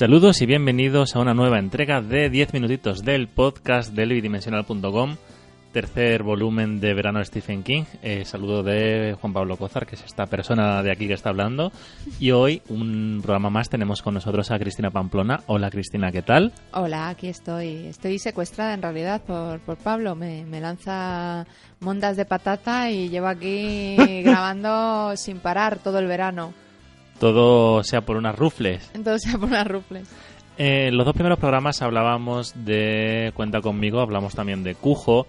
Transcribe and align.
Saludos 0.00 0.40
y 0.40 0.46
bienvenidos 0.46 1.14
a 1.14 1.18
una 1.18 1.34
nueva 1.34 1.58
entrega 1.58 2.00
de 2.00 2.30
10 2.30 2.54
minutitos 2.54 3.04
del 3.04 3.28
podcast 3.28 3.92
de 3.92 4.06
bidimensional.com, 4.06 5.16
tercer 5.74 6.22
volumen 6.22 6.80
de 6.80 6.94
verano 6.94 7.22
Stephen 7.22 7.62
King. 7.62 7.84
Eh, 8.02 8.24
saludo 8.24 8.62
de 8.62 9.14
Juan 9.20 9.34
Pablo 9.34 9.58
Cozar, 9.58 9.86
que 9.86 9.96
es 9.96 10.02
esta 10.02 10.24
persona 10.24 10.82
de 10.82 10.90
aquí 10.90 11.06
que 11.06 11.12
está 11.12 11.28
hablando. 11.28 11.70
Y 12.18 12.30
hoy, 12.30 12.62
un 12.70 13.20
programa 13.22 13.50
más, 13.50 13.68
tenemos 13.68 14.00
con 14.00 14.14
nosotros 14.14 14.50
a 14.50 14.58
Cristina 14.58 14.90
Pamplona. 14.90 15.40
Hola 15.48 15.70
Cristina, 15.70 16.10
¿qué 16.10 16.22
tal? 16.22 16.54
Hola, 16.72 17.10
aquí 17.10 17.28
estoy. 17.28 17.84
Estoy 17.84 18.18
secuestrada 18.18 18.72
en 18.72 18.80
realidad 18.80 19.20
por, 19.20 19.60
por 19.60 19.76
Pablo. 19.76 20.14
Me, 20.14 20.46
me 20.46 20.62
lanza 20.62 21.46
mondas 21.80 22.16
de 22.16 22.24
patata 22.24 22.90
y 22.90 23.10
llevo 23.10 23.26
aquí 23.26 23.96
grabando 24.24 25.14
sin 25.18 25.40
parar 25.40 25.76
todo 25.76 25.98
el 25.98 26.06
verano. 26.06 26.54
Todo 27.20 27.84
sea 27.84 28.00
por 28.00 28.16
unas 28.16 28.36
rufles. 28.36 28.90
Todo 29.04 29.18
sea 29.18 29.38
por 29.38 29.48
unas 29.48 29.66
rufles. 29.68 30.08
Eh, 30.58 30.90
los 30.92 31.06
dos 31.06 31.14
primeros 31.14 31.38
programas 31.38 31.80
hablábamos 31.80 32.52
de 32.64 33.30
Cuenta 33.34 33.60
conmigo, 33.60 34.00
hablamos 34.00 34.34
también 34.34 34.64
de 34.64 34.74
Cujo. 34.74 35.26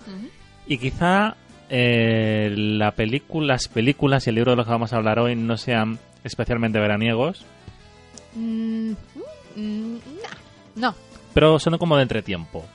Y 0.65 0.77
quizá 0.77 1.35
eh, 1.69 2.53
la 2.55 2.91
película, 2.91 3.53
las 3.53 3.67
películas 3.67 4.25
y 4.25 4.29
el 4.29 4.35
libro 4.35 4.51
de 4.51 4.57
los 4.57 4.65
que 4.65 4.71
vamos 4.71 4.93
a 4.93 4.97
hablar 4.97 5.19
hoy 5.19 5.35
no 5.35 5.57
sean 5.57 5.99
especialmente 6.23 6.79
veraniegos. 6.79 7.45
Mm, 8.35 8.91
mm, 9.55 9.97
no. 10.75 10.95
Pero 11.33 11.59
son 11.59 11.77
como 11.77 11.97
de 11.97 12.03
entretiempo. 12.03 12.65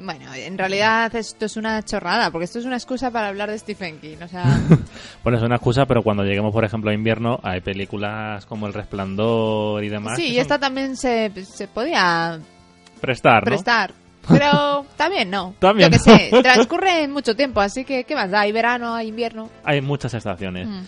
Bueno, 0.00 0.32
en 0.32 0.56
realidad 0.56 1.14
esto 1.16 1.44
es 1.46 1.56
una 1.56 1.82
chorrada, 1.84 2.30
porque 2.30 2.44
esto 2.44 2.58
es 2.60 2.64
una 2.64 2.76
excusa 2.76 3.10
para 3.10 3.28
hablar 3.28 3.50
de 3.50 3.58
Stephen 3.58 3.98
King. 4.00 4.16
O 4.22 4.28
sea, 4.28 4.44
Bueno, 5.24 5.38
es 5.38 5.44
una 5.44 5.56
excusa, 5.56 5.86
pero 5.86 6.02
cuando 6.02 6.22
lleguemos, 6.24 6.52
por 6.52 6.64
ejemplo, 6.64 6.90
a 6.90 6.94
invierno, 6.94 7.40
hay 7.42 7.60
películas 7.60 8.46
como 8.46 8.66
El 8.66 8.74
Resplandor 8.74 9.82
y 9.84 9.88
demás. 9.88 10.16
sí, 10.16 10.26
y 10.28 10.32
son 10.34 10.40
esta 10.42 10.58
también 10.58 10.96
se, 10.96 11.32
se 11.44 11.66
podía 11.68 12.38
Prestar, 13.00 13.42
¿no? 13.42 13.46
prestar. 13.46 13.92
Pero 14.28 14.84
también 14.96 15.30
no. 15.30 15.54
También 15.60 15.90
Yo 15.90 15.96
que 15.96 15.98
sé, 15.98 16.30
transcurre 16.42 17.08
mucho 17.08 17.34
tiempo, 17.34 17.60
así 17.60 17.84
que 17.84 18.04
¿qué 18.04 18.14
más 18.14 18.30
da? 18.30 18.40
Hay 18.40 18.52
verano, 18.52 18.94
hay 18.94 19.08
invierno. 19.08 19.48
Hay 19.64 19.80
muchas 19.80 20.12
estaciones. 20.14 20.68
Mm. 20.68 20.82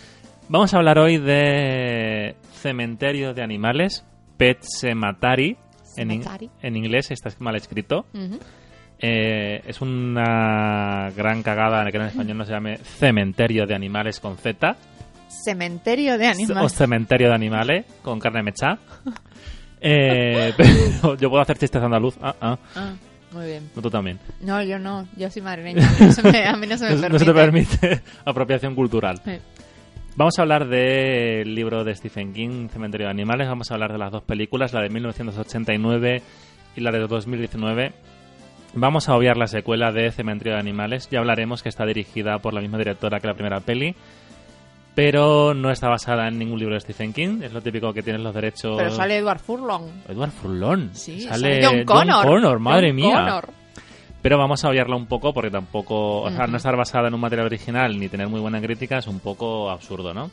Vamos 0.48 0.74
a 0.74 0.76
hablar 0.76 0.98
hoy 0.98 1.16
de 1.18 2.36
Cementerio 2.52 3.32
de 3.32 3.42
Animales, 3.42 4.04
Pet 4.36 4.58
Cemetery. 4.62 5.56
En, 5.96 6.10
in- 6.10 6.22
en 6.62 6.76
inglés 6.76 7.10
está 7.10 7.30
mal 7.38 7.56
escrito. 7.56 8.04
Eh, 9.02 9.62
es 9.66 9.80
una 9.80 11.10
gran 11.16 11.42
cagada 11.42 11.90
que 11.90 11.96
en 11.96 12.04
español 12.04 12.36
no 12.38 12.44
se 12.44 12.52
llame 12.52 12.76
Cementerio 12.78 13.66
de 13.66 13.74
Animales 13.74 14.20
con 14.20 14.36
Z. 14.36 14.76
Cementerio 15.44 16.18
de 16.18 16.28
O 16.28 16.30
animales. 16.30 16.72
Cementerio 16.72 17.28
de 17.28 17.34
Animales 17.34 17.86
con 18.02 18.18
carne 18.20 18.42
mecha. 18.42 18.78
Eh, 19.80 20.52
pero 20.56 21.16
yo 21.16 21.30
puedo 21.30 21.40
hacer 21.42 21.56
chistes 21.58 21.82
andaluz. 21.82 22.16
Ah, 22.20 22.34
ah. 22.40 22.58
Ah, 22.76 22.92
muy 23.32 23.46
bien. 23.46 23.70
No, 23.74 23.80
tú 23.80 23.90
también. 23.90 24.18
No, 24.42 24.62
yo 24.62 24.78
no. 24.78 25.06
Yo 25.16 25.30
soy 25.30 25.40
madrileña. 25.42 25.88
Me- 26.24 26.46
a 26.46 26.56
mí 26.56 26.66
no 26.66 26.76
se 26.76 26.84
me 26.84 26.90
permite. 27.00 27.08
no 27.10 27.18
se 27.18 27.24
te 27.24 27.32
permite 27.32 28.00
apropiación 28.26 28.74
cultural. 28.74 29.20
Sí. 29.24 29.32
Vamos 30.16 30.38
a 30.38 30.42
hablar 30.42 30.68
del 30.68 31.54
libro 31.54 31.84
de 31.84 31.94
Stephen 31.94 32.34
King, 32.34 32.68
Cementerio 32.68 33.06
de 33.06 33.12
Animales. 33.12 33.48
Vamos 33.48 33.70
a 33.70 33.74
hablar 33.74 33.92
de 33.92 33.98
las 33.98 34.10
dos 34.12 34.24
películas, 34.24 34.74
la 34.74 34.82
de 34.82 34.90
1989 34.90 36.22
y 36.76 36.80
la 36.80 36.90
de 36.90 36.98
2019. 36.98 37.92
Vamos 38.74 39.08
a 39.08 39.16
obviar 39.16 39.36
la 39.36 39.48
secuela 39.48 39.90
de 39.90 40.12
Cementerio 40.12 40.54
de 40.54 40.60
Animales. 40.60 41.08
Ya 41.10 41.18
hablaremos 41.18 41.62
que 41.62 41.68
está 41.68 41.84
dirigida 41.84 42.38
por 42.38 42.54
la 42.54 42.60
misma 42.60 42.78
directora 42.78 43.18
que 43.18 43.26
la 43.26 43.34
primera 43.34 43.60
peli. 43.60 43.94
Pero 44.94 45.54
no 45.54 45.70
está 45.70 45.88
basada 45.88 46.28
en 46.28 46.38
ningún 46.38 46.58
libro 46.58 46.74
de 46.74 46.80
Stephen 46.80 47.12
King. 47.12 47.42
Es 47.42 47.52
lo 47.52 47.62
típico 47.62 47.92
que 47.92 48.02
tienes 48.02 48.22
los 48.22 48.34
derechos. 48.34 48.76
Pero 48.76 48.90
sale 48.90 49.16
Edward 49.16 49.40
Furlong. 49.40 49.88
Edward 50.08 50.30
Furlong. 50.30 50.90
Sí, 50.92 51.20
sale, 51.22 51.64
John 51.64 51.84
Connor. 51.84 52.58
madre 52.58 52.88
John 52.88 52.96
mía. 52.96 53.16
Connor. 53.16 53.48
Pero 54.22 54.36
vamos 54.36 54.64
a 54.64 54.68
obviarla 54.68 54.96
un 54.96 55.06
poco 55.06 55.32
porque 55.32 55.50
tampoco, 55.50 56.22
o 56.22 56.30
sea, 56.30 56.46
no 56.46 56.58
estar 56.58 56.76
basada 56.76 57.08
en 57.08 57.14
un 57.14 57.20
material 57.20 57.46
original 57.46 57.98
ni 57.98 58.08
tener 58.08 58.28
muy 58.28 58.40
buena 58.40 58.60
crítica 58.60 58.98
es 58.98 59.06
un 59.06 59.18
poco 59.18 59.70
absurdo, 59.70 60.12
¿no? 60.12 60.30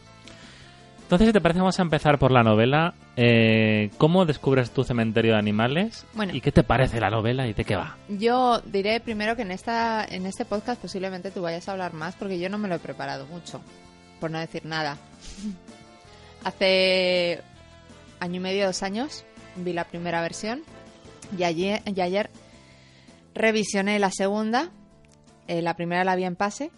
Entonces, 1.07 1.28
si 1.28 1.34
te 1.34 1.40
parece, 1.40 1.62
vamos 1.62 1.79
a 1.79 1.84
empezar 1.84 2.19
por 2.19 2.31
la 2.31 2.44
novela. 2.44 2.94
Eh, 3.16 3.91
¿Cómo 3.97 4.25
descubres 4.25 4.72
tu 4.72 4.84
cementerio 4.84 5.31
de 5.31 5.40
animales? 5.40 6.06
Bueno. 6.13 6.35
¿Y 6.35 6.41
qué 6.41 6.51
te 6.51 6.63
parece 6.63 7.00
la 7.00 7.09
novela 7.09 7.47
y 7.47 7.53
de 7.53 7.63
qué 7.63 7.78
va? 7.78 7.95
Yo 8.09 8.59
diré 8.59 9.00
primero 9.00 9.38
que 9.38 9.44
en 9.44 9.51
esta 9.51 10.03
en 10.03 10.25
este 10.25 10.44
podcast 10.44 10.81
posiblemente 10.81 11.31
tú 11.31 11.41
vayas 11.41 11.69
a 11.69 11.72
hablar 11.72 11.94
más 11.94 12.16
porque 12.17 12.38
yo 12.40 12.50
no 12.50 12.57
me 12.57 12.67
lo 12.67 12.75
he 12.75 12.79
preparado 12.79 13.25
mucho, 13.28 13.62
por 14.19 14.31
no 14.31 14.38
decir 14.38 14.66
nada. 14.66 14.97
Hace 16.44 17.41
año 18.19 18.35
y 18.35 18.40
medio, 18.41 18.66
dos 18.66 18.84
años, 18.84 19.23
vi 19.56 19.72
la 19.72 19.85
primera 19.85 20.19
versión 20.19 20.63
y 21.38 21.44
ayer, 21.44 21.84
y 21.85 22.01
ayer 22.01 22.29
revisioné 23.34 23.97
la 24.00 24.12
segunda. 24.12 24.72
Eh, 25.47 25.62
la 25.62 25.78
primera 25.78 26.03
la 26.03 26.17
vi 26.17 26.25
en 26.25 26.35
pase 26.35 26.69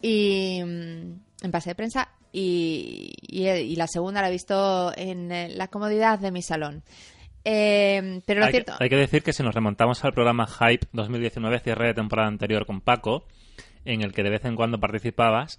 y 0.00 0.62
mm, 0.64 1.20
en 1.42 1.50
pase 1.50 1.68
de 1.68 1.74
prensa 1.74 2.08
y, 2.32 3.12
y- 3.22 3.48
y 3.48 3.76
la 3.76 3.86
segunda 3.86 4.20
la 4.22 4.28
he 4.28 4.32
visto 4.32 4.92
en 4.96 5.30
eh, 5.32 5.48
la 5.50 5.68
comodidad 5.68 6.18
de 6.18 6.30
mi 6.32 6.42
salón. 6.42 6.82
Eh, 7.44 8.20
pero 8.26 8.40
lo 8.40 8.46
hay, 8.46 8.52
cierto, 8.52 8.74
hay 8.78 8.88
que 8.90 8.96
decir 8.96 9.22
que 9.22 9.32
si 9.32 9.42
nos 9.42 9.54
remontamos 9.54 10.04
al 10.04 10.12
programa 10.12 10.46
Hype 10.46 10.86
2019, 10.92 11.60
cierre 11.60 11.86
de 11.88 11.94
temporada 11.94 12.28
anterior 12.28 12.66
con 12.66 12.80
Paco, 12.82 13.24
en 13.84 14.02
el 14.02 14.12
que 14.12 14.22
de 14.22 14.30
vez 14.30 14.44
en 14.44 14.56
cuando 14.56 14.78
participabas, 14.78 15.58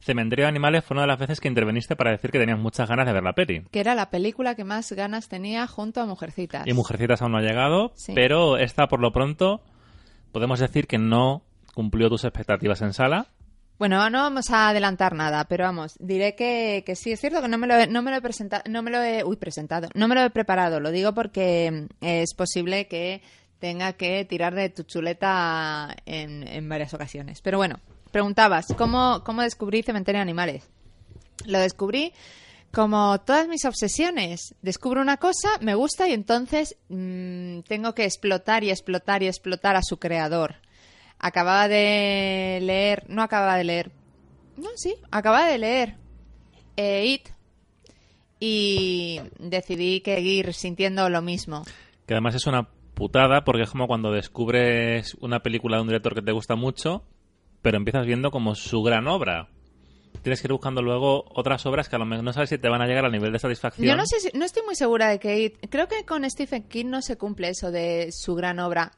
Cementerio 0.00 0.44
de 0.44 0.48
Animales 0.50 0.84
fue 0.84 0.94
una 0.96 1.02
de 1.02 1.06
las 1.08 1.18
veces 1.18 1.40
que 1.40 1.48
interveniste 1.48 1.96
para 1.96 2.10
decir 2.10 2.30
que 2.30 2.38
tenías 2.38 2.58
muchas 2.58 2.88
ganas 2.88 3.06
de 3.06 3.12
ver 3.12 3.22
la 3.22 3.32
peli. 3.34 3.62
que 3.70 3.80
era 3.80 3.94
la 3.94 4.10
película 4.10 4.54
que 4.56 4.64
más 4.64 4.90
ganas 4.92 5.28
tenía 5.28 5.66
junto 5.66 6.00
a 6.02 6.06
Mujercitas. 6.06 6.66
Y 6.66 6.72
Mujercitas 6.74 7.22
aún 7.22 7.32
no 7.32 7.38
ha 7.38 7.42
llegado, 7.42 7.92
Sí. 7.94 8.12
pero 8.14 8.58
esta 8.58 8.88
por 8.88 9.00
lo 9.00 9.12
pronto 9.12 9.62
podemos 10.32 10.58
decir 10.60 10.86
que 10.86 10.98
no 10.98 11.42
cumplió 11.74 12.08
tus 12.10 12.24
expectativas 12.24 12.82
en 12.82 12.92
sala. 12.92 13.28
Bueno, 13.82 14.08
no 14.10 14.18
vamos 14.22 14.48
a 14.50 14.68
adelantar 14.68 15.12
nada, 15.12 15.44
pero 15.48 15.64
vamos, 15.64 15.96
diré 15.98 16.36
que, 16.36 16.84
sí, 16.94 17.10
es 17.10 17.18
cierto 17.18 17.42
que 17.42 17.48
no 17.48 17.58
me 17.58 17.66
lo 17.66 17.74
he, 17.74 17.88
no 17.88 18.00
me 18.00 18.12
lo 18.12 18.18
he 18.18 18.20
presentado, 18.20 18.62
no 18.68 18.80
me 18.80 18.92
lo 18.92 19.02
he, 19.02 19.24
uy, 19.24 19.34
presentado, 19.34 19.88
no 19.94 20.06
me 20.06 20.14
lo 20.14 20.22
he 20.22 20.30
preparado, 20.30 20.78
lo 20.78 20.92
digo 20.92 21.14
porque 21.14 21.88
mm, 22.00 22.04
es 22.04 22.32
posible 22.34 22.86
que 22.86 23.22
tenga 23.58 23.94
que 23.94 24.24
tirar 24.24 24.54
de 24.54 24.68
tu 24.68 24.84
chuleta 24.84 25.96
en, 26.06 26.46
en 26.46 26.68
varias 26.68 26.94
ocasiones. 26.94 27.42
Pero 27.42 27.58
bueno, 27.58 27.80
preguntabas, 28.12 28.66
¿cómo, 28.78 29.24
cómo 29.24 29.42
descubrí 29.42 29.82
Cementerio 29.82 30.20
de 30.20 30.22
Animales? 30.22 30.70
Lo 31.46 31.58
descubrí 31.58 32.12
como 32.70 33.20
todas 33.22 33.48
mis 33.48 33.64
obsesiones. 33.64 34.54
Descubro 34.62 35.00
una 35.00 35.16
cosa, 35.16 35.58
me 35.60 35.74
gusta 35.74 36.08
y 36.08 36.12
entonces 36.12 36.76
mm, 36.88 37.62
tengo 37.66 37.96
que 37.96 38.04
explotar 38.04 38.62
y 38.62 38.70
explotar 38.70 39.24
y 39.24 39.26
explotar 39.26 39.74
a 39.74 39.82
su 39.82 39.96
creador. 39.96 40.61
Acababa 41.22 41.68
de 41.68 42.58
leer, 42.62 43.04
no 43.08 43.22
acababa 43.22 43.56
de 43.56 43.64
leer, 43.64 43.90
no, 44.56 44.68
sí, 44.74 44.94
acababa 45.10 45.46
de 45.46 45.56
leer 45.58 45.94
eh, 46.76 47.06
It 47.06 47.28
y 48.40 49.20
decidí 49.38 50.00
que 50.00 50.16
seguir 50.16 50.52
sintiendo 50.52 51.08
lo 51.08 51.22
mismo. 51.22 51.64
Que 52.06 52.14
además 52.14 52.34
es 52.34 52.46
una 52.46 52.68
putada 52.94 53.44
porque 53.44 53.62
es 53.62 53.70
como 53.70 53.86
cuando 53.86 54.10
descubres 54.12 55.14
una 55.20 55.40
película 55.42 55.76
de 55.76 55.82
un 55.82 55.88
director 55.88 56.14
que 56.14 56.22
te 56.22 56.32
gusta 56.32 56.56
mucho, 56.56 57.04
pero 57.62 57.76
empiezas 57.76 58.04
viendo 58.06 58.30
como 58.30 58.54
su 58.54 58.82
gran 58.82 59.06
obra. 59.06 59.48
Tienes 60.22 60.40
que 60.42 60.48
ir 60.48 60.52
buscando 60.52 60.82
luego 60.82 61.24
otras 61.34 61.64
obras 61.66 61.88
que 61.88 61.96
a 61.96 61.98
lo 61.98 62.04
mejor 62.04 62.24
no 62.24 62.32
sabes 62.32 62.50
si 62.50 62.58
te 62.58 62.68
van 62.68 62.82
a 62.82 62.86
llegar 62.86 63.04
al 63.04 63.12
nivel 63.12 63.32
de 63.32 63.38
satisfacción. 63.38 63.86
Yo 63.86 63.96
no 63.96 64.04
sé, 64.06 64.20
si- 64.20 64.36
no 64.36 64.44
estoy 64.44 64.62
muy 64.64 64.74
segura 64.74 65.08
de 65.08 65.18
que 65.18 65.54
creo 65.70 65.88
que 65.88 66.04
con 66.04 66.28
Stephen 66.28 66.64
King 66.64 66.86
no 66.86 67.00
se 67.00 67.16
cumple 67.16 67.48
eso 67.48 67.70
de 67.70 68.10
su 68.12 68.34
gran 68.34 68.58
obra. 68.58 68.92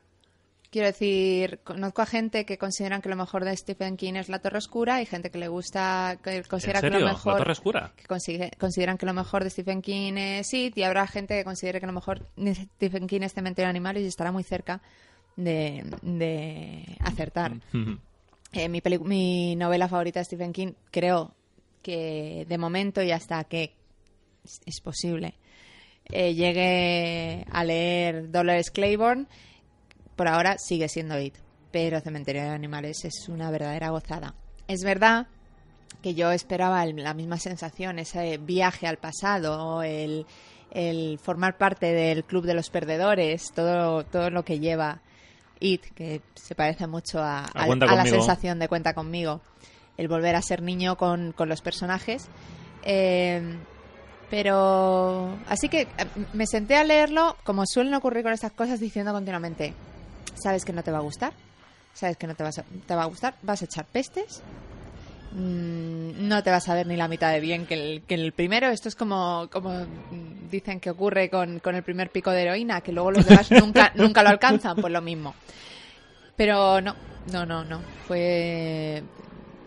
Quiero 0.74 0.88
decir, 0.88 1.60
conozco 1.62 2.02
a 2.02 2.06
gente 2.06 2.44
que 2.44 2.58
consideran 2.58 3.00
que 3.00 3.08
lo 3.08 3.14
mejor 3.14 3.44
de 3.44 3.56
Stephen 3.56 3.96
King 3.96 4.14
es 4.14 4.28
La 4.28 4.40
Torre 4.40 4.58
Oscura 4.58 5.00
y 5.00 5.06
gente 5.06 5.30
que 5.30 5.38
le 5.38 5.46
gusta, 5.46 6.18
que 6.20 6.42
considera 6.42 6.80
¿En 6.80 6.86
serio? 6.86 6.98
que 6.98 7.04
lo 7.04 7.10
mejor... 7.12 7.32
¿La 7.34 7.38
Torre 7.38 7.52
Oscura? 7.52 7.92
Que 7.94 8.06
consigue- 8.06 8.50
consideran 8.58 8.98
que 8.98 9.06
lo 9.06 9.14
mejor 9.14 9.44
de 9.44 9.50
Stephen 9.50 9.82
King 9.82 10.14
es 10.16 10.52
It 10.52 10.76
y 10.76 10.82
habrá 10.82 11.06
gente 11.06 11.36
que 11.36 11.44
considere 11.44 11.78
que 11.78 11.86
lo 11.86 11.92
mejor 11.92 12.26
de 12.34 12.56
Stephen 12.56 13.06
King 13.06 13.20
es 13.20 13.34
Cementerio 13.34 13.66
de 13.66 13.70
Animales 13.70 14.02
y 14.02 14.06
estará 14.08 14.32
muy 14.32 14.42
cerca 14.42 14.82
de, 15.36 15.84
de 16.02 16.96
acertar. 16.98 17.52
Eh, 18.56 18.68
mi, 18.68 18.80
mi 19.04 19.54
novela 19.56 19.88
favorita 19.88 20.18
de 20.18 20.24
Stephen 20.24 20.52
King, 20.52 20.72
creo 20.90 21.36
que 21.82 22.46
de 22.48 22.58
momento 22.58 23.00
y 23.00 23.12
hasta 23.12 23.44
que 23.44 23.74
es, 24.66 24.80
posible 24.80 25.34
eh, 26.10 26.34
llegue 26.34 27.44
a 27.50 27.62
leer 27.62 28.30
Dolores 28.32 28.70
Claiborne, 28.72 29.26
por 30.16 30.28
ahora 30.28 30.56
sigue 30.58 30.88
siendo 30.88 31.18
It. 31.18 31.34
Pero 31.70 32.00
Cementerio 32.00 32.42
de 32.42 32.48
Animales 32.50 33.04
es 33.04 33.28
una 33.28 33.50
verdadera 33.50 33.90
gozada. 33.90 34.34
Es 34.68 34.82
verdad 34.84 35.26
que 36.02 36.14
yo 36.14 36.30
esperaba 36.30 36.82
el- 36.84 36.96
la 37.02 37.14
misma 37.14 37.38
sensación, 37.38 37.98
ese 37.98 38.38
viaje 38.38 38.86
al 38.86 38.98
pasado, 38.98 39.82
el, 39.82 40.26
el 40.70 41.18
formar 41.22 41.56
parte 41.58 41.86
del 41.92 42.24
club 42.24 42.44
de 42.46 42.54
los 42.54 42.70
perdedores, 42.70 43.50
todo, 43.54 44.04
todo 44.04 44.30
lo 44.30 44.44
que 44.44 44.58
lleva 44.60 45.00
It, 45.60 45.82
que 45.94 46.20
se 46.34 46.54
parece 46.54 46.86
mucho 46.86 47.20
a, 47.20 47.40
A 47.44 47.44
al- 47.54 47.66
Cuenta 47.66 47.86
a 47.86 47.94
la 47.96 48.02
sensación 48.18 48.58
de 48.58 48.68
cuenta 48.68 48.92
conmigo, 48.94 49.40
el 49.96 50.08
volver 50.08 50.36
a 50.36 50.42
ser 50.42 50.62
niño 50.62 50.96
con, 50.96 51.32
con 51.32 51.48
los 51.48 51.60
personajes. 51.62 52.26
Eh, 52.84 53.56
pero 54.30 55.36
así 55.48 55.68
que 55.68 55.82
eh, 55.82 55.86
me 56.32 56.46
senté 56.46 56.76
a 56.76 56.84
leerlo, 56.84 57.36
como 57.44 57.64
suelen 57.66 57.94
ocurrir 57.94 58.22
con 58.22 58.32
estas 58.32 58.52
cosas, 58.52 58.80
diciendo 58.80 59.12
continuamente, 59.12 59.72
sabes 60.34 60.64
que 60.64 60.72
no 60.72 60.82
te 60.82 60.90
va 60.90 60.98
a 60.98 61.02
gustar, 61.02 61.32
sabes 61.94 62.16
que 62.16 62.26
no 62.26 62.34
te, 62.34 62.42
vas 62.42 62.58
a- 62.58 62.64
te 62.86 62.94
va 62.94 63.02
a 63.02 63.06
gustar, 63.06 63.34
vas 63.42 63.62
a 63.62 63.64
echar 63.66 63.84
pestes, 63.86 64.42
mm, 65.32 66.28
no 66.28 66.42
te 66.42 66.50
vas 66.50 66.68
a 66.68 66.74
ver 66.74 66.86
ni 66.86 66.96
la 66.96 67.08
mitad 67.08 67.32
de 67.32 67.40
bien 67.40 67.66
que 67.66 67.74
el, 67.74 68.02
que 68.02 68.14
el 68.14 68.32
primero. 68.32 68.68
Esto 68.68 68.88
es 68.88 68.94
como, 68.94 69.48
como 69.52 69.70
mm, 69.80 70.48
dicen 70.50 70.80
que 70.80 70.90
ocurre 70.90 71.28
con, 71.30 71.58
con 71.60 71.74
el 71.74 71.82
primer 71.82 72.10
pico 72.10 72.30
de 72.30 72.42
heroína, 72.42 72.80
que 72.80 72.92
luego 72.92 73.10
los 73.10 73.24
demás 73.26 73.50
nunca, 73.60 73.92
nunca 73.94 74.22
lo 74.22 74.28
alcanzan, 74.30 74.76
pues 74.76 74.92
lo 74.92 75.00
mismo. 75.02 75.34
Pero 76.36 76.80
no, 76.80 76.94
no, 77.32 77.46
no, 77.46 77.64
no. 77.64 77.80
Fue 78.08 79.02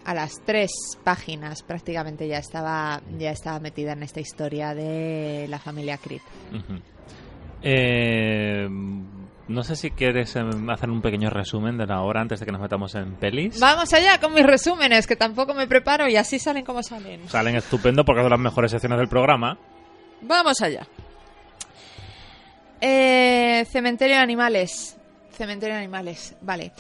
a 0.06 0.14
las 0.14 0.32
tres 0.46 0.72
páginas 1.04 1.64
prácticamente 1.64 2.28
ya 2.28 2.38
estaba, 2.38 3.02
ya 3.18 3.32
estaba 3.32 3.60
metida 3.60 3.92
en 3.94 4.04
esta 4.04 4.20
historia 4.22 4.74
de 4.74 5.48
la 5.50 5.60
familia 5.60 5.98
Creed. 5.98 6.22
Eh, 7.62 8.68
no 9.48 9.64
sé 9.64 9.76
si 9.76 9.92
quieres 9.92 10.36
em, 10.36 10.70
hacer 10.70 10.90
un 10.90 11.02
pequeño 11.02 11.30
resumen 11.30 11.78
de 11.78 11.86
la 11.86 12.02
obra 12.02 12.22
antes 12.22 12.40
de 12.40 12.46
que 12.46 12.52
nos 12.52 12.62
metamos 12.62 12.94
en 12.96 13.16
pelis. 13.16 13.60
Vamos 13.60 13.94
allá 13.94 14.20
con 14.20 14.34
mis 14.34 14.46
resúmenes, 14.46 15.08
que 15.08 15.16
tampoco 15.16 15.54
me 15.54 15.68
preparo 15.68 16.08
y 16.08 16.16
así 16.16 16.40
salen 16.40 16.66
como 16.66 16.84
salen. 16.84 17.28
Salen 17.30 17.56
estupendo 17.56 18.04
porque 18.04 18.22
son 18.22 18.32
las 18.32 18.40
mejores 18.40 18.72
secciones 18.72 19.00
del 19.00 19.08
programa. 19.08 19.58
Vamos 20.22 20.62
allá. 20.62 20.88
Eh, 22.82 23.66
Cementerio 23.70 24.18
de 24.18 24.22
Animales. 24.22 24.98
Cementerio 25.32 25.76
de 25.76 25.82
Animales, 25.82 26.36
vale. 26.42 26.72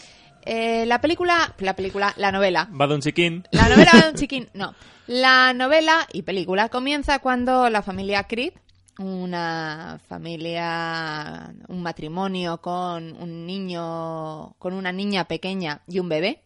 Eh, 0.43 0.85
la 0.85 1.01
película, 1.01 1.53
la 1.59 1.75
película, 1.75 2.13
la 2.17 2.31
novela. 2.31 2.69
Va 2.79 2.87
de 2.87 2.95
un 2.95 3.01
chiquín. 3.01 3.47
La 3.51 3.67
novela 3.67 3.91
de 3.91 4.09
un 4.09 4.15
chiquín, 4.19 4.49
no. 4.53 4.73
La 5.07 5.53
novela 5.53 6.07
y 6.13 6.23
película 6.23 6.69
comienza 6.69 7.19
cuando 7.19 7.69
la 7.69 7.81
familia 7.81 8.23
Creed, 8.23 8.53
una 8.99 9.99
familia, 10.07 11.53
un 11.67 11.81
matrimonio 11.83 12.59
con 12.61 13.15
un 13.21 13.45
niño, 13.45 14.55
con 14.57 14.73
una 14.73 14.91
niña 14.91 15.25
pequeña 15.25 15.81
y 15.87 15.99
un 15.99 16.09
bebé, 16.09 16.41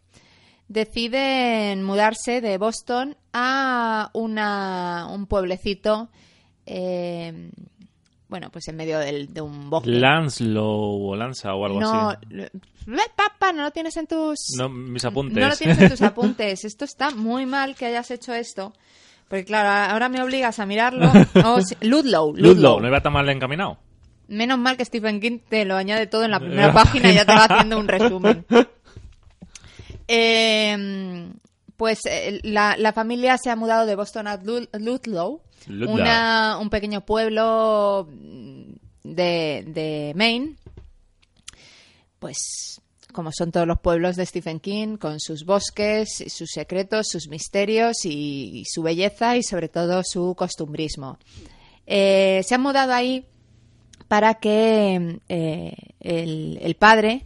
deciden 0.68 1.84
mudarse 1.84 2.42
de 2.42 2.58
Boston 2.58 3.16
a 3.34 4.10
una, 4.14 5.08
un 5.12 5.26
pueblecito, 5.28 6.10
eh, 6.66 7.52
bueno, 8.30 8.50
pues 8.50 8.68
en 8.70 8.78
medio 8.78 9.00
del- 9.00 9.34
de 9.34 9.42
un 9.42 9.70
bosque. 9.70 9.90
Lanslow 9.90 11.10
o 11.10 11.16
Lanza 11.18 11.54
o 11.54 11.66
algo 11.66 11.82
no, 11.82 12.10
así. 12.12 12.18
le- 12.30 12.50
papá, 13.16 13.52
no 13.52 13.64
lo 13.64 13.72
tienes 13.72 13.98
en 13.98 14.08
tus... 14.08 14.38
No, 14.58 14.70
mis 14.70 15.04
apuntes. 15.04 15.38
No 15.38 15.50
lo 15.50 15.56
tienes 15.58 15.78
en 15.80 15.90
tus 15.90 16.02
apuntes. 16.02 16.64
Esto 16.64 16.86
está 16.86 17.12
muy 17.12 17.46
mal 17.46 17.76
que 17.76 17.88
hayas 17.88 18.10
hecho 18.12 18.34
esto. 18.34 18.74
Porque 19.32 19.46
claro, 19.46 19.92
ahora 19.94 20.10
me 20.10 20.22
obligas 20.22 20.60
a 20.60 20.66
mirarlo. 20.66 21.10
Oh, 21.46 21.62
sí. 21.62 21.76
Ludlow, 21.82 22.34
Ludlow, 22.36 22.54
Ludlow. 22.54 22.80
no 22.82 22.88
iba 22.90 23.02
tan 23.02 23.14
mal 23.14 23.28
encaminado. 23.30 23.78
Menos 24.28 24.60
mal 24.60 24.76
que 24.78 24.84
Stephen 24.86 25.20
King 25.22 25.40
te 25.50 25.64
lo 25.66 25.76
añade 25.78 26.06
todo 26.06 26.26
en 26.26 26.32
la 26.32 26.40
primera 26.42 26.74
página 26.74 27.10
y 27.12 27.16
ya 27.16 27.26
te 27.26 27.34
va 27.34 27.46
haciendo 27.46 27.80
un 27.80 27.88
resumen. 27.88 28.46
Eh, 30.08 31.32
pues 31.78 32.00
eh, 32.06 32.42
la, 32.44 32.76
la 32.78 32.92
familia 32.92 33.38
se 33.38 33.50
ha 33.50 33.56
mudado 33.56 33.86
de 33.86 33.96
Boston 33.96 34.28
a 34.28 34.38
Lud- 34.38 34.68
Ludlow, 34.78 35.42
Ludlow. 35.68 35.94
una- 35.94 36.58
un 36.60 36.70
pequeño 36.70 37.02
pueblo 37.06 38.10
mm, 38.12 38.74
de, 39.04 39.64
de 39.68 40.12
Maine. 40.16 40.56
Pues 42.20 42.81
como 43.12 43.32
son 43.32 43.52
todos 43.52 43.68
los 43.68 43.80
pueblos 43.80 44.16
de 44.16 44.26
Stephen 44.26 44.60
King, 44.60 44.98
con 44.98 45.20
sus 45.20 45.46
bosques, 45.46 46.24
sus 46.28 46.50
secretos, 46.52 47.08
sus 47.10 47.28
misterios 47.28 48.06
y, 48.06 48.60
y 48.60 48.66
su 48.66 48.84
belleza 48.84 49.38
y 49.38 49.44
sobre 49.44 49.70
todo 49.70 50.02
su 50.04 50.36
costumbrismo. 50.36 51.18
Eh, 51.86 52.42
se 52.48 52.56
han 52.56 52.62
mudado 52.62 52.94
ahí 52.94 53.26
para 54.08 54.36
que 54.36 55.20
eh, 55.30 55.76
el, 56.00 56.60
el 56.62 56.76
padre, 56.76 57.26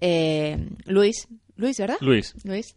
eh, 0.00 0.68
Luis, 0.84 1.28
Luis, 1.56 1.78
¿verdad? 1.78 1.96
Luis. 2.00 2.34
Luis, 2.44 2.74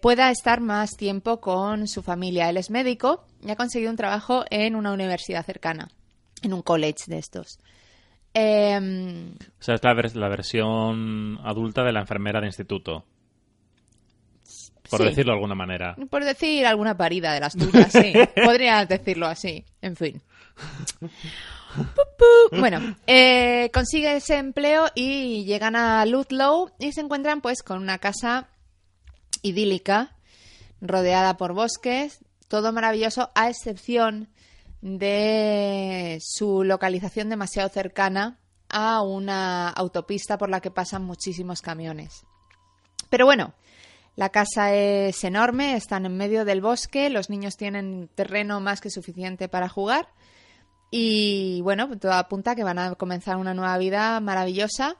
pueda 0.00 0.30
estar 0.30 0.60
más 0.60 0.96
tiempo 0.96 1.40
con 1.40 1.88
su 1.88 2.02
familia. 2.02 2.48
Él 2.50 2.56
es 2.56 2.70
médico 2.70 3.24
y 3.44 3.50
ha 3.50 3.56
conseguido 3.56 3.90
un 3.90 3.96
trabajo 3.96 4.44
en 4.50 4.76
una 4.76 4.92
universidad 4.92 5.44
cercana, 5.44 5.90
en 6.42 6.52
un 6.52 6.62
college 6.62 7.04
de 7.06 7.18
estos. 7.18 7.58
Em, 8.34 9.32
O 9.32 9.62
sea, 9.62 9.74
es 9.74 9.82
la, 9.82 9.92
vers- 9.94 10.14
la 10.14 10.28
versión 10.28 11.38
adulta 11.44 11.82
de 11.82 11.92
la 11.92 12.00
enfermera 12.00 12.40
de 12.40 12.46
instituto. 12.46 13.04
Por 14.88 15.00
Sí. 15.02 15.06
decirlo 15.08 15.32
de 15.32 15.36
alguna 15.36 15.54
manera. 15.54 15.94
por 16.10 16.24
decir 16.24 16.66
alguna 16.66 16.96
parida 16.96 17.32
de 17.32 17.40
las 17.40 17.54
tuyas, 17.56 17.92
sí. 17.92 18.12
Podrías 18.44 18.88
decirlo 18.88 19.26
así. 19.26 19.64
En 19.82 19.94
fin. 19.96 20.20
Bueno, 22.52 22.96
eh, 23.06 23.70
consigue 23.72 24.16
ese 24.16 24.36
empleo 24.38 24.86
y 24.94 25.44
llegan 25.44 25.76
a 25.76 26.04
Ludlow 26.06 26.70
y 26.80 26.92
se 26.92 27.00
encuentran 27.00 27.40
pues 27.40 27.62
con 27.62 27.78
una 27.80 27.98
casa 27.98 28.48
idílica, 29.42 30.16
rodeada 30.80 31.36
por 31.36 31.52
bosques, 31.54 32.18
todo 32.48 32.72
maravilloso, 32.72 33.30
a 33.36 33.48
excepción 33.48 34.28
de 34.80 36.18
su 36.20 36.64
localización 36.64 37.28
demasiado 37.28 37.68
cercana 37.68 38.38
a 38.68 39.02
una 39.02 39.68
autopista 39.68 40.38
por 40.38 40.48
la 40.48 40.60
que 40.60 40.70
pasan 40.70 41.04
muchísimos 41.04 41.60
camiones. 41.60 42.24
Pero 43.10 43.26
bueno, 43.26 43.52
la 44.16 44.30
casa 44.30 44.74
es 44.74 45.22
enorme, 45.24 45.76
están 45.76 46.06
en 46.06 46.16
medio 46.16 46.44
del 46.44 46.60
bosque, 46.60 47.10
los 47.10 47.30
niños 47.30 47.56
tienen 47.56 48.08
terreno 48.14 48.60
más 48.60 48.80
que 48.80 48.90
suficiente 48.90 49.48
para 49.48 49.68
jugar 49.68 50.08
y 50.90 51.60
bueno, 51.62 51.96
todo 51.98 52.12
apunta 52.12 52.56
que 52.56 52.64
van 52.64 52.78
a 52.78 52.94
comenzar 52.96 53.36
una 53.36 53.54
nueva 53.54 53.78
vida 53.78 54.20
maravillosa 54.20 54.96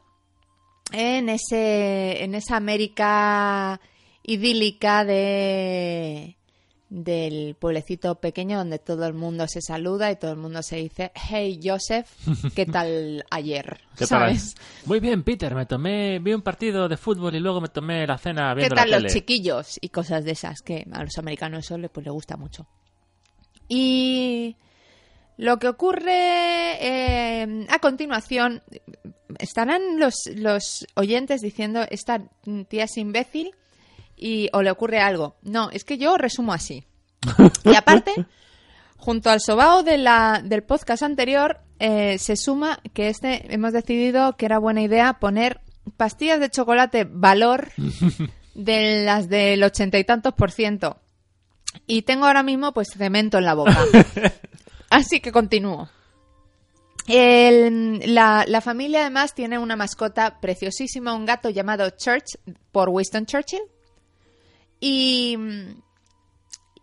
en 0.92 1.28
ese 1.28 2.25
en 2.25 2.34
esa 2.34 2.56
América 2.56 3.80
idílica 4.22 5.04
de 5.04 6.37
del 6.90 7.54
pueblecito 7.54 8.16
pequeño 8.16 8.59
donde 8.59 8.80
todo 8.80 9.06
el 9.06 9.14
mundo 9.14 9.47
se 9.47 9.62
saluda 9.62 10.11
y 10.11 10.16
todo 10.16 10.32
el 10.32 10.38
mundo 10.38 10.61
se 10.62 10.76
dice, 10.76 11.12
hey 11.14 11.61
Joseph, 11.62 12.09
¿qué 12.54 12.66
tal 12.66 13.25
ayer? 13.30 13.80
¿Qué 13.97 14.06
tal? 14.06 14.09
¿Sabes? 14.09 14.56
Muy 14.87 14.99
bien, 14.99 15.23
Peter. 15.23 15.54
Me 15.54 15.66
tomé, 15.66 16.18
vi 16.18 16.35
un 16.35 16.42
partido 16.42 16.88
de 16.88 16.97
fútbol 16.97 17.35
y 17.37 17.40
luego 17.40 17.61
me 17.61 17.68
tomé 17.68 18.06
la 18.06 18.18
cena 18.18 18.50
¿Qué 18.54 18.61
viendo 18.62 18.75
tal 18.75 18.90
la 18.90 18.99
los 18.99 19.12
tele. 19.12 19.20
chiquillos? 19.20 19.78
Y 19.80 19.90
cosas 19.90 20.25
de 20.25 20.32
esas 20.32 20.61
que 20.62 20.85
a 20.92 21.04
los 21.04 21.16
americanos 21.16 21.64
eso 21.64 21.78
pues, 21.92 22.04
le 22.04 22.11
gusta 22.11 22.37
mucho. 22.37 22.66
Y 23.68 24.56
lo 25.37 25.59
que 25.61 25.68
ocurre 25.68 26.76
eh, 26.80 27.66
a 27.68 27.78
continuación, 27.78 28.62
estarán 29.38 30.00
los, 30.00 30.14
los 30.35 30.87
oyentes 30.97 31.40
diciendo, 31.40 31.87
esta 31.88 32.20
tía 32.68 32.85
es 32.85 32.97
imbécil 32.97 33.52
y, 34.20 34.50
o 34.52 34.62
le 34.62 34.70
ocurre 34.70 35.00
algo. 35.00 35.36
No, 35.42 35.70
es 35.70 35.84
que 35.84 35.96
yo 35.98 36.16
resumo 36.18 36.52
así. 36.52 36.84
Y 37.64 37.74
aparte, 37.74 38.12
junto 38.96 39.30
al 39.30 39.40
sobao 39.40 39.82
de 39.82 39.96
la, 39.98 40.42
del 40.44 40.62
podcast 40.62 41.02
anterior, 41.02 41.60
eh, 41.78 42.18
se 42.18 42.36
suma 42.36 42.80
que 42.92 43.08
este 43.08 43.52
hemos 43.54 43.72
decidido 43.72 44.36
que 44.36 44.44
era 44.46 44.58
buena 44.58 44.82
idea 44.82 45.14
poner 45.14 45.60
pastillas 45.96 46.38
de 46.40 46.50
chocolate 46.50 47.04
valor 47.10 47.70
de 48.54 49.04
las 49.04 49.28
del 49.30 49.62
ochenta 49.62 49.98
y 49.98 50.04
tantos 50.04 50.34
por 50.34 50.50
ciento. 50.52 50.98
Y 51.86 52.02
tengo 52.02 52.26
ahora 52.26 52.42
mismo 52.42 52.72
pues 52.72 52.88
cemento 52.96 53.38
en 53.38 53.44
la 53.44 53.54
boca. 53.54 53.78
Así 54.90 55.20
que 55.20 55.32
continúo. 55.32 55.88
El- 57.06 58.14
la, 58.14 58.44
la 58.46 58.60
familia 58.60 59.00
además 59.00 59.34
tiene 59.34 59.58
una 59.58 59.76
mascota 59.76 60.40
preciosísima, 60.40 61.14
un 61.14 61.26
gato 61.26 61.48
llamado 61.50 61.90
Church 61.90 62.38
por 62.72 62.88
Winston 62.90 63.26
Churchill. 63.26 63.62
Y, 64.80 65.37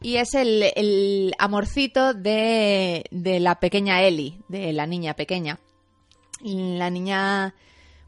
y 0.02 0.18
es 0.18 0.34
el, 0.36 0.64
el 0.76 1.34
amorcito 1.40 2.14
de, 2.14 3.04
de 3.12 3.40
la 3.40 3.60
pequeña 3.60 4.04
Ellie, 4.04 4.40
de 4.48 4.72
la 4.74 4.86
niña 4.86 5.16
pequeña. 5.16 5.60
Y 6.44 6.78
La 6.78 6.90
niña, 6.92 7.56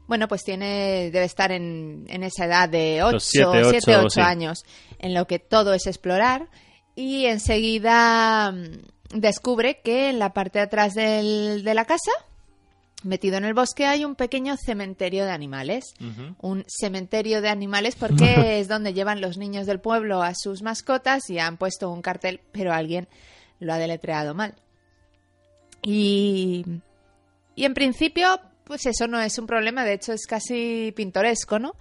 bueno, 0.06 0.28
pues 0.28 0.44
tiene, 0.44 1.10
debe 1.10 1.24
estar 1.24 1.50
en, 1.50 2.06
en 2.08 2.22
esa 2.22 2.44
edad 2.44 2.68
de 2.68 3.02
8, 3.02 3.12
Los 3.12 3.24
siete, 3.24 3.50
7, 3.64 3.76
ocho, 3.96 4.00
8 4.06 4.10
sí. 4.10 4.20
años, 4.20 4.64
en 5.00 5.14
lo 5.14 5.26
que 5.26 5.40
todo 5.40 5.74
es 5.74 5.86
explorar. 5.88 6.48
Y 6.94 7.26
enseguida 7.26 8.52
mm, 8.52 9.18
descubre 9.20 9.80
que 9.82 10.10
en 10.10 10.18
la 10.20 10.32
parte 10.32 10.60
de 10.60 10.64
atrás 10.66 10.94
del- 10.94 11.64
de 11.64 11.74
la 11.74 11.84
casa, 11.86 12.12
metido 13.02 13.36
en 13.36 13.44
el 13.44 13.54
bosque, 13.54 13.86
hay 13.86 14.04
un 14.04 14.14
pequeño 14.14 14.56
cementerio 14.56 15.24
de 15.24 15.32
animales. 15.32 15.94
Un 16.40 16.64
cementerio 16.66 17.40
de 17.40 17.48
animales 17.48 17.96
porque 17.98 18.60
es 18.60 18.68
donde 18.68 18.94
llevan 18.94 19.20
los 19.20 19.38
niños 19.38 19.66
del 19.66 19.80
pueblo 19.80 20.22
a 20.22 20.34
sus 20.34 20.62
mascotas 20.62 21.28
y 21.30 21.38
han 21.38 21.56
puesto 21.56 21.90
un 21.90 22.02
cartel, 22.02 22.40
pero 22.52 22.72
alguien 22.72 23.08
lo 23.58 23.72
ha 23.72 23.78
deletreado 23.78 24.34
mal. 24.34 24.54
Y, 25.82 26.64
y 27.54 27.64
en 27.64 27.74
principio, 27.74 28.40
pues 28.64 28.86
eso 28.86 29.06
no 29.06 29.20
es 29.20 29.38
un 29.38 29.46
problema, 29.46 29.84
de 29.84 29.94
hecho 29.94 30.12
es 30.12 30.26
casi 30.26 30.92
pintoresco, 30.94 31.58
¿no? 31.58 31.74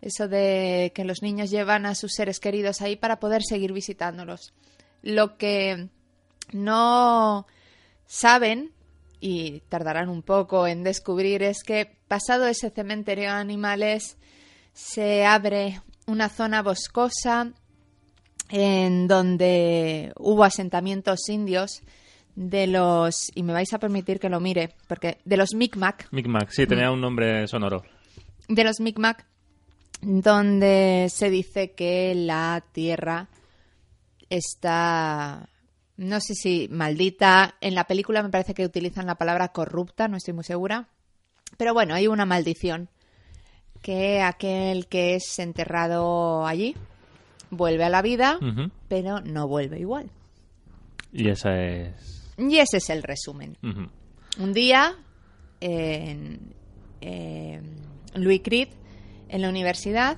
Eso 0.00 0.26
de 0.26 0.92
que 0.94 1.04
los 1.04 1.22
niños 1.22 1.50
llevan 1.50 1.86
a 1.86 1.94
sus 1.94 2.12
seres 2.12 2.40
queridos 2.40 2.82
ahí 2.82 2.96
para 2.96 3.20
poder 3.20 3.42
seguir 3.42 3.72
visitándolos. 3.72 4.52
Lo 5.02 5.36
que 5.36 5.88
no 6.52 7.46
saben 8.06 8.71
y 9.22 9.60
tardarán 9.68 10.08
un 10.08 10.22
poco 10.22 10.66
en 10.66 10.82
descubrir 10.82 11.44
es 11.44 11.62
que 11.62 11.96
pasado 12.08 12.48
ese 12.48 12.70
cementerio 12.70 13.26
de 13.26 13.30
animales 13.30 14.18
se 14.72 15.24
abre 15.24 15.80
una 16.06 16.28
zona 16.28 16.60
boscosa 16.60 17.52
en 18.50 19.06
donde 19.06 20.12
hubo 20.16 20.42
asentamientos 20.42 21.28
indios 21.28 21.82
de 22.34 22.66
los 22.66 23.30
y 23.36 23.44
me 23.44 23.52
vais 23.52 23.72
a 23.72 23.78
permitir 23.78 24.18
que 24.18 24.28
lo 24.28 24.40
mire 24.40 24.74
porque 24.88 25.18
de 25.24 25.36
los 25.36 25.54
Micmac 25.54 26.08
Micmac, 26.10 26.50
sí, 26.50 26.66
tenía 26.66 26.90
un 26.90 27.00
nombre 27.00 27.46
sonoro. 27.46 27.84
de 28.48 28.64
los 28.64 28.80
Micmac 28.80 29.24
donde 30.00 31.06
se 31.10 31.30
dice 31.30 31.70
que 31.72 32.12
la 32.16 32.64
tierra 32.72 33.28
está 34.30 35.48
no 35.96 36.20
sé 36.20 36.34
si 36.34 36.68
maldita. 36.70 37.54
En 37.60 37.74
la 37.74 37.84
película 37.84 38.22
me 38.22 38.30
parece 38.30 38.54
que 38.54 38.64
utilizan 38.64 39.06
la 39.06 39.16
palabra 39.16 39.48
corrupta 39.48 40.08
no 40.08 40.16
estoy 40.16 40.34
muy 40.34 40.44
segura. 40.44 40.88
Pero 41.56 41.74
bueno 41.74 41.94
hay 41.94 42.06
una 42.06 42.24
maldición 42.24 42.88
que 43.82 44.20
aquel 44.20 44.86
que 44.86 45.16
es 45.16 45.38
enterrado 45.38 46.46
allí 46.46 46.76
vuelve 47.50 47.84
a 47.84 47.90
la 47.90 48.00
vida 48.00 48.38
pero 48.88 49.20
no 49.20 49.48
vuelve 49.48 49.80
igual. 49.80 50.10
Y 51.12 51.28
esa 51.28 51.62
es... 51.62 52.32
y 52.38 52.58
ese 52.58 52.78
es 52.78 52.90
el 52.90 53.02
resumen. 53.02 53.58
Un 54.38 54.52
día 54.54 54.96
en, 55.60 56.54
en 57.02 57.76
Louis 58.14 58.40
Creed 58.42 58.68
en 59.28 59.42
la 59.42 59.48
universidad 59.48 60.16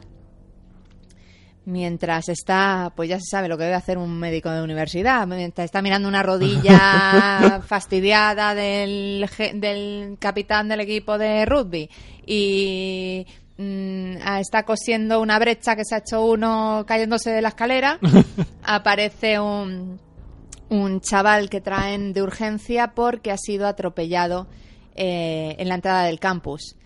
mientras 1.66 2.28
está 2.28 2.92
pues 2.94 3.08
ya 3.08 3.18
se 3.18 3.26
sabe 3.30 3.48
lo 3.48 3.56
que 3.56 3.64
debe 3.64 3.76
hacer 3.76 3.96
un 3.96 4.18
médico 4.18 4.50
de 4.50 4.62
universidad 4.62 5.26
mientras 5.26 5.64
está 5.64 5.80
mirando 5.80 6.08
una 6.08 6.22
rodilla 6.22 7.62
fastidiada 7.66 8.54
del, 8.54 9.28
del 9.54 10.16
capitán 10.18 10.68
del 10.68 10.80
equipo 10.80 11.16
de 11.16 11.46
rugby 11.46 11.88
y 12.26 13.26
mm, 13.56 14.16
está 14.38 14.64
cosiendo 14.64 15.20
una 15.20 15.38
brecha 15.38 15.74
que 15.74 15.84
se 15.84 15.94
ha 15.94 15.98
hecho 15.98 16.24
uno 16.24 16.84
cayéndose 16.86 17.30
de 17.30 17.42
la 17.42 17.48
escalera 17.48 17.98
aparece 18.62 19.38
un 19.38 19.98
un 20.68 21.00
chaval 21.00 21.50
que 21.50 21.60
traen 21.60 22.12
de 22.12 22.22
urgencia 22.22 22.94
porque 22.94 23.30
ha 23.30 23.36
sido 23.36 23.66
atropellado 23.66 24.46
eh, 24.94 25.56
en 25.58 25.68
la 25.68 25.76
entrada 25.76 26.04
del 26.04 26.18
campus. 26.18 26.76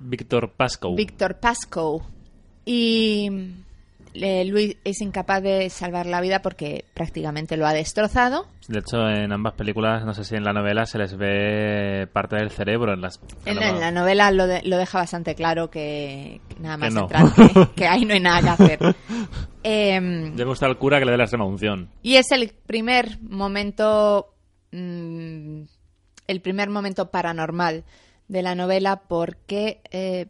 Víctor 0.00 0.52
Pascoe. 0.52 0.94
Víctor 0.94 1.38
Pascoe. 1.40 2.02
Y 2.64 3.30
eh, 4.22 4.44
Luis 4.44 4.76
es 4.84 5.00
incapaz 5.00 5.42
de 5.42 5.68
salvar 5.70 6.06
la 6.06 6.20
vida 6.20 6.40
porque 6.42 6.84
prácticamente 6.94 7.56
lo 7.56 7.66
ha 7.66 7.72
destrozado. 7.72 8.46
De 8.68 8.80
hecho, 8.80 9.08
en 9.08 9.32
ambas 9.32 9.54
películas, 9.54 10.04
no 10.04 10.12
sé 10.14 10.24
si 10.24 10.34
en 10.36 10.44
la 10.44 10.52
novela 10.52 10.84
se 10.86 10.98
les 10.98 11.16
ve 11.16 12.06
parte 12.12 12.36
del 12.36 12.50
cerebro 12.50 12.92
en 12.92 13.00
las... 13.00 13.20
En, 13.46 13.62
en 13.62 13.80
la 13.80 13.90
novela 13.90 14.30
lo, 14.30 14.46
de- 14.46 14.62
lo 14.64 14.76
deja 14.76 14.98
bastante 14.98 15.34
claro 15.34 15.70
que, 15.70 16.40
que 16.48 16.60
nada 16.60 16.76
más 16.76 16.92
no. 16.94 17.02
entrar, 17.02 17.24
que, 17.34 17.68
que 17.76 17.86
ahí 17.86 18.04
no 18.04 18.14
hay 18.14 18.20
nada 18.20 18.40
que 18.56 18.62
hacer. 18.62 18.96
Em, 19.62 20.34
Debe 20.36 20.50
gustar 20.50 20.68
al 20.68 20.78
cura 20.78 20.98
que 20.98 21.04
le 21.04 21.12
dé 21.12 21.16
la 21.18 21.24
extrema 21.24 21.44
unción. 21.46 21.88
Y 22.02 22.16
es 22.16 22.30
el 22.30 22.50
primer 22.66 23.18
momento, 23.22 24.34
mm, 24.72 25.62
el 26.26 26.40
primer 26.42 26.70
momento 26.70 27.10
paranormal 27.10 27.84
de 28.28 28.42
la 28.42 28.54
novela 28.54 29.02
porque 29.08 29.80
eh, 29.90 30.26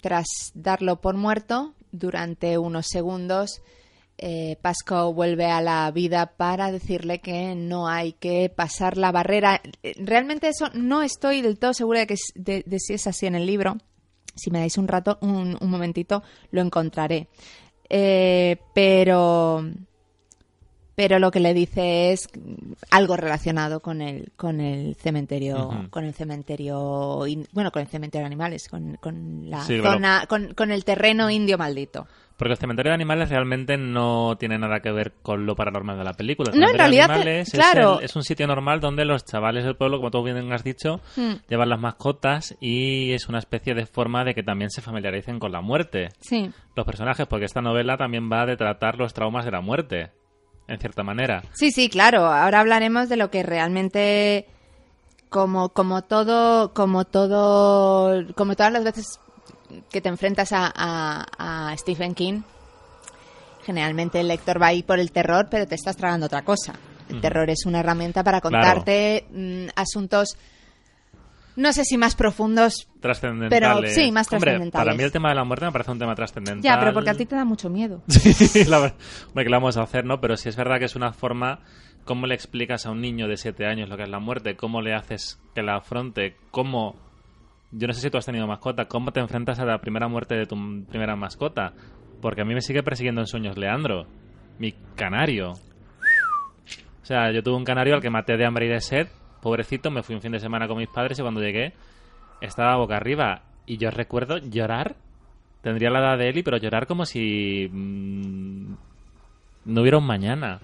tras 0.00 0.26
darlo 0.54 1.00
por 1.00 1.16
muerto, 1.16 1.74
durante 1.92 2.58
unos 2.58 2.86
segundos, 2.88 3.62
eh, 4.18 4.56
Pasco 4.60 5.12
vuelve 5.12 5.46
a 5.46 5.60
la 5.60 5.90
vida 5.90 6.34
para 6.36 6.70
decirle 6.72 7.20
que 7.20 7.54
no 7.54 7.88
hay 7.88 8.12
que 8.12 8.48
pasar 8.54 8.96
la 8.96 9.12
barrera. 9.12 9.60
Realmente 9.96 10.48
eso 10.48 10.68
no 10.74 11.02
estoy 11.02 11.42
del 11.42 11.58
todo 11.58 11.74
segura 11.74 12.00
de, 12.00 12.06
que, 12.06 12.16
de 12.34 12.78
si 12.78 12.94
es 12.94 13.06
así 13.06 13.26
en 13.26 13.34
el 13.34 13.46
libro. 13.46 13.76
Si 14.34 14.50
me 14.50 14.60
dais 14.60 14.78
un 14.78 14.88
rato, 14.88 15.18
un, 15.20 15.58
un 15.60 15.70
momentito, 15.70 16.22
lo 16.50 16.62
encontraré. 16.62 17.28
Eh, 17.88 18.56
pero 18.74 19.62
pero 20.94 21.18
lo 21.18 21.30
que 21.30 21.40
le 21.40 21.54
dice 21.54 22.12
es 22.12 22.28
algo 22.90 23.16
relacionado 23.16 23.80
con 23.80 24.00
el 24.02 24.30
con 24.36 24.60
el 24.60 24.94
cementerio 24.96 25.86
con 25.90 26.04
el 26.04 26.14
cementerio 26.14 27.26
in- 27.26 27.46
bueno 27.52 27.70
con 27.70 27.82
el 27.82 27.88
cementerio 27.88 28.22
de 28.24 28.26
animales 28.26 28.68
con, 28.68 28.96
con 29.00 29.48
la 29.50 29.62
Sí, 29.62 29.78
claro. 29.78 29.92
zona 29.94 30.26
con, 30.28 30.54
con 30.54 30.70
el 30.70 30.84
terreno 30.84 31.30
indio 31.30 31.56
maldito 31.58 32.06
Porque 32.36 32.52
el 32.52 32.58
cementerio 32.58 32.90
de 32.90 32.94
animales 32.94 33.28
realmente 33.30 33.76
no 33.76 34.36
tiene 34.38 34.58
nada 34.58 34.80
que 34.80 34.90
ver 34.90 35.12
con 35.22 35.46
lo 35.46 35.54
paranormal 35.54 35.96
de 35.96 36.04
la 36.04 36.12
película. 36.14 36.50
El 36.52 36.58
No, 36.60 36.66
en 36.66 36.72
cementerio 36.72 37.02
de 37.02 37.06
realidad, 37.06 37.16
animales 37.16 37.48
es 37.48 37.54
claro. 37.54 37.98
el- 38.00 38.04
es, 38.04 38.16
un 38.16 38.22
sitio 38.24 38.46
normal 38.46 38.80
donde 38.80 39.04
los 39.04 39.24
chavales 39.24 39.64
del 39.64 39.76
pueblo, 39.76 39.98
como 39.98 40.10
tú 40.10 40.22
bien 40.24 40.52
has 40.52 40.64
dicho, 40.64 41.00
Hmm. 41.16 41.34
llevan 41.48 41.68
las 41.68 41.78
mascotas 41.80 42.56
y 42.60 43.12
es 43.12 43.28
una 43.28 43.38
especie 43.38 43.74
de 43.74 43.86
forma 43.86 44.24
de 44.24 44.34
que 44.34 44.42
también 44.42 44.70
se 44.70 44.80
familiaricen 44.82 45.38
con 45.38 45.52
la 45.52 45.60
muerte. 45.60 46.08
sí 46.20 46.50
Los 46.74 46.84
personajes, 46.86 47.26
porque 47.28 47.44
esta 47.44 47.60
novela 47.62 47.96
también 47.96 48.28
va 48.32 48.44
de 48.46 48.56
tratar 48.56 48.98
los 48.98 49.14
traumas 49.14 49.44
de 49.44 49.50
la 49.52 49.60
muerte, 49.60 50.10
en 50.72 50.80
cierta 50.80 51.02
manera. 51.02 51.42
sí 51.52 51.70
sí 51.70 51.88
claro. 51.88 52.26
Ahora 52.26 52.60
hablaremos 52.60 53.08
de 53.08 53.16
lo 53.16 53.30
que 53.30 53.42
realmente 53.42 54.46
como 55.28 55.70
como 55.70 56.02
todo 56.02 56.72
como 56.74 57.04
todo 57.04 58.24
como 58.34 58.54
todas 58.56 58.72
las 58.72 58.84
veces 58.84 59.18
que 59.90 60.00
te 60.00 60.08
enfrentas 60.08 60.52
a, 60.52 60.70
a- 60.74 61.70
a 61.70 61.76
Stephen 61.78 62.14
King 62.14 62.42
generalmente 63.64 64.20
el 64.20 64.28
lector 64.28 64.60
va 64.60 64.66
ahí 64.68 64.82
por 64.82 64.98
el 64.98 65.12
terror 65.12 65.46
pero 65.50 65.66
te 65.66 65.74
estás 65.74 65.96
tragando 65.96 66.26
otra 66.26 66.42
cosa. 66.42 66.74
El 67.08 67.20
terror 67.20 67.50
es 67.50 67.66
una 67.66 67.80
herramienta 67.80 68.24
para 68.24 68.40
contarte 68.40 69.26
mm, 69.30 69.66
asuntos 69.76 70.36
no 71.56 71.72
sé 71.72 71.84
si 71.84 71.96
más 71.98 72.14
profundos 72.14 72.88
Trascendentales. 73.00 73.50
Pero 73.60 73.86
sí, 73.94 74.10
más 74.12 74.26
Hombre, 74.32 74.40
trascendentales. 74.52 74.84
para 74.86 74.96
mí 74.96 75.02
el 75.02 75.12
tema 75.12 75.28
de 75.30 75.34
la 75.34 75.44
muerte 75.44 75.66
me 75.66 75.72
parece 75.72 75.90
un 75.90 75.98
tema 75.98 76.14
trascendental. 76.14 76.62
ya 76.62 76.78
pero 76.78 76.92
porque 76.92 77.10
a 77.10 77.14
ti 77.14 77.26
te 77.26 77.34
da 77.36 77.44
mucho 77.44 77.68
miedo 77.68 78.02
Sí, 78.08 78.64
la 78.64 78.78
ver- 78.78 78.94
Hombre, 79.28 79.44
que 79.44 79.50
lo 79.50 79.56
vamos 79.56 79.76
a 79.76 79.82
hacer, 79.82 80.04
¿no? 80.04 80.20
Pero 80.20 80.36
sí 80.36 80.48
es 80.48 80.56
verdad 80.56 80.78
que 80.78 80.86
es 80.86 80.96
una 80.96 81.12
forma... 81.12 81.60
¿Cómo 82.04 82.26
le 82.26 82.34
explicas 82.34 82.84
a 82.86 82.90
un 82.90 83.00
niño 83.00 83.28
de 83.28 83.36
7 83.36 83.64
años 83.64 83.88
lo 83.88 83.96
que 83.96 84.02
es 84.02 84.08
la 84.08 84.18
muerte? 84.18 84.56
¿Cómo 84.56 84.82
le 84.82 84.92
haces 84.92 85.40
que 85.54 85.62
la 85.62 85.76
afronte? 85.76 86.36
¿Cómo... 86.50 86.96
Yo 87.70 87.86
no 87.86 87.92
sé 87.92 88.00
si 88.00 88.10
tú 88.10 88.18
has 88.18 88.26
tenido 88.26 88.44
mascota. 88.48 88.86
¿Cómo 88.86 89.12
te 89.12 89.20
enfrentas 89.20 89.60
a 89.60 89.64
la 89.64 89.78
primera 89.80 90.08
muerte 90.08 90.34
de 90.34 90.46
tu 90.46 90.56
primera 90.86 91.14
mascota? 91.14 91.72
Porque 92.20 92.42
a 92.42 92.44
mí 92.44 92.54
me 92.54 92.60
sigue 92.60 92.82
persiguiendo 92.82 93.20
en 93.20 93.28
sueños 93.28 93.56
Leandro. 93.56 94.06
Mi 94.58 94.72
canario. 94.96 95.52
O 95.52 97.04
sea, 97.04 97.30
yo 97.32 97.42
tuve 97.42 97.56
un 97.56 97.64
canario 97.64 97.94
al 97.94 98.00
que 98.02 98.10
maté 98.10 98.36
de 98.36 98.46
hambre 98.46 98.66
y 98.66 98.68
de 98.68 98.80
sed. 98.80 99.06
Pobrecito, 99.42 99.90
me 99.90 100.02
fui 100.02 100.14
un 100.14 100.22
fin 100.22 100.32
de 100.32 100.40
semana 100.40 100.66
con 100.68 100.78
mis 100.78 100.88
padres 100.88 101.18
y 101.18 101.22
cuando 101.22 101.40
llegué 101.42 101.72
estaba 102.40 102.76
boca 102.76 102.96
arriba. 102.96 103.42
Y 103.66 103.76
yo 103.76 103.90
recuerdo 103.90 104.38
llorar 104.38 104.96
Tendría 105.62 105.90
la 105.90 106.00
edad 106.00 106.18
de 106.18 106.28
Eli, 106.28 106.42
pero 106.42 106.56
llorar 106.56 106.88
como 106.88 107.06
si 107.06 107.68
mm, 107.72 108.72
no 109.66 109.80
hubiera 109.80 109.98
un 109.98 110.04
mañana. 110.06 110.58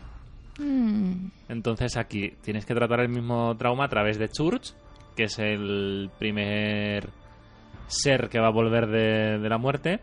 Mm, 0.58 1.28
Entonces 1.48 1.96
aquí 1.96 2.32
tienes 2.42 2.66
que 2.66 2.74
tratar 2.74 2.98
el 2.98 3.08
mismo 3.08 3.56
trauma 3.56 3.84
a 3.84 3.88
través 3.88 4.18
de 4.18 4.28
Church, 4.28 4.72
que 5.14 5.24
es 5.24 5.38
el 5.38 6.10
primer 6.18 7.10
ser 7.86 8.28
que 8.28 8.40
va 8.40 8.48
a 8.48 8.50
volver 8.50 8.88
de, 8.88 9.38
de 9.38 9.48
la 9.48 9.58
muerte. 9.58 10.00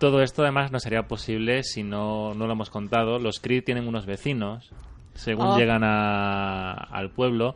Todo 0.00 0.20
esto 0.22 0.42
además 0.42 0.72
no 0.72 0.80
sería 0.80 1.04
posible 1.04 1.62
si 1.62 1.84
no, 1.84 2.34
no 2.34 2.46
lo 2.48 2.52
hemos 2.54 2.68
contado. 2.70 3.20
Los 3.20 3.38
Creed 3.38 3.62
tienen 3.62 3.86
unos 3.86 4.06
vecinos, 4.06 4.72
según 5.14 5.46
Oh. 5.46 5.56
llegan 5.56 5.84
a- 5.84 6.72
al 6.72 7.10
pueblo, 7.10 7.54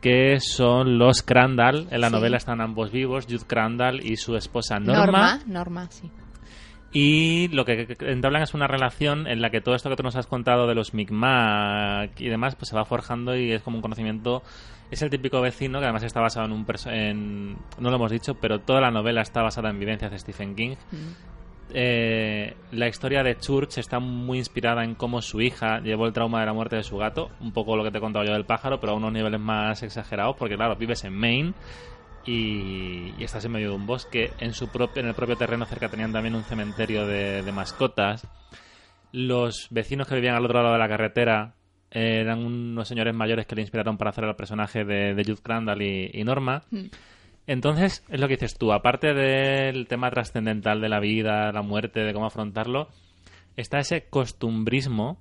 que 0.00 0.38
son 0.40 0.98
los 0.98 1.22
Crandall. 1.22 1.88
En 1.90 2.00
la 2.00 2.08
Sí. 2.08 2.12
novela 2.14 2.36
están 2.36 2.60
ambos 2.60 2.90
vivos, 2.92 3.26
Jude 3.26 3.46
Crandall 3.46 4.04
y 4.04 4.16
su 4.16 4.36
esposa 4.36 4.78
Norma. 4.78 4.96
Norma, 5.06 5.40
Norma, 5.46 5.86
sí. 5.90 6.10
Y 6.90 7.48
lo 7.48 7.64
que 7.66 7.86
entablan 8.00 8.42
es 8.42 8.54
una 8.54 8.66
relación 8.66 9.26
en 9.26 9.42
la 9.42 9.50
que 9.50 9.60
todo 9.60 9.74
esto 9.74 9.90
que 9.90 9.96
tú 9.96 10.02
nos 10.02 10.16
has 10.16 10.26
contado 10.26 10.66
de 10.66 10.74
los 10.74 10.94
Micmac 10.94 12.18
y 12.18 12.28
demás, 12.28 12.54
pues 12.56 12.68
se 12.70 12.76
va 12.76 12.84
forjando 12.86 13.36
y 13.36 13.52
es 13.52 13.60
como 13.62 13.76
un 13.76 13.82
conocimiento. 13.82 14.42
Es 14.90 15.02
el 15.02 15.10
típico 15.10 15.42
vecino 15.42 15.80
que 15.80 15.84
además 15.84 16.02
está 16.04 16.20
basado 16.20 16.46
en 16.46 16.52
un 16.52 16.64
en 16.86 17.52
no 17.78 17.90
lo 17.90 17.96
hemos 17.96 18.10
dicho, 18.10 18.36
pero 18.40 18.60
toda 18.60 18.80
la 18.80 18.90
novela 18.90 19.20
está 19.20 19.42
basada 19.42 19.68
en 19.68 19.78
vivencias 19.78 20.10
de 20.10 20.18
Stephen 20.18 20.54
King. 20.56 20.76
Eh, 21.74 22.54
la 22.72 22.88
historia 22.88 23.22
de 23.22 23.36
Church 23.36 23.78
está 23.78 23.98
muy 23.98 24.38
inspirada 24.38 24.84
en 24.84 24.94
cómo 24.94 25.20
su 25.20 25.40
hija 25.40 25.80
llevó 25.80 26.06
el 26.06 26.12
trauma 26.12 26.40
de 26.40 26.46
la 26.46 26.52
muerte 26.52 26.76
de 26.76 26.82
su 26.82 26.96
gato, 26.96 27.30
un 27.40 27.52
poco 27.52 27.76
lo 27.76 27.84
que 27.84 27.90
te 27.90 27.98
he 27.98 28.00
contado 28.00 28.24
yo 28.24 28.32
del 28.32 28.46
pájaro, 28.46 28.80
pero 28.80 28.92
a 28.92 28.96
unos 28.96 29.12
niveles 29.12 29.40
más 29.40 29.82
exagerados, 29.82 30.36
porque 30.36 30.56
claro, 30.56 30.76
vives 30.76 31.04
en 31.04 31.14
Maine 31.14 31.52
y, 32.24 33.12
estás 33.22 33.44
en 33.44 33.52
medio 33.52 33.70
de 33.70 33.76
un 33.76 33.86
bosque. 33.86 34.32
En 34.38 34.52
su 34.52 34.68
propio, 34.68 35.02
en 35.02 35.08
el 35.08 35.14
propio 35.14 35.36
terreno 35.36 35.66
cerca 35.66 35.88
tenían 35.88 36.12
también 36.12 36.34
un 36.34 36.44
cementerio 36.44 37.06
de, 37.06 37.50
mascotas. 37.52 38.26
Los 39.12 39.68
vecinos 39.70 40.06
que 40.06 40.14
vivían 40.14 40.36
al 40.36 40.44
otro 40.44 40.62
lado 40.62 40.74
de 40.74 40.78
la 40.78 40.88
carretera 40.88 41.54
eh, 41.90 42.20
eran 42.20 42.44
unos 42.44 42.88
señores 42.88 43.14
mayores 43.14 43.46
que 43.46 43.54
le 43.54 43.62
inspiraron 43.62 43.96
para 43.96 44.10
hacer 44.10 44.24
el 44.24 44.36
personaje 44.36 44.84
de, 44.84 45.14
de 45.14 45.24
Jude 45.24 45.42
Crandall 45.42 45.82
y, 45.82 46.10
y 46.12 46.24
Norma. 46.24 46.62
Entonces, 47.48 48.04
es 48.10 48.20
lo 48.20 48.28
que 48.28 48.34
dices 48.34 48.58
tú, 48.58 48.72
aparte 48.72 49.14
del 49.14 49.88
tema 49.88 50.10
trascendental 50.10 50.82
de 50.82 50.90
la 50.90 51.00
vida, 51.00 51.50
la 51.50 51.62
muerte, 51.62 52.00
de 52.00 52.12
cómo 52.12 52.26
afrontarlo, 52.26 52.88
está 53.56 53.78
ese 53.78 54.04
costumbrismo 54.04 55.18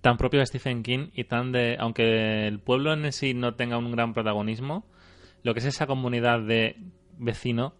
tan 0.00 0.16
propio 0.16 0.40
de 0.40 0.46
Stephen 0.46 0.82
King 0.82 1.10
y 1.14 1.24
tan 1.24 1.52
de, 1.52 1.76
aunque 1.78 2.46
el 2.46 2.58
pueblo 2.58 2.94
en 2.94 3.12
sí 3.12 3.34
no 3.34 3.54
tenga 3.54 3.76
un 3.76 3.92
gran 3.92 4.14
protagonismo, 4.14 4.86
lo 5.42 5.52
que 5.52 5.60
es 5.60 5.66
esa 5.66 5.86
comunidad 5.86 6.40
de 6.40 6.76
vecino 7.18 7.74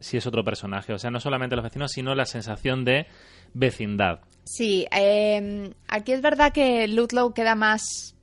sí 0.00 0.16
es 0.16 0.26
otro 0.26 0.42
personaje. 0.42 0.92
O 0.92 0.98
sea, 0.98 1.12
no 1.12 1.20
solamente 1.20 1.54
los 1.54 1.62
vecinos, 1.62 1.92
sino 1.92 2.16
la 2.16 2.24
sensación 2.24 2.84
de 2.84 3.06
vecindad. 3.54 4.18
Sí, 4.42 4.88
eh, 4.90 5.72
aquí 5.86 6.10
es 6.10 6.22
verdad 6.22 6.52
que 6.52 6.88
Ludlow 6.88 7.34
queda 7.34 7.54
más, 7.54 8.16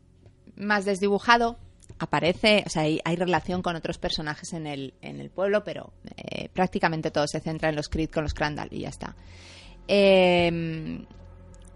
más 0.57 0.83
desdibujado. 0.83 1.57
Aparece, 1.99 2.63
o 2.65 2.69
sea, 2.69 2.83
hay, 2.83 3.15
relación 3.15 3.61
con 3.61 3.75
otros 3.75 3.97
personajes 3.97 4.53
en 4.53 4.67
el, 4.67 4.93
en 5.01 5.19
el 5.19 5.29
pueblo, 5.31 5.63
pero 5.63 5.93
eh, 6.15 6.49
prácticamente 6.53 7.09
todo 7.09 7.27
se 7.27 7.39
centra 7.39 7.69
en 7.69 7.75
los 7.75 7.89
Creed 7.89 8.11
con 8.11 8.23
los 8.23 8.33
Crandall 8.33 8.69
y 8.71 8.81
ya 8.81 8.89
está. 8.89 9.15
Eh, 9.87 11.05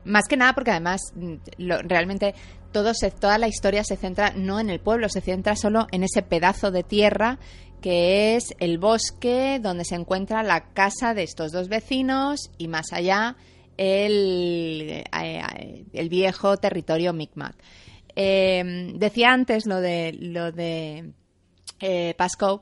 más 0.03 0.27
que 0.27 0.37
nada 0.37 0.53
porque 0.53 0.71
además 0.71 1.01
mm, 1.15 1.35
realmente 1.83 2.35
toda 2.71 3.37
la 3.37 3.47
historia 3.47 3.83
se 3.83 3.97
centra 3.97 4.33
no 4.35 4.59
en 4.59 4.69
el 4.69 4.79
pueblo, 4.79 5.09
se 5.09 5.21
centra 5.21 5.55
solo 5.55 5.87
en 5.91 6.03
ese 6.03 6.21
pedazo 6.21 6.71
de 6.71 6.83
tierra 6.83 7.39
que 7.81 8.35
es 8.35 8.53
el 8.59 8.77
bosque 8.77 9.59
donde 9.61 9.85
se 9.85 9.95
encuentra 9.95 10.43
la 10.43 10.71
casa 10.73 11.13
de 11.13 11.23
estos 11.23 11.51
dos 11.51 11.67
vecinos 11.67 12.51
y 12.57 12.67
más 12.67 12.93
allá 12.93 13.35
el, 13.77 14.87
eh, 14.87 15.03
eh, 15.21 15.85
el 15.93 16.09
viejo 16.09 16.57
territorio 16.57 17.13
Micmac. 17.13 17.55
Eh, 18.15 18.91
decía 18.95 19.31
antes 19.31 19.65
lo 19.65 19.81
de 19.81 20.13
lo 20.13 20.51
de 20.51 21.11
eh, 21.79 22.13
Pascoe. 22.17 22.61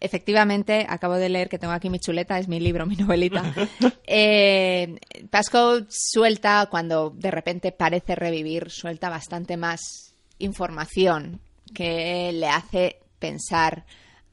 Efectivamente, 0.00 0.86
acabo 0.88 1.14
de 1.14 1.28
leer 1.28 1.48
que 1.48 1.58
tengo 1.58 1.72
aquí 1.72 1.90
mi 1.90 1.98
chuleta, 1.98 2.38
es 2.38 2.46
mi 2.46 2.60
libro, 2.60 2.86
mi 2.86 2.96
novelita. 2.96 3.42
Eh, 4.10 4.98
Pascoe 5.28 5.84
suelta, 5.90 6.66
cuando 6.70 7.10
de 7.10 7.30
repente 7.30 7.72
parece 7.72 8.14
revivir, 8.14 8.70
suelta 8.70 9.10
bastante 9.10 9.58
más 9.58 10.14
información 10.38 11.40
que 11.74 12.32
le 12.32 12.48
hace 12.48 13.00
pensar 13.18 13.84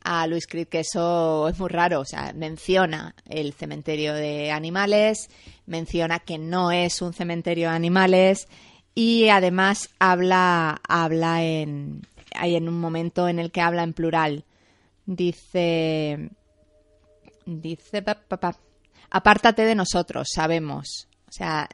a 0.02 0.28
Luis 0.28 0.48
Creed 0.48 0.68
que 0.68 0.80
eso 0.80 1.50
es 1.50 1.60
muy 1.60 1.70
raro. 1.70 2.00
O 2.00 2.06
sea, 2.06 2.32
menciona 2.34 3.16
el 3.28 3.54
cementerio 3.54 4.14
de 4.14 4.52
animales, 4.52 5.30
menciona 5.66 6.20
que 6.20 6.38
no 6.38 6.72
es 6.72 7.02
un 7.02 7.14
cementerio 7.14 7.70
de 7.70 7.76
animales 7.76 8.48
y 8.96 9.28
además 9.28 9.90
habla, 10.00 10.82
habla 10.88 11.44
en, 11.44 12.02
hay 12.34 12.56
en 12.56 12.70
un 12.70 12.80
momento 12.80 13.28
en 13.28 13.40
el 13.40 13.52
que 13.52 13.60
habla 13.62 13.84
en 13.84 13.94
plural. 13.94 14.46
Dice, 15.06 16.30
dice, 17.46 18.02
pa, 18.02 18.16
pa, 18.16 18.38
pa, 18.38 18.58
apártate 19.12 19.64
de 19.66 19.76
nosotros, 19.76 20.30
sabemos. 20.34 21.10
O 21.28 21.32
sea, 21.32 21.68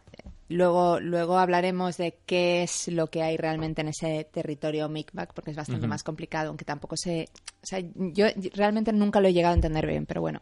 luego, 0.49 0.99
luego 0.99 1.38
hablaremos 1.38 1.95
de 1.97 2.17
qué 2.25 2.63
es 2.63 2.88
lo 2.88 3.07
que 3.07 3.21
hay 3.21 3.38
realmente 3.38 3.81
en 3.81 3.89
ese 3.89 4.27
territorio 4.31 4.89
Micmac, 4.89 5.34
porque 5.36 5.51
es 5.51 5.57
bastante 5.57 5.88
más 5.88 6.01
complicado, 6.01 6.49
aunque 6.49 6.65
tampoco 6.65 6.97
sé. 6.97 7.29
O 7.62 7.65
sea, 7.67 7.79
yo 7.95 8.25
realmente 8.55 8.91
nunca 8.91 9.21
lo 9.21 9.27
he 9.27 9.34
llegado 9.34 9.53
a 9.53 9.55
entender 9.55 9.86
bien, 9.86 10.07
pero 10.07 10.21
bueno. 10.21 10.41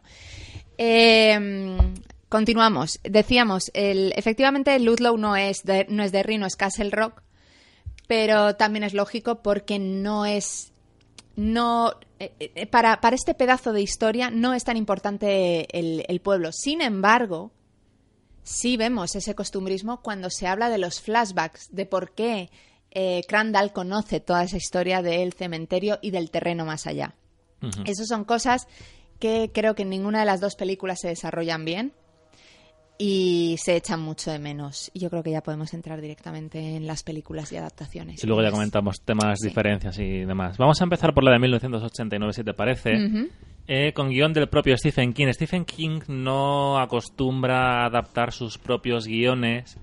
Eh, 0.78 1.78
continuamos. 2.30 3.00
Decíamos, 3.02 3.70
el, 3.74 4.14
efectivamente 4.16 4.78
Ludlow 4.78 5.18
no 5.18 5.36
es, 5.36 5.64
de, 5.64 5.84
no 5.90 6.02
es 6.02 6.12
Derry, 6.12 6.38
no 6.38 6.46
es 6.46 6.56
Castle 6.56 6.90
Rock, 6.90 7.22
pero 8.08 8.56
también 8.56 8.84
es 8.84 8.94
lógico 8.94 9.42
porque 9.42 9.78
no 9.78 10.24
es 10.24 10.72
no 11.36 11.94
eh, 12.18 12.32
eh, 12.38 12.66
para, 12.66 13.00
para 13.00 13.16
este 13.16 13.34
pedazo 13.34 13.72
de 13.72 13.82
historia 13.82 14.30
no 14.30 14.52
es 14.54 14.64
tan 14.64 14.76
importante 14.76 15.66
el, 15.78 16.04
el 16.08 16.20
pueblo. 16.20 16.50
Sin 16.52 16.82
embargo, 16.82 17.50
sí 18.42 18.76
vemos 18.76 19.14
ese 19.14 19.34
costumbrismo 19.34 20.00
cuando 20.02 20.30
se 20.30 20.46
habla 20.46 20.68
de 20.70 20.78
los 20.78 21.00
flashbacks, 21.00 21.68
de 21.72 21.86
por 21.86 22.12
qué 22.12 22.50
eh, 22.90 23.22
Crandall 23.28 23.72
conoce 23.72 24.20
toda 24.20 24.44
esa 24.44 24.56
historia 24.56 25.02
del 25.02 25.32
cementerio 25.32 25.98
y 26.02 26.10
del 26.10 26.30
terreno 26.30 26.64
más 26.64 26.86
allá. 26.86 27.14
Ujú. 27.62 27.82
Esas 27.86 28.08
son 28.08 28.24
cosas 28.24 28.66
que 29.18 29.50
creo 29.52 29.74
que 29.74 29.82
en 29.82 29.90
ninguna 29.90 30.20
de 30.20 30.26
las 30.26 30.40
dos 30.40 30.56
películas 30.56 31.00
se 31.00 31.08
desarrollan 31.08 31.64
bien 31.64 31.92
y 33.02 33.56
se 33.58 33.76
echan 33.76 33.98
mucho 34.00 34.30
de 34.30 34.38
menos. 34.38 34.90
Y 34.92 34.98
yo 35.00 35.08
creo 35.08 35.22
que 35.22 35.30
ya 35.30 35.40
podemos 35.42 35.72
entrar 35.72 36.02
directamente 36.02 36.76
en 36.76 36.86
las 36.86 37.02
películas 37.02 37.50
y 37.50 37.56
adaptaciones. 37.56 38.22
Y 38.22 38.26
luego 38.26 38.42
ya 38.42 38.50
comentamos 38.50 39.00
temas, 39.02 39.38
Sí. 39.40 39.48
diferencias 39.48 39.98
y 39.98 40.26
demás. 40.26 40.58
Vamos 40.58 40.78
a 40.82 40.84
empezar 40.84 41.14
por 41.14 41.24
la 41.24 41.32
de 41.32 41.38
1989, 41.38 42.34
si 42.34 42.44
te 42.44 42.52
parece. 42.52 42.92
Eh, 43.66 43.92
con 43.94 44.10
guion 44.10 44.34
del 44.34 44.48
propio 44.50 44.76
Stephen 44.76 45.14
King. 45.14 45.28
Stephen 45.32 45.64
King 45.64 46.00
no 46.08 46.78
acostumbra 46.78 47.84
a 47.84 47.86
adaptar 47.86 48.32
sus 48.32 48.58
propios 48.58 49.06
guiones. 49.06 49.78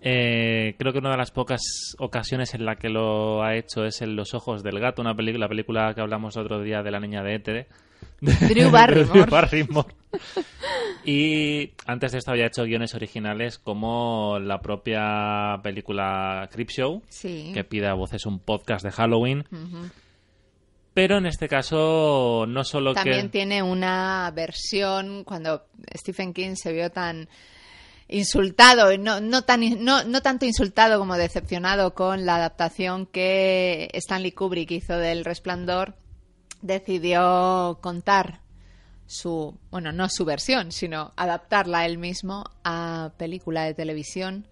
Eh, 0.00 0.74
creo 0.78 0.92
que 0.92 0.98
una 0.98 1.10
de 1.10 1.16
las 1.16 1.30
pocas 1.30 1.60
ocasiones 1.98 2.54
en 2.54 2.64
la 2.64 2.74
que 2.76 2.88
lo 2.88 3.42
ha 3.44 3.54
hecho 3.56 3.84
es 3.84 4.02
en 4.02 4.16
Los 4.16 4.34
Ojos 4.34 4.62
del 4.64 4.80
Gato, 4.80 5.00
una 5.02 5.14
película, 5.14 5.44
la 5.46 5.48
película 5.48 5.92
que 5.94 6.00
hablamos 6.00 6.36
el 6.36 6.42
otro 6.42 6.60
día 6.62 6.82
de 6.82 6.90
la 6.90 6.98
niña 7.00 7.22
de 7.22 7.34
Éter. 7.36 7.66
Drew 8.20 8.70
Barrymore. 8.70 9.04
Drew 9.20 9.26
Barrymore. 9.26 9.94
Y 11.04 11.72
antes 11.86 12.12
de 12.12 12.18
esto 12.18 12.30
había 12.32 12.46
hecho 12.46 12.64
guiones 12.64 12.94
originales 12.94 13.58
como 13.58 14.38
la 14.40 14.60
propia 14.60 15.60
película 15.62 16.48
Creepshow, 16.52 17.02
Sí. 17.08 17.52
que 17.54 17.64
pide 17.64 17.86
a 17.86 17.94
voces 17.94 18.26
un 18.26 18.40
podcast 18.40 18.84
de 18.84 18.90
Halloween. 18.90 19.44
Pero 20.94 21.18
en 21.18 21.26
este 21.26 21.48
caso, 21.48 22.44
no 22.48 22.64
solo 22.64 22.92
También 22.94 23.26
que. 23.26 23.28
tiene 23.38 23.62
una 23.62 24.30
versión 24.34 25.22
cuando 25.24 25.66
Stephen 25.96 26.32
King 26.34 26.56
se 26.56 26.72
vio 26.72 26.90
tan 26.90 27.28
insultado, 28.08 28.90
y 28.92 28.98
no, 28.98 29.20
no, 29.20 29.42
tan, 29.42 29.60
no, 29.84 30.02
no 30.04 30.22
tanto 30.22 30.46
insultado 30.46 30.98
como 30.98 31.16
decepcionado 31.16 31.94
con 31.94 32.26
la 32.26 32.36
adaptación 32.36 33.06
que 33.06 33.90
Stanley 33.92 34.32
Kubrick 34.32 34.70
hizo 34.72 34.96
del 34.96 35.24
Resplandor, 35.24 35.94
decidió 36.62 37.78
contar 37.80 38.40
su, 39.06 39.56
bueno, 39.70 39.90
no 39.92 40.08
su 40.08 40.24
versión, 40.24 40.70
sino 40.72 41.12
adaptarla 41.16 41.86
él 41.86 41.98
mismo 41.98 42.44
a 42.64 43.12
película 43.16 43.64
de 43.64 43.74
televisión 43.74 44.46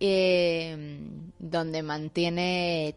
eh, 0.00 1.00
donde 1.38 1.82
mantiene 1.82 2.94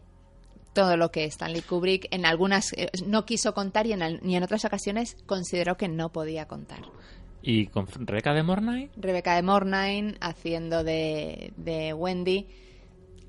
todo 0.72 0.96
lo 0.96 1.10
que 1.10 1.24
Stanley 1.24 1.62
Kubrick 1.62 2.06
en 2.10 2.24
algunas 2.24 2.72
eh, 2.74 2.88
no 3.06 3.24
quiso 3.26 3.52
contar 3.54 3.86
y 3.86 3.92
en, 3.92 4.02
al- 4.02 4.20
y 4.24 4.36
en 4.36 4.42
otras 4.42 4.64
ocasiones 4.64 5.16
consideró 5.26 5.76
que 5.76 5.88
no 5.88 6.10
podía 6.12 6.46
contar. 6.46 6.80
Y 7.42 7.66
con 7.66 7.86
Rebeca 8.06 8.34
de 8.34 8.42
Mornay. 8.42 8.90
Rebeca 8.96 9.34
de 9.34 9.42
Mornay 9.42 10.14
haciendo 10.20 10.84
de, 10.84 11.52
de 11.56 11.92
Wendy 11.94 12.46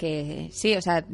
que 0.01 0.49
sí, 0.51 0.75
o 0.75 0.81
sea, 0.81 1.05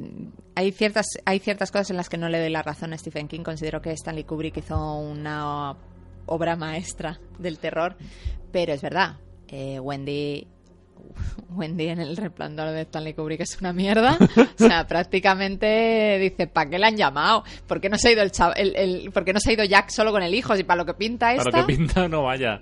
hay 0.55 0.71
ciertas 0.71 1.05
hay 1.25 1.39
ciertas 1.39 1.71
cosas 1.71 1.89
en 1.89 1.97
las 1.97 2.07
que 2.07 2.17
no 2.17 2.29
le 2.29 2.39
doy 2.39 2.49
la 2.49 2.63
razón 2.63 2.93
a 2.93 2.97
Stephen 2.97 3.27
King. 3.27 3.41
Considero 3.43 3.81
que 3.81 3.91
Stanley 3.91 4.23
Kubrick 4.23 4.55
hizo 4.57 4.95
una 4.97 5.75
obra 6.25 6.55
maestra 6.55 7.19
del 7.37 7.59
terror, 7.59 7.97
pero 8.53 8.71
es 8.73 8.81
verdad, 8.81 9.17
eh, 9.49 9.77
Wendy 9.81 10.47
Wendy 11.49 11.87
en 11.89 11.99
el 11.99 12.15
resplandor 12.17 12.71
de 12.71 12.81
Stanley 12.81 13.13
Kubrick 13.13 13.41
es 13.41 13.59
una 13.61 13.71
mierda. 13.73 14.17
O 14.59 14.63
sea, 14.67 14.87
prácticamente 14.87 16.17
dice, 16.19 16.47
¿para 16.47 16.69
qué 16.69 16.79
le 16.79 16.85
han 16.87 16.97
llamado? 16.97 17.43
¿Por 17.67 17.79
qué 17.81 17.89
no 17.89 17.97
se 17.97 18.07
ha 18.09 18.11
ido 18.13 18.23
el, 18.23 18.31
chav- 18.31 18.53
el, 18.55 18.75
el- 18.75 19.11
¿por 19.11 19.23
qué 19.25 19.33
no 19.33 19.39
se 19.39 19.49
ha 19.49 19.53
ido 19.53 19.63
Jack 19.65 19.89
solo 19.89 20.11
con 20.11 20.23
el 20.23 20.33
hijo? 20.33 20.55
Si 20.55 20.63
para 20.63 20.77
lo 20.77 20.85
que 20.85 20.93
pinta 20.93 21.33
esta. 21.33 21.43
Para 21.51 21.61
lo 21.61 21.67
que 21.67 21.75
pinta, 21.75 22.07
no 22.07 22.23
vaya. 22.23 22.61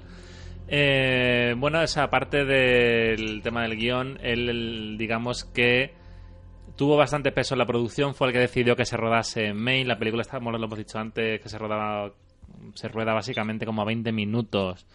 Eh, 0.68 1.54
bueno, 1.58 1.82
esa 1.82 2.10
parte 2.10 2.44
del 2.46 3.42
tema 3.44 3.62
del 3.64 3.78
guion, 3.78 4.18
él, 4.24 4.50
él, 4.50 4.96
digamos 4.98 5.46
que 5.46 5.94
tuvo 6.76 6.98
bastante 6.98 7.32
peso 7.32 7.56
en 7.56 7.60
la 7.60 7.66
producción, 7.66 8.16
fue 8.16 8.28
el 8.28 8.34
que 8.34 8.40
decidió 8.40 8.76
que 8.76 8.86
se 8.86 8.98
rodase 8.98 9.48
en 9.48 9.58
Maine. 9.58 9.88
La 9.88 9.98
película, 9.98 10.22
está, 10.22 10.40
lo 10.40 10.56
hemos 10.56 10.78
dicho 10.78 11.00
antes, 11.00 11.42
que 11.42 11.50
se 11.50 11.58
rodaba 11.58 12.12
se 12.74 12.88
rueda 12.88 13.14
básicamente 13.14 13.66
como 13.66 13.82
a 13.82 13.86
20 13.86 14.12
minutos 14.12 14.86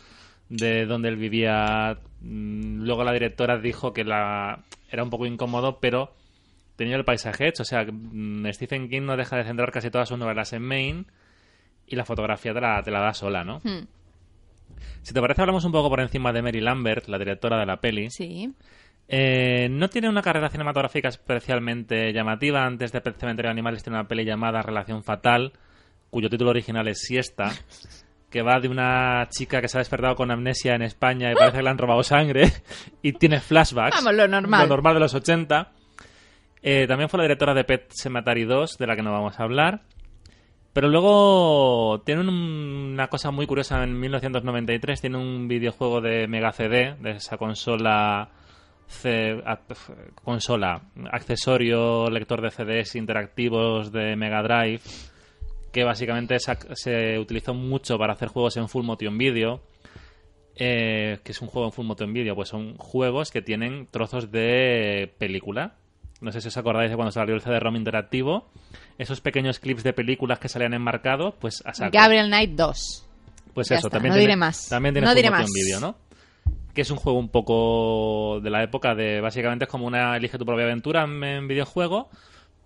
de 0.49 0.87
donde 0.87 1.09
él 1.09 1.17
vivía. 1.17 1.99
Mm, 2.21 2.83
luego 2.83 3.05
la 3.05 3.13
directora 3.13 3.59
dijo 3.59 3.93
que 3.93 4.05
la 4.05 4.65
era 4.91 5.03
un 5.03 5.11
poco 5.11 5.27
incómodo, 5.27 5.79
pero 5.81 6.13
tenía 6.77 6.97
el 6.97 7.05
paisaje 7.05 7.49
hecho. 7.49 7.63
O 7.63 7.67
sea, 7.67 7.85
mm, 7.85 8.47
Stephen 8.53 8.89
King 8.89 9.03
no 9.03 9.17
deja 9.17 9.37
de 9.37 9.45
centrar 9.45 9.71
casi 9.71 9.91
todas 9.91 10.09
sus 10.09 10.19
novelas 10.19 10.53
en 10.53 10.63
Maine 10.63 11.05
y 11.87 11.97
la 11.97 12.05
fotografía 12.05 12.53
te 12.53 12.61
la, 12.61 12.83
te 12.83 12.91
la 12.91 13.01
da 13.01 13.15
sola, 13.15 13.45
¿no? 13.45 13.61
Hmm. 13.63 13.87
Si 15.03 15.15
te 15.15 15.21
parece, 15.21 15.41
hablamos 15.41 15.65
un 15.65 15.73
poco 15.73 15.89
por 15.89 16.01
encima 16.01 16.33
de 16.33 16.43
Mary 16.43 16.61
Lambert, 16.61 17.09
la 17.09 17.19
directora 17.19 17.59
de 17.59 17.67
la 17.67 17.81
peli. 17.81 18.11
Sí. 18.11 18.53
Eh, 19.13 19.67
no 19.71 19.89
tiene 19.89 20.09
una 20.09 20.23
carrera 20.23 20.49
cinematográfica 20.51 21.09
especialmente 21.09 22.13
llamativa. 22.13 22.65
Antes 22.65 22.93
de 22.93 23.01
Cementerio 23.01 23.49
de 23.49 23.53
Animales 23.53 23.83
tiene 23.83 23.99
una 23.99 24.07
peli 24.07 24.25
llamada 24.25 24.63
Relación 24.63 25.03
Fatal, 25.03 25.53
cuyo 26.11 26.31
título 26.31 26.51
original 26.51 26.87
es 26.87 27.01
Siesta, 27.01 27.51
que 28.31 28.43
va 28.43 28.61
de 28.61 28.69
una 28.69 29.27
chica 29.31 29.61
que 29.61 29.67
se 29.67 29.79
ha 29.79 29.81
despertado 29.81 30.15
con 30.15 30.31
amnesia 30.31 30.77
en 30.77 30.83
España 30.83 31.33
y 31.33 31.35
parece 31.35 31.57
que 31.57 31.63
le 31.65 31.71
han 31.71 31.79
robado 31.79 32.05
sangre 32.05 32.53
y 33.03 33.13
tiene 33.15 33.41
flashbacks. 33.41 33.97
Vamos, 33.97 34.15
lo 34.15 34.29
normal. 34.29 34.63
Lo 34.63 34.69
normal 34.69 34.95
de 34.95 35.01
los 35.01 35.15
80. 35.15 35.73
Eh, 36.63 36.87
también 36.87 37.09
fue 37.09 37.19
la 37.19 37.25
directora 37.25 37.55
de 37.55 37.65
Pet 37.65 37.91
Cemetery 37.91 38.45
2, 38.45 38.79
de 38.79 38.87
la 38.87 38.95
que 38.95 39.03
no 39.03 39.11
vamos 39.13 39.41
a 39.41 39.43
hablar. 39.43 39.81
Pero 40.73 40.89
luego 40.89 42.01
tiene 42.07 42.21
un- 42.21 42.29
una 42.93 43.09
cosa 43.09 43.33
muy 43.33 43.47
curiosa. 43.49 43.83
En 43.83 43.99
1993 43.99 45.01
tiene 45.01 45.17
un 45.19 45.49
videojuego 45.49 46.01
de 46.01 46.29
Mega 46.29 46.53
CD, 46.53 46.95
de 47.01 47.13
esa 47.13 47.39
consola, 47.39 48.29
C- 48.91 49.41
a- 49.47 49.61
consola, 50.25 50.83
accesorio, 51.13 52.11
lector 52.11 52.43
de 52.43 52.51
CDs 52.51 52.97
interactivos 52.97 53.93
de 53.93 54.17
Mega 54.17 54.43
Drive, 54.43 54.81
que 55.73 55.85
básicamente 55.85 56.39
se, 56.41 56.57
se 56.75 57.19
utilizó 57.19 57.55
mucho 57.55 57.97
para 57.99 58.15
hacer 58.15 58.29
juegos 58.29 58.57
en 58.57 58.69
Full 58.69 58.85
Motion 58.85 59.17
Video. 59.17 59.63
Eh, 60.63 61.21
que 61.25 61.33
es 61.33 61.41
un 61.41 61.49
juego 61.49 61.69
en 61.69 61.73
Full 61.73 61.87
Motion 61.87 62.13
Video, 62.13 62.35
pues 62.35 62.49
son 62.51 62.77
juegos 62.77 63.31
que 63.31 63.41
tienen 63.41 63.87
trozos 63.91 64.31
de 64.31 65.11
película. 65.19 65.77
No 66.21 66.33
sé 66.33 66.43
si 66.43 66.49
os 66.49 66.57
acordáis 66.59 66.91
de 66.91 66.97
cuando 66.97 67.13
salió 67.13 67.35
el 67.35 67.41
CD-ROM 67.41 67.77
interactivo. 67.77 68.51
Esos 68.99 69.23
pequeños 69.23 69.59
clips 69.59 69.83
de 69.85 69.95
películas 69.95 70.39
que 70.39 70.49
salían 70.51 70.75
enmarcados, 70.75 71.35
pues 71.41 71.63
a 71.65 71.73
saco. 71.73 71.93
Gabriel 71.95 72.27
Knight 72.27 72.51
2. 72.51 73.07
Pues 73.55 73.69
Ya 73.71 73.77
eso, 73.77 73.87
está, 73.87 73.97
también 73.97 74.11
no 74.11 74.15
tiene, 74.17 74.27
diré 74.27 74.37
más. 74.37 74.69
También 74.69 74.93
tiene 74.95 75.07
No 75.07 75.13
Full 75.13 75.17
diré 75.17 75.31
Motion 75.31 75.43
más. 75.45 75.51
Video, 75.55 75.81
¿no? 75.81 75.97
Que 76.75 76.83
es 76.83 76.91
un 76.91 76.97
juego 76.97 77.19
un 77.19 77.29
poco 77.29 78.41
de 78.41 78.51
la 78.51 78.63
época 78.63 78.95
de... 78.95 79.21
Básicamente 79.21 79.65
es 79.65 79.71
como 79.71 79.87
una 79.87 80.17
elige 80.17 80.39
tu 80.39 80.47
propia 80.47 80.65
aventura 80.65 81.05
en, 81.05 81.23
en 81.25 81.49
videojuego, 81.49 82.09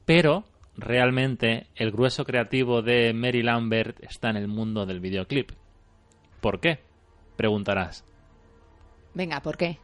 pero 0.04 0.44
realmente 0.76 1.68
el 1.74 1.90
grueso 1.90 2.24
creativo 2.24 2.82
de 2.82 3.12
Mary 3.14 3.42
Lambert 3.42 4.02
está 4.02 4.30
en 4.30 4.36
el 4.36 4.48
mundo 4.48 4.86
del 4.86 5.00
videoclip. 5.00 5.52
¿Por 6.40 6.60
qué? 6.60 6.80
Preguntarás. 7.36 8.04
Venga, 9.14 9.40
¿por 9.40 9.56
qué? 9.56 9.78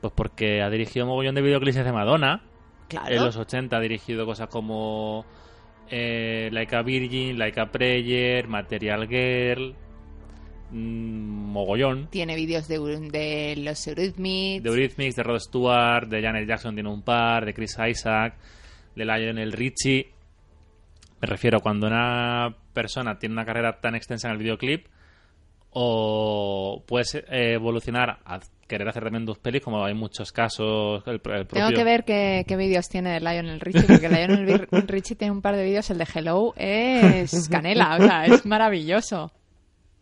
Pues 0.00 0.12
porque 0.14 0.62
ha 0.62 0.70
dirigido 0.70 1.06
un 1.06 1.10
mogollón 1.10 1.34
de 1.34 1.42
videoclips 1.42 1.76
de 1.76 1.92
Madonna. 1.92 2.42
Claro. 2.88 3.14
En 3.14 3.24
los 3.24 3.36
80 3.36 3.76
ha 3.76 3.80
dirigido 3.80 4.26
cosas 4.26 4.48
como 4.48 5.24
eh, 5.90 6.50
Like 6.52 6.76
a 6.76 6.82
Virgin, 6.82 7.38
Like 7.38 7.58
a 7.58 7.72
Prayer, 7.72 8.46
Material 8.46 9.08
Girl, 9.08 9.74
mogollón. 10.74 12.08
Tiene 12.10 12.36
vídeos 12.36 12.68
de, 12.68 12.78
de 12.78 13.54
los 13.56 13.86
Eurythmics. 13.86 14.62
De 14.62 14.68
Eurythmics, 14.68 15.16
de 15.16 15.22
Rod 15.22 15.38
Stewart, 15.38 16.08
de 16.08 16.22
Janet 16.22 16.48
Jackson 16.48 16.74
tiene 16.74 16.90
un 16.90 17.02
par, 17.02 17.44
de 17.44 17.54
Chris 17.54 17.76
Isaac, 17.88 18.36
de 18.94 19.04
Lionel 19.04 19.52
Richie. 19.52 20.10
Me 21.20 21.26
refiero 21.28 21.60
cuando 21.60 21.86
una 21.86 22.54
persona 22.72 23.18
tiene 23.18 23.34
una 23.34 23.44
carrera 23.44 23.80
tan 23.80 23.94
extensa 23.94 24.28
en 24.28 24.32
el 24.32 24.38
videoclip 24.38 24.86
o 25.70 26.82
puedes 26.86 27.14
eh, 27.14 27.54
evolucionar 27.54 28.18
a 28.24 28.40
querer 28.66 28.88
hacer 28.88 29.02
también 29.04 29.24
dos 29.24 29.38
pelis, 29.38 29.62
como 29.62 29.84
hay 29.84 29.94
muchos 29.94 30.32
casos. 30.32 31.02
El, 31.06 31.14
el 31.14 31.20
propio... 31.20 31.46
Tengo 31.48 31.70
que 31.70 31.84
ver 31.84 32.04
qué, 32.04 32.44
qué 32.46 32.56
vídeos 32.56 32.88
tiene 32.88 33.20
Lionel 33.20 33.60
Richie, 33.60 33.82
porque 33.82 34.08
Lionel 34.08 34.68
Richie 34.88 35.16
tiene 35.16 35.32
un 35.32 35.42
par 35.42 35.56
de 35.56 35.64
vídeos. 35.64 35.88
El 35.90 35.98
de 35.98 36.06
Hello 36.12 36.54
es 36.56 37.48
canela, 37.48 37.96
o 37.96 38.02
sea, 38.02 38.24
es 38.26 38.46
maravilloso. 38.46 39.32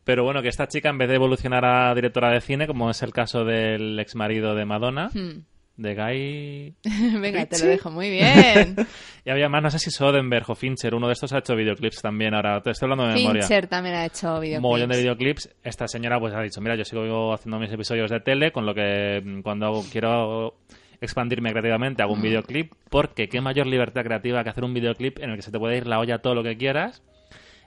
Pero 0.05 0.25
bueno, 0.25 0.43
que 0.43 0.49
esta 0.49 0.67
chica, 0.69 0.88
en 0.91 0.99
vez 0.99 1.09
de 1.09 1.15
evolucionar 1.15 1.65
a 1.65 1.95
directora 1.95 2.31
de 2.31 2.41
cine, 2.41 2.67
como 2.67 2.91
es 2.91 3.03
el 3.03 3.12
caso 3.12 3.45
del 3.45 3.99
ex 4.01 4.15
marido 4.17 4.55
de 4.55 4.65
Madonna, 4.65 5.11
Hmm. 5.15 5.45
de 5.77 5.95
Guy. 5.95 6.75
Venga, 7.21 7.47
te 7.47 7.59
lo 7.61 7.67
dejo 7.67 7.91
muy 7.91 8.11
bien. 8.11 8.77
Y 9.25 9.31
había 9.31 9.49
más, 9.49 9.62
no 9.62 9.71
sé 9.71 9.79
si 9.79 9.93
Soderbergh 9.93 10.51
o 10.51 10.55
Fincher, 10.57 10.95
uno 10.97 11.07
de 11.07 11.12
estos 11.12 11.33
ha 11.33 11.38
hecho 11.38 11.55
videoclips 11.55 12.03
también. 12.03 12.35
Ahora 12.35 12.61
te 12.61 12.71
estoy 12.73 12.87
hablando 12.91 13.07
de 13.07 13.15
memoria. 13.21 13.43
Fincher 13.43 13.69
también 13.69 13.95
ha 13.95 14.07
hecho 14.07 14.41
Un 14.41 14.61
mogollón 14.61 14.91
de 14.91 14.97
videoclips. 14.99 15.45
videoclips. 15.47 15.57
Esta 15.62 15.87
señora 15.87 16.19
pues 16.19 16.35
ha 16.35 16.43
dicho, 16.43 16.61
mira, 16.61 16.75
yo 16.75 16.85
sigo 16.85 17.33
haciendo 17.33 17.61
mis 17.61 17.71
episodios 17.73 18.11
de 18.11 18.19
tele, 18.19 18.51
con 18.51 18.67
lo 18.67 18.75
que 18.75 19.23
mm, 19.25 19.43
cuando 19.43 19.67
hago- 19.67 19.85
quiero 19.93 20.57
expandirme 21.01 21.51
creativamente 21.51 22.03
hago 22.03 22.12
un 22.15 22.23
videoclip, 22.23 22.73
porque 22.91 23.29
qué 23.29 23.41
mayor 23.41 23.67
libertad 23.69 24.03
creativa 24.05 24.43
que 24.45 24.51
hacer 24.51 24.65
un 24.65 24.75
videoclip 24.75 25.19
en 25.21 25.31
el 25.31 25.37
que 25.37 25.43
se 25.43 25.51
te 25.53 25.59
puede 25.59 25.77
ir 25.77 25.87
la 25.87 25.99
olla 26.01 26.19
todo 26.19 26.35
lo 26.35 26.43
que 26.43 26.57
quieras. 26.57 27.03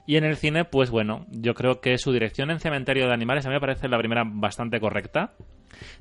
Y 0.08 0.18
en 0.18 0.24
el 0.24 0.38
cine, 0.38 0.66
pues 0.66 0.92
bueno, 0.92 1.26
yo 1.32 1.54
creo 1.56 1.82
que 1.82 1.98
su 1.98 2.12
dirección 2.12 2.52
en 2.52 2.60
Cementerio 2.60 3.08
de 3.08 3.14
Animales 3.14 3.46
a 3.46 3.50
mí 3.50 3.56
me 3.56 3.60
parece 3.60 3.88
la 3.88 3.98
primera 3.98 4.24
bastante 4.26 4.80
correcta. 4.80 5.34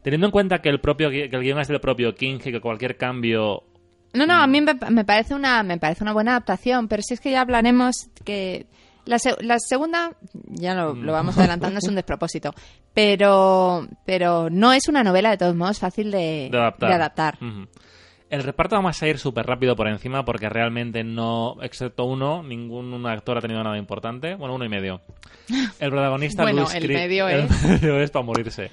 Teniendo 0.02 0.26
en 0.26 0.30
cuenta 0.30 0.60
que 0.60 0.68
el 0.68 0.80
propio 0.80 1.10
que 1.10 1.24
el 1.24 1.42
guion 1.42 1.58
es 1.58 1.68
del 1.68 1.80
propio 1.80 2.14
King 2.14 2.38
y 2.44 2.52
que 2.52 2.60
cualquier 2.60 2.96
cambio 2.96 3.64
No, 4.12 4.26
no, 4.26 4.34
a 4.34 4.46
mí 4.46 4.60
me, 4.60 4.74
me 4.90 5.04
parece 5.04 5.34
una 5.34 5.62
me 5.62 5.78
parece 5.78 6.04
una 6.04 6.12
buena 6.12 6.32
adaptación, 6.32 6.86
pero 6.86 7.02
si 7.02 7.14
es 7.14 7.20
que 7.20 7.30
ya 7.32 7.40
hablaremos 7.40 8.08
que 8.24 8.66
la, 9.06 9.18
la 9.40 9.58
segunda 9.58 10.12
ya 10.46 10.74
lo, 10.74 10.94
lo 10.94 11.12
vamos 11.18 11.36
adelantando 11.38 11.78
es 11.78 11.88
un 11.88 11.94
despropósito, 11.96 12.54
pero 12.92 13.88
pero 14.04 14.48
no 14.50 14.72
es 14.72 14.86
una 14.88 15.02
novela 15.02 15.30
de 15.30 15.38
todos 15.38 15.56
modos 15.56 15.78
fácil 15.78 16.10
de, 16.10 16.48
de 16.52 16.58
adaptar. 16.58 16.88
de 16.88 16.94
adaptar. 16.94 17.38
El 18.34 18.42
reparto 18.42 18.74
vamos 18.74 19.00
a 19.00 19.06
ir 19.06 19.18
súper 19.18 19.46
rápido 19.46 19.76
por 19.76 19.86
encima 19.86 20.24
porque 20.24 20.48
realmente 20.48 21.04
no, 21.04 21.56
excepto 21.62 22.04
uno, 22.04 22.42
ningún 22.42 23.06
actor 23.06 23.38
ha 23.38 23.40
tenido 23.40 23.62
nada 23.62 23.78
importante. 23.78 24.34
Bueno, 24.34 24.56
uno 24.56 24.64
y 24.64 24.68
medio. 24.68 25.00
El 25.78 25.90
protagonista 25.90 26.42
Bueno, 26.42 26.62
Louis 26.62 26.74
el 26.74 26.88
medio 26.88 27.28
el 27.28 27.44
es. 27.44 27.62
medio 27.82 28.00
es 28.00 28.10
para 28.10 28.24
morirse. 28.24 28.72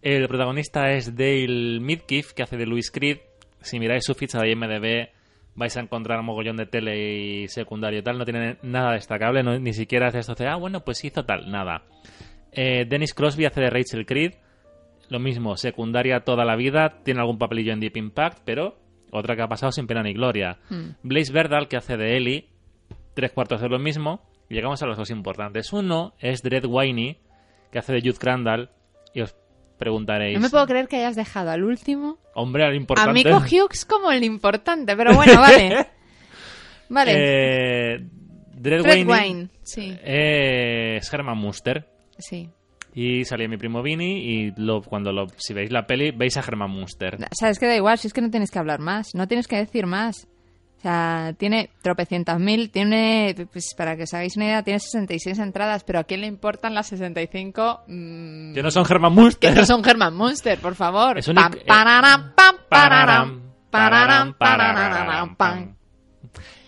El 0.00 0.26
protagonista 0.28 0.92
es 0.92 1.14
Dale 1.14 1.78
Midkiff, 1.78 2.32
que 2.32 2.42
hace 2.42 2.56
de 2.56 2.64
Louis 2.64 2.90
Creed. 2.90 3.18
Si 3.60 3.78
miráis 3.78 4.02
su 4.02 4.14
ficha 4.14 4.40
de 4.40 4.50
IMDb, 4.52 5.10
vais 5.54 5.76
a 5.76 5.80
encontrar 5.80 6.22
mogollón 6.22 6.56
de 6.56 6.64
tele 6.64 7.42
y 7.42 7.48
secundario 7.48 7.98
y 7.98 8.02
tal. 8.02 8.16
No 8.16 8.24
tiene 8.24 8.56
nada 8.62 8.92
destacable, 8.92 9.42
no- 9.42 9.58
ni 9.58 9.74
siquiera 9.74 10.06
hace 10.08 10.20
esto 10.20 10.34
de, 10.34 10.48
ah, 10.48 10.56
bueno, 10.56 10.80
pues 10.86 11.04
hizo 11.04 11.22
tal, 11.26 11.50
nada. 11.50 11.82
Eh, 12.50 12.86
Dennis 12.88 13.12
Crosby 13.12 13.44
hace 13.44 13.60
de 13.60 13.68
Rachel 13.68 14.06
Creed. 14.06 14.32
Lo 15.10 15.18
mismo, 15.18 15.54
secundaria 15.58 16.20
toda 16.20 16.46
la 16.46 16.56
vida, 16.56 17.02
tiene 17.04 17.20
algún 17.20 17.36
papelillo 17.36 17.74
en 17.74 17.80
Deep 17.80 17.98
Impact, 17.98 18.38
pero 18.46 18.85
otra 19.10 19.36
que 19.36 19.42
ha 19.42 19.48
pasado 19.48 19.72
sin 19.72 19.86
pena 19.86 20.02
ni 20.02 20.12
gloria. 20.12 20.58
Hmm. 20.68 20.90
Blaze 21.02 21.32
Verdal, 21.32 21.68
que 21.68 21.76
hace 21.76 21.96
de 21.96 22.16
Ellie, 22.16 22.48
tres 23.14 23.32
cuartos 23.32 23.60
de 23.60 23.68
lo 23.68 23.78
mismo. 23.78 24.22
Y 24.48 24.54
llegamos 24.54 24.82
a 24.82 24.86
los 24.86 24.96
dos 24.96 25.10
importantes. 25.10 25.72
Uno 25.72 26.14
es 26.20 26.42
Dredd 26.42 26.66
Winey, 26.66 27.18
que 27.72 27.78
hace 27.78 27.92
de 27.92 28.00
Jude 28.00 28.18
Crandall. 28.18 28.70
Y 29.12 29.22
os 29.22 29.34
preguntaréis, 29.78 30.36
No 30.36 30.40
me 30.40 30.50
puedo 30.50 30.66
creer 30.66 30.88
que 30.88 30.96
hayas 30.96 31.16
dejado 31.16 31.50
al 31.50 31.64
último 31.64 32.18
hombre, 32.34 32.64
al 32.64 32.72
a 32.72 32.76
importante. 32.76 33.12
Mico 33.12 33.38
Hughes 33.38 33.84
como 33.84 34.12
el 34.12 34.24
importante, 34.24 34.96
pero 34.96 35.14
bueno, 35.14 35.40
vale. 35.40 35.86
Vale. 36.88 37.12
Eh, 37.16 38.06
Winey 38.62 39.04
Wine, 39.04 39.48
sí, 39.64 39.98
es 40.04 41.12
Herman 41.12 41.36
Munster. 41.36 41.88
sí. 42.16 42.48
Y 42.98 43.26
salía 43.26 43.46
mi 43.46 43.58
primo 43.58 43.82
Vini 43.82 44.20
y 44.24 44.52
lo, 44.56 44.80
cuando 44.80 45.12
lo, 45.12 45.26
si 45.36 45.52
veis 45.52 45.70
la 45.70 45.86
peli 45.86 46.12
veis 46.12 46.36
a 46.38 46.40
Herman 46.40 46.70
Munster. 46.70 47.18
Sabes 47.38 47.58
que 47.58 47.66
da 47.66 47.76
igual, 47.76 47.98
si 47.98 48.06
es 48.08 48.14
que 48.14 48.22
no 48.22 48.30
tienes 48.30 48.50
que 48.50 48.58
hablar 48.58 48.80
más, 48.80 49.14
no 49.14 49.28
tienes 49.28 49.46
que 49.46 49.56
decir 49.56 49.84
más. 49.86 50.26
O 50.78 50.80
sea, 50.80 51.34
tiene 51.36 51.68
tropecientas 51.82 52.38
mil, 52.40 52.70
tiene, 52.70 53.34
pues 53.52 53.74
para 53.76 53.96
que 53.96 54.04
os 54.04 54.14
hagáis 54.14 54.36
una 54.36 54.46
idea, 54.46 54.62
tiene 54.62 54.78
66 54.80 55.38
entradas, 55.40 55.84
pero 55.84 55.98
¿a 55.98 56.04
quién 56.04 56.22
le 56.22 56.26
importan 56.26 56.74
las 56.74 56.86
65? 56.86 57.82
Mm, 57.86 58.54
Que 58.54 58.62
no 58.62 58.70
son 58.70 58.84
Herman 58.88 59.12
Munster. 59.12 59.52
que 59.52 59.60
no 59.60 59.66
son 59.66 59.86
Herman 59.86 60.14
Munster, 60.16 60.58
por 60.58 60.74
favor. 60.74 61.18
Es 61.18 61.28
un 61.28 61.34
Pam, 61.34 61.52
pararam, 61.66 62.32
pam, 62.34 62.56
pararam, 62.68 63.42
Pararam, 63.70 64.32
pararam, 64.32 64.34
pararam, 64.38 64.90
pararam, 64.90 65.36
pam. 65.36 65.76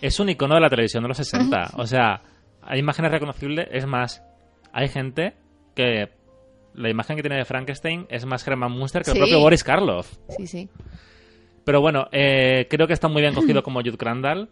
Es 0.01 0.19
un 0.19 0.29
icono 0.29 0.55
de 0.55 0.61
la 0.61 0.69
televisión 0.69 1.01
de 1.03 1.07
los 1.09 1.17
60. 1.17 1.71
O 1.77 1.87
sea, 1.87 2.21
hay 2.61 2.79
imágenes 2.79 3.11
reconocibles. 3.11 3.67
Es 3.71 3.87
más, 3.87 4.21
hay 4.73 4.89
gente 4.89 5.33
que 5.75 6.09
la 6.79 6.89
imagen 6.89 7.15
que 7.15 7.21
tiene 7.21 7.37
de 7.37 7.45
Frankenstein 7.45 8.05
es 8.09 8.25
más 8.25 8.47
Herman 8.47 8.71
Munster 8.71 9.01
que 9.03 9.11
Sí. 9.11 9.17
el 9.17 9.23
propio 9.23 9.39
Boris 9.39 9.63
Karloff. 9.63 10.17
Sí, 10.29 10.47
sí. 10.47 10.69
Pero 11.65 11.81
bueno, 11.81 12.07
eh, 12.11 12.67
creo 12.69 12.87
que 12.87 12.93
está 12.93 13.07
muy 13.07 13.21
bien 13.21 13.33
cogido 13.35 13.61
como 13.63 13.81
Jude 13.81 13.97
Crandall. 13.97 14.49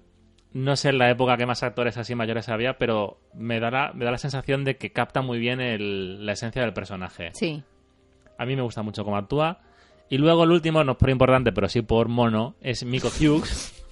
No 0.54 0.76
sé 0.76 0.90
en 0.90 0.98
la 0.98 1.10
época 1.10 1.38
que 1.38 1.46
más 1.46 1.64
actores 1.64 1.98
así 1.98 2.16
mayores 2.16 2.48
había, 2.50 2.78
pero 2.78 3.20
me 3.34 3.60
da 3.60 3.70
la, 3.72 3.92
me 3.94 4.06
da 4.06 4.12
la 4.12 4.18
sensación 4.18 4.64
de 4.64 4.78
que 4.78 4.92
capta 4.92 5.22
muy 5.22 5.40
bien 5.40 5.60
el- 5.62 6.26
la 6.26 6.34
esencia 6.34 6.62
del 6.62 6.74
personaje. 6.74 7.32
Sí. 7.34 7.64
A 8.38 8.46
mí 8.46 8.56
me 8.56 8.62
gusta 8.62 8.82
mucho 8.82 9.04
cómo 9.04 9.18
actúa. 9.18 9.62
Y 10.10 10.18
luego 10.20 10.44
el 10.44 10.52
último, 10.52 10.84
no 10.84 10.94
es 10.94 10.98
por 10.98 11.10
importante, 11.10 11.52
pero 11.52 11.68
sí 11.68 11.82
por 11.82 12.08
mono, 12.08 12.56
es 12.62 12.86
Miko 12.86 13.08
Hughes, 13.10 13.84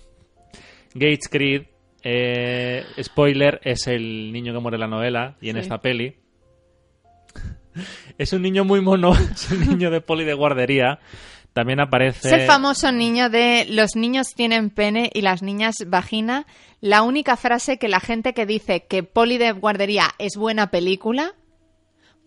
Gates 0.93 1.27
Creed, 1.29 1.63
eh, 2.03 2.83
spoiler, 3.01 3.59
es 3.63 3.87
el 3.87 4.31
niño 4.31 4.53
que 4.53 4.59
muere 4.59 4.75
en 4.75 4.81
la 4.81 4.87
novela 4.87 5.35
y 5.41 5.49
en 5.49 5.55
Sí. 5.55 5.61
esta 5.61 5.79
peli. 5.79 6.15
es 8.17 8.33
un 8.33 8.41
niño 8.41 8.63
muy 8.65 8.81
mono, 8.81 9.13
es 9.33 9.51
un 9.51 9.67
niño 9.67 9.89
de 9.91 10.01
poli 10.01 10.23
de 10.25 10.33
guardería. 10.33 10.99
También 11.53 11.79
aparece... 11.79 12.27
Es 12.27 12.33
el 12.33 12.41
famoso 12.47 12.91
niño 12.91 13.29
de 13.29 13.65
los 13.69 13.95
niños 13.95 14.33
tienen 14.35 14.69
pene 14.69 15.09
y 15.13 15.21
las 15.21 15.41
niñas 15.41 15.75
vagina. 15.87 16.45
La 16.81 17.01
única 17.01 17.37
frase 17.37 17.77
que 17.77 17.87
la 17.87 18.01
gente 18.01 18.33
que 18.33 18.45
dice 18.45 18.85
que 18.89 19.03
Poli 19.03 19.37
de 19.37 19.53
Guardería 19.53 20.07
es 20.19 20.35
buena 20.35 20.69
película 20.69 21.33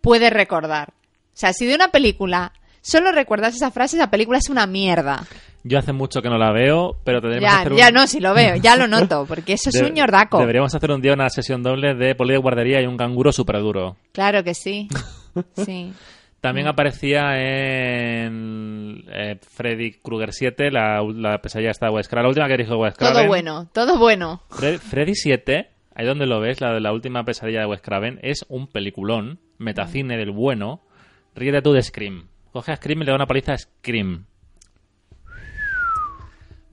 puede 0.00 0.30
recordar. 0.30 0.90
O 0.90 1.34
sea, 1.40 1.52
si 1.52 1.66
de 1.66 1.74
una 1.74 1.88
película 1.88 2.52
solo 2.80 3.12
recuerdas 3.12 3.54
esa 3.54 3.70
frase, 3.70 3.96
esa 3.96 4.11
película 4.11 4.38
es 4.38 4.48
una 4.48 4.66
mierda. 4.66 5.26
Yo 5.62 5.78
hace 5.78 5.92
mucho 5.92 6.22
que 6.22 6.30
no 6.30 6.38
la 6.38 6.50
veo, 6.52 6.96
pero 7.04 7.20
tendremos 7.20 7.44
que 7.50 7.52
Ya, 7.54 7.61
hacer 7.61 7.72
un... 7.72 7.78
ya 7.78 7.90
no, 7.90 8.06
si 8.06 8.20
lo 8.20 8.32
veo, 8.32 8.56
ya 8.56 8.76
lo 8.76 8.87
noto, 8.88 9.26
porque 9.28 9.52
eso 9.52 9.68
es 9.68 9.74
de- 9.74 9.84
un 9.84 9.92
ñordaco. 9.92 10.38
Deberíamos 10.38 10.74
hacer 10.74 10.90
un 10.90 11.02
día 11.02 11.12
una 11.12 11.28
sesión 11.28 11.62
doble 11.62 11.94
de 11.94 12.14
poli 12.14 12.32
de 12.32 12.38
guardería 12.38 12.80
y 12.80 12.87
un 12.87 12.96
canguro 12.96 13.30
súper 13.30 13.58
duro. 13.58 13.98
Claro 14.12 14.42
que 14.42 14.54
sí. 14.54 14.88
Sí. 15.55 15.93
También 16.41 16.67
Mm. 16.67 16.71
aparecía 16.71 17.37
en 18.25 19.05
eh, 19.12 19.38
Freddy 19.43 19.93
Krueger 20.01 20.33
7, 20.33 20.71
la, 20.71 21.03
la 21.03 21.38
pesadilla 21.41 21.71
esta 21.71 21.87
de 21.87 21.93
Wes 21.93 22.09
Craven, 22.09 22.25
la 22.25 22.29
última 22.29 22.47
que 22.47 22.53
dirigió 22.53 22.79
Wes 22.79 22.95
Craven. 22.95 23.14
Todo 23.17 23.27
bueno, 23.27 23.69
todo 23.73 23.99
bueno. 23.99 24.43
Fre- 24.49 24.79
Freddy 24.79 25.14
7, 25.17 25.69
ahí 25.97 26.07
donde 26.07 26.27
lo 26.27 26.38
ves, 26.41 26.61
la 26.61 26.73
de 26.73 26.81
la 26.81 26.93
última 26.93 27.25
pesadilla 27.25 27.61
de 27.61 27.67
Wes 27.67 27.81
Craven, 27.81 28.21
es 28.23 28.47
un 28.49 28.69
peliculón, 28.69 29.41
metacine 29.59 30.17
del 30.17 30.31
bueno. 30.31 30.81
Ríete 31.35 31.61
tú 31.61 31.73
de 31.73 31.83
Scream. 31.83 32.29
Coge 32.53 32.71
a 32.73 32.77
Scream 32.77 33.03
y 33.03 33.05
le 33.05 33.11
da 33.11 33.17
una 33.17 33.27
paliza 33.27 33.55
a 33.55 33.59
Scream. 33.59 34.25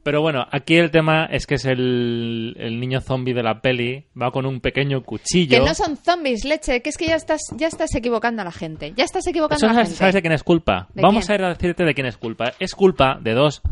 Pero 0.05 0.21
bueno, 0.21 0.45
aquí 0.51 0.75
el 0.75 0.91
tema 0.91 1.25
es 1.25 1.47
que 1.47 1.55
es 1.55 1.65
el, 1.65 2.55
el 2.59 2.79
niño 2.79 3.01
zombie 3.01 3.33
de 3.33 3.41
la 3.41 3.59
peli, 3.59 4.05
va 4.21 4.29
con 4.29 4.45
un 4.45 4.61
pequeño 4.61 5.01
cuchillo. 5.01 5.57
Que 5.57 5.65
no 5.65 5.73
son 5.73 5.97
zombies, 5.97 6.45
leche, 6.45 6.83
que 6.83 6.89
es 6.89 6.97
que 6.97 7.07
ya 7.07 7.15
estás, 7.15 7.41
ya 7.57 7.65
estás 7.65 7.95
equivocando 7.95 8.43
a 8.43 8.45
la 8.45 8.51
gente. 8.51 8.93
Ya 8.95 9.03
estás 9.03 9.25
equivocando 9.25 9.57
Eso 9.57 9.65
a 9.65 9.69
la 9.69 9.73
sabes, 9.73 9.87
gente. 9.89 9.97
sabes 9.97 10.13
de 10.13 10.21
quién 10.21 10.33
es 10.33 10.43
culpa. 10.43 10.89
¿De 10.93 11.01
Vamos 11.01 11.25
quién? 11.25 11.31
a 11.31 11.35
ir 11.41 11.45
a 11.45 11.49
decirte 11.55 11.83
de 11.85 11.93
quién 11.95 12.05
es 12.05 12.17
culpa. 12.17 12.53
Es 12.59 12.75
culpa 12.75 13.17
de 13.19 13.33
dos 13.33 13.63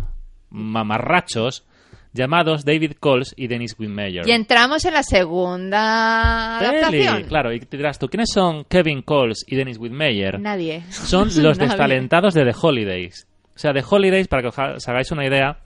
mamarrachos 0.50 1.66
llamados 2.14 2.66
David 2.66 2.94
Coles 3.00 3.34
y 3.38 3.46
Dennis 3.48 3.76
Winmeyer. 3.78 4.28
Y 4.28 4.32
entramos 4.32 4.86
en 4.86 4.94
la 4.96 5.04
segunda 5.04 6.58
Peli, 6.60 6.78
adaptación. 7.04 7.24
Claro, 7.30 7.54
y 7.54 7.60
te 7.60 7.78
dirás 7.78 8.00
tú, 8.00 8.08
¿quiénes 8.08 8.30
son 8.34 8.66
Kevin 8.66 9.02
Coles 9.04 9.44
y 9.48 9.56
Dennis 9.56 9.78
Winmeyer? 9.78 10.40
Nadie. 10.40 10.84
Son 10.90 11.28
los 11.44 11.58
Nadie. 11.60 11.70
destalentados 11.70 12.34
de 12.34 12.44
The 12.44 12.56
Holidays. 12.60 13.28
O 13.56 13.60
sea, 13.60 13.72
The 13.74 13.84
Holidays, 13.88 14.28
para 14.28 14.42
que 14.42 14.48
os 14.48 14.88
hagáis 14.90 15.12
una 15.12 15.26
idea, 15.28 15.58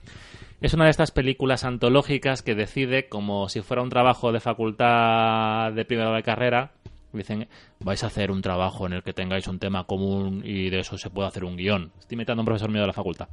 es 0.60 0.74
una 0.74 0.84
de 0.84 0.90
estas 0.90 1.10
películas 1.10 1.64
antológicas 1.64 2.42
que 2.42 2.54
decide, 2.54 3.08
como 3.08 3.48
si 3.48 3.60
fuera 3.60 3.82
un 3.82 3.90
trabajo 3.90 4.32
de 4.32 4.40
facultad 4.40 5.72
de 5.72 5.84
primero 5.84 6.12
de 6.12 6.22
carrera, 6.22 6.72
dicen, 7.12 7.48
vais 7.80 8.02
a 8.02 8.08
hacer 8.08 8.30
un 8.30 8.42
trabajo 8.42 8.86
en 8.86 8.94
el 8.94 9.02
que 9.02 9.12
tengáis 9.12 9.46
un 9.46 9.58
tema 9.58 9.84
común 9.84 10.42
y 10.44 10.70
de 10.70 10.80
eso 10.80 10.98
se 10.98 11.10
puede 11.10 11.28
hacer 11.28 11.44
un 11.44 11.56
guion. 11.56 11.92
Estoy 11.98 12.16
metiendo 12.16 12.40
a 12.40 12.42
un 12.42 12.46
profesor 12.46 12.70
mío 12.70 12.80
de 12.80 12.86
la 12.88 12.92
facultad. 12.92 13.28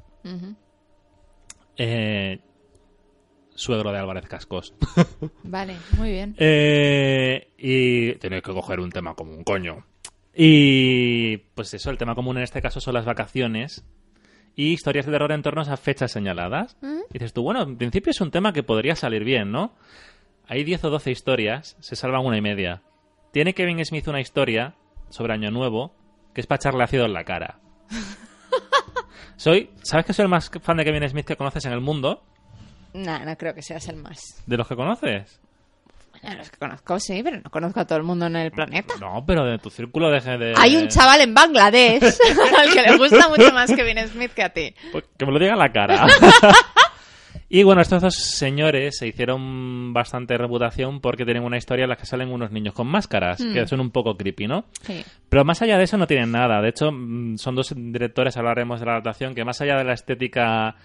Eh, 1.77 2.39
suegro 3.55 3.91
de 3.91 3.97
Álvarez 3.97 4.27
Cascos. 4.27 4.75
Vale, 5.43 5.77
muy 5.97 6.11
bien. 6.11 6.35
Eh, 6.37 7.53
y 7.57 8.13
tenéis 8.15 8.43
que 8.43 8.53
coger 8.53 8.79
un 8.79 8.91
tema 8.91 9.15
común, 9.15 9.43
coño. 9.43 9.85
Y 10.33 11.37
pues 11.37 11.73
eso, 11.73 11.89
el 11.89 11.97
tema 11.97 12.13
común 12.13 12.37
en 12.37 12.43
este 12.43 12.61
caso 12.61 12.81
son 12.81 12.93
las 12.93 13.05
vacaciones 13.05 13.85
y 14.55 14.73
historias 14.73 15.05
de 15.05 15.11
terror 15.11 15.31
en 15.31 15.41
torno 15.41 15.61
a 15.61 15.77
fechas 15.77 16.11
señaladas. 16.11 16.77
Y 17.09 17.13
dices 17.13 17.33
tú, 17.33 17.43
bueno, 17.43 17.63
en 17.63 17.77
principio 17.77 18.11
es 18.11 18.21
un 18.21 18.31
tema 18.31 18.53
que 18.53 18.63
podría 18.63 18.95
salir 18.95 19.23
bien, 19.23 19.51
¿no? 19.51 19.73
Hay 20.47 20.63
10 20.63 20.85
o 20.85 20.89
12 20.89 21.11
historias, 21.11 21.75
se 21.79 21.95
salvan 21.95 22.25
una 22.25 22.37
y 22.37 22.41
media. 22.41 22.81
Tiene 23.31 23.53
Kevin 23.53 23.83
Smith 23.83 24.07
una 24.07 24.21
historia 24.21 24.75
sobre 25.09 25.33
Año 25.33 25.51
Nuevo 25.51 25.93
que 26.35 26.41
es 26.41 26.47
para 26.47 26.57
echarle 26.57 26.83
ácido 26.83 27.05
en 27.05 27.13
la 27.13 27.23
cara. 27.23 27.59
soy, 29.37 29.71
¿sabes 29.81 30.05
que 30.05 30.13
soy 30.13 30.23
el 30.23 30.29
más 30.29 30.51
fan 30.61 30.77
de 30.77 30.83
Kevin 30.83 31.09
Smith 31.09 31.25
que 31.25 31.37
conoces 31.37 31.65
en 31.65 31.71
el 31.71 31.79
mundo? 31.79 32.23
No, 32.93 33.25
no 33.25 33.37
creo 33.37 33.55
que 33.55 33.61
seas 33.61 33.87
el 33.87 33.95
más. 33.95 34.43
¿De 34.45 34.57
los 34.57 34.67
que 34.67 34.75
conoces? 34.75 35.41
Bueno, 36.25 36.37
los 36.39 36.49
que 36.49 36.57
conozco 36.57 36.99
sí, 36.99 37.21
pero 37.23 37.37
no 37.43 37.49
conozco 37.49 37.79
a 37.79 37.85
todo 37.85 37.97
el 37.97 38.03
mundo 38.03 38.25
en 38.25 38.35
el 38.35 38.51
planeta. 38.51 38.95
No, 38.99 39.23
pero 39.25 39.45
de 39.45 39.57
tu 39.59 39.69
círculo 39.69 40.09
de... 40.09 40.19
de- 40.37 40.53
Hay 40.57 40.75
un 40.75 40.87
chaval 40.87 41.21
en 41.21 41.33
Bangladesh 41.33 42.03
al 42.57 42.73
que 42.73 42.81
le 42.81 42.97
gusta 42.97 43.29
mucho 43.29 43.53
más 43.53 43.71
Kevin 43.71 43.97
Smith 44.07 44.31
que 44.33 44.43
a 44.43 44.49
ti. 44.49 44.73
Pues 44.91 45.03
que 45.17 45.25
me 45.25 45.31
lo 45.31 45.39
diga 45.39 45.53
a 45.53 45.57
la 45.57 45.71
cara. 45.71 46.07
y 47.49 47.63
bueno, 47.63 47.81
estos 47.81 48.01
dos 48.01 48.15
señores 48.15 48.97
se 48.97 49.07
hicieron 49.07 49.93
bastante 49.93 50.37
reputación 50.37 50.99
porque 50.99 51.25
tienen 51.25 51.43
una 51.43 51.57
historia 51.57 51.83
en 51.83 51.89
la 51.89 51.95
que 51.95 52.05
salen 52.05 52.31
unos 52.31 52.51
niños 52.51 52.73
con 52.73 52.87
máscaras, 52.87 53.37
que 53.37 53.67
son 53.67 53.79
un 53.81 53.91
poco 53.91 54.17
creepy, 54.17 54.47
¿no? 54.47 54.65
Sí. 54.81 55.05
Pero 55.29 55.45
más 55.45 55.61
allá 55.61 55.77
de 55.77 55.83
eso 55.83 55.97
no 55.97 56.07
tienen 56.07 56.31
nada. 56.31 56.61
De 56.61 56.69
hecho, 56.69 56.91
mm, 56.91 57.37
son 57.37 57.55
dos 57.55 57.73
directores, 57.75 58.35
hablaremos 58.37 58.79
de 58.79 58.85
la 58.87 58.93
adaptación, 58.93 59.35
que 59.35 59.45
más 59.45 59.61
allá 59.61 59.77
de 59.77 59.83
la 59.83 59.93
estética 59.93 60.75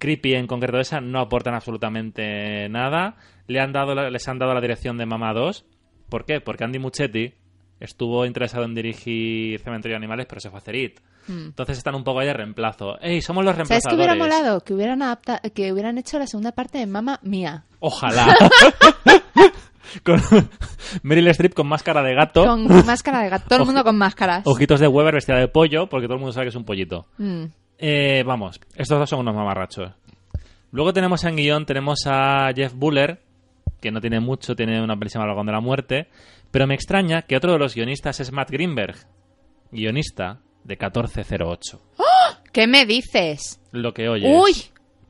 creepy 0.00 0.34
en 0.34 0.48
concreto 0.48 0.80
esa, 0.80 1.00
no 1.00 1.20
aportan 1.20 1.54
absolutamente 1.54 2.68
nada. 2.68 3.14
Le 3.46 3.60
han 3.60 3.72
dado, 3.72 3.94
la- 3.94 4.10
les 4.10 4.26
han 4.26 4.38
dado 4.40 4.52
la 4.54 4.60
dirección 4.60 4.96
de 4.98 5.06
Mama 5.06 5.32
2. 5.32 5.64
¿Por 6.08 6.24
qué? 6.24 6.40
Porque 6.40 6.64
Andy 6.64 6.80
Muchetti 6.80 7.34
estuvo 7.78 8.26
interesado 8.26 8.64
en 8.64 8.74
dirigir 8.74 9.60
Cementerio 9.60 9.94
de 9.94 9.98
Animales, 9.98 10.26
pero 10.28 10.40
se 10.40 10.50
fue 10.50 10.58
a 10.58 10.62
hacer 10.62 10.74
It. 10.74 11.00
Entonces 11.28 11.78
están 11.78 11.94
un 11.94 12.02
poco 12.02 12.18
ahí 12.18 12.26
de 12.26 12.32
reemplazo. 12.32 12.98
¡Ey, 13.00 13.20
somos 13.22 13.44
los 13.44 13.54
Hmm. 13.54 13.64
¿Sabes 13.64 13.84
qué 13.84 13.90
reemplazadores! 13.90 14.16
hubiera 14.16 14.40
molado? 14.42 14.60
Que 14.64 14.74
hubieran, 14.74 15.00
adapta- 15.02 15.40
que 15.54 15.72
hubieran 15.72 15.96
hecho 15.98 16.18
la 16.18 16.26
segunda 16.26 16.50
parte 16.50 16.78
de 16.78 16.86
Mamma 16.86 17.20
Mía. 17.22 17.64
Ojalá. 17.78 18.34
con 20.04 20.20
Meryl 21.02 21.28
Streep 21.28 21.54
con 21.54 21.66
máscara 21.68 22.02
de 22.02 22.14
gato, 22.14 22.44
Con 22.44 22.66
máscara 22.86 23.22
de 23.22 23.28
gato. 23.30 23.44
Todo 23.48 23.60
el 23.60 23.66
mundo 23.66 23.84
con 23.84 23.96
máscaras. 23.96 24.46
ojitos 24.46 24.80
de 24.80 24.88
Weber 24.88 25.14
vestida 25.14 25.38
de 25.38 25.48
pollo, 25.48 25.88
porque 25.88 26.06
todo 26.06 26.14
el 26.14 26.20
mundo 26.20 26.32
sabe 26.32 26.46
que 26.46 26.50
es 26.50 26.56
un 26.56 26.64
pollito. 26.64 27.06
Mm. 27.18 27.44
Eh, 27.82 28.22
vamos, 28.26 28.60
estos 28.76 28.98
dos 28.98 29.08
son 29.08 29.20
unos 29.20 29.34
mamarrachos. 29.34 29.92
Luego 30.70 30.92
tenemos 30.92 31.24
en 31.24 31.36
guion, 31.36 31.64
tenemos 31.66 32.00
a 32.06 32.50
Jeff 32.54 32.74
Buller, 32.74 33.22
que 33.80 33.90
no 33.90 34.00
tiene 34.00 34.20
mucho, 34.20 34.54
tiene 34.54 34.82
una 34.82 34.96
película 34.98 35.24
llamada 35.24 35.42
de 35.44 35.52
la 35.52 35.60
Muerte, 35.60 36.08
pero 36.50 36.66
me 36.66 36.74
extraña 36.74 37.22
que 37.22 37.36
otro 37.36 37.52
de 37.52 37.58
los 37.58 37.74
guionistas 37.74 38.20
es 38.20 38.32
Matt 38.32 38.50
Greenberg, 38.50 38.96
guionista 39.72 40.40
de 40.64 40.74
1408. 40.76 41.80
¿Qué 42.52 42.66
me 42.66 42.84
dices? 42.84 43.60
Lo 43.72 43.94
que 43.94 44.08
oyes. 44.08 44.30
Uy, 44.30 44.52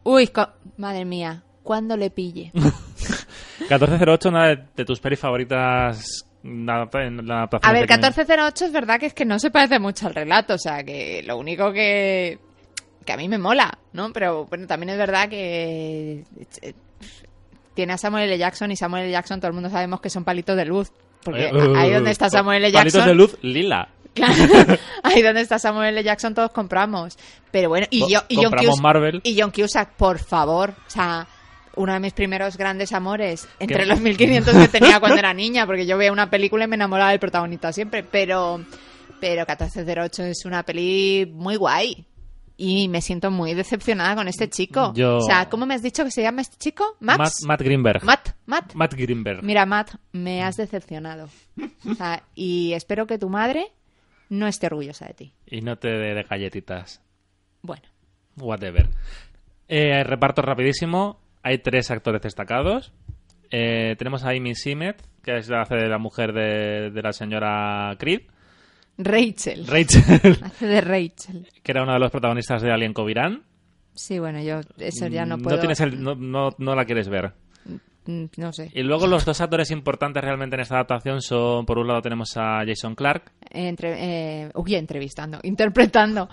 uy, 0.04 0.30
madre 0.76 1.04
mía, 1.04 1.42
¿cuándo 1.62 1.96
le 1.96 2.10
pille? 2.10 2.52
1408, 3.60 4.28
una 4.28 4.46
de, 4.48 4.64
de 4.76 4.84
tus 4.84 5.00
pelis 5.00 5.18
favoritas 5.18 6.26
en 6.42 6.64
la 6.66 6.74
la 6.76 7.36
adaptación 7.36 7.70
A 7.70 7.72
ver, 7.72 7.82
de 7.82 7.88
Kevin- 7.88 8.00
1408 8.00 8.64
es 8.66 8.72
verdad 8.72 8.98
que 9.00 9.06
es 9.06 9.14
que 9.14 9.24
no 9.24 9.38
se 9.38 9.50
parece 9.50 9.78
mucho 9.78 10.06
al 10.06 10.14
relato, 10.14 10.54
o 10.54 10.58
sea, 10.58 10.82
que 10.84 11.22
lo 11.26 11.36
único 11.36 11.72
que 11.72 12.38
que 13.04 13.12
a 13.12 13.16
mí 13.16 13.28
me 13.28 13.38
mola, 13.38 13.78
¿no? 13.92 14.12
Pero 14.12 14.46
bueno, 14.46 14.66
también 14.66 14.90
es 14.90 14.98
verdad 14.98 15.28
que 15.28 16.24
eh, 16.62 16.74
tiene 17.74 17.92
a 17.94 17.98
Samuel 17.98 18.24
L. 18.24 18.38
Jackson 18.38 18.70
y 18.70 18.76
Samuel 18.76 19.04
L. 19.04 19.12
Jackson 19.12 19.40
todo 19.40 19.48
el 19.48 19.54
mundo 19.54 19.70
sabemos 19.70 20.00
que 20.00 20.10
son 20.10 20.24
palitos 20.24 20.56
de 20.56 20.64
luz, 20.64 20.92
porque 21.22 21.46
Eh, 21.46 21.72
ahí 21.76 21.90
donde 21.92 22.10
está 22.10 22.28
Samuel 22.30 22.64
L. 22.64 22.72
Palitos 22.72 22.94
Jackson, 22.94 23.08
de 23.08 23.14
luz 23.14 23.36
lila. 23.42 23.88
Claro, 24.12 24.34
ahí 25.04 25.22
donde 25.22 25.40
está 25.40 25.60
Samuel 25.60 25.90
L. 25.90 26.02
Jackson 26.02 26.34
todos 26.34 26.50
compramos. 26.50 27.16
Pero 27.52 27.68
bueno, 27.68 27.86
y 27.90 28.00
yo 28.12 28.20
y 28.28 28.36
John 28.36 28.50
Cusack, 28.50 28.80
Marvel. 28.82 29.20
y 29.22 29.40
John 29.40 29.52
Cusack, 29.52 29.92
por 29.92 30.18
favor, 30.18 30.70
o 30.70 30.90
sea, 30.90 31.28
uno 31.76 31.92
de 31.92 32.00
mis 32.00 32.12
primeros 32.12 32.56
grandes 32.56 32.92
amores 32.92 33.46
entre 33.60 33.78
¿Qué? 33.78 33.86
los 33.86 34.00
1500 34.00 34.52
que 34.56 34.66
tenía 34.68 34.98
cuando 34.98 35.16
era 35.18 35.32
niña, 35.32 35.64
porque 35.64 35.86
yo 35.86 35.96
veía 35.96 36.10
una 36.10 36.28
película 36.28 36.64
y 36.64 36.68
me 36.68 36.74
enamoraba 36.74 37.10
del 37.10 37.20
protagonista 37.20 37.72
siempre, 37.72 38.02
pero 38.02 38.60
pero 39.20 39.42
1408 39.46 40.24
es 40.24 40.44
una 40.44 40.64
peli 40.64 41.30
muy 41.32 41.54
guay. 41.54 42.04
Y 42.62 42.88
me 42.88 43.00
siento 43.00 43.30
muy 43.30 43.54
decepcionada 43.54 44.14
con 44.14 44.28
este 44.28 44.50
chico. 44.50 44.92
Yo- 44.94 45.16
O 45.16 45.20
sea, 45.22 45.48
¿cómo 45.48 45.64
me 45.64 45.72
has 45.74 45.82
dicho 45.82 46.04
que 46.04 46.10
se 46.10 46.20
llama 46.22 46.42
este 46.42 46.58
chico? 46.58 46.84
Matt, 47.00 47.18
¿Max? 47.18 47.38
Matt 47.46 47.62
Greenberg. 47.62 48.04
Matt, 48.04 48.28
Matt. 48.44 48.74
Matt 48.74 48.92
Greenberg. 48.94 49.42
Mira, 49.42 49.64
Matt, 49.64 49.92
me 50.12 50.42
has 50.42 50.58
decepcionado. 50.58 51.30
O 51.88 51.94
sea, 51.94 52.22
y 52.34 52.74
espero 52.74 53.06
que 53.06 53.16
tu 53.18 53.30
madre 53.30 53.68
no 54.28 54.46
esté 54.46 54.66
orgullosa 54.66 55.06
de 55.06 55.14
ti. 55.14 55.32
Y 55.46 55.62
no 55.62 55.76
te 55.76 55.88
dé 55.88 56.12
de 56.14 56.22
galletitas. 56.24 57.00
Bueno, 57.62 57.84
Whatever. 58.36 58.90
Eh, 59.68 60.04
reparto 60.04 60.42
rapidísimo. 60.42 61.18
Hay 61.42 61.58
tres 61.58 61.90
actores 61.90 62.20
destacados. 62.20 62.92
Eh, 63.50 63.96
tenemos 63.96 64.22
a 64.24 64.30
Amy 64.30 64.54
Simet, 64.54 65.02
que 65.22 65.38
es 65.38 65.48
la 65.48 65.62
hace 65.62 65.76
de 65.76 65.88
la 65.88 65.98
mujer 65.98 66.32
de, 66.34 66.90
de 66.90 67.02
la 67.02 67.12
señora 67.12 67.96
Creed. 67.98 68.22
Rachel. 69.04 69.66
Rachel, 69.66 70.38
Hace 70.42 70.66
de 70.66 70.80
Rachel. 70.80 71.48
que 71.62 71.72
era 71.72 71.82
uno 71.82 71.92
de 71.92 71.98
los 72.00 72.10
protagonistas 72.10 72.62
de 72.62 72.72
Alien 72.72 72.92
Covirán. 72.92 73.42
Sí, 73.94 74.18
bueno, 74.18 74.40
yo 74.40 74.60
eso 74.78 75.08
ya 75.08 75.26
no 75.26 75.38
puedo. 75.38 75.58
tienes 75.58 75.80
el- 75.80 76.02
no, 76.02 76.14
no- 76.14 76.54
no 76.58 76.74
la 76.74 76.84
quieres 76.84 77.08
ver. 77.08 77.32
Mm, 78.06 78.24
No 78.38 78.52
sé. 78.52 78.70
Y 78.74 78.82
luego 78.82 79.06
los 79.06 79.24
dos 79.24 79.40
actores 79.40 79.70
importantes 79.70 80.22
realmente 80.24 80.56
en 80.56 80.62
esta 80.62 80.76
adaptación 80.76 81.20
son, 81.20 81.66
por 81.66 81.78
un 81.78 81.86
lado 81.88 82.00
tenemos 82.00 82.34
a 82.36 82.62
Jason 82.66 82.94
Clark, 82.94 83.30
Entre, 83.50 84.44
eh, 84.44 84.50
uy, 84.54 84.74
entrevistando, 84.76 85.38
interpretando 85.42 86.28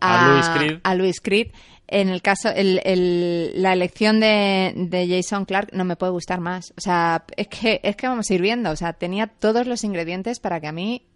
A 0.00 0.28
Louis 0.28 0.48
Creed. 0.48 0.80
a 0.82 0.94
Louis 0.94 1.20
Creed. 1.20 1.48
en 1.88 2.08
el 2.08 2.22
caso, 2.22 2.48
el, 2.48 2.80
el- 2.84 3.52
la 3.60 3.72
elección 3.74 4.18
de, 4.20 4.72
de 4.76 5.08
Jason 5.08 5.44
Clark 5.44 5.70
no 5.74 5.84
me 5.84 5.96
puede 5.96 6.12
gustar 6.12 6.40
más. 6.40 6.72
O 6.78 6.80
sea, 6.80 7.24
es 7.36 7.48
que, 7.48 7.80
es 7.82 7.96
que 7.96 8.06
vamos 8.06 8.30
a 8.30 8.34
ir 8.34 8.40
viendo. 8.40 8.70
O 8.70 8.76
sea, 8.76 8.92
tenía 8.94 9.26
todos 9.26 9.66
los 9.66 9.82
ingredientes 9.84 10.38
para 10.40 10.58
que 10.60 10.68
a 10.68 10.72
mí, 10.72 11.02
mm, 11.02 11.09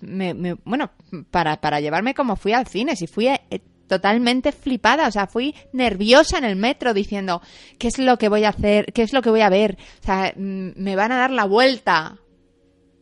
me, 0.00 0.34
me- 0.34 0.56
bueno, 0.64 0.90
para, 1.30 1.60
para 1.60 1.80
llevarme 1.80 2.14
como 2.14 2.36
fui 2.36 2.52
al 2.52 2.66
cine. 2.66 2.96
Si 2.96 3.06
fui 3.06 3.28
eh, 3.28 3.40
totalmente 3.86 4.52
flipada, 4.52 5.06
o 5.08 5.12
sea, 5.12 5.26
fui 5.26 5.54
nerviosa 5.72 6.38
en 6.38 6.44
el 6.44 6.56
metro 6.56 6.92
diciendo, 6.94 7.40
¿qué 7.78 7.88
es 7.88 7.98
lo 7.98 8.18
que 8.18 8.28
voy 8.28 8.44
a 8.44 8.48
hacer? 8.50 8.92
¿Qué 8.92 9.02
es 9.02 9.12
lo 9.12 9.22
que 9.22 9.30
voy 9.30 9.40
a 9.42 9.48
ver? 9.50 9.76
O 10.02 10.04
sea, 10.04 10.32
mm, 10.36 10.70
me 10.76 10.96
van 10.96 11.12
a 11.12 11.18
dar 11.18 11.30
la 11.30 11.44
vuelta. 11.44 12.16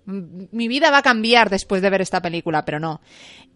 Mm, 0.06 0.44
Mi 0.52 0.68
vida 0.68 0.90
va 0.90 0.98
a 0.98 1.02
cambiar 1.02 1.48
después 1.48 1.80
de 1.80 1.90
ver 1.90 2.02
esta 2.02 2.20
película, 2.20 2.64
pero 2.64 2.78
no. 2.78 3.00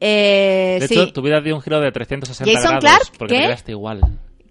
Eh, 0.00 0.78
De 0.80 0.88
sí. 0.88 0.94
hecho, 0.94 1.12
tu 1.12 1.22
vida 1.22 1.40
dio 1.40 1.54
un 1.56 1.62
giro 1.62 1.80
de 1.80 1.92
360 1.92 2.50
Jason 2.52 2.78
grados. 2.80 2.80
Clarke, 2.80 3.18
porque 3.18 3.34
¿qué? 3.34 3.40
te 3.40 3.46
quedaste 3.46 3.72
igual. 3.72 4.00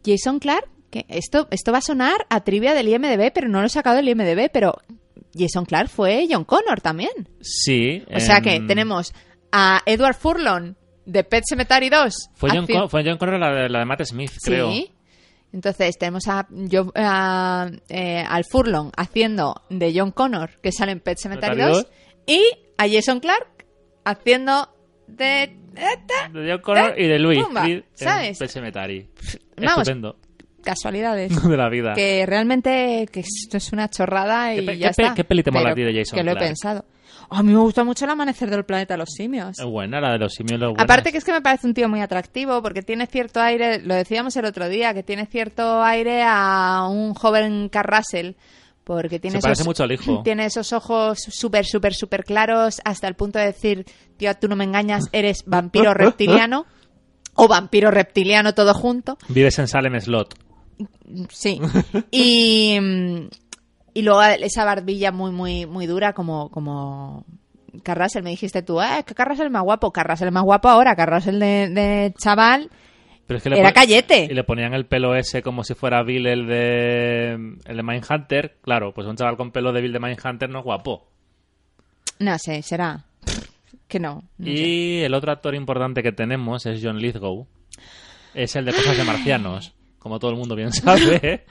Jason 0.05 0.39
Clark, 0.39 0.67
esto, 1.09 1.47
esto 1.51 1.71
va 1.71 1.79
a 1.79 1.81
sonar 1.81 2.25
a 2.29 2.41
trivia 2.43 2.73
del 2.73 2.87
IMDB, 2.89 3.31
pero 3.33 3.47
no 3.49 3.59
lo 3.61 3.65
he 3.67 3.69
sacado 3.69 3.95
del 3.97 4.09
IMDB, 4.09 4.49
pero 4.51 4.77
Jason 5.37 5.65
Clark 5.65 5.89
fue 5.89 6.27
John 6.29 6.43
Connor 6.45 6.81
también. 6.81 7.29
Sí. 7.41 8.03
O 8.13 8.19
sea 8.19 8.41
que 8.41 8.55
em, 8.55 8.67
tenemos 8.67 9.13
a 9.51 9.81
Edward 9.85 10.15
Furlong 10.15 10.73
de 11.05 11.23
Pet 11.23 11.43
Cemetery 11.47 11.89
2. 11.89 12.29
Fue 12.35 12.49
John, 12.53 12.67
Con- 12.67 12.89
fue 12.89 13.03
John 13.05 13.17
Connor 13.17 13.39
la 13.39 13.51
de, 13.53 13.69
la 13.69 13.79
de 13.79 13.85
Matt 13.85 14.03
Smith, 14.03 14.31
creo. 14.43 14.71
Sí. 14.71 14.91
Entonces 15.53 15.97
tenemos 15.97 16.27
a, 16.27 16.45
yo- 16.51 16.91
a, 16.95 17.69
eh, 17.89 18.23
al 18.27 18.43
Furlong 18.43 18.91
haciendo 18.97 19.63
de 19.69 19.93
John 19.97 20.11
Connor, 20.11 20.59
que 20.61 20.71
sale 20.71 20.91
en 20.91 20.99
Pet 20.99 21.17
Cemetery 21.17 21.55
Cemetery 21.55 21.73
2, 21.73 21.87
y 22.27 22.41
a 22.77 22.87
Jason 22.89 23.19
Clark 23.21 23.65
haciendo 24.03 24.69
de... 25.07 25.57
De 26.33 26.51
John 26.51 26.61
Connor 26.61 26.99
y 26.99 27.07
de 27.07 27.19
Louis. 27.19 27.41
Pumba, 27.43 27.65
en 27.67 27.85
¿sabes? 27.93 28.39
Pet 28.39 28.49
Sematary. 28.49 29.07
Vamos. 29.57 29.77
Estupendo. 29.87 30.17
Casualidades. 30.63 31.41
de 31.49 31.57
la 31.57 31.69
vida. 31.69 31.93
que 31.93 32.25
realmente 32.25 33.07
que 33.11 33.21
esto 33.21 33.57
es 33.57 33.71
una 33.71 33.89
chorrada 33.89 34.53
y 34.53 34.65
¿Qué 34.65 34.77
ya 34.77 34.91
qué 34.91 35.01
está. 35.01 35.13
qué 35.15 35.23
peli 35.23 35.43
te 35.43 35.51
mola 35.51 35.71
a 35.71 35.75
ti 35.75 35.81
de 35.81 35.93
Jason 35.93 36.17
Que 36.17 36.23
lo 36.23 36.31
he 36.31 36.35
pensado. 36.35 36.85
Oh, 37.29 37.35
a 37.35 37.43
mí 37.43 37.51
me 37.51 37.59
gusta 37.59 37.83
mucho 37.83 38.05
el 38.05 38.11
amanecer 38.11 38.49
del 38.49 38.63
planeta 38.63 38.93
de 38.93 38.99
los 38.99 39.09
simios. 39.09 39.59
Es 39.59 39.65
buena, 39.65 39.99
la 39.99 40.13
de 40.13 40.19
los 40.19 40.33
simios. 40.33 40.61
Aparte 40.77 41.11
que 41.11 41.17
es 41.17 41.25
que 41.25 41.33
me 41.33 41.41
parece 41.41 41.67
un 41.67 41.73
tío 41.73 41.89
muy 41.89 42.01
atractivo 42.01 42.61
porque 42.61 42.81
tiene 42.81 43.05
cierto 43.07 43.41
aire, 43.41 43.81
lo 43.81 43.95
decíamos 43.95 44.35
el 44.37 44.45
otro 44.45 44.69
día, 44.69 44.93
que 44.93 45.03
tiene 45.03 45.25
cierto 45.25 45.83
aire 45.83 46.23
a 46.25 46.87
un 46.89 47.13
joven 47.13 47.69
Carrasel. 47.69 48.37
Porque 48.83 49.19
tiene 49.19 49.37
Se 49.37 49.41
parece 49.41 49.63
esos, 49.63 49.67
mucho 49.67 49.83
al 49.83 49.91
hijo. 49.91 50.21
Tiene 50.23 50.45
esos 50.45 50.71
ojos 50.71 51.19
súper, 51.19 51.65
súper, 51.65 51.93
súper 51.93 52.23
claros 52.23 52.79
hasta 52.85 53.09
el 53.09 53.15
punto 53.15 53.37
de 53.37 53.47
decir, 53.47 53.85
tío, 54.15 54.33
tú 54.35 54.47
no 54.47 54.55
me 54.55 54.63
engañas, 54.63 55.09
eres 55.11 55.43
vampiro 55.45 55.93
reptiliano. 55.93 56.65
O 57.33 57.49
vampiro 57.49 57.91
reptiliano 57.91 58.53
todo 58.55 58.73
junto. 58.73 59.17
Vives 59.27 59.59
en 59.59 59.67
Salem 59.67 59.99
Slot. 59.99 60.46
Sí. 61.29 61.59
Y, 62.11 62.77
y 63.93 64.01
luego 64.01 64.21
esa 64.23 64.65
barbilla 64.65 65.11
muy, 65.11 65.31
muy, 65.31 65.65
muy 65.65 65.85
dura 65.87 66.13
como, 66.13 66.49
como 66.49 67.25
Carrasel. 67.83 68.23
Me 68.23 68.31
dijiste 68.31 68.61
tú, 68.61 68.79
ah, 68.79 68.99
es 68.99 69.05
que 69.05 69.15
Carrasel 69.15 69.49
más 69.49 69.63
guapo. 69.63 69.91
Carrasel 69.91 70.31
más 70.31 70.43
guapo 70.43 70.69
ahora. 70.69 70.95
Carrasel 70.95 71.39
de, 71.39 71.69
de 71.69 72.13
chaval. 72.17 72.69
Pero 73.27 73.37
es 73.37 73.43
que 73.43 73.49
Era 73.49 73.73
Cayete. 73.73 74.27
Y 74.29 74.33
le 74.33 74.43
ponían 74.43 74.73
el 74.73 74.85
pelo 74.85 75.13
ese 75.13 75.41
como 75.41 75.63
si 75.63 75.73
fuera 75.73 76.01
Bill 76.01 76.27
el 76.27 76.47
de, 76.47 77.33
el 77.65 77.77
de 77.77 77.83
Mindhunter. 77.83 78.57
Claro, 78.61 78.93
pues 78.93 79.05
un 79.05 79.17
chaval 79.17 79.35
con 79.35 79.51
pelo 79.51 79.73
de 79.73 79.81
Bill 79.81 79.91
de 79.91 79.99
Mindhunter 79.99 80.49
no 80.49 80.59
es 80.59 80.65
guapo. 80.65 81.07
No 82.19 82.37
sé, 82.39 82.61
será. 82.61 83.03
Que 83.87 83.99
no. 83.99 84.23
no 84.37 84.45
sé. 84.45 84.51
Y 84.51 85.01
el 85.01 85.13
otro 85.13 85.31
actor 85.31 85.55
importante 85.55 86.01
que 86.01 86.13
tenemos 86.13 86.65
es 86.65 86.79
John 86.81 86.99
Lithgow. 86.99 87.47
Es 88.33 88.55
el 88.55 88.65
de 88.65 88.73
Cosas 88.73 88.97
de 88.97 89.03
Marcianos. 89.03 89.73
Como 90.07 90.19
todo 90.19 90.31
el 90.31 90.37
mundo 90.37 90.55
bien 90.55 90.71
sabe. 90.71 91.43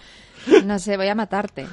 No 0.65 0.79
sé, 0.79 0.97
voy 0.97 1.09
a 1.09 1.15
matarte. 1.15 1.67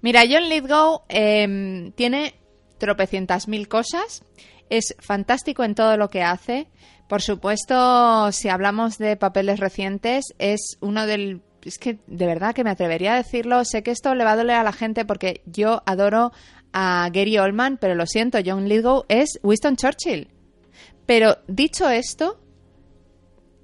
Mira, 0.00 0.24
John 0.28 0.48
Lithgow 0.48 1.02
eh, 1.08 1.92
tiene 1.94 2.34
tropecientas 2.78 3.46
mil 3.46 3.68
cosas. 3.68 4.24
Es 4.68 4.96
fantástico 4.98 5.62
en 5.62 5.76
todo 5.76 5.96
lo 5.96 6.10
que 6.10 6.24
hace. 6.24 6.66
Por 7.06 7.22
supuesto, 7.22 8.32
si 8.32 8.48
hablamos 8.48 8.98
de 8.98 9.16
papeles 9.16 9.60
recientes, 9.60 10.34
es 10.40 10.76
uno 10.80 11.06
del... 11.06 11.40
Es 11.62 11.78
que 11.78 12.00
de 12.08 12.26
verdad 12.26 12.52
que 12.52 12.64
me 12.64 12.70
atrevería 12.70 13.14
a 13.14 13.18
decirlo. 13.18 13.64
Sé 13.64 13.84
que 13.84 13.92
esto 13.92 14.12
le 14.16 14.24
va 14.24 14.32
a 14.32 14.36
doler 14.36 14.56
a 14.56 14.64
la 14.64 14.72
gente 14.72 15.04
porque 15.04 15.42
yo 15.46 15.84
adoro 15.86 16.32
a 16.72 17.08
Gary 17.12 17.38
Oldman, 17.38 17.76
pero 17.76 17.94
lo 17.94 18.06
siento, 18.06 18.38
John 18.44 18.68
Lithgow 18.68 19.04
es 19.08 19.38
Winston 19.44 19.76
Churchill. 19.76 20.26
Pero 21.06 21.36
dicho 21.46 21.88
esto, 21.88 22.40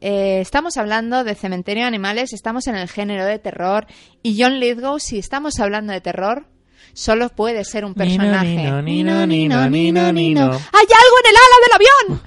eh, 0.07 0.41
estamos 0.43 0.77
hablando 0.77 1.25
de 1.25 1.35
Cementerio 1.35 1.85
de 1.85 1.89
Animales, 1.89 2.35
estamos 2.35 2.67
en 2.67 2.77
el 2.77 2.91
género 2.91 3.25
de 3.25 3.39
terror 3.39 3.87
y 4.23 4.39
John 4.39 4.61
Lithgow, 4.61 4.99
si 5.01 5.19
estamos 5.19 5.59
hablando 5.61 5.95
de 5.95 6.03
terror, 6.03 6.47
solo 6.93 7.31
puede 7.31 7.65
ser 7.65 7.87
un 7.87 7.95
personaje. 7.95 8.55
Nino, 8.55 8.83
nino, 8.83 9.27
nino, 9.27 9.71
nino, 9.71 10.13
nino. 10.13 10.43
¡Hay 10.43 10.51
algo 10.53 11.17
en 11.23 11.31
el 11.31 11.37
ala 11.37 11.57
del 11.63 11.73
avión! 11.75 12.23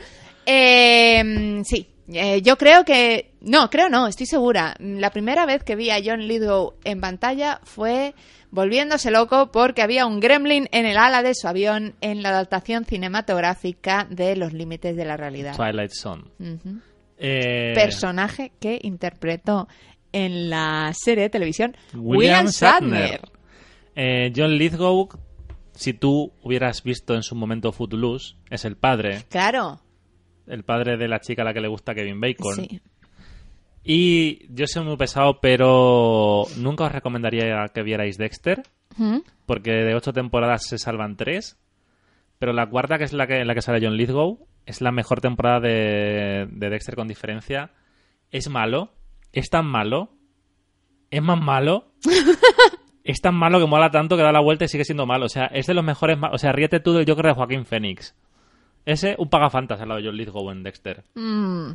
Eh, 0.47 1.61
sí, 1.65 1.87
eh, 2.11 2.41
yo 2.41 2.57
creo 2.57 2.83
que... 2.83 3.33
No, 3.41 3.69
creo 3.69 3.89
no, 3.89 4.07
estoy 4.07 4.25
segura. 4.25 4.75
La 4.79 5.11
primera 5.11 5.45
vez 5.45 5.63
que 5.63 5.75
vi 5.75 5.91
a 5.91 6.01
John 6.03 6.27
Lithgow 6.27 6.73
en 6.83 6.99
pantalla 6.99 7.61
fue 7.63 8.15
volviéndose 8.49 9.11
loco 9.11 9.51
porque 9.51 9.83
había 9.83 10.07
un 10.07 10.19
gremlin 10.19 10.67
en 10.71 10.87
el 10.87 10.97
ala 10.97 11.21
de 11.21 11.35
su 11.35 11.47
avión 11.47 11.93
en 12.01 12.23
la 12.23 12.29
adaptación 12.29 12.85
cinematográfica 12.85 14.07
de 14.09 14.35
Los 14.35 14.51
Límites 14.53 14.95
de 14.95 15.05
la 15.05 15.15
Realidad. 15.15 15.55
Twilight 15.55 15.91
Zone. 15.91 16.23
Eh, 17.17 17.73
personaje 17.75 18.51
que 18.59 18.79
interpretó 18.83 19.67
en 20.13 20.49
la 20.49 20.91
serie 20.93 21.23
de 21.23 21.29
televisión 21.29 21.75
William 21.93 22.45
William 22.45 22.45
Shatner. 22.47 23.09
Shatner. 23.11 23.21
eh, 23.95 24.31
John 24.35 24.51
Lithgow, 24.57 25.09
si 25.73 25.93
tú 25.93 26.31
hubieras 26.43 26.83
visto 26.83 27.15
en 27.15 27.23
su 27.23 27.35
momento 27.35 27.71
Footloose, 27.71 28.35
es 28.49 28.65
el 28.65 28.75
padre. 28.77 29.23
Claro, 29.29 29.81
El 30.47 30.63
padre 30.63 30.97
de 30.97 31.07
la 31.07 31.19
chica 31.19 31.41
a 31.41 31.45
la 31.45 31.53
que 31.53 31.61
le 31.61 31.67
gusta 31.67 31.93
Kevin 31.95 32.21
Bacon. 32.21 32.55
sí. 32.55 32.81
Y 33.89 34.53
yo 34.53 34.67
soy 34.67 34.83
muy 34.83 34.97
pesado, 34.97 35.39
pero 35.39 36.43
nunca 36.57 36.85
os 36.85 36.91
recomendaría 36.91 37.67
que 37.73 37.83
vierais 37.83 38.17
Dexter, 38.17 38.61
¿Mm? 38.97 39.19
porque 39.45 39.71
de 39.71 39.95
ocho 39.95 40.11
temporadas 40.11 40.65
se 40.67 40.77
salvan 40.77 41.15
tres. 41.15 41.57
Pero 42.37 42.51
la 42.53 42.67
cuarta, 42.69 42.97
que 42.97 43.05
es 43.05 43.13
la 43.13 43.27
que, 43.27 43.37
en 43.39 43.47
la 43.47 43.55
que 43.55 43.61
sale 43.61 43.79
John 43.81 43.95
Lithgow, 43.95 44.45
es 44.67 44.81
la 44.81 44.91
mejor 44.91 45.21
temporada 45.21 45.59
de, 45.61 46.47
de 46.51 46.69
Dexter 46.69 46.95
con 46.95 47.07
diferencia. 47.07 47.71
Es 48.29 48.49
malo, 48.49 48.91
es 49.33 49.49
tan 49.49 49.65
malo, 49.65 50.09
es 51.09 51.21
más 51.21 51.39
malo, 51.41 51.91
es 53.03 53.21
tan 53.21 53.35
malo 53.35 53.59
que 53.59 53.65
mola 53.65 53.89
tanto 53.89 54.17
que 54.17 54.23
da 54.23 54.31
la 54.31 54.41
vuelta 54.41 54.65
y 54.65 54.67
sigue 54.67 54.83
siendo 54.85 55.05
malo. 55.05 55.25
O 55.25 55.29
sea, 55.29 55.45
es 55.47 55.65
de 55.65 55.73
los 55.73 55.83
mejores. 55.83 56.17
O 56.31 56.37
sea, 56.37 56.51
ríete 56.51 56.79
tú 56.79 56.93
del 56.93 57.07
Joker 57.09 57.25
de 57.27 57.33
Joaquín 57.33 57.65
Phoenix. 57.65 58.15
Ese, 58.85 59.15
un 59.17 59.29
pagafantas 59.29 59.81
al 59.81 59.89
lado 59.89 60.01
de 60.01 60.07
John 60.07 60.17
Lithgow 60.17 60.51
en 60.51 60.63
Dexter. 60.63 61.03
Mm. 61.15 61.71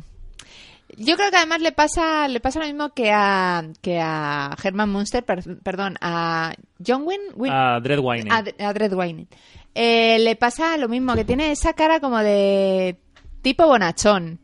Yo 0.97 1.15
creo 1.15 1.31
que 1.31 1.37
además 1.37 1.61
le 1.61 1.71
pasa 1.71 2.27
le 2.27 2.39
pasa 2.39 2.59
lo 2.59 2.65
mismo 2.65 2.89
que 2.89 3.11
a 3.11 3.63
que 3.81 3.99
a 3.99 4.55
Herman 4.63 4.89
Munster, 4.91 5.23
per- 5.23 5.57
perdón, 5.63 5.95
a 6.01 6.53
John 6.85 7.03
Wynne- 7.05 7.51
A 7.51 7.79
Dread 7.79 7.99
Wine. 7.99 8.29
a, 8.31 8.95
Wayne. 8.95 9.27
Eh, 9.75 10.19
le 10.19 10.35
pasa 10.35 10.77
lo 10.77 10.87
mismo, 10.87 11.15
que 11.15 11.25
tiene 11.25 11.51
esa 11.51 11.73
cara 11.73 11.99
como 11.99 12.19
de 12.19 12.97
tipo 13.41 13.65
bonachón. 13.67 14.39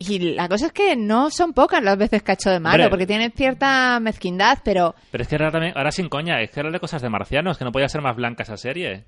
Y 0.00 0.18
la 0.34 0.48
cosa 0.48 0.66
es 0.66 0.72
que 0.72 0.94
no 0.94 1.28
son 1.30 1.52
pocas 1.52 1.82
las 1.82 1.96
veces 1.98 2.22
que 2.22 2.30
ha 2.30 2.34
hecho 2.34 2.50
de 2.50 2.60
malo, 2.60 2.84
Hombre. 2.84 2.90
porque 2.90 3.06
tiene 3.06 3.30
cierta 3.30 3.98
mezquindad, 4.00 4.58
pero 4.64 4.94
Pero 5.10 5.22
es 5.22 5.28
que 5.28 5.34
ahora, 5.34 5.50
también, 5.50 5.72
ahora 5.76 5.90
sin 5.90 6.08
coña, 6.08 6.40
es 6.40 6.50
que 6.50 6.60
era 6.60 6.70
de 6.70 6.78
cosas 6.78 7.02
de 7.02 7.08
marcianos, 7.08 7.58
que 7.58 7.64
no 7.64 7.72
podía 7.72 7.88
ser 7.88 8.00
más 8.00 8.14
blanca 8.14 8.44
esa 8.44 8.56
serie. 8.56 9.06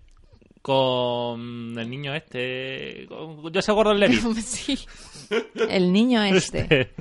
Con 0.63 1.79
el 1.79 1.89
niño 1.89 2.15
este. 2.15 3.07
Con 3.09 3.43
Joseph 3.55 3.75
Gordon 3.75 3.99
Levitt. 4.01 4.21
sí. 4.41 4.79
El 5.69 5.93
niño 5.93 6.23
este. 6.25 6.93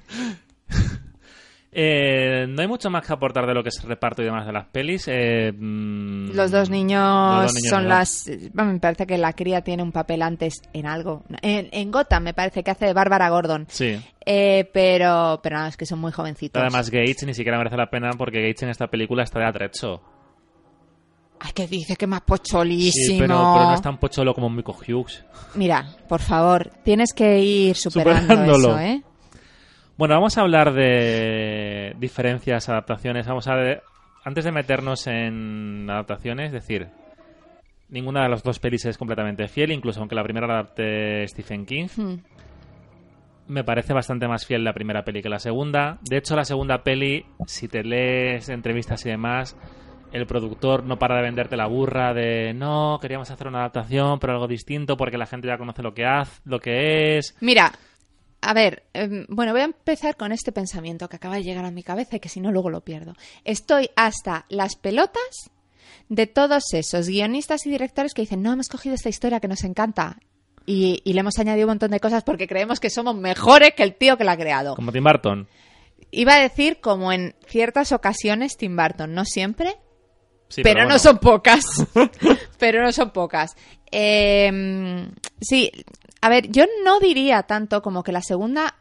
Eh, 1.71 2.47
no 2.49 2.61
hay 2.63 2.67
mucho 2.67 2.89
más 2.89 3.05
que 3.05 3.13
aportar 3.13 3.45
de 3.45 3.53
lo 3.53 3.61
que 3.61 3.69
es 3.69 3.79
el 3.83 3.89
reparto 3.89 4.23
y 4.23 4.25
demás 4.25 4.45
de 4.47 4.51
las 4.53 4.65
pelis. 4.69 5.05
Eh, 5.07 5.51
mm, 5.55 6.31
Los 6.31 6.49
dos 6.49 6.69
niños, 6.71 7.43
los 7.43 7.43
dos 7.43 7.53
niños 7.55 7.69
son 7.69 7.83
no. 7.83 7.89
las... 7.89 8.29
bueno, 8.53 8.73
me 8.73 8.79
parece 8.79 9.05
que 9.05 9.17
la 9.19 9.33
cría 9.33 9.61
tiene 9.61 9.83
un 9.83 9.91
papel 9.91 10.23
antes 10.23 10.55
en 10.73 10.87
algo. 10.87 11.23
En, 11.43 11.69
en 11.71 11.91
Gotham 11.91 12.23
me 12.23 12.33
parece 12.33 12.63
que 12.63 12.71
hace 12.71 12.87
de 12.87 12.93
Bárbara 12.93 13.29
Gordon. 13.29 13.65
Sí. 13.69 13.99
Eh, 14.25 14.67
pero, 14.73 15.39
pero 15.43 15.59
no, 15.59 15.67
es 15.67 15.77
que 15.77 15.85
son 15.85 15.99
muy 15.99 16.11
jovencitos. 16.11 16.59
Además, 16.59 16.89
Gates 16.89 17.23
ni 17.25 17.33
siquiera 17.35 17.57
merece 17.59 17.77
la 17.77 17.89
pena 17.89 18.09
porque 18.17 18.41
Gates 18.41 18.63
en 18.63 18.69
esta 18.69 18.87
película 18.87 19.21
está 19.23 19.39
de 19.39 19.45
atrecho. 19.45 20.01
Ay, 21.41 21.51
que 21.53 21.67
dice 21.67 21.95
que 21.95 22.05
más 22.07 22.19
Sí, 22.21 22.25
pocholísimo. 22.27 23.19
pero, 23.19 23.35
pero 23.53 23.65
no 23.69 23.73
es 23.75 23.81
tan 23.81 23.97
pocholo 23.97 24.33
como 24.33 24.49
Mico 24.49 24.73
Hughes. 24.75 25.23
Mira, 25.55 25.85
por 26.09 26.19
favor, 26.19 26.69
tienes 26.83 27.13
que 27.13 27.39
ir 27.39 27.75
superando 27.77 28.33
eso, 28.43 28.77
¿eh? 28.79 29.01
Bueno, 29.99 30.15
vamos 30.15 30.37
a 30.37 30.41
hablar 30.43 30.71
de 30.71 31.93
diferencias, 31.99 32.69
adaptaciones. 32.69 33.27
Vamos 33.27 33.49
a 33.49 33.55
ver, 33.55 33.83
antes 34.23 34.45
de 34.45 34.53
meternos 34.53 35.05
en 35.07 35.89
adaptaciones, 35.89 36.45
es 36.45 36.53
decir, 36.53 36.87
ninguna 37.89 38.23
de 38.23 38.29
las 38.29 38.41
dos 38.41 38.59
pelis 38.59 38.85
es 38.85 38.97
completamente 38.97 39.49
fiel, 39.49 39.73
incluso 39.73 39.99
aunque 39.99 40.15
la 40.15 40.23
primera 40.23 40.47
la 40.47 40.53
adapte 40.53 41.27
Stephen 41.27 41.65
King. 41.65 41.87
Hmm. 41.97 42.13
me 43.49 43.65
parece 43.65 43.91
bastante 43.91 44.25
más 44.29 44.45
fiel 44.45 44.63
la 44.63 44.71
primera 44.71 45.03
peli 45.03 45.21
que 45.21 45.27
la 45.27 45.37
segunda. 45.37 45.97
De 46.09 46.15
hecho, 46.15 46.33
la 46.33 46.45
segunda 46.45 46.81
peli, 46.81 47.25
si 47.45 47.67
te 47.67 47.83
lees 47.83 48.47
entrevistas 48.47 49.05
y 49.05 49.09
demás, 49.09 49.57
el 50.13 50.25
productor 50.25 50.85
no 50.85 50.97
para 50.97 51.17
de 51.17 51.23
venderte 51.23 51.57
la 51.57 51.67
burra 51.67 52.13
de 52.13 52.53
no, 52.53 52.99
queríamos 53.01 53.31
hacer 53.31 53.49
una 53.49 53.59
adaptación, 53.59 54.17
pero 54.17 54.31
algo 54.31 54.47
distinto 54.47 54.95
porque 54.95 55.17
la 55.17 55.25
gente 55.25 55.49
ya 55.49 55.57
conoce 55.57 55.83
lo 55.83 55.93
que 55.93 56.05
hace, 56.05 56.39
lo 56.45 56.61
que 56.61 57.17
es. 57.17 57.35
Mira, 57.41 57.73
a 58.41 58.53
ver, 58.53 58.83
em, 58.93 59.25
bueno, 59.29 59.51
voy 59.51 59.61
a 59.61 59.65
empezar 59.65 60.15
con 60.15 60.31
este 60.31 60.51
pensamiento 60.51 61.09
que 61.09 61.17
acaba 61.17 61.35
de 61.35 61.43
llegar 61.43 61.65
a 61.65 61.71
mi 61.71 61.83
cabeza 61.83 62.15
y 62.15 62.19
que 62.19 62.29
si 62.29 62.39
no 62.39 62.51
luego 62.51 62.69
lo 62.69 62.81
pierdo. 62.81 63.13
Estoy 63.43 63.89
hasta 63.95 64.45
las 64.49 64.75
pelotas 64.75 65.51
de 66.07 66.27
todos 66.27 66.73
esos 66.73 67.07
guionistas 67.07 67.65
y 67.65 67.69
directores 67.69 68.13
que 68.13 68.21
dicen, 68.21 68.41
no, 68.41 68.53
hemos 68.53 68.67
cogido 68.69 68.95
esta 68.95 69.09
historia 69.09 69.39
que 69.39 69.47
nos 69.47 69.63
encanta 69.63 70.17
y, 70.65 71.01
y 71.03 71.13
le 71.13 71.19
hemos 71.21 71.37
añadido 71.39 71.67
un 71.67 71.71
montón 71.71 71.91
de 71.91 71.99
cosas 71.99 72.23
porque 72.23 72.47
creemos 72.47 72.79
que 72.79 72.89
somos 72.89 73.15
mejores 73.15 73.73
que 73.75 73.83
el 73.83 73.95
tío 73.95 74.17
que 74.17 74.23
la 74.23 74.33
ha 74.33 74.37
creado. 74.37 74.75
Como 74.75 74.91
Tim 74.91 75.03
Burton. 75.03 75.47
Iba 76.11 76.35
a 76.35 76.39
decir 76.39 76.79
como 76.79 77.11
en 77.11 77.35
ciertas 77.47 77.91
ocasiones 77.91 78.57
Tim 78.57 78.75
Burton, 78.75 79.13
no 79.13 79.25
siempre, 79.25 79.75
Sí, 80.49 80.63
pero, 80.63 80.79
no 80.81 80.85
bueno. 80.87 80.99
son 80.99 81.19
pocas. 81.19 81.63
pero 82.57 82.81
no 82.81 82.91
son 82.91 83.11
pocas. 83.11 83.55
Eh, 83.91 85.07
sí, 85.39 85.71
a 86.21 86.29
ver, 86.29 86.49
yo 86.51 86.65
no 86.83 86.99
diría 86.99 87.43
tanto 87.43 87.81
como 87.81 88.03
que 88.03 88.11
la 88.11 88.21
segunda 88.21 88.75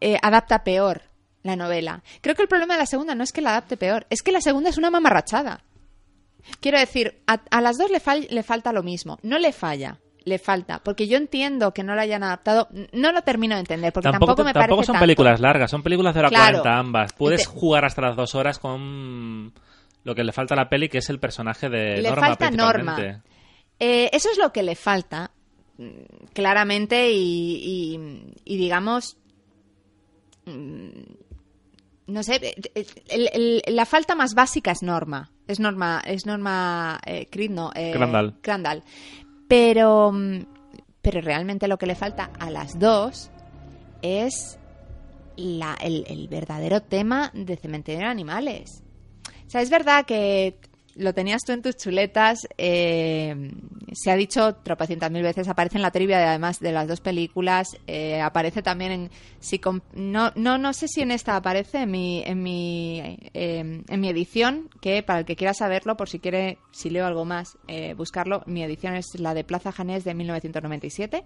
eh, 0.00 0.16
adapta 0.22 0.64
peor 0.64 1.02
la 1.42 1.56
novela. 1.56 2.02
Creo 2.20 2.34
que 2.36 2.42
el 2.42 2.48
problema 2.48 2.74
de 2.74 2.80
la 2.80 2.86
segunda 2.86 3.14
no 3.14 3.24
es 3.24 3.32
que 3.32 3.40
la 3.40 3.50
adapte 3.50 3.76
peor, 3.76 4.06
es 4.10 4.22
que 4.22 4.30
la 4.32 4.40
segunda 4.40 4.70
es 4.70 4.78
una 4.78 4.90
mamarrachada. 4.90 5.64
Quiero 6.60 6.78
decir, 6.78 7.22
a, 7.26 7.40
a 7.50 7.60
las 7.60 7.78
dos 7.78 7.90
le, 7.90 8.00
fal- 8.00 8.28
le 8.28 8.42
falta 8.42 8.72
lo 8.72 8.82
mismo. 8.82 9.18
No 9.22 9.38
le 9.38 9.52
falla, 9.52 9.98
le 10.24 10.38
falta. 10.38 10.80
Porque 10.82 11.06
yo 11.08 11.16
entiendo 11.16 11.72
que 11.72 11.82
no 11.84 11.94
la 11.94 12.02
hayan 12.02 12.22
adaptado. 12.24 12.68
No 12.92 13.12
lo 13.12 13.22
termino 13.22 13.54
de 13.54 13.60
entender, 13.60 13.92
porque 13.92 14.10
tampoco, 14.10 14.34
Tampoco, 14.34 14.46
me 14.46 14.52
tampoco 14.52 14.76
parece 14.76 14.86
son 14.86 14.92
tanto. 14.94 15.02
películas 15.04 15.40
largas, 15.40 15.70
son 15.70 15.82
películas 15.82 16.14
de 16.14 16.20
hora 16.20 16.28
Claro. 16.30 16.58
40 16.62 16.78
ambas. 16.78 17.12
Puedes 17.12 17.42
Te- 17.42 17.46
jugar 17.46 17.84
hasta 17.84 18.02
las 18.02 18.16
dos 18.16 18.34
horas 18.34 18.58
con 18.58 19.52
lo 20.04 20.14
que 20.16 20.24
le 20.24 20.32
falta 20.32 20.54
a 20.54 20.56
la 20.56 20.68
peli, 20.68 20.88
que 20.88 20.98
es 20.98 21.10
el 21.10 21.20
personaje 21.20 21.68
de 21.68 21.98
Le 22.02 22.08
Norma. 22.10 22.26
falta. 22.26 22.50
Norma. 22.50 23.22
Eh, 23.78 24.10
eso 24.12 24.28
es 24.30 24.38
lo 24.38 24.52
que 24.52 24.62
le 24.64 24.74
falta, 24.74 25.30
claramente, 26.32 27.10
y, 27.12 27.94
y- 27.96 28.34
y 28.44 28.56
digamos. 28.56 29.16
mm, 30.46 30.88
No 32.08 32.22
sé, 32.24 32.34
eh, 32.74 32.86
el- 33.08 33.30
el- 33.32 33.62
la 33.76 33.86
falta 33.86 34.14
más 34.16 34.34
básica 34.34 34.72
es 34.72 34.82
Norma. 34.82 35.30
Es 35.46 35.60
Norma, 35.60 36.02
es 36.04 36.26
Norma 36.26 37.00
eh, 37.06 37.28
Creed, 37.30 37.50
no, 37.50 37.70
eh, 37.74 37.92
Crandall. 37.92 38.34
Crandall. 38.42 38.82
Pero, 39.48 40.10
mm, 40.12 40.44
pero 41.00 41.20
realmente 41.20 41.68
lo 41.68 41.78
que 41.78 41.86
le 41.86 41.94
falta 41.94 42.30
a 42.40 42.50
las 42.50 42.78
dos 42.78 43.30
es 44.02 44.58
la- 45.36 45.78
el, 45.80 46.04
el 46.08 46.26
verdadero 46.28 46.82
tema 46.82 47.30
de 47.34 47.56
cementerio 47.56 48.00
de 48.00 48.06
animales. 48.06 48.82
O 49.46 49.50
sea, 49.50 49.62
es 49.62 49.70
verdad 49.70 50.04
que 50.04 50.58
lo 50.96 51.14
tenías 51.14 51.42
tú 51.42 51.52
en 51.52 51.62
tus 51.62 51.76
chuletas, 51.76 52.46
eh, 52.58 53.52
se 53.92 54.10
ha 54.10 54.16
dicho 54.16 54.54
tropecientas 54.56 55.10
mil 55.10 55.22
veces, 55.22 55.48
aparece 55.48 55.76
en 55.76 55.82
la 55.82 55.90
trivia 55.90 56.18
de, 56.18 56.24
además 56.24 56.60
de 56.60 56.72
las 56.72 56.88
dos 56.88 57.00
películas, 57.00 57.68
eh, 57.86 58.20
aparece 58.20 58.62
también 58.62 58.92
en... 58.92 59.10
Si 59.40 59.60
no, 59.94 60.32
no, 60.34 60.58
no 60.58 60.72
sé 60.72 60.88
si 60.88 61.00
en 61.00 61.10
esta 61.10 61.36
aparece, 61.36 61.78
en 61.82 61.90
mi, 61.90 62.22
en, 62.24 62.42
mi, 62.42 63.18
eh, 63.34 63.82
en 63.88 64.00
mi 64.00 64.08
edición, 64.08 64.68
que 64.80 65.02
para 65.02 65.20
el 65.20 65.24
que 65.24 65.36
quiera 65.36 65.54
saberlo, 65.54 65.96
por 65.96 66.08
si 66.08 66.18
quiere, 66.18 66.58
si 66.70 66.90
leo 66.90 67.06
algo 67.06 67.24
más, 67.24 67.58
eh, 67.68 67.94
buscarlo, 67.94 68.42
mi 68.46 68.62
edición 68.62 68.94
es 68.94 69.06
la 69.18 69.34
de 69.34 69.44
Plaza 69.44 69.72
Janés 69.72 70.04
de 70.04 70.14
1997. 70.14 71.24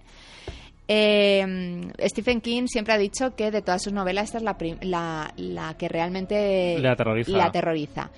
Eh, 0.89 1.91
Stephen 2.07 2.41
King 2.41 2.67
siempre 2.69 2.95
ha 2.95 2.99
dicho 2.99 3.35
que 3.35 3.51
de 3.51 3.61
todas 3.61 3.83
sus 3.83 3.93
novelas 3.93 4.27
esta 4.27 4.39
es 4.39 4.45
la, 4.45 4.57
la, 4.83 5.33
la 5.37 5.75
que 5.77 5.89
realmente 5.89 6.79
Le 6.79 6.89
aterroriza. 6.89 7.31
le 7.33 7.43
aterroriza. 7.43 8.11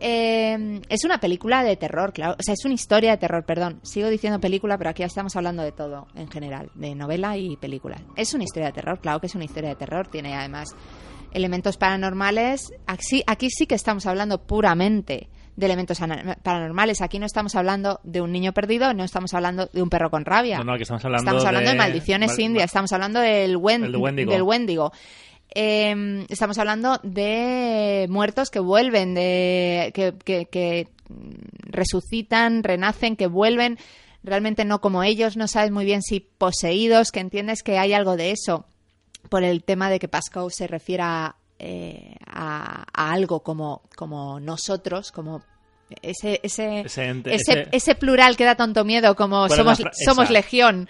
Eh, 0.00 0.80
es 0.88 1.04
una 1.04 1.18
película 1.20 1.62
de 1.62 1.76
terror, 1.76 2.12
claro. 2.12 2.36
O 2.38 2.42
sea, 2.42 2.54
es 2.54 2.64
una 2.64 2.74
historia 2.74 3.12
de 3.12 3.16
terror, 3.18 3.44
perdón. 3.44 3.80
Sigo 3.82 4.08
diciendo 4.08 4.40
película, 4.40 4.78
pero 4.78 4.90
aquí 4.90 5.00
ya 5.00 5.06
estamos 5.06 5.36
hablando 5.36 5.62
de 5.62 5.72
todo 5.72 6.06
en 6.14 6.28
general, 6.30 6.70
de 6.74 6.94
novela 6.94 7.36
y 7.36 7.56
película. 7.56 7.98
Es 8.16 8.32
una 8.34 8.44
historia 8.44 8.66
de 8.68 8.72
terror, 8.72 8.98
claro 9.00 9.20
que 9.20 9.26
es 9.26 9.34
una 9.34 9.44
historia 9.44 9.68
de 9.70 9.76
terror. 9.76 10.08
Tiene 10.08 10.34
además 10.34 10.74
elementos 11.32 11.76
paranormales. 11.76 12.72
Aquí, 12.86 13.22
aquí 13.26 13.50
sí 13.50 13.66
que 13.66 13.74
estamos 13.74 14.06
hablando 14.06 14.42
puramente 14.46 15.28
de 15.56 15.66
elementos 15.66 16.00
paranormales. 16.42 17.02
Aquí 17.02 17.18
no 17.18 17.26
estamos 17.26 17.54
hablando 17.54 18.00
de 18.02 18.20
un 18.22 18.32
niño 18.32 18.52
perdido, 18.52 18.94
no 18.94 19.04
estamos 19.04 19.34
hablando 19.34 19.66
de 19.66 19.82
un 19.82 19.90
perro 19.90 20.10
con 20.10 20.24
rabia. 20.24 20.58
No, 20.58 20.64
no, 20.64 20.72
aquí 20.72 20.82
estamos 20.82 21.04
hablando 21.04 21.22
Estamos 21.30 21.44
hablando 21.44 21.68
de, 21.70 21.74
de 21.74 21.78
maldiciones 21.78 22.30
mal- 22.30 22.40
indias, 22.40 22.64
estamos 22.66 22.92
hablando 22.92 23.20
del, 23.20 23.56
wen- 23.58 23.94
Wendigo. 23.94 24.32
del 24.32 24.42
Wendigo. 24.42 24.92
Eh, 25.54 26.24
estamos 26.28 26.58
hablando 26.58 26.98
de 27.02 28.06
muertos 28.08 28.50
que 28.50 28.60
vuelven, 28.60 29.14
de 29.14 29.90
que, 29.94 30.14
que- 30.24 30.46
que, 30.46 30.88
resucitan, 31.64 32.62
renacen, 32.62 33.16
que 33.16 33.26
vuelven 33.26 33.78
realmente 34.22 34.64
no 34.64 34.80
como 34.80 35.02
ellos, 35.02 35.36
no 35.36 35.48
sabes 35.48 35.70
muy 35.70 35.84
bien 35.84 36.02
si 36.02 36.20
poseídos, 36.20 37.10
que 37.10 37.20
entiendes 37.20 37.62
que 37.62 37.78
hay 37.78 37.92
algo 37.92 38.16
de 38.16 38.30
eso 38.32 38.66
por 39.28 39.44
el 39.44 39.62
tema 39.64 39.90
de 39.90 39.98
que 39.98 40.08
Pascal 40.08 40.48
se 40.50 40.66
refiera 40.66 41.36
eh, 41.58 42.14
a, 42.26 42.84
a 42.92 43.12
algo 43.12 43.40
como, 43.42 43.82
como 43.96 44.40
nosotros, 44.40 45.10
como 45.12 45.42
ese, 46.02 46.40
ese, 46.42 46.80
Ese 47.34 47.52
ente- 47.52 47.68
ese, 47.72 47.94
plural 47.96 48.36
que 48.36 48.44
da 48.44 48.54
tanto 48.54 48.84
miedo 48.84 49.16
como 49.16 49.46
¿Cuál 49.48 49.50
es 49.52 49.56
somos, 49.56 49.78
somos 50.04 50.30
legión. 50.30 50.86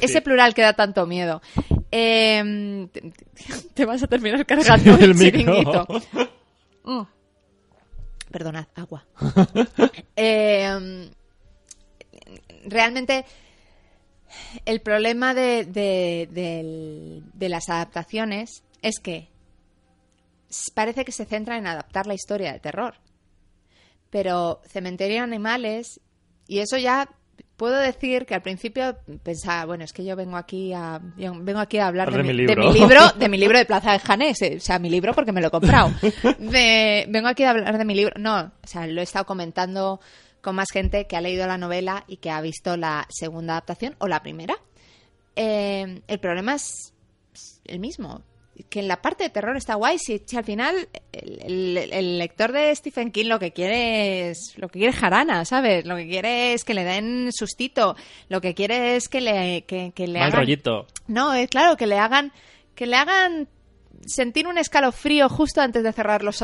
Ese 0.00 0.20
plural 0.22 0.54
que 0.54 0.62
da 0.62 0.72
tanto 0.72 1.06
miedo. 1.06 1.42
Eh, 1.90 2.88
te, 2.92 3.12
te 3.74 3.84
vas 3.84 4.02
a 4.02 4.06
terminar 4.06 4.44
cargando 4.46 4.94
El 4.98 5.10
el, 5.10 5.18
chiringuito. 5.18 5.86
Mm. 6.84 7.02
Perdonad, 8.30 8.66
agua. 8.74 9.04
Eh, 10.20 11.10
realmente 12.64 13.24
el 14.64 14.80
problema 14.80 15.32
de, 15.34 15.64
de- 15.64 17.48
las 17.48 17.68
adaptaciones 17.68 18.64
es 18.82 18.98
que 18.98 19.28
parece 20.74 21.04
que 21.04 21.12
se 21.12 21.24
centra 21.24 21.56
en 21.56 21.66
adaptar 21.66 22.06
la 22.06 22.14
historia 22.14 22.52
de 22.52 22.60
terror. 22.60 22.94
Pero 24.10 24.60
Cementerio 24.66 25.18
de 25.18 25.22
Animales, 25.22 26.00
y 26.46 26.58
eso 26.58 26.78
ya 26.78 27.08
puedo 27.58 27.76
decir 27.76 28.24
que 28.24 28.34
al 28.34 28.40
principio 28.40 28.96
pensaba, 29.22 29.66
bueno, 29.66 29.84
es 29.84 29.92
que 29.92 30.02
yo 30.04 30.16
vengo 30.16 30.38
aquí 30.38 30.72
a, 30.72 30.98
yo 31.18 31.34
vengo 31.38 31.60
aquí 31.60 31.76
a 31.76 31.88
hablar 31.88 32.10
de, 32.10 32.22
mi, 32.22 32.28
de 32.46 32.56
mi 32.56 32.72
libro, 32.72 33.00
de 33.18 33.28
mi 33.28 33.36
libro 33.36 33.58
de 33.58 33.66
Plaza 33.66 33.92
de 33.92 33.98
Janés, 33.98 34.40
eh, 34.40 34.54
o 34.56 34.60
sea, 34.60 34.78
mi 34.78 34.88
libro 34.88 35.12
porque 35.12 35.32
me 35.32 35.42
lo 35.42 35.48
he 35.48 35.50
comprado. 35.50 35.92
De- 36.38 37.04
vengo 37.10 37.28
aquí 37.28 37.42
a 37.44 37.50
hablar 37.50 37.76
de 37.76 37.84
mi 37.84 37.94
libro, 37.94 38.14
no, 38.18 38.40
o 38.40 38.66
sea, 38.66 38.86
lo 38.86 39.00
he 39.00 39.04
estado 39.04 39.26
comentando 39.26 40.00
con 40.40 40.54
más 40.54 40.68
gente 40.72 41.06
que 41.06 41.16
ha 41.16 41.20
leído 41.20 41.46
la 41.46 41.58
novela 41.58 42.04
y 42.06 42.16
que 42.18 42.30
ha 42.30 42.40
visto 42.40 42.76
la 42.76 43.06
segunda 43.10 43.54
adaptación 43.54 43.96
o 43.98 44.06
la 44.08 44.22
primera. 44.22 44.54
Eh, 45.36 46.00
el 46.06 46.18
problema 46.20 46.54
es 46.54 46.92
el 47.64 47.80
mismo. 47.80 48.22
Que 48.68 48.80
en 48.80 48.88
la 48.88 49.00
parte 49.00 49.24
de 49.24 49.30
terror 49.30 49.56
está 49.56 49.74
guay. 49.76 49.98
Si, 49.98 50.22
si 50.26 50.36
al 50.36 50.44
final 50.44 50.88
el, 51.12 51.76
el- 51.78 51.92
el 51.92 52.18
lector 52.18 52.52
de 52.52 52.74
Stephen 52.74 53.12
King 53.12 53.26
lo 53.26 53.38
que 53.38 53.52
quiere 53.52 54.30
es 54.30 54.54
lo 54.56 54.68
que 54.68 54.78
quiere 54.80 54.94
es 54.94 54.98
jarana, 55.00 55.44
¿sabes? 55.44 55.84
Lo 55.86 55.96
que 55.96 56.08
quiere 56.08 56.52
es 56.54 56.64
que 56.64 56.74
le 56.74 56.84
den 56.84 57.30
sustito. 57.32 57.94
Lo 58.28 58.40
que 58.40 58.54
quiere 58.54 58.96
es 58.96 59.08
que 59.08 59.20
le, 59.20 59.62
que, 59.64 59.92
que 59.94 60.06
le 60.06 60.18
Mal 60.18 60.28
hagan... 60.28 60.40
rollito. 60.40 60.86
No, 61.06 61.32
es 61.34 61.48
claro, 61.48 61.76
que 61.76 61.86
le 61.86 61.98
hagan, 61.98 62.32
que 62.74 62.86
le 62.86 62.96
hagan 62.96 63.48
sentir 64.06 64.46
un 64.46 64.58
escalofrío 64.58 65.28
justo 65.28 65.60
antes 65.60 65.82
de 65.82 65.92
cerrar 65.92 66.22
los, 66.22 66.42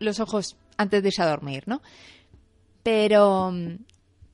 los 0.00 0.20
ojos, 0.20 0.56
antes 0.76 1.02
de 1.02 1.08
irse 1.08 1.22
a 1.22 1.26
dormir, 1.26 1.64
¿no? 1.66 1.82
Pero, 2.82 3.52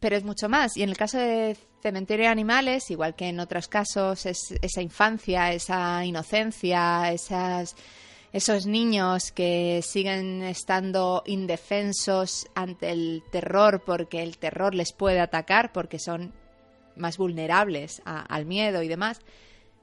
pero 0.00 0.16
es 0.16 0.24
mucho 0.24 0.48
más. 0.48 0.76
Y 0.76 0.82
en 0.82 0.90
el 0.90 0.96
caso 0.96 1.18
de 1.18 1.56
Cementerio 1.82 2.26
de 2.26 2.30
Animales, 2.30 2.90
igual 2.90 3.14
que 3.16 3.28
en 3.28 3.40
otros 3.40 3.66
casos, 3.68 4.24
es 4.26 4.54
esa 4.62 4.80
infancia, 4.82 5.52
esa 5.52 6.04
inocencia, 6.04 7.10
esas, 7.12 7.74
esos 8.32 8.66
niños 8.66 9.32
que 9.32 9.82
siguen 9.82 10.42
estando 10.42 11.22
indefensos 11.26 12.46
ante 12.54 12.90
el 12.92 13.22
terror 13.32 13.82
porque 13.84 14.22
el 14.22 14.38
terror 14.38 14.74
les 14.74 14.92
puede 14.92 15.20
atacar, 15.20 15.72
porque 15.72 15.98
son 15.98 16.32
más 16.96 17.18
vulnerables 17.18 18.00
a- 18.04 18.20
al 18.22 18.46
miedo 18.46 18.82
y 18.82 18.88
demás. 18.88 19.20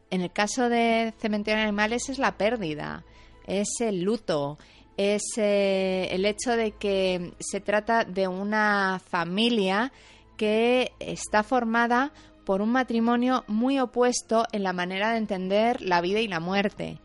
En 0.10 0.22
el 0.22 0.32
caso 0.32 0.70
de 0.70 1.14
Cementerio 1.20 1.58
de 1.58 1.64
Animales 1.64 2.08
es 2.10 2.18
la 2.18 2.38
pérdida, 2.38 3.04
es 3.46 3.68
el 3.82 4.02
luto, 4.04 4.58
es 4.96 5.22
eh, 5.38 6.08
el 6.12 6.26
hecho 6.26 6.56
de 6.56 6.72
que 6.72 7.34
se 7.40 7.60
trata 7.62 8.04
de 8.06 8.28
una 8.28 9.00
familia 9.10 9.92
que 10.40 10.94
está 11.02 11.44
formada 11.44 12.14
por 12.46 12.62
un 12.62 12.70
matrimonio 12.70 13.44
muy 13.48 13.78
opuesto 13.78 14.46
en 14.54 14.64
la 14.64 14.72
manera 14.72 15.12
de 15.12 15.18
entender 15.18 15.82
la 15.82 16.00
vida 16.00 16.22
y 16.22 16.30
la 16.30 16.40
muerte. 16.40 16.98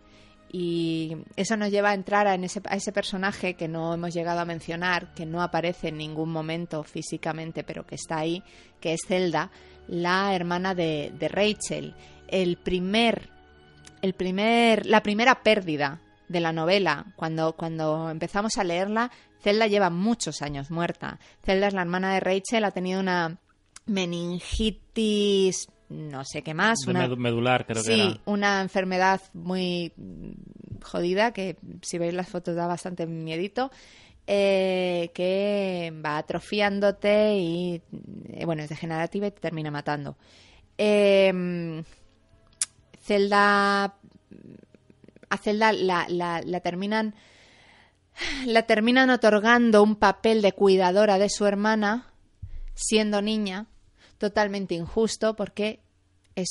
Y 0.52 1.16
eso 1.34 1.56
nos 1.56 1.72
lleva 1.72 1.90
a 1.90 1.94
entrar 1.94 2.28
a, 2.28 2.34
en 2.34 2.44
ese, 2.44 2.62
a 2.66 2.76
ese 2.76 2.92
personaje 2.92 3.54
que 3.54 3.66
no 3.66 3.92
hemos 3.92 4.14
llegado 4.14 4.38
a 4.38 4.44
mencionar, 4.44 5.12
que 5.14 5.26
no 5.26 5.42
aparece 5.42 5.88
en 5.88 5.98
ningún 5.98 6.30
momento 6.30 6.84
físicamente, 6.84 7.64
pero 7.64 7.84
que 7.84 7.96
está 7.96 8.18
ahí, 8.18 8.44
que 8.80 8.92
es 8.92 9.00
Zelda, 9.04 9.50
la 9.88 10.32
hermana 10.32 10.76
de, 10.76 11.12
de 11.18 11.26
Rachel. 11.26 11.96
El 12.28 12.56
primer 12.56 13.30
el 14.00 14.14
primer, 14.14 14.86
la 14.86 15.02
primera 15.02 15.42
pérdida 15.42 15.98
de 16.28 16.38
la 16.38 16.52
novela. 16.52 17.06
Cuando, 17.16 17.54
cuando 17.54 18.10
empezamos 18.10 18.58
a 18.58 18.64
leerla, 18.64 19.10
Zelda 19.44 19.66
lleva 19.68 19.90
muchos 19.90 20.42
años 20.42 20.70
muerta. 20.72 21.20
Zelda 21.44 21.68
es 21.68 21.74
la 21.74 21.82
hermana 21.82 22.14
de 22.14 22.20
Rachel, 22.20 22.64
ha 22.64 22.70
tenido 22.72 22.98
una 22.98 23.38
meningitis, 23.86 25.68
no 25.90 26.24
sé 26.24 26.42
qué 26.42 26.54
más. 26.54 26.86
Una, 26.86 27.06
medu- 27.06 27.16
medular, 27.18 27.66
creo 27.66 27.82
que 27.84 27.92
sí, 27.94 28.00
era. 28.00 28.20
una 28.24 28.60
enfermedad 28.62 29.20
muy 29.34 29.92
jodida 30.82 31.32
que 31.32 31.56
si 31.82 31.98
veis 31.98 32.14
las 32.14 32.28
fotos 32.28 32.56
da 32.56 32.66
bastante 32.66 33.06
miedito. 33.06 33.70
eh, 34.26 35.10
que 35.14 35.92
va 36.02 36.16
atrofiándote 36.16 37.34
y 37.36 37.82
eh, 38.32 38.46
bueno 38.46 38.62
es 38.62 38.70
degenerativa 38.70 39.26
y 39.26 39.30
te 39.30 39.40
termina 39.40 39.70
matando. 39.70 40.16
Eh, 40.78 41.82
Zelda 43.02 43.84
a 43.84 45.36
Zelda 45.36 45.72
la, 45.74 46.06
la- 46.08 46.40
la 46.42 46.60
terminan 46.60 47.14
la 48.46 48.62
terminan 48.62 49.10
otorgando 49.10 49.82
un 49.82 49.96
papel 49.96 50.42
de 50.42 50.52
cuidadora 50.52 51.18
de 51.18 51.28
su 51.28 51.46
hermana 51.46 52.12
siendo 52.74 53.22
niña 53.22 53.66
totalmente 54.18 54.74
injusto 54.74 55.34
porque 55.36 55.80
es 56.34 56.48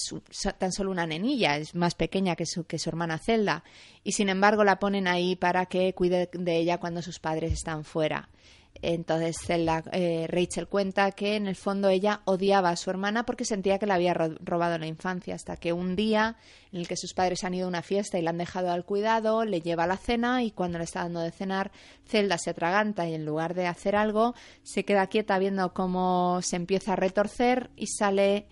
tan 0.58 0.72
solo 0.72 0.92
una 0.92 1.06
nenilla, 1.06 1.58
es 1.58 1.76
más 1.76 1.96
pequeña 1.96 2.36
que 2.36 2.46
su, 2.46 2.66
que 2.66 2.80
su 2.80 2.90
hermana 2.90 3.18
Zelda 3.18 3.64
y 4.04 4.14
sin 4.14 4.30
embargo 4.30 4.64
la 4.64 4.80
ponen 4.80 5.08
ahí 5.08 5.36
para 5.36 5.66
que 5.66 5.94
cuide 5.94 6.30
de 6.32 6.58
ella 6.58 6.80
cuando 6.80 7.02
sus 7.02 7.20
padres 7.20 7.52
están 7.52 7.84
fuera. 7.84 8.30
Entonces 8.86 9.38
eh, 9.50 10.28
Rachel 10.28 10.68
cuenta 10.68 11.12
que 11.14 11.38
en 11.38 11.48
el 11.48 11.56
fondo 11.56 11.88
ella 11.88 12.20
odiaba 12.26 12.70
a 12.70 12.76
su 12.76 12.90
hermana 12.90 13.26
porque 13.26 13.46
sentía 13.46 13.80
que 13.80 13.86
le 13.86 13.94
había 13.94 14.14
ro- 14.14 14.36
robado 14.42 14.78
la 14.78 14.88
infancia, 14.88 15.36
hasta 15.36 15.56
que 15.56 15.72
un 15.72 15.96
día 15.96 16.36
en 16.74 16.82
el 16.82 16.88
que 16.90 16.98
sus 16.98 17.14
padres 17.14 17.46
han 17.46 17.54
ido 17.54 17.66
a 17.66 17.70
una 17.70 17.82
fiesta 17.82 18.20
y 18.20 18.22
la 18.22 18.32
han 18.32 18.38
dejado 18.38 18.72
al 18.72 18.84
cuidado, 18.84 19.46
le 19.46 19.62
lleva 19.62 19.86
a 19.86 19.88
la 19.88 19.96
cena 19.96 20.44
y 20.44 20.52
cuando 20.52 20.80
le 20.80 20.84
está 20.84 21.04
dando 21.04 21.22
de 21.22 21.32
cenar, 21.32 21.72
Zelda 22.06 22.38
se 22.38 22.50
atraganta 22.50 23.08
y 23.08 23.14
en 23.14 23.26
lugar 23.26 23.54
de 23.54 23.68
hacer 23.68 23.96
algo, 23.96 24.36
se 24.64 24.84
queda 24.84 25.08
quieta 25.08 25.40
viendo 25.40 25.74
cómo 25.74 26.42
se 26.42 26.58
empieza 26.58 26.92
a 26.92 26.98
retorcer 26.98 27.70
y 27.78 27.88
sale 27.88 28.48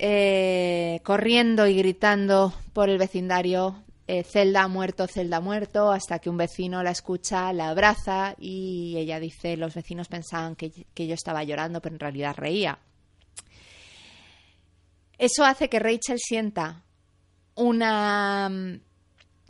eh, 0.00 1.00
corriendo 1.04 1.66
y 1.68 1.76
gritando 1.76 2.52
por 2.72 2.88
el 2.88 2.98
vecindario 2.98 3.82
eh, 4.10 4.24
Zelda 4.24 4.62
ha 4.62 4.68
muerto, 4.68 5.06
Zelda 5.06 5.36
ha 5.36 5.40
muerto, 5.42 5.92
hasta 5.92 6.18
que 6.18 6.30
un 6.30 6.38
vecino 6.38 6.82
la 6.82 6.92
escucha, 6.92 7.52
la 7.52 7.68
abraza 7.68 8.34
y 8.38 8.94
ella 8.96 9.20
dice, 9.20 9.58
los 9.58 9.74
vecinos 9.74 10.08
pensaban 10.08 10.56
que, 10.56 10.86
yo 10.96 11.14
estaba 11.14 11.44
llorando, 11.44 11.82
pero 11.82 11.94
en 11.94 12.00
realidad 12.00 12.34
reía. 12.34 12.78
Eso 15.18 15.44
hace 15.44 15.68
que 15.68 15.78
Rachel 15.78 16.18
sienta 16.18 16.84
mm, 17.54 18.76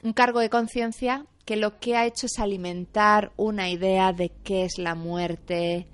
un 0.02 0.12
cargo 0.12 0.40
de 0.40 0.50
conciencia 0.50 1.24
que 1.44 1.54
lo 1.54 1.78
que 1.78 1.96
ha 1.96 2.06
hecho 2.06 2.26
es 2.26 2.40
alimentar 2.40 3.30
una 3.36 3.70
idea 3.70 4.12
de 4.12 4.30
qué 4.42 4.64
es 4.64 4.78
la 4.78 4.96
muerte 4.96 5.86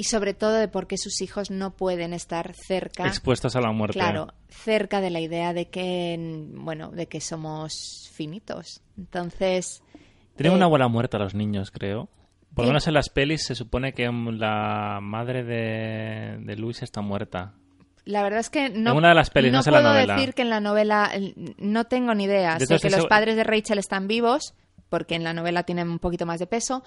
y 0.00 0.04
sobre 0.04 0.32
todo 0.32 0.52
de 0.54 0.66
por 0.66 0.86
qué 0.86 0.96
sus 0.96 1.20
hijos 1.20 1.50
no 1.50 1.72
pueden 1.76 2.14
estar 2.14 2.54
cerca 2.54 3.06
Expuestos 3.06 3.54
a 3.54 3.60
la 3.60 3.70
muerte. 3.70 3.98
Claro, 3.98 4.32
cerca 4.48 5.02
de 5.02 5.10
la 5.10 5.20
idea 5.20 5.52
de 5.52 5.68
que, 5.68 6.16
bueno, 6.54 6.90
de 6.90 7.06
que 7.06 7.20
somos 7.20 8.08
finitos. 8.14 8.80
Entonces, 8.96 9.82
Tienen 10.36 10.54
eh, 10.54 10.56
una 10.56 10.68
buena 10.68 10.88
muerte 10.88 11.18
a 11.18 11.20
los 11.20 11.34
niños, 11.34 11.70
creo. 11.70 12.08
Por 12.54 12.64
lo 12.64 12.70
menos 12.70 12.86
en 12.88 12.94
las 12.94 13.10
pelis 13.10 13.44
se 13.44 13.54
supone 13.54 13.92
que 13.92 14.10
la 14.10 15.00
madre 15.02 15.44
de, 15.44 16.38
de 16.46 16.56
Luis 16.56 16.82
está 16.82 17.02
muerta. 17.02 17.52
la 18.06 18.22
verdad 18.22 18.40
es 18.40 18.48
que 18.48 18.70
no, 18.70 18.92
En 18.92 18.96
una 18.96 19.10
de 19.10 19.14
las 19.16 19.28
pelis, 19.28 19.52
no 19.52 19.62
sé 19.62 19.70
la 19.70 19.80
puedo 19.80 19.92
novela. 19.92 20.14
decir 20.14 20.32
que 20.32 20.40
en 20.42 20.48
la 20.48 20.60
novela 20.60 21.10
eh, 21.12 21.34
no 21.58 21.84
tengo 21.84 22.14
ni 22.14 22.24
idea. 22.24 22.56
De 22.56 22.64
sé 22.64 22.78
que 22.78 22.88
los 22.88 23.04
padres 23.04 23.36
de 23.36 23.44
Rachel 23.44 23.78
están 23.78 24.08
vivos, 24.08 24.54
porque 24.88 25.14
en 25.14 25.24
la 25.24 25.34
novela 25.34 25.64
tienen 25.64 25.90
un 25.90 25.98
poquito 25.98 26.24
más 26.24 26.40
de 26.40 26.46
peso. 26.46 26.82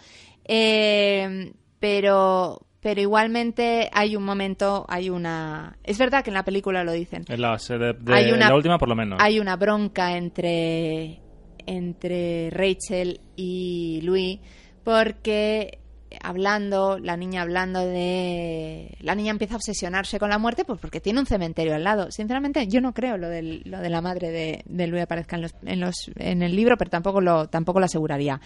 Eh, 0.45 1.53
pero, 1.80 2.66
pero 2.84 3.00
igualmente 3.02 3.90
hay 3.94 4.16
un 4.16 4.24
momento, 4.24 4.86
hay 4.90 5.10
una. 5.10 5.78
Es 5.84 5.98
verdad 5.98 6.24
que 6.24 6.30
en 6.30 6.36
la 6.36 6.44
película 6.44 6.84
lo 6.84 6.92
dicen. 6.92 7.24
En 7.30 7.42
la, 7.42 7.58
se- 7.58 7.78
de, 7.80 7.94
de- 7.94 8.14
Hay 8.14 8.32
una- 8.32 8.50
la 8.50 8.56
última, 8.56 8.78
por 8.78 8.90
lo 8.90 8.96
menos. 8.96 9.18
hay 9.22 9.40
una 9.40 9.56
bronca 9.56 10.16
entre, 10.18 11.20
entre 11.66 12.50
Rachel 12.52 13.22
y 13.36 14.02
Louis 14.04 14.40
porque 14.84 15.80
hablando, 16.22 17.00
la 17.00 17.18
niña 17.18 17.42
hablando 17.42 17.80
de... 17.80 18.96
La 19.02 19.16
niña 19.16 19.32
empieza 19.32 19.56
a 19.56 19.58
obsesionarse 19.58 20.20
con 20.20 20.30
la 20.30 20.38
muerte 20.38 20.64
pues 20.64 20.80
porque 20.80 21.00
tiene 21.00 21.20
un 21.20 21.26
cementerio 21.26 21.74
al 21.74 21.84
lado. 21.84 22.12
Sinceramente, 22.12 22.68
yo 22.68 22.82
no 22.82 22.94
creo 22.94 23.18
lo, 23.18 23.30
del- 23.30 23.64
lo 23.66 23.80
de 23.80 23.90
la 23.90 24.02
madre 24.02 24.30
de, 24.30 24.62
de 24.66 24.88
Louis 24.88 25.04
aparezca 25.04 25.38
en, 25.38 25.42
los, 25.44 25.56
en, 25.66 25.80
los, 25.80 26.12
en 26.18 26.44
el 26.44 26.56
libro, 26.56 26.76
pero 26.78 26.92
tampoco 26.92 27.20
lo, 27.22 27.48
tampoco 27.48 27.80
lo 27.80 27.86
aseguraría. 27.86 28.40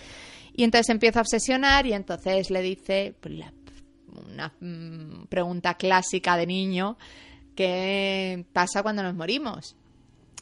Y 0.53 0.63
entonces 0.63 0.89
empieza 0.89 1.19
a 1.19 1.23
obsesionar 1.23 1.85
y 1.87 1.93
entonces 1.93 2.49
le 2.51 2.61
dice 2.61 3.13
pues, 3.19 3.33
la- 3.35 3.51
una 4.31 4.53
mm, 4.59 5.25
pregunta 5.27 5.75
clásica 5.75 6.37
de 6.37 6.47
niño, 6.47 6.97
¿qué 7.55 8.45
pasa 8.53 8.83
cuando 8.83 9.03
nos 9.03 9.15
morimos? 9.15 9.75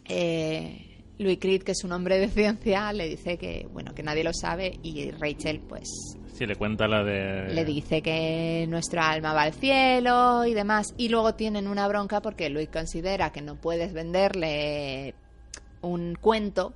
eh, 0.08 0.92
Louis 1.18 1.40
Creed, 1.40 1.64
que 1.64 1.72
es 1.72 1.84
un 1.84 1.92
hombre 1.94 2.20
de 2.20 2.28
ciencia, 2.30 2.92
le 2.94 3.08
dice 3.08 3.38
que 3.38 3.68
bueno 3.72 3.94
que 3.96 4.04
nadie 4.04 4.24
lo 4.24 4.34
sabe 4.34 4.80
y 4.84 5.12
Rachel 5.12 5.62
pues 5.62 5.90
Sí, 6.34 6.46
le 6.46 6.58
cuenta 6.58 6.86
la 6.90 7.02
de... 7.06 7.54
le 7.54 7.64
dice 7.64 8.02
que 8.02 8.66
nuestra 8.68 9.10
alma 9.10 9.34
va 9.34 9.44
al 9.44 9.54
cielo 9.54 10.46
y 10.46 10.54
demás 10.54 10.94
y 10.98 11.08
luego 11.08 11.34
tienen 11.36 11.70
una 11.70 11.88
bronca 11.88 12.22
porque 12.22 12.50
Louis 12.50 12.68
considera 12.68 13.32
que 13.32 13.42
no 13.42 13.56
puedes 13.56 13.94
venderle 13.94 15.16
un 15.82 16.16
cuento 16.20 16.74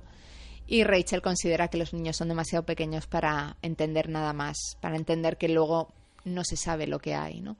y 0.66 0.84
Rachel 0.84 1.20
considera 1.20 1.68
que 1.68 1.76
los 1.76 1.92
niños 1.92 2.16
son 2.16 2.28
demasiado 2.28 2.64
pequeños 2.64 3.06
para 3.06 3.58
entender 3.60 4.08
nada 4.08 4.32
más, 4.32 4.56
para 4.80 4.96
entender 4.96 5.36
que 5.36 5.48
luego 5.50 5.92
no 6.24 6.44
se 6.44 6.56
sabe 6.56 6.86
lo 6.86 6.98
que 6.98 7.14
hay, 7.14 7.40
¿no? 7.40 7.56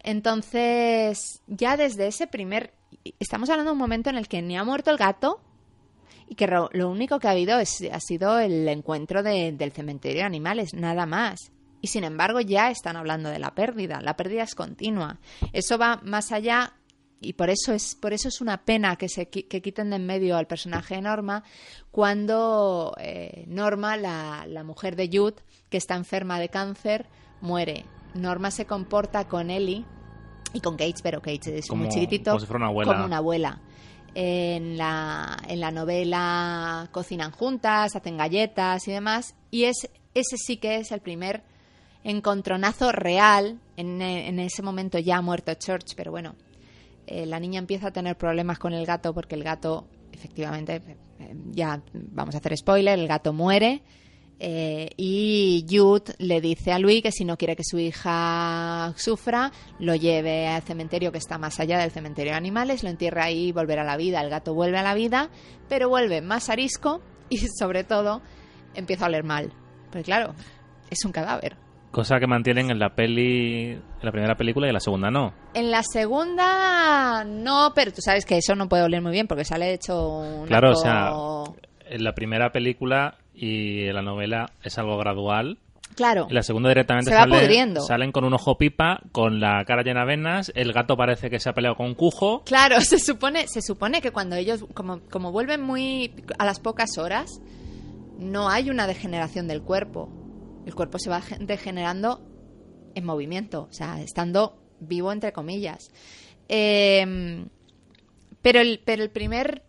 Entonces, 0.00 1.42
ya 1.46 1.76
desde 1.76 2.06
ese 2.06 2.26
primer... 2.26 2.72
Estamos 3.20 3.50
hablando 3.50 3.70
de 3.70 3.74
un 3.74 3.78
momento 3.78 4.10
en 4.10 4.16
el 4.16 4.28
que 4.28 4.42
ni 4.42 4.56
ha 4.56 4.64
muerto 4.64 4.90
el 4.90 4.96
gato 4.96 5.40
y 6.26 6.34
que 6.34 6.46
lo 6.46 6.90
único 6.90 7.18
que 7.18 7.28
ha 7.28 7.32
habido 7.32 7.58
es, 7.58 7.82
ha 7.92 8.00
sido 8.00 8.38
el 8.38 8.66
encuentro 8.68 9.22
de- 9.22 9.52
del 9.52 9.72
cementerio 9.72 10.20
de 10.22 10.26
animales, 10.26 10.74
nada 10.74 11.06
más. 11.06 11.52
Y 11.80 11.88
sin 11.88 12.04
embargo 12.04 12.40
ya 12.40 12.70
están 12.70 12.96
hablando 12.96 13.28
de 13.30 13.38
la 13.38 13.54
pérdida. 13.54 14.00
La 14.00 14.16
pérdida 14.16 14.42
es 14.42 14.54
continua. 14.54 15.18
Eso 15.52 15.78
va 15.78 16.00
más 16.02 16.32
allá 16.32 16.74
y 17.20 17.32
por 17.34 17.50
eso 17.50 17.72
es 17.72 17.94
por 17.94 18.12
eso 18.12 18.28
es 18.28 18.40
una 18.40 18.64
pena 18.64 18.96
que 18.96 19.08
se 19.08 19.28
que 19.28 19.60
quiten 19.62 19.90
de 19.90 19.96
en 19.96 20.06
medio 20.06 20.36
al 20.36 20.46
personaje 20.46 20.94
de 20.96 21.02
Norma 21.02 21.42
cuando 21.90 22.94
eh, 23.00 23.44
Norma 23.48 23.96
la, 23.96 24.44
la 24.46 24.62
mujer 24.64 24.94
de 24.96 25.08
Jude 25.12 25.42
que 25.68 25.78
está 25.78 25.94
enferma 25.96 26.38
de 26.38 26.48
cáncer 26.48 27.06
muere 27.40 27.84
Norma 28.14 28.50
se 28.50 28.64
comporta 28.66 29.26
con 29.28 29.50
Ellie 29.50 29.84
y 30.52 30.60
con 30.60 30.76
Kate 30.76 30.94
pero 31.02 31.20
Kate 31.20 31.58
es 31.58 31.66
Como- 31.66 31.84
muy 31.84 31.92
chiquitito 31.92 32.30
como 32.32 32.40
si 32.40 32.46
fuera 32.46 32.58
una 32.64 32.68
abuela. 32.68 32.92
como 32.92 33.04
una 33.04 33.16
abuela 33.18 33.60
en 34.14 34.76
la, 34.78 35.36
en 35.46 35.60
la 35.60 35.70
novela 35.70 36.88
cocinan 36.92 37.30
juntas, 37.30 37.94
hacen 37.94 38.16
galletas 38.16 38.88
y 38.88 38.90
demás. 38.92 39.36
Y 39.50 39.64
es, 39.64 39.88
ese 40.14 40.36
sí 40.38 40.56
que 40.56 40.76
es 40.76 40.90
el 40.90 41.00
primer 41.00 41.42
encontronazo 42.04 42.90
real. 42.90 43.60
En, 43.76 44.00
en 44.02 44.38
ese 44.40 44.62
momento 44.62 44.98
ya 44.98 45.18
ha 45.18 45.22
muerto 45.22 45.52
Church, 45.54 45.94
pero 45.94 46.10
bueno, 46.10 46.34
eh, 47.06 47.26
la 47.26 47.38
niña 47.38 47.58
empieza 47.58 47.88
a 47.88 47.90
tener 47.92 48.16
problemas 48.16 48.58
con 48.58 48.72
el 48.72 48.84
gato 48.86 49.14
porque 49.14 49.34
el 49.36 49.44
gato, 49.44 49.86
efectivamente, 50.12 50.82
eh, 51.20 51.34
ya 51.52 51.80
vamos 51.92 52.34
a 52.34 52.38
hacer 52.38 52.56
spoiler, 52.56 52.98
el 52.98 53.06
gato 53.06 53.32
muere. 53.32 53.82
Eh, 54.40 54.90
y 54.96 55.66
Jude 55.68 56.14
le 56.18 56.40
dice 56.40 56.72
a 56.72 56.78
Louis 56.78 57.02
que 57.02 57.10
si 57.10 57.24
no 57.24 57.36
quiere 57.36 57.56
que 57.56 57.64
su 57.64 57.78
hija 57.78 58.92
sufra, 58.96 59.50
lo 59.80 59.94
lleve 59.96 60.46
al 60.46 60.62
cementerio 60.62 61.10
que 61.10 61.18
está 61.18 61.38
más 61.38 61.58
allá 61.58 61.78
del 61.78 61.90
cementerio 61.90 62.32
de 62.32 62.38
animales, 62.38 62.84
lo 62.84 62.90
entierra 62.90 63.24
ahí 63.24 63.48
y 63.48 63.52
volverá 63.52 63.82
a 63.82 63.86
la 63.86 63.96
vida. 63.96 64.20
El 64.20 64.30
gato 64.30 64.54
vuelve 64.54 64.78
a 64.78 64.82
la 64.82 64.94
vida, 64.94 65.30
pero 65.68 65.88
vuelve 65.88 66.20
más 66.20 66.50
arisco 66.50 67.00
y 67.28 67.38
sobre 67.58 67.84
todo 67.84 68.22
empieza 68.74 69.06
a 69.06 69.08
oler 69.08 69.24
mal. 69.24 69.52
Pues 69.90 70.04
claro, 70.04 70.34
es 70.90 71.04
un 71.04 71.12
cadáver. 71.12 71.56
Cosa 71.90 72.20
que 72.20 72.26
mantienen 72.26 72.70
en 72.70 72.78
la 72.78 72.94
peli, 72.94 73.70
en 73.72 73.82
la 74.02 74.12
primera 74.12 74.36
película 74.36 74.66
y 74.66 74.70
en 74.70 74.74
la 74.74 74.80
segunda 74.80 75.10
no. 75.10 75.32
En 75.54 75.70
la 75.70 75.82
segunda 75.82 77.24
no, 77.24 77.72
pero 77.74 77.92
tú 77.92 78.02
sabes 78.02 78.26
que 78.26 78.36
eso 78.36 78.54
no 78.54 78.68
puede 78.68 78.84
oler 78.84 79.00
muy 79.00 79.12
bien 79.12 79.26
porque 79.26 79.44
sale 79.44 79.72
hecho 79.72 80.18
un 80.18 80.46
Claro, 80.46 80.72
o 80.72 80.76
sea, 80.76 81.12
En 81.86 82.04
la 82.04 82.14
primera 82.14 82.52
película 82.52 83.16
y 83.40 83.92
la 83.92 84.02
novela 84.02 84.50
es 84.62 84.76
algo 84.78 84.98
gradual. 84.98 85.58
claro, 85.94 86.26
En 86.28 86.34
la 86.34 86.42
segunda 86.42 86.68
directamente 86.68 87.10
Se 87.10 87.14
va 87.16 87.22
sale- 87.22 87.38
pudriendo. 87.40 87.80
salen 87.82 88.10
con 88.12 88.24
un 88.24 88.34
ojo 88.34 88.58
pipa, 88.58 89.00
con 89.12 89.40
la 89.40 89.64
cara 89.64 89.82
llena 89.82 90.00
de 90.00 90.06
venas, 90.06 90.52
el 90.54 90.72
gato 90.72 90.96
parece 90.96 91.30
que 91.30 91.38
se 91.40 91.48
ha 91.48 91.54
peleado 91.54 91.76
con 91.76 91.86
un 91.86 91.94
cujo. 91.94 92.42
Claro, 92.44 92.80
se 92.80 92.98
supone, 92.98 93.46
se 93.48 93.62
supone 93.62 94.00
que 94.00 94.10
cuando 94.10 94.36
ellos, 94.36 94.64
como, 94.74 95.00
como 95.10 95.30
vuelven 95.32 95.60
muy 95.62 96.12
a 96.38 96.44
las 96.44 96.60
pocas 96.60 96.98
horas, 96.98 97.40
no 98.18 98.48
hay 98.48 98.70
una 98.70 98.86
degeneración 98.86 99.46
del 99.48 99.62
cuerpo. 99.62 100.08
El 100.66 100.74
cuerpo 100.74 100.98
se 100.98 101.08
va 101.10 101.20
ge- 101.20 101.38
degenerando 101.40 102.20
en 102.94 103.04
movimiento, 103.04 103.68
o 103.70 103.72
sea, 103.72 104.00
estando 104.02 104.58
vivo 104.80 105.12
entre 105.12 105.32
comillas. 105.32 105.90
Eh, 106.48 107.44
pero, 108.42 108.60
el, 108.60 108.80
pero 108.84 109.02
el 109.02 109.10
primer 109.10 109.62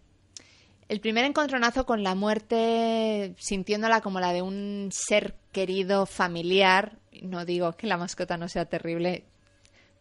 El 0.89 1.01
primer 1.01 1.23
encontronazo 1.25 1.85
con 1.85 2.01
la 2.01 2.15
muerte, 2.15 3.35
sintiéndola 3.37 4.01
como 4.01 4.19
la 4.19 4.33
de 4.33 4.41
un 4.41 4.89
ser 4.91 5.35
querido, 5.51 6.07
familiar. 6.07 6.97
No 7.21 7.45
digo 7.45 7.73
que 7.73 7.85
la 7.85 7.95
mascota 7.95 8.37
no 8.37 8.47
sea 8.49 8.65
terrible, 8.65 9.25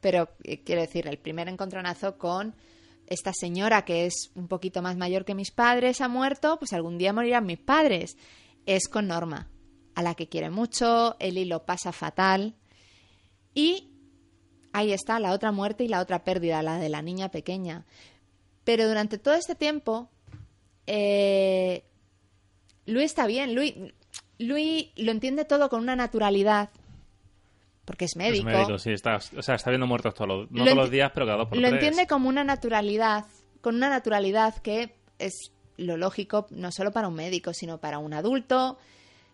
pero 0.00 0.30
eh, 0.44 0.62
quiero 0.64 0.80
decir, 0.80 1.06
el 1.06 1.18
primer 1.18 1.46
encontronazo 1.48 2.16
con 2.16 2.54
esta 3.06 3.34
señora 3.34 3.84
que 3.84 4.06
es 4.06 4.30
un 4.34 4.48
poquito 4.48 4.80
más 4.80 4.96
mayor 4.96 5.26
que 5.26 5.34
mis 5.34 5.50
padres 5.50 6.00
ha 6.00 6.08
muerto, 6.08 6.58
pues 6.58 6.72
algún 6.72 6.96
día 6.96 7.12
morirán 7.12 7.44
mis 7.44 7.58
padres. 7.58 8.16
Es 8.64 8.88
con 8.88 9.08
Norma, 9.08 9.50
a 9.94 10.02
la 10.02 10.14
que 10.14 10.30
quiere 10.30 10.48
mucho, 10.48 11.16
Eli 11.18 11.44
lo 11.44 11.66
pasa 11.66 11.92
fatal. 11.92 12.54
Y 13.52 13.90
ahí 14.72 14.94
está 14.94 15.20
la 15.20 15.32
otra 15.32 15.52
muerte 15.52 15.84
y 15.84 15.88
la 15.88 16.00
otra 16.00 16.24
pérdida, 16.24 16.62
la 16.62 16.78
de 16.78 16.88
la 16.88 17.02
niña 17.02 17.30
pequeña. 17.30 17.84
Pero 18.64 18.88
durante 18.88 19.18
todo 19.18 19.34
este 19.34 19.54
tiempo, 19.54 20.08
eh, 20.88 21.84
Luis 22.86 23.04
está 23.04 23.26
bien. 23.26 23.54
Luis, 23.54 23.74
Luis 24.38 24.88
lo 24.96 25.12
entiende 25.12 25.44
todo 25.44 25.68
con 25.68 25.80
una 25.80 25.94
naturalidad. 25.94 26.70
Porque 27.84 28.06
es 28.06 28.16
médico. 28.16 28.48
Es 28.48 28.56
médico, 28.56 28.78
sí. 28.78 28.92
Está, 28.92 29.16
o 29.16 29.42
sea, 29.42 29.54
está 29.54 29.70
viendo 29.70 29.86
muertos 29.86 30.14
todos 30.14 30.28
los, 30.28 30.50
no 30.50 30.64
todos 30.64 30.76
los 30.76 30.90
días, 30.90 31.10
pero 31.14 31.26
cada 31.26 31.38
dos 31.38 31.48
por 31.48 31.58
Lo 31.58 31.68
tres. 31.68 31.74
entiende 31.74 32.06
como 32.06 32.28
una 32.28 32.44
naturalidad, 32.44 33.26
con 33.60 33.76
una 33.76 33.88
naturalidad 33.90 34.56
que 34.58 34.96
es 35.18 35.52
lo 35.76 35.96
lógico 35.96 36.46
no 36.50 36.72
solo 36.72 36.90
para 36.90 37.08
un 37.08 37.14
médico, 37.14 37.52
sino 37.52 37.78
para 37.78 37.98
un 37.98 38.14
adulto. 38.14 38.78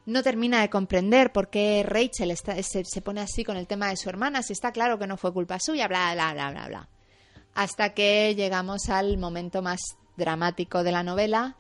No 0.06 0.22
termina 0.22 0.60
de 0.60 0.68
comprender 0.68 1.32
por 1.32 1.48
qué 1.48 1.82
Rachel 1.86 2.30
está, 2.30 2.60
se, 2.62 2.84
se 2.84 3.00
pone 3.00 3.20
así 3.22 3.42
con 3.44 3.56
el 3.56 3.66
tema 3.66 3.88
de 3.88 3.96
su 3.96 4.08
hermana, 4.10 4.42
si 4.42 4.52
está 4.52 4.70
claro 4.70 4.98
que 4.98 5.06
no 5.06 5.16
fue 5.16 5.32
culpa 5.32 5.58
suya, 5.58 5.88
bla, 5.88 6.12
bla, 6.14 6.34
bla, 6.34 6.50
bla, 6.50 6.66
bla. 6.68 6.88
Hasta 7.54 7.94
que 7.94 8.34
llegamos 8.34 8.90
al 8.90 9.16
momento 9.16 9.62
más 9.62 9.80
dramático 10.16 10.82
de 10.82 10.92
la 10.92 11.02
novela, 11.02 11.56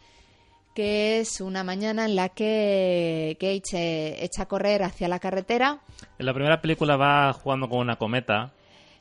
que 0.74 1.20
es 1.20 1.40
una 1.40 1.62
mañana 1.64 2.04
en 2.04 2.16
la 2.16 2.28
que 2.30 3.36
Kate 3.40 3.62
se 3.64 4.24
echa 4.24 4.42
a 4.42 4.48
correr 4.48 4.82
hacia 4.82 5.08
la 5.08 5.18
carretera. 5.20 5.80
En 6.18 6.26
la 6.26 6.34
primera 6.34 6.60
película 6.60 6.96
va 6.96 7.32
jugando 7.32 7.68
con 7.68 7.78
una 7.78 7.96
cometa. 7.96 8.52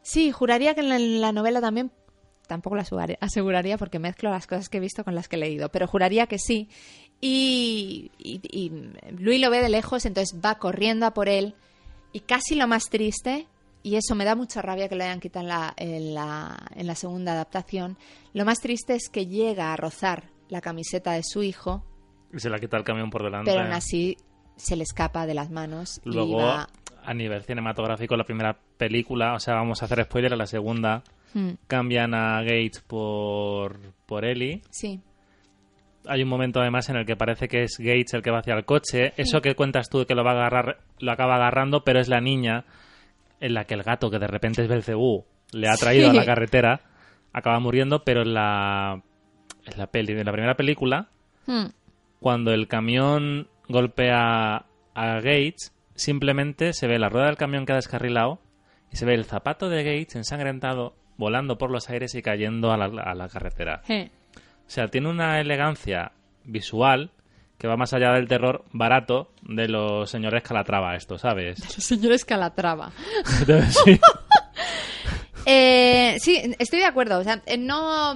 Sí, 0.02 0.32
juraría 0.32 0.76
que 0.76 0.82
en 0.82 0.90
la, 0.90 0.96
en 0.98 1.22
la 1.22 1.32
novela 1.32 1.62
también, 1.62 1.92
tampoco 2.48 2.76
la 2.76 2.84
aseguraría- 2.84 3.78
porque 3.78 4.00
mezclo 4.00 4.30
las 4.30 4.46
cosas 4.48 4.70
que 4.70 4.78
he 4.78 4.82
visto 4.82 5.04
con 5.04 5.16
las 5.16 5.28
que 5.28 5.38
he 5.38 5.40
leído, 5.40 5.70
pero 5.70 5.88
juraría 5.88 6.28
que 6.28 6.38
sí. 6.38 6.70
Y, 7.22 8.12
y, 8.18 8.42
y 8.52 8.70
Louis 9.18 9.40
lo 9.40 9.50
ve 9.50 9.62
de 9.62 9.70
lejos, 9.70 10.06
entonces 10.06 10.40
va 10.44 10.56
corriendo 10.60 11.06
a 11.06 11.14
por 11.14 11.30
él. 11.30 11.56
Y 12.12 12.20
casi 12.20 12.54
lo 12.56 12.68
más 12.68 12.90
triste, 12.90 13.48
y 13.84 13.96
eso 13.96 14.16
me 14.16 14.26
da 14.26 14.36
mucha 14.36 14.62
rabia 14.62 14.88
que 14.90 14.96
lo 14.96 15.04
hayan 15.04 15.20
quitado 15.20 15.44
en 15.44 15.50
la, 15.50 15.74
en 15.78 16.14
la, 16.16 16.58
en 16.76 16.88
la 16.88 16.96
segunda 16.96 17.34
adaptación, 17.34 17.98
lo 18.34 18.46
más 18.46 18.60
triste 18.62 18.96
es 18.96 19.10
que 19.10 19.28
llega 19.28 19.74
a 19.74 19.76
rozar 19.78 20.30
la 20.50 20.62
camiseta 20.62 21.12
de 21.14 21.22
su 21.24 21.44
hijo, 21.44 21.84
Y 22.34 22.40
se 22.40 22.50
la 22.50 22.60
quita 22.60 22.78
el 22.78 22.84
camión 22.84 23.10
por 23.10 23.24
delante. 23.24 23.52
pero 23.52 23.64
aún 23.64 23.74
así 23.74 24.18
se 24.56 24.76
le 24.76 24.84
escapa 24.84 25.26
de 25.26 25.34
las 25.34 25.50
manos 25.52 26.00
y 26.06 26.10
Luego, 26.12 26.38
va... 26.38 26.68
a 27.04 27.14
nivel 27.14 27.44
cinematográfico, 27.44 28.16
la 28.16 28.24
primera 28.24 28.58
película, 28.78 29.34
o 29.36 29.40
sea, 29.40 29.56
vamos 29.56 29.82
a 29.82 29.86
hacer 29.86 30.04
spoiler, 30.06 30.34
a 30.34 30.38
la 30.38 30.48
segunda 30.48 31.04
Hmm, 31.36 31.54
cambian 31.66 32.14
a 32.14 32.44
Gates 32.44 32.82
por, 32.82 33.80
por 34.06 34.24
Ellie. 34.24 34.62
sí. 34.70 35.00
Hay 36.06 36.22
un 36.22 36.28
momento 36.30 36.60
además 36.60 36.90
en 36.90 36.98
el 36.98 37.06
que 37.06 37.16
parece 37.16 37.48
que 37.48 37.64
es 37.64 37.78
Gates 37.80 38.14
el 38.14 38.22
que 38.22 38.30
va 38.30 38.40
hacia 38.40 38.54
el 38.56 38.66
coche. 38.66 39.14
Eso 39.18 39.42
que 39.42 39.56
cuentas 39.56 39.90
tú 39.90 40.06
que 40.06 40.16
lo 40.16 40.24
va 40.24 40.32
a 40.32 40.36
agarrar, 40.36 40.80
lo 41.00 41.12
acaba 41.12 41.36
agarrando, 41.38 41.84
pero 41.86 42.00
es 42.02 42.10
la 42.10 42.20
niña 42.20 42.66
en 43.44 43.54
la 43.54 43.66
que 43.66 43.74
el 43.76 43.84
gato, 43.84 44.10
que 44.10 44.20
de 44.20 44.28
repente 44.28 44.62
es 44.64 44.68
Belcebú, 44.68 45.26
le 45.52 45.68
ha 45.70 45.76
traído 45.76 46.10
Sí. 46.12 46.18
a 46.18 46.20
la 46.20 46.26
carretera, 46.26 46.82
acaba 47.34 47.60
muriendo, 47.60 48.04
pero 48.04 48.22
en 48.24 48.34
la, 48.34 49.02
en 49.66 49.78
la 49.78 49.88
peli, 49.88 50.14
en 50.14 50.26
la 50.26 50.32
primera 50.32 50.56
película, 50.56 51.10
Hmm. 51.46 51.68
cuando 52.20 52.54
el 52.54 52.68
camión 52.68 53.48
golpea 53.68 54.66
a 54.96 55.16
Gates, 55.16 55.74
simplemente 55.96 56.74
se 56.74 56.88
ve 56.88 56.98
la 57.00 57.10
rueda 57.10 57.26
del 57.28 57.38
camión 57.38 57.66
que 57.66 57.74
ha 57.74 57.76
descarrilado 57.76 58.40
y 58.92 58.96
se 58.96 59.06
ve 59.06 59.14
el 59.14 59.26
zapato 59.26 59.70
de 59.70 59.84
Gates 59.84 60.16
ensangrentado 60.16 60.96
volando 61.18 61.58
por 61.58 61.70
los 61.70 61.90
aires 61.90 62.16
y 62.16 62.22
cayendo 62.22 62.72
a 62.72 62.78
la, 62.78 62.86
a 62.86 63.14
la 63.14 63.28
carretera. 63.28 63.82
Eh. 63.90 64.10
O 64.66 64.70
sea, 64.70 64.88
tiene 64.88 65.10
una 65.10 65.40
elegancia 65.42 66.14
visual 66.46 67.12
que 67.64 67.68
va 67.70 67.78
más 67.78 67.94
allá 67.94 68.12
del 68.12 68.28
terror 68.28 68.66
barato 68.74 69.30
de 69.42 69.70
los 69.70 70.10
señores 70.10 70.44
Calatrava, 70.44 70.98
esto, 70.98 71.18
¿sabes? 71.18 71.62
Los 71.62 71.86
señores 71.86 72.26
Calatrava. 72.26 72.92
sí. 73.70 73.98
Eh, 75.46 76.18
sí, 76.20 76.56
estoy 76.60 76.80
de 76.80 76.86
acuerdo. 76.86 77.20
O 77.20 77.24
sea, 77.24 77.42
eh, 77.46 77.58
no, 77.58 78.16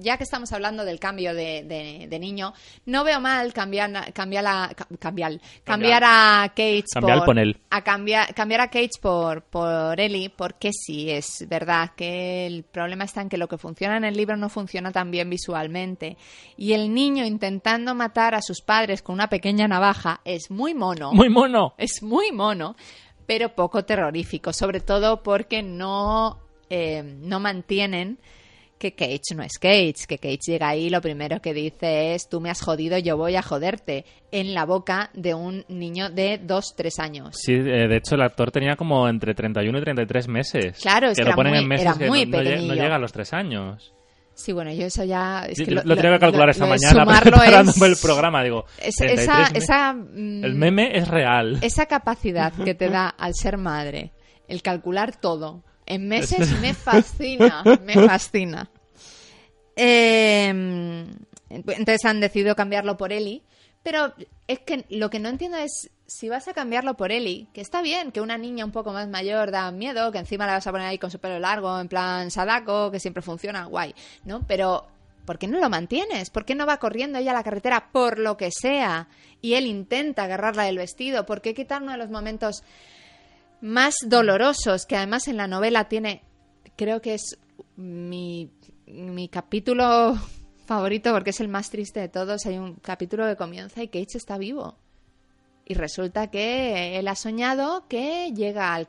ya 0.00 0.16
que 0.16 0.24
estamos 0.24 0.52
hablando 0.52 0.84
del 0.84 0.98
cambio 1.00 1.34
de, 1.34 1.62
de- 1.64 2.06
de 2.08 2.18
niño, 2.18 2.52
no 2.86 3.04
veo 3.04 3.20
mal 3.20 3.52
cambiar, 3.52 4.12
cambiar, 4.12 4.46
a, 4.46 4.70
ca- 4.74 4.86
cambiar, 4.98 5.40
cambiar 5.64 6.02
a 6.04 6.52
Cambiar 6.92 7.24
por, 7.24 7.38
él. 7.38 7.56
a 7.70 7.82
cambiar, 7.82 8.34
cambiar 8.34 8.60
a 8.60 8.66
Kate 8.68 8.90
por, 9.00 9.42
por 9.42 9.98
Ellie, 10.00 10.30
porque 10.30 10.70
sí, 10.72 11.10
es 11.10 11.46
verdad 11.48 11.90
que 11.96 12.46
el 12.46 12.64
problema 12.64 13.04
está 13.04 13.22
en 13.22 13.28
que 13.28 13.38
lo 13.38 13.48
que 13.48 13.58
funciona 13.58 13.96
en 13.96 14.04
el 14.04 14.14
libro 14.16 14.36
no 14.36 14.48
funciona 14.48 14.92
tan 14.92 15.10
bien 15.10 15.30
visualmente. 15.30 16.16
Y 16.56 16.72
el 16.72 16.92
niño 16.92 17.24
intentando 17.24 17.94
matar 17.94 18.34
a 18.34 18.42
sus 18.42 18.60
padres 18.62 19.02
con 19.02 19.14
una 19.14 19.28
pequeña 19.28 19.68
navaja 19.68 20.20
es 20.24 20.50
muy 20.50 20.74
mono. 20.74 21.12
Muy 21.12 21.28
mono. 21.28 21.74
Es 21.78 22.02
muy 22.02 22.32
mono, 22.32 22.76
pero 23.26 23.54
poco 23.54 23.84
terrorífico, 23.84 24.52
sobre 24.52 24.80
todo 24.80 25.22
porque 25.22 25.62
no, 25.62 26.38
eh, 26.70 27.02
no 27.02 27.40
mantienen 27.40 28.18
que 28.78 28.92
Cage 28.94 29.34
no 29.34 29.42
es 29.42 29.58
Cage, 29.58 30.06
que 30.06 30.18
Cage 30.18 30.38
llega 30.46 30.68
ahí 30.68 30.84
y 30.84 30.90
lo 30.90 31.00
primero 31.00 31.40
que 31.42 31.52
dice 31.52 32.14
es 32.14 32.28
tú 32.28 32.40
me 32.40 32.48
has 32.48 32.60
jodido, 32.60 32.96
yo 32.98 33.16
voy 33.16 33.34
a 33.34 33.42
joderte, 33.42 34.04
en 34.30 34.54
la 34.54 34.64
boca 34.66 35.10
de 35.14 35.34
un 35.34 35.64
niño 35.68 36.10
de 36.10 36.40
2-3 36.40 37.00
años. 37.00 37.36
Sí, 37.36 37.54
eh, 37.54 37.88
de 37.88 37.96
hecho 37.96 38.14
el 38.14 38.22
actor 38.22 38.52
tenía 38.52 38.76
como 38.76 39.08
entre 39.08 39.34
31 39.34 39.78
y 39.78 39.82
33 39.82 40.28
meses. 40.28 40.78
Claro, 40.80 41.08
es 41.08 41.16
que 41.18 41.24
lo 41.24 41.30
era 41.30 41.36
ponen 41.36 41.52
muy- 41.54 41.62
en 41.62 41.68
meses 41.68 41.86
era 41.86 41.98
que 41.98 42.06
muy 42.08 42.24
no, 42.26 42.38
no 42.40 42.44
no 42.68 42.74
llega 42.74 42.94
a 42.94 42.98
los 43.00 43.10
3 43.12 43.32
años. 43.32 43.92
Sí, 44.34 44.52
bueno, 44.52 44.72
yo 44.72 44.86
eso 44.86 45.02
ya... 45.02 45.46
Es 45.48 45.58
que 45.58 45.72
lo, 45.72 45.82
lo 45.82 45.96
tengo 45.96 46.14
que 46.14 46.20
calcular 46.20 46.46
lo- 46.46 46.50
esta 46.52 46.64
lo 46.66 46.70
mañana 47.04 47.20
preparándome 47.22 47.76
es- 47.76 47.82
el 47.82 47.96
programa. 48.00 48.44
Digo, 48.44 48.64
es- 48.80 48.94
33 48.94 49.24
esa, 49.24 49.38
meses. 49.40 49.64
esa, 49.64 49.92
mm, 49.94 50.44
El 50.44 50.54
meme 50.54 50.96
es 50.96 51.08
real. 51.08 51.58
esa 51.62 51.86
capacidad 51.86 52.52
que 52.52 52.76
te 52.76 52.88
da 52.90 53.08
al 53.08 53.34
ser 53.34 53.56
madre, 53.58 54.12
el 54.46 54.62
calcular 54.62 55.20
todo 55.20 55.64
en 55.88 56.06
meses, 56.08 56.52
me 56.60 56.74
fascina, 56.74 57.64
me 57.84 57.94
fascina. 57.94 58.70
Eh, 59.74 60.48
entonces 61.50 62.04
han 62.04 62.20
decidido 62.20 62.54
cambiarlo 62.54 62.96
por 62.96 63.12
Eli, 63.12 63.42
pero 63.82 64.12
es 64.46 64.60
que 64.60 64.84
lo 64.90 65.08
que 65.08 65.18
no 65.18 65.28
entiendo 65.28 65.56
es 65.56 65.90
si 66.06 66.28
vas 66.28 66.48
a 66.48 66.54
cambiarlo 66.54 66.94
por 66.94 67.12
Eli, 67.12 67.48
que 67.52 67.60
está 67.60 67.82
bien, 67.82 68.12
que 68.12 68.20
una 68.20 68.38
niña 68.38 68.64
un 68.64 68.72
poco 68.72 68.92
más 68.92 69.08
mayor 69.08 69.50
da 69.50 69.70
miedo, 69.70 70.10
que 70.12 70.18
encima 70.18 70.46
la 70.46 70.54
vas 70.54 70.66
a 70.66 70.72
poner 70.72 70.86
ahí 70.86 70.98
con 70.98 71.10
su 71.10 71.18
pelo 71.18 71.38
largo, 71.38 71.78
en 71.78 71.88
plan 71.88 72.30
Sadako, 72.30 72.90
que 72.90 73.00
siempre 73.00 73.22
funciona, 73.22 73.64
guay, 73.64 73.94
¿no? 74.24 74.42
Pero 74.46 74.86
¿por 75.24 75.38
qué 75.38 75.46
no 75.46 75.58
lo 75.58 75.68
mantienes? 75.68 76.30
¿Por 76.30 76.44
qué 76.44 76.54
no 76.54 76.66
va 76.66 76.78
corriendo 76.78 77.18
ella 77.18 77.32
a 77.32 77.34
la 77.34 77.44
carretera 77.44 77.90
por 77.92 78.18
lo 78.18 78.36
que 78.36 78.50
sea? 78.50 79.08
Y 79.40 79.54
él 79.54 79.66
intenta 79.66 80.24
agarrarla 80.24 80.64
del 80.64 80.78
vestido. 80.78 81.26
¿Por 81.26 81.42
qué 81.42 81.54
quitar 81.54 81.82
uno 81.82 81.92
de 81.92 81.98
los 81.98 82.10
momentos 82.10 82.62
más 83.60 83.96
dolorosos 84.06 84.86
que 84.86 84.96
además 84.96 85.28
en 85.28 85.36
la 85.36 85.46
novela 85.46 85.88
tiene, 85.88 86.22
creo 86.76 87.00
que 87.00 87.14
es 87.14 87.38
mi, 87.76 88.50
mi 88.86 89.28
capítulo 89.28 90.16
favorito 90.66 91.12
porque 91.12 91.30
es 91.30 91.40
el 91.40 91.48
más 91.48 91.70
triste 91.70 92.00
de 92.00 92.08
todos. 92.08 92.46
Hay 92.46 92.58
un 92.58 92.74
capítulo 92.74 93.26
que 93.26 93.36
comienza 93.36 93.82
y 93.82 93.88
Cage 93.88 94.16
está 94.18 94.38
vivo. 94.38 94.76
Y 95.70 95.74
resulta 95.74 96.30
que 96.30 96.98
él 96.98 97.08
ha 97.08 97.14
soñado 97.14 97.86
que 97.88 98.32
llega, 98.34 98.74
a 98.74 98.84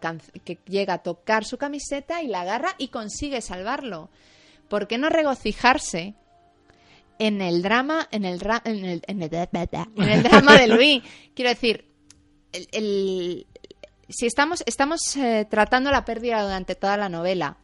que 0.46 0.60
llega 0.66 0.94
a 0.94 1.04
tocar 1.04 1.44
su 1.44 1.58
camiseta 1.58 2.22
y 2.22 2.28
la 2.28 2.42
agarra 2.42 2.76
y 2.78 2.88
consigue 2.88 3.42
salvarlo. 3.42 4.10
¿Por 4.70 4.88
qué 4.88 4.98
no 4.98 5.10
regocijarse 5.10 6.14
en 7.18 7.42
el 7.42 7.62
drama, 7.64 8.08
en 8.12 8.24
el, 8.24 8.40
ra- 8.40 8.62
en 8.64 8.86
el, 8.86 9.02
en 9.08 9.22
el, 9.22 9.30
en 9.34 10.10
el 10.10 10.24
drama 10.24 10.58
de 10.58 10.68
Luis? 10.68 11.04
Quiero 11.36 11.50
decir, 11.50 11.86
el, 12.72 13.46
si 14.10 14.26
estamos, 14.26 14.64
estamos 14.66 15.16
eh, 15.16 15.46
tratando 15.50 15.92
la 15.92 16.06
pérdida 16.06 16.42
durante 16.42 16.76
toda 16.76 16.98
la 16.98 17.10
novela, 17.10 17.58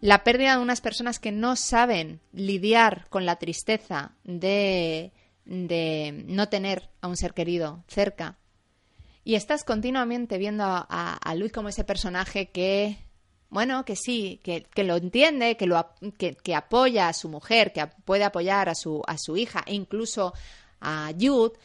la 0.00 0.24
pérdida 0.24 0.56
de 0.56 0.62
unas 0.62 0.80
personas 0.80 1.18
que 1.18 1.32
no 1.32 1.56
saben 1.56 2.20
lidiar 2.32 3.06
con 3.08 3.26
la 3.26 3.36
tristeza 3.36 4.12
de, 4.24 5.12
de 5.44 6.24
no 6.26 6.48
tener 6.48 6.90
a 7.00 7.08
un 7.08 7.16
ser 7.16 7.34
querido 7.34 7.84
cerca, 7.88 8.38
y 9.24 9.34
estás 9.34 9.64
continuamente 9.64 10.38
viendo 10.38 10.62
a, 10.64 11.18
a, 11.20 11.34
Luis 11.34 11.50
como 11.50 11.68
ese 11.68 11.82
personaje 11.82 12.50
que, 12.50 12.96
bueno, 13.50 13.84
que 13.84 13.96
sí, 13.96 14.40
que, 14.44 14.62
que 14.72 14.84
lo 14.84 14.94
entiende, 14.94 15.56
que, 15.56 15.66
lo, 15.66 15.84
que, 16.16 16.36
que 16.36 16.54
apoya 16.54 17.08
a 17.08 17.12
su 17.12 17.28
mujer, 17.28 17.72
que 17.72 17.84
puede 18.04 18.22
apoyar 18.22 18.68
a 18.68 18.76
su, 18.76 19.02
a 19.04 19.18
su 19.18 19.36
hija 19.36 19.64
e 19.66 19.74
incluso 19.74 20.32
a 20.80 21.10
Jude, 21.20 21.58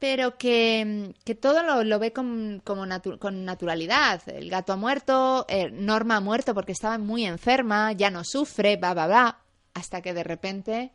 pero 0.00 0.38
que, 0.38 1.14
que 1.24 1.34
todo 1.34 1.62
lo, 1.62 1.84
lo 1.84 1.98
ve 1.98 2.12
con, 2.12 2.62
como 2.64 2.84
con 3.18 3.44
naturalidad. 3.44 4.22
El 4.28 4.48
gato 4.48 4.72
ha 4.72 4.76
muerto, 4.76 5.44
eh, 5.46 5.70
Norma 5.70 6.16
ha 6.16 6.20
muerto 6.20 6.54
porque 6.54 6.72
estaba 6.72 6.96
muy 6.96 7.26
enferma, 7.26 7.92
ya 7.92 8.10
no 8.10 8.24
sufre, 8.24 8.76
va, 8.76 8.94
va, 8.94 9.06
va, 9.06 9.42
hasta 9.74 10.00
que 10.00 10.14
de 10.14 10.24
repente 10.24 10.92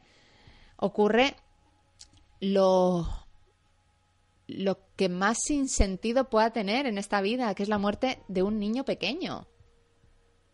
ocurre 0.77 1.35
lo, 2.39 3.07
lo 4.47 4.79
que 4.95 5.07
más 5.07 5.37
sin 5.39 5.69
sentido 5.69 6.31
pueda 6.31 6.51
tener 6.51 6.87
en 6.87 6.97
esta 6.97 7.21
vida, 7.21 7.53
que 7.53 7.61
es 7.61 7.69
la 7.69 7.77
muerte 7.77 8.23
de 8.27 8.41
un 8.41 8.59
niño 8.59 8.85
pequeño. 8.85 9.47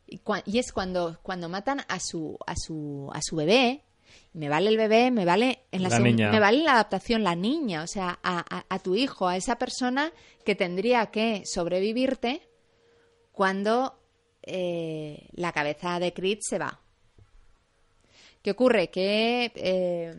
Y, 0.08 0.20
y 0.46 0.60
es 0.60 0.74
cuando, 0.74 1.20
cuando 1.24 1.48
matan 1.48 1.86
a 1.88 2.02
su, 2.02 2.38
a 2.46 2.56
su, 2.58 3.10
a 3.14 3.22
su 3.22 3.38
bebé. 3.38 3.86
Me 4.34 4.48
vale 4.48 4.70
el 4.70 4.78
bebé, 4.78 5.12
me 5.12 5.26
vale 5.26 5.64
en 5.72 5.84
la, 5.84 5.90
La 5.90 6.00
niña. 6.00 6.32
me 6.32 6.40
vale 6.40 6.64
la 6.64 6.74
adaptación 6.74 7.24
la 7.24 7.36
niña, 7.36 7.84
o 7.84 7.88
sea, 7.88 8.18
a, 8.24 8.40
a- 8.58 8.66
a 8.70 8.80
tu 8.80 8.96
hijo, 8.96 9.28
a 9.28 9.36
esa 9.36 9.58
persona 9.58 10.12
que 10.46 10.56
tendría 10.56 11.08
que 11.08 11.44
sobrevivirte 11.46 12.42
cuando 13.34 14.00
eh, 14.44 15.28
la 15.34 15.52
cabeza 15.52 16.00
de 16.00 16.14
Creed 16.14 16.40
se 16.42 16.58
va. 16.60 16.80
¿Qué 18.42 18.52
ocurre? 18.52 18.90
Que 18.90 19.52
eh, 19.56 20.16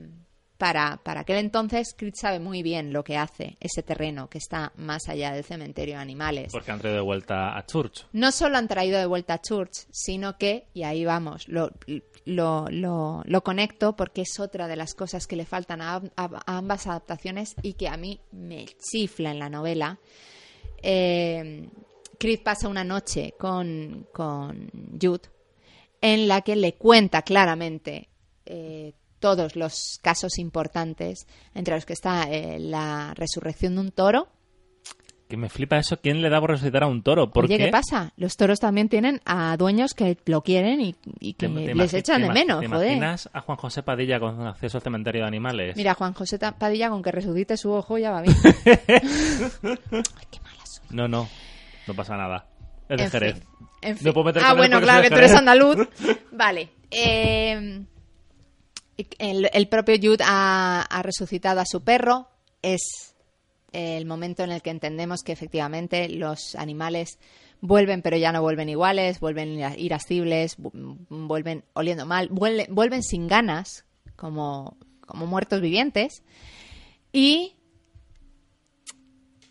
para, 0.62 1.00
para 1.02 1.22
aquel 1.22 1.38
entonces 1.38 1.92
Creed 1.98 2.14
sabe 2.14 2.38
muy 2.38 2.62
bien 2.62 2.92
lo 2.92 3.02
que 3.02 3.16
hace 3.16 3.56
ese 3.58 3.82
terreno 3.82 4.30
que 4.30 4.38
está 4.38 4.72
más 4.76 5.08
allá 5.08 5.32
del 5.32 5.42
cementerio 5.42 5.96
de 5.96 6.00
animales. 6.02 6.52
Porque 6.52 6.70
han 6.70 6.78
traído 6.78 6.98
de 6.98 7.04
vuelta 7.04 7.58
a 7.58 7.66
Church. 7.66 8.06
No 8.12 8.30
solo 8.30 8.58
han 8.58 8.68
traído 8.68 8.96
de 9.00 9.06
vuelta 9.06 9.34
a 9.34 9.40
Church, 9.40 9.72
sino 9.90 10.38
que, 10.38 10.68
y 10.72 10.84
ahí 10.84 11.04
vamos, 11.04 11.48
lo, 11.48 11.72
lo, 12.26 12.66
lo, 12.70 13.22
lo 13.24 13.42
conecto 13.42 13.96
porque 13.96 14.20
es 14.22 14.38
otra 14.38 14.68
de 14.68 14.76
las 14.76 14.94
cosas 14.94 15.26
que 15.26 15.34
le 15.34 15.46
faltan 15.46 15.82
a, 15.82 15.96
a- 15.96 16.00
a 16.46 16.58
ambas 16.58 16.86
adaptaciones 16.86 17.56
y 17.62 17.72
que 17.72 17.88
a 17.88 17.96
mí 17.96 18.20
me 18.30 18.66
chifla 18.66 19.32
en 19.32 19.40
la 19.40 19.50
novela. 19.50 19.98
Eh, 20.80 21.68
Creed 22.20 22.40
pasa 22.44 22.68
una 22.68 22.84
noche 22.84 23.34
con, 23.36 24.06
con 24.12 24.70
Jude 25.00 25.28
en 26.00 26.28
la 26.28 26.42
que 26.42 26.54
le 26.54 26.74
cuenta 26.74 27.22
claramente 27.22 28.08
eh, 28.46 28.92
todos 29.22 29.56
los 29.56 29.98
casos 30.02 30.38
importantes, 30.38 31.26
entre 31.54 31.74
los 31.76 31.86
que 31.86 31.94
está 31.94 32.24
eh, 32.30 32.58
la 32.58 33.14
resurrección 33.14 33.76
de 33.76 33.80
un 33.80 33.90
toro, 33.92 34.28
Que 35.28 35.38
me 35.38 35.48
flipa 35.48 35.78
eso. 35.78 35.96
¿Quién 35.98 36.20
le 36.20 36.28
da 36.28 36.38
por 36.40 36.50
resucitar 36.50 36.82
a 36.82 36.86
un 36.88 37.02
toro? 37.02 37.30
¿Por 37.30 37.46
Oye, 37.46 37.56
qué? 37.56 37.64
¿qué 37.64 37.70
pasa? 37.70 38.12
Los 38.18 38.36
toros 38.36 38.60
también 38.60 38.90
tienen 38.90 39.22
a 39.24 39.56
dueños 39.56 39.94
que 39.94 40.18
lo 40.26 40.42
quieren 40.42 40.82
y, 40.82 40.94
y 41.20 41.32
que 41.32 41.48
¿Te- 41.48 41.64
te 41.68 41.74
les 41.74 41.94
echan 41.94 42.20
te 42.20 42.26
de 42.28 42.34
menos, 42.34 42.60
¿Te 42.60 42.68
joder. 42.68 42.88
imaginas 42.88 43.30
a 43.32 43.40
Juan 43.40 43.56
José 43.56 43.82
Padilla 43.82 44.20
con 44.20 44.46
acceso 44.46 44.76
al 44.76 44.82
cementerio 44.82 45.22
de 45.22 45.28
animales? 45.28 45.74
Mira, 45.76 45.94
Juan 45.94 46.12
José 46.12 46.38
Padilla, 46.38 46.90
con 46.90 47.02
que 47.02 47.12
resucite 47.12 47.56
su 47.56 47.70
ojo 47.72 47.96
ya 47.96 48.10
va 48.10 48.20
bien. 48.20 48.36
Ay, 48.66 48.66
qué 50.30 50.40
mala 50.42 50.66
soy. 50.66 50.84
No, 50.90 51.08
no. 51.08 51.26
No 51.86 51.94
pasa 51.94 52.14
nada. 52.18 52.46
Es 52.90 52.98
de 52.98 53.04
En 53.04 53.10
Jerez. 53.10 53.34
fin, 53.36 53.44
en 53.80 53.96
fin. 53.96 54.06
No 54.08 54.12
puedo 54.12 54.26
meter 54.26 54.42
ah, 54.44 54.52
bueno, 54.54 54.80
claro, 54.82 55.02
que 55.02 55.08
tú 55.08 55.16
eres 55.16 55.32
andaluz. 55.34 55.76
Vale. 56.32 56.68
eh, 56.90 57.82
el, 58.96 59.68
propio 59.68 59.96
Jude 60.00 60.24
ha, 60.24 61.00
resucitado 61.02 61.60
a 61.60 61.66
su 61.66 61.82
perro. 61.82 62.28
Es 62.62 63.14
el 63.72 64.06
momento 64.06 64.44
en 64.44 64.52
el 64.52 64.62
que 64.62 64.70
entendemos 64.70 65.22
que 65.22 65.32
efectivamente 65.32 66.08
los 66.08 66.54
animales 66.56 67.18
vuelven, 67.60 68.02
pero 68.02 68.16
ya 68.16 68.32
no 68.32 68.42
vuelven 68.42 68.68
iguales, 68.68 69.20
vuelven 69.20 69.56
ira- 69.58 69.78
irascibles, 69.78 70.58
vu- 70.58 70.72
vuelven 71.08 71.64
oliendo 71.72 72.06
mal, 72.06 72.28
vuelven, 72.28 72.74
vuelven 72.74 73.02
sin 73.02 73.28
ganas, 73.28 73.84
como, 74.16 74.76
como 75.00 75.26
muertos 75.26 75.60
vivientes. 75.60 76.22
Y 77.12 77.54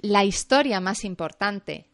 la 0.02 0.24
historia 0.24 0.80
más 0.80 1.04
importante 1.04 1.88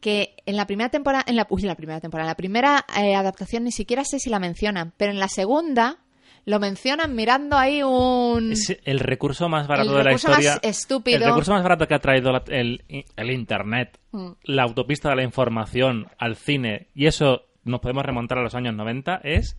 que 0.00 0.36
en 0.46 0.56
la 0.56 0.66
primera 0.66 0.90
temporada, 0.90 1.24
en 1.26 1.36
la, 1.36 1.46
uy, 1.48 1.62
en 1.62 1.68
la 1.68 1.76
primera 1.76 2.00
temporada, 2.00 2.26
en 2.26 2.32
la 2.32 2.36
primera 2.36 2.84
eh, 2.96 3.14
adaptación 3.14 3.64
ni 3.64 3.72
siquiera 3.72 4.04
sé 4.04 4.18
si 4.18 4.30
la 4.30 4.38
mencionan, 4.40 4.92
pero 4.96 5.12
en 5.12 5.18
la 5.20 5.28
segunda 5.28 5.98
lo 6.44 6.58
mencionan 6.58 7.14
mirando 7.14 7.56
ahí 7.56 7.82
un... 7.82 8.52
Es 8.52 8.76
el 8.84 8.98
recurso 8.98 9.48
más 9.48 9.68
barato 9.68 9.90
El 9.90 9.96
de 9.98 9.98
la 9.98 10.10
recurso 10.10 10.28
historia. 10.30 10.50
más 10.54 10.60
estúpido. 10.62 11.18
El 11.18 11.24
recurso 11.24 11.52
más 11.52 11.62
barato 11.62 11.86
que 11.86 11.94
ha 11.94 11.98
traído 12.00 12.32
la- 12.32 12.42
el, 12.48 12.82
el 13.16 13.30
Internet, 13.30 13.98
Mm. 14.12 14.32
la 14.44 14.62
autopista 14.64 15.08
de 15.10 15.16
la 15.16 15.22
información 15.22 16.08
al 16.18 16.36
cine, 16.36 16.88
y 16.94 17.06
eso 17.06 17.46
nos 17.64 17.80
podemos 17.80 18.04
remontar 18.04 18.38
a 18.38 18.42
los 18.42 18.54
años 18.54 18.74
90, 18.74 19.20
es. 19.24 19.56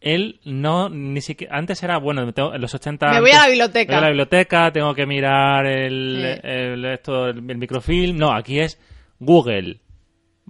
Él 0.00 0.40
no, 0.44 0.88
ni 0.90 1.20
siquiera. 1.20 1.56
Antes 1.56 1.82
era, 1.82 1.98
bueno, 1.98 2.30
tengo- 2.32 2.54
en 2.54 2.60
los 2.60 2.72
80. 2.74 3.10
Me 3.12 3.20
voy 3.20 3.30
a 3.32 3.40
la 3.40 3.48
biblioteca. 3.48 3.92
me 3.92 3.96
voy 3.96 3.98
a 3.98 4.00
la 4.02 4.08
biblioteca, 4.10 4.70
tengo 4.72 4.94
que 4.94 5.06
mirar 5.06 5.66
el, 5.66 6.38
Sí. 6.40 6.40
el- 6.48 6.84
esto, 6.84 7.26
el, 7.28 7.38
el 7.50 7.58
microfilm. 7.58 8.16
No, 8.16 8.30
aquí 8.32 8.60
es 8.60 8.78
Google, 9.18 9.80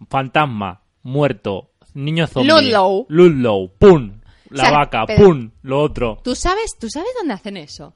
fantasma, 0.08 0.82
muerto, 1.02 1.70
niño 1.94 2.26
zombie. 2.26 2.50
Ludlow. 2.50 3.06
Ludlow, 3.08 3.72
pum, 3.78 4.15
la 4.50 4.62
O 4.62 4.66
sea, 4.66 4.78
vaca, 4.78 5.06
pum, 5.06 5.50
lo 5.62 5.80
otro. 5.80 6.18
¿Tú 6.22 6.34
sabes, 6.34 6.76
¿Tú 6.78 6.88
sabes 6.88 7.10
dónde 7.18 7.34
hacen 7.34 7.56
eso? 7.56 7.94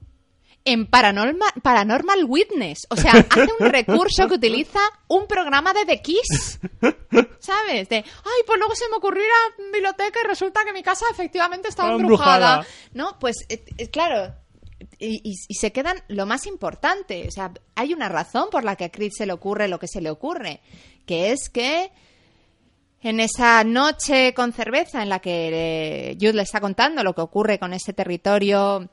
En 0.63 0.85
Paranormal, 0.85 1.49
Paranormal 1.63 2.23
Witness. 2.25 2.85
O 2.89 2.95
sea, 2.95 3.11
hace 3.29 3.49
un 3.59 3.69
recurso 3.69 4.27
que 4.27 4.35
utiliza 4.35 4.79
un 5.07 5.25
programa 5.25 5.73
de 5.73 5.85
The 5.85 6.01
Kiss. 6.03 6.59
¿Sabes? 7.39 7.89
De, 7.89 7.95
ay, 7.97 8.41
pues 8.45 8.59
luego 8.59 8.75
se 8.75 8.87
me 8.89 8.97
ocurrió 8.97 9.23
ir 9.23 9.29
a 9.29 9.63
biblioteca 9.71 10.19
y 10.23 10.27
resulta 10.27 10.63
que 10.63 10.73
mi 10.73 10.83
casa 10.83 11.05
efectivamente 11.11 11.67
estaba 11.69 11.93
embrujada. 11.93 12.65
¿No? 12.93 13.17
Pues, 13.19 13.37
eh, 13.49 13.63
eh, 13.77 13.89
claro. 13.89 14.35
Y, 14.99 15.21
y- 15.23 15.35
y 15.47 15.53
se 15.55 15.71
quedan 15.71 15.97
lo 16.09 16.25
más 16.27 16.45
importante. 16.45 17.27
O 17.27 17.31
sea, 17.31 17.51
hay 17.75 17.93
una 17.93 18.09
razón 18.09 18.49
por 18.51 18.63
la 18.63 18.75
que 18.75 18.85
a 18.85 18.91
Creed 18.91 19.11
se 19.15 19.25
le 19.25 19.33
ocurre 19.33 19.67
lo 19.67 19.79
que 19.79 19.87
se 19.87 20.01
le 20.01 20.09
ocurre. 20.11 20.61
Que 21.07 21.31
es 21.31 21.49
que 21.49 21.91
en 23.03 23.19
esa 23.19 23.63
noche 23.63 24.33
con 24.33 24.53
cerveza 24.53 25.01
en 25.01 25.09
la 25.09 25.19
que 25.19 26.11
eh, 26.11 26.17
Jude 26.19 26.33
le 26.33 26.41
está 26.43 26.59
contando 26.61 27.03
lo 27.03 27.13
que 27.13 27.21
ocurre 27.21 27.57
con 27.59 27.73
ese 27.73 27.93
territorio 27.93 28.87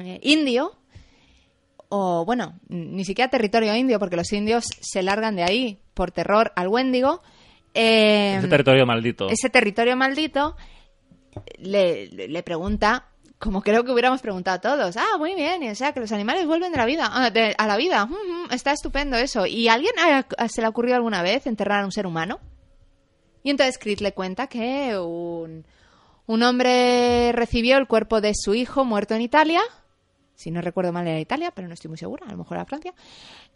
eh, 0.00 0.20
indio, 0.22 0.74
o 1.88 2.24
bueno, 2.24 2.58
ni 2.68 3.04
siquiera 3.04 3.30
territorio 3.30 3.74
indio, 3.74 3.98
porque 3.98 4.16
los 4.16 4.32
indios 4.32 4.66
se 4.80 5.02
largan 5.02 5.36
de 5.36 5.42
ahí 5.44 5.78
por 5.94 6.10
terror 6.12 6.52
al 6.54 6.68
Wendigo. 6.68 7.22
eh, 7.74 8.36
Ese 8.38 8.48
territorio 8.48 8.86
maldito. 8.86 9.28
ese 9.30 9.48
territorio 9.50 9.96
maldito 9.96 10.56
le, 11.58 12.42
pregunta, 12.42 13.06
como 13.38 13.62
creo 13.62 13.84
que 13.84 13.92
hubiéramos 13.92 14.20
preguntado 14.20 14.60
todos, 14.60 14.96
ah, 14.96 15.16
muy 15.18 15.34
bien, 15.34 15.62
y 15.62 15.70
o 15.70 15.74
sea, 15.74 15.92
que 15.92 16.00
los 16.00 16.12
animales 16.12 16.46
vuelven 16.46 16.72
de 16.72 16.78
la 16.78 16.86
vida, 16.86 17.08
ah, 17.12 17.30
de- 17.30 17.54
a 17.56 17.66
la 17.66 17.76
vida, 17.76 18.06
mm, 18.06 18.12
mm, 18.12 18.52
está 18.52 18.72
estupendo 18.72 19.16
eso. 19.16 19.46
¿Y 19.46 19.68
a 19.68 19.74
alguien 19.74 19.92
se 20.48 20.60
le 20.60 20.66
ha 20.66 20.70
ocurrido 20.70 20.96
alguna 20.96 21.22
vez 21.22 21.46
enterrar 21.46 21.82
a 21.82 21.84
un 21.84 21.92
ser 21.92 22.06
humano? 22.06 22.38
Y 23.42 23.50
entonces 23.50 23.78
Creed 23.78 24.00
le 24.00 24.12
cuenta 24.12 24.46
que 24.46 24.98
un, 24.98 25.64
un 26.26 26.42
hombre 26.42 27.32
recibió 27.32 27.78
el 27.78 27.86
cuerpo 27.86 28.20
de 28.20 28.32
su 28.34 28.54
hijo 28.54 28.84
muerto 28.84 29.14
en 29.14 29.22
Italia, 29.22 29.60
si 30.34 30.50
no 30.50 30.60
recuerdo 30.60 30.92
mal 30.92 31.06
era 31.06 31.20
Italia, 31.20 31.52
pero 31.54 31.68
no 31.68 31.74
estoy 31.74 31.88
muy 31.88 31.98
segura, 31.98 32.26
a 32.26 32.32
lo 32.32 32.38
mejor 32.38 32.56
era 32.56 32.66
Francia, 32.66 32.94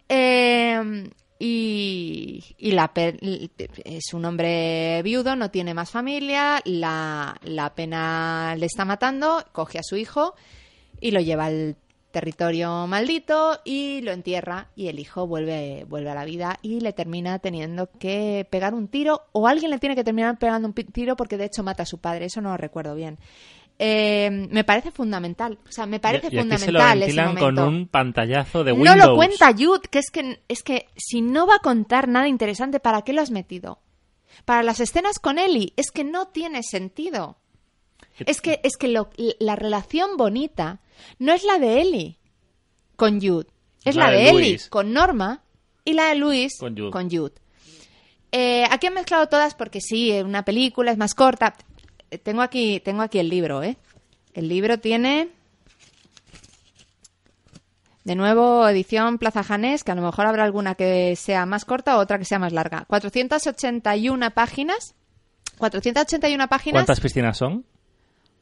eh, 0.09 1.11
y, 1.45 2.55
y 2.57 2.71
la 2.71 2.93
es 2.95 4.15
un 4.15 4.25
hombre 4.25 5.03
viudo, 5.03 5.35
no 5.35 5.51
tiene 5.51 5.75
más 5.75 5.91
familia, 5.91 6.61
la, 6.65 7.37
la 7.43 7.75
pena 7.75 8.55
le 8.57 8.67
está 8.67 8.85
matando, 8.85 9.45
coge 9.51 9.81
a 9.81 9.83
su 9.83 9.97
hijo 9.97 10.37
y 11.01 11.11
lo 11.11 11.21
lleva 11.21 11.47
al 11.47 11.77
territorio 12.13 12.87
maldito 12.87 13.59
y 13.65 14.01
lo 14.03 14.13
entierra 14.13 14.69
y 14.77 14.87
el 14.89 14.99
hijo 15.01 15.27
vuelve, 15.27 15.85
vuelve 15.89 16.11
a 16.11 16.15
la 16.15 16.25
vida 16.25 16.59
y 16.63 16.79
le 16.81 16.93
termina 16.93 17.39
teniendo 17.41 17.89
que 17.99 18.47
pegar 18.51 18.75
un 18.75 18.87
tiro 18.87 19.23
o 19.33 19.49
alguien 19.49 19.71
le 19.73 19.79
tiene 19.79 19.97
que 19.97 20.05
terminar 20.05 20.39
pegando 20.39 20.69
un 20.69 20.75
tiro 20.75 21.17
porque 21.17 21.37
de 21.37 21.47
hecho 21.47 21.63
mata 21.65 21.83
a 21.83 21.87
su 21.87 21.99
padre, 21.99 22.27
eso 22.27 22.41
no 22.41 22.51
lo 22.51 22.57
recuerdo 22.57 22.95
bien. 22.95 23.19
Eh, 23.79 24.31
me 24.51 24.63
parece 24.63 24.91
fundamental, 24.93 25.59
o 25.69 25.73
sea, 25.73 25.87
me 25.87 25.99
parece 25.99 26.29
y, 26.31 26.37
y 26.37 26.39
aquí 26.39 26.49
se 26.59 26.71
lo 26.71 26.79
fundamental 26.81 27.03
ese 27.03 27.15
con 27.41 27.59
un 27.59 27.89
pantallazo 27.89 28.63
de 28.63 28.73
No 28.73 28.79
Windows. 28.93 28.99
lo 29.09 29.17
cuenta 29.17 29.53
Jude, 29.53 29.81
que 29.91 29.99
es 29.99 30.11
que 30.13 30.41
es 30.47 30.63
que 30.63 30.87
si 30.97 31.21
no 31.21 31.47
va 31.49 31.57
a 31.57 31.61
contar 31.61 32.07
nada 32.07 32.29
interesante, 32.29 32.79
¿para 32.79 33.03
qué 33.03 33.13
lo 33.13 33.23
has 33.23 33.31
metido? 33.33 33.81
Para 34.45 34.63
las 34.63 34.79
escenas 34.79 35.19
con 35.19 35.39
Ellie, 35.39 35.73
es 35.77 35.91
que 35.91 36.05
no 36.05 36.29
tiene 36.29 36.63
sentido. 36.63 37.39
Es 38.27 38.41
que 38.41 38.61
es 38.63 38.77
que 38.77 38.89
lo- 38.89 39.09
la 39.41 39.57
relación 39.57 40.17
bonita 40.17 40.79
no 41.19 41.33
es 41.33 41.45
la 41.45 41.59
de 41.59 41.81
Ellie 41.81 42.19
con 42.97 43.21
Jude, 43.21 43.47
es 43.85 43.97
la, 43.97 44.07
La 44.07 44.11
de 44.13 44.19
de, 44.19 44.31
Ellie 44.31 44.59
con 44.69 44.93
Norma 44.93 45.43
y 45.85 45.95
la 45.95 46.09
de 46.09 46.15
Luis 46.15 46.59
Con 46.59 46.77
Jude. 46.77 46.91
Jude. 47.11 47.35
Eh, 48.31 48.65
aquí 48.71 48.87
han 48.87 48.95
mezclado 48.95 49.29
todas 49.29 49.55
porque 49.55 49.81
sí, 49.81 50.11
eh, 50.13 50.23
una 50.23 50.45
película 50.45 50.93
es 50.93 50.99
más 50.99 51.15
corta. 51.15 51.55
Eh, 52.11 52.19
Tengo 52.19 52.43
aquí, 52.43 52.81
tengo 52.81 53.03
aquí 53.03 53.19
el 53.19 53.29
libro, 53.29 53.63
¿eh? 53.63 53.77
El 54.35 54.49
libro 54.49 54.79
tiene 54.79 55.29
de 58.05 58.15
nuevo, 58.17 58.67
edición 58.69 59.19
Plaza 59.19 59.43
Janés, 59.43 59.85
que 59.85 59.93
a 59.93 59.95
lo 59.95 60.03
mejor 60.03 60.27
habrá 60.27 60.45
alguna 60.45 60.75
que 60.75 61.15
sea 61.15 61.47
más 61.47 61.65
corta 61.65 61.97
o 61.97 62.01
otra 62.01 62.19
que 62.19 62.25
sea 62.25 62.39
más 62.39 62.53
larga. 62.53 62.85
481 62.89 64.31
páginas. 64.33 64.95
481 65.59 66.49
páginas. 66.49 66.81
¿Cuántas 66.81 67.01
piscinas 67.01 67.37
son? 67.37 67.65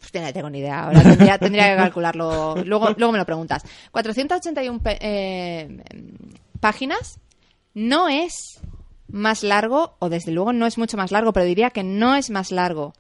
Hostia, 0.03 0.23
no 0.23 0.33
tengo 0.33 0.51
ni 0.51 0.59
idea. 0.61 0.85
Ahora 0.85 1.03
tendría, 1.03 1.39
tendría 1.39 1.71
que 1.71 1.77
calcularlo. 1.77 2.57
Luego, 2.65 2.91
luego 2.97 3.13
me 3.13 3.19
lo 3.19 3.27
preguntas. 3.27 3.63
481 3.93 4.81
pe- 4.83 4.99
eh, 5.01 5.83
páginas. 6.61 7.19
No 7.75 8.09
es 8.09 8.61
más 9.09 9.43
largo, 9.43 9.97
o 9.99 10.09
desde 10.09 10.33
luego 10.33 10.53
no 10.53 10.67
es 10.67 10.79
mucho 10.79 10.97
más 10.97 11.11
largo, 11.13 11.33
pero 11.33 11.47
diría 11.47 11.71
que 11.71 11.83
no 11.85 12.15
es 12.17 12.31
más 12.31 12.51
largo 12.51 12.95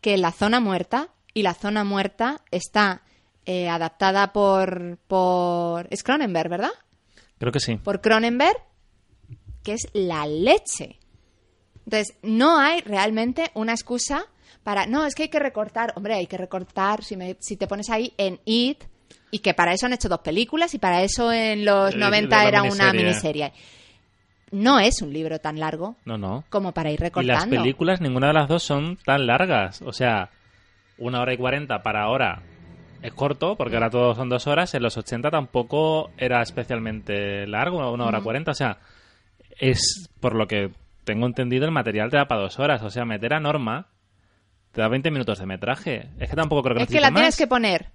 que 0.00 0.16
la 0.16 0.32
zona 0.32 0.60
muerta. 0.60 1.08
Y 1.34 1.42
la 1.42 1.54
zona 1.54 1.82
muerta 1.82 2.42
está 2.50 3.00
eh, 3.46 3.68
adaptada 3.70 4.32
por, 4.34 4.98
por... 5.08 5.86
Es 5.90 6.02
Cronenberg, 6.02 6.50
¿verdad? 6.50 6.70
Creo 7.38 7.50
que 7.52 7.60
sí. 7.60 7.76
Por 7.76 8.02
Cronenberg, 8.02 8.56
que 9.62 9.72
es 9.72 9.88
la 9.94 10.26
leche. 10.26 10.98
Entonces, 11.86 12.14
no 12.22 12.58
hay 12.58 12.82
realmente 12.82 13.50
una 13.54 13.72
excusa 13.72 14.26
para... 14.64 14.86
No, 14.86 15.04
es 15.06 15.14
que 15.14 15.24
hay 15.24 15.28
que 15.28 15.38
recortar. 15.38 15.92
Hombre, 15.96 16.14
hay 16.14 16.26
que 16.26 16.36
recortar 16.38 17.02
si, 17.04 17.16
me- 17.16 17.36
si 17.40 17.56
te 17.56 17.66
pones 17.66 17.90
ahí 17.90 18.12
en 18.18 18.40
It, 18.44 18.84
y 19.30 19.38
que 19.40 19.54
para 19.54 19.72
eso 19.72 19.86
han 19.86 19.92
hecho 19.92 20.08
dos 20.08 20.20
películas, 20.20 20.74
y 20.74 20.78
para 20.78 21.02
eso 21.02 21.32
en 21.32 21.64
los 21.64 21.94
Eh, 21.94 21.98
90 21.98 22.36
de 22.36 22.42
la 22.42 22.48
era 22.48 22.62
una 22.62 22.92
miniserie. 22.92 23.52
No 24.50 24.78
es 24.78 25.00
un 25.00 25.12
libro 25.12 25.38
tan 25.38 25.58
largo 25.58 25.96
No, 26.04 26.18
no. 26.18 26.44
como 26.50 26.72
para 26.72 26.90
ir 26.90 27.00
Y 27.00 27.02
las 27.02 27.12
recortando. 27.14 27.56
películas, 27.56 28.00
ninguna 28.02 28.26
de 28.28 28.32
las 28.34 28.48
dos 28.48 28.62
son 28.62 28.98
tan 29.04 29.26
largas. 29.26 29.80
O 29.82 29.92
sea, 29.94 30.28
una 30.98 31.20
hora 31.22 31.32
y 31.32 31.38
cuarenta 31.38 31.82
para 31.82 32.02
ahora 32.02 32.42
es 33.00 33.12
corto, 33.14 33.56
porque 33.56 33.76
ahora 33.76 33.88
todos 33.88 34.16
son 34.18 34.28
dos 34.28 34.46
horas. 34.46 34.74
En 34.74 34.82
los 34.82 34.96
80 34.98 35.30
tampoco 35.30 36.10
era 36.18 36.42
especialmente 36.42 37.46
largo, 37.46 37.90
una 37.90 38.04
hora 38.04 38.20
cuarenta. 38.20 38.50
O 38.50 38.54
sea, 38.54 38.78
es 39.58 40.10
por 40.20 40.34
lo 40.34 40.46
que 40.46 40.70
tengo 41.04 41.26
entendido, 41.26 41.64
el 41.64 41.70
material 41.72 42.10
te 42.10 42.18
da 42.18 42.26
para 42.28 42.42
dos 42.42 42.58
horas. 42.58 42.82
O 42.82 42.90
sea, 42.90 43.06
meter 43.06 43.32
a 43.32 43.40
Norma 43.40 43.86
te 44.72 44.80
da 44.80 44.88
20 44.88 45.10
minutos 45.10 45.38
de 45.38 45.46
metraje. 45.46 46.08
Es 46.18 46.28
que 46.30 46.36
tampoco 46.36 46.62
creo 46.62 46.76
que 46.76 46.82
Es 46.84 46.88
que 46.88 47.00
la 47.00 47.08
tienes 47.08 47.28
más. 47.34 47.36
que 47.36 47.46
poner 47.46 47.92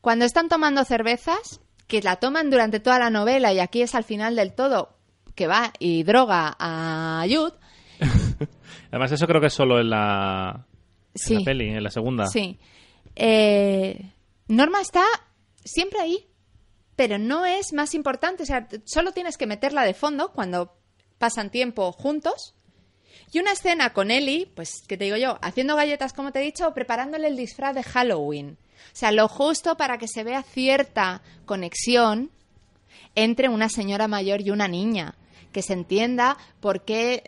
cuando 0.00 0.24
están 0.24 0.48
tomando 0.48 0.84
cervezas, 0.84 1.60
que 1.86 2.02
la 2.02 2.16
toman 2.16 2.50
durante 2.50 2.80
toda 2.80 2.98
la 2.98 3.10
novela 3.10 3.52
y 3.52 3.60
aquí 3.60 3.82
es 3.82 3.94
al 3.94 4.04
final 4.04 4.36
del 4.36 4.52
todo, 4.54 4.96
que 5.34 5.46
va 5.46 5.72
y 5.78 6.02
droga 6.02 6.56
a 6.58 7.24
Jude. 7.28 7.54
Además, 8.90 9.12
eso 9.12 9.26
creo 9.26 9.40
que 9.40 9.46
es 9.46 9.52
solo 9.54 9.80
en 9.80 9.90
la, 9.90 10.66
en 10.66 11.10
Sí, 11.14 11.34
la 11.36 11.44
peli, 11.44 11.68
en 11.68 11.82
la 11.82 11.90
segunda. 11.90 12.26
sí. 12.26 12.58
Eh, 13.14 14.12
Norma 14.48 14.80
está 14.80 15.04
siempre 15.64 16.00
ahí, 16.00 16.26
pero 16.96 17.18
no 17.18 17.44
es 17.46 17.72
más 17.72 17.94
importante. 17.94 18.42
O 18.42 18.46
sea, 18.46 18.66
solo 18.84 19.12
tienes 19.12 19.36
que 19.38 19.46
meterla 19.46 19.82
de 19.84 19.94
fondo 19.94 20.32
cuando 20.32 20.76
pasan 21.18 21.50
tiempo 21.50 21.92
juntos. 21.92 22.54
Y 23.32 23.38
una 23.38 23.52
escena 23.52 23.94
con 23.94 24.10
Ellie, 24.10 24.46
pues, 24.54 24.82
¿qué 24.86 24.98
te 24.98 25.04
digo 25.04 25.16
yo? 25.16 25.38
Haciendo 25.40 25.74
galletas, 25.74 26.12
como 26.12 26.32
te 26.32 26.40
he 26.40 26.44
dicho, 26.44 26.68
o 26.68 26.74
preparándole 26.74 27.28
el 27.28 27.36
disfraz 27.36 27.74
de 27.74 27.82
Halloween. 27.82 28.58
O 28.92 28.94
sea, 28.96 29.10
lo 29.10 29.26
justo 29.26 29.76
para 29.78 29.96
que 29.96 30.06
se 30.06 30.22
vea 30.22 30.42
cierta 30.42 31.22
conexión 31.46 32.30
entre 33.14 33.48
una 33.48 33.70
señora 33.70 34.06
mayor 34.06 34.42
y 34.42 34.50
una 34.50 34.68
niña. 34.68 35.14
Que 35.50 35.62
se 35.62 35.72
entienda 35.72 36.36
por 36.60 36.84
qué 36.84 37.24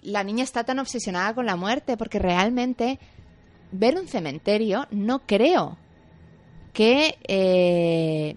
la 0.00 0.24
niña 0.24 0.42
está 0.42 0.64
tan 0.64 0.78
obsesionada 0.78 1.34
con 1.34 1.44
la 1.44 1.56
muerte, 1.56 1.98
porque 1.98 2.18
realmente 2.18 2.98
ver 3.72 3.98
un 3.98 4.08
cementerio 4.08 4.86
no 4.90 5.26
creo 5.26 5.76
que 6.72 7.18
eh, 7.28 8.36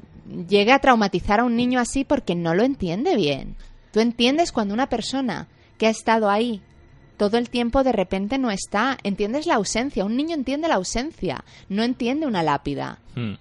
llegue 0.50 0.74
a 0.74 0.80
traumatizar 0.80 1.40
a 1.40 1.46
un 1.46 1.56
niño 1.56 1.80
así 1.80 2.04
porque 2.04 2.36
no 2.36 2.54
lo 2.56 2.64
entiende 2.64 3.16
bien. 3.16 3.56
Tú 3.92 4.02
entiendes 4.02 4.52
cuando 4.52 4.74
una 4.74 4.90
persona 4.90 5.48
que 5.78 5.88
ha 5.88 5.92
estado 5.92 6.30
ahí 6.30 6.62
todo 7.20 7.38
el 7.38 7.50
tiempo 7.50 7.84
de 7.84 7.92
repente 7.92 8.38
no 8.38 8.50
está. 8.50 8.98
Entiendes 9.04 9.46
la 9.46 9.56
ausencia. 9.56 10.06
Un 10.06 10.16
niño 10.16 10.34
entiende 10.34 10.70
la 10.70 10.76
ausencia, 10.76 11.44
no 11.68 11.84
entiende 11.84 12.26
una 12.26 12.44
lápida. 12.44 13.00
Hmm. 13.14 13.34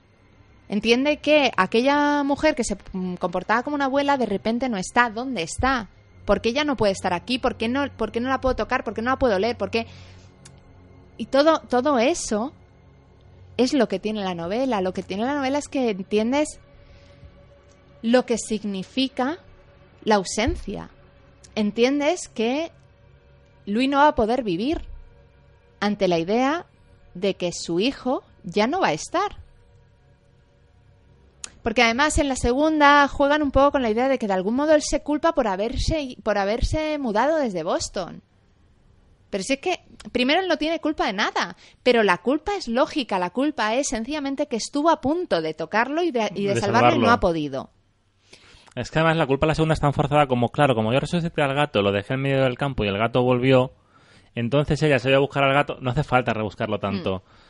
Entiende 0.68 1.18
que 1.18 1.52
aquella 1.56 2.24
mujer 2.24 2.56
que 2.56 2.64
se 2.64 2.76
mm, 2.92 3.14
comportaba 3.14 3.62
como 3.62 3.76
una 3.76 3.84
abuela 3.84 4.18
de 4.18 4.26
repente 4.26 4.68
no 4.68 4.76
está. 4.78 5.10
¿Dónde 5.10 5.42
está? 5.42 5.88
¿Por 6.24 6.40
qué 6.40 6.48
ella 6.48 6.64
no 6.64 6.76
puede 6.76 6.92
estar 6.92 7.14
aquí? 7.14 7.38
¿Por 7.38 7.56
qué 7.56 7.68
no, 7.68 7.88
por 7.96 8.10
qué 8.10 8.18
no 8.18 8.28
la 8.28 8.40
puedo 8.40 8.56
tocar? 8.56 8.82
¿Por 8.82 8.94
qué 8.94 9.00
no 9.00 9.12
la 9.12 9.18
puedo 9.18 9.38
leer? 9.38 9.56
¿Por 9.56 9.70
qué? 9.70 9.86
Y 11.16 11.26
todo, 11.26 11.60
todo 11.60 12.00
eso 12.00 12.52
es 13.56 13.74
lo 13.74 13.88
que 13.88 14.00
tiene 14.00 14.24
la 14.24 14.34
novela. 14.34 14.80
Lo 14.80 14.92
que 14.92 15.04
tiene 15.04 15.24
la 15.24 15.34
novela 15.34 15.58
es 15.58 15.68
que 15.68 15.90
entiendes 15.90 16.58
lo 18.02 18.26
que 18.26 18.38
significa 18.38 19.38
la 20.02 20.16
ausencia. 20.16 20.90
Entiendes 21.54 22.28
que 22.28 22.72
Luis 23.68 23.88
no 23.88 23.98
va 23.98 24.08
a 24.08 24.14
poder 24.14 24.42
vivir 24.42 24.80
ante 25.78 26.08
la 26.08 26.18
idea 26.18 26.64
de 27.12 27.34
que 27.34 27.52
su 27.52 27.80
hijo 27.80 28.24
ya 28.42 28.66
no 28.66 28.80
va 28.80 28.88
a 28.88 28.92
estar. 28.92 29.36
Porque 31.62 31.82
además 31.82 32.16
en 32.16 32.28
la 32.28 32.36
segunda 32.36 33.06
juegan 33.08 33.42
un 33.42 33.50
poco 33.50 33.72
con 33.72 33.82
la 33.82 33.90
idea 33.90 34.08
de 34.08 34.18
que 34.18 34.26
de 34.26 34.32
algún 34.32 34.54
modo 34.54 34.74
él 34.74 34.82
se 34.82 35.02
culpa 35.02 35.34
por 35.34 35.48
haberse, 35.48 36.16
por 36.22 36.38
haberse 36.38 36.96
mudado 36.98 37.36
desde 37.36 37.62
Boston. 37.62 38.22
Pero 39.28 39.44
si 39.44 39.54
es 39.54 39.60
que, 39.60 39.80
primero 40.12 40.40
él 40.40 40.48
no 40.48 40.56
tiene 40.56 40.80
culpa 40.80 41.06
de 41.06 41.12
nada, 41.12 41.54
pero 41.82 42.02
la 42.02 42.18
culpa 42.18 42.56
es 42.56 42.68
lógica, 42.68 43.18
la 43.18 43.30
culpa 43.30 43.74
es 43.74 43.88
sencillamente 43.88 44.46
que 44.46 44.56
estuvo 44.56 44.88
a 44.88 45.02
punto 45.02 45.42
de 45.42 45.52
tocarlo 45.52 46.02
y 46.02 46.10
de, 46.10 46.32
y 46.34 46.44
de 46.44 46.54
De 46.54 46.60
salvarlo 46.62 46.94
y 46.94 46.98
no 47.00 47.10
ha 47.10 47.20
podido. 47.20 47.70
Es 48.78 48.90
que 48.90 48.98
además 49.00 49.16
la 49.16 49.26
culpa 49.26 49.46
de 49.46 49.48
la 49.48 49.54
segunda 49.54 49.74
es 49.74 49.80
tan 49.80 49.92
forzada 49.92 50.26
como, 50.26 50.50
claro, 50.50 50.74
como 50.74 50.92
yo 50.92 51.00
resucité 51.00 51.42
al 51.42 51.54
gato, 51.54 51.82
lo 51.82 51.90
dejé 51.90 52.14
en 52.14 52.20
medio 52.22 52.42
del 52.44 52.56
campo 52.56 52.84
y 52.84 52.88
el 52.88 52.96
gato 52.96 53.22
volvió, 53.22 53.72
entonces 54.34 54.80
ella 54.82 54.98
se 54.98 55.08
iba 55.08 55.16
a 55.18 55.20
buscar 55.20 55.42
al 55.42 55.52
gato, 55.52 55.78
no 55.80 55.90
hace 55.90 56.04
falta 56.04 56.32
rebuscarlo 56.32 56.78
tanto. 56.78 57.24
Mm. 57.26 57.48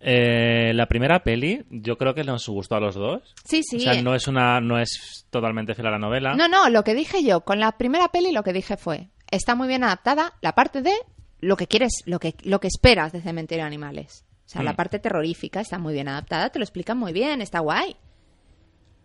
Eh, 0.00 0.72
la 0.74 0.86
primera 0.86 1.24
peli, 1.24 1.64
yo 1.70 1.98
creo 1.98 2.14
que 2.14 2.22
nos 2.22 2.48
gustó 2.48 2.76
a 2.76 2.80
los 2.80 2.94
dos. 2.94 3.34
Sí, 3.44 3.62
sí. 3.64 3.78
O 3.78 3.80
sea, 3.80 4.00
no 4.02 4.14
es 4.14 4.28
una, 4.28 4.60
no 4.60 4.78
es 4.78 5.26
totalmente 5.30 5.74
fiel 5.74 5.88
a 5.88 5.92
la 5.92 5.98
novela. 5.98 6.34
No, 6.36 6.46
no, 6.46 6.68
lo 6.70 6.84
que 6.84 6.94
dije 6.94 7.24
yo 7.24 7.40
con 7.40 7.58
la 7.58 7.72
primera 7.72 8.08
peli 8.08 8.30
lo 8.30 8.44
que 8.44 8.52
dije 8.52 8.76
fue, 8.76 9.08
está 9.30 9.56
muy 9.56 9.66
bien 9.66 9.82
adaptada 9.82 10.34
la 10.40 10.52
parte 10.52 10.82
de 10.82 10.92
lo 11.40 11.56
que 11.56 11.66
quieres, 11.66 12.02
lo 12.06 12.20
que, 12.20 12.34
lo 12.44 12.60
que 12.60 12.68
esperas 12.68 13.10
de 13.10 13.20
Cementerio 13.20 13.64
de 13.64 13.68
Animales. 13.68 14.24
O 14.46 14.48
sea, 14.50 14.62
Mm. 14.62 14.64
la 14.66 14.76
parte 14.76 14.98
terrorífica 15.00 15.60
está 15.60 15.78
muy 15.78 15.92
bien 15.92 16.08
adaptada, 16.08 16.50
te 16.50 16.60
lo 16.60 16.64
explican 16.64 16.96
muy 16.96 17.12
bien, 17.12 17.42
está 17.42 17.58
guay. 17.58 17.96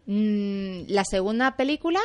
Mm, 0.06 0.84
la 0.88 1.06
segunda 1.06 1.56
película 1.56 2.00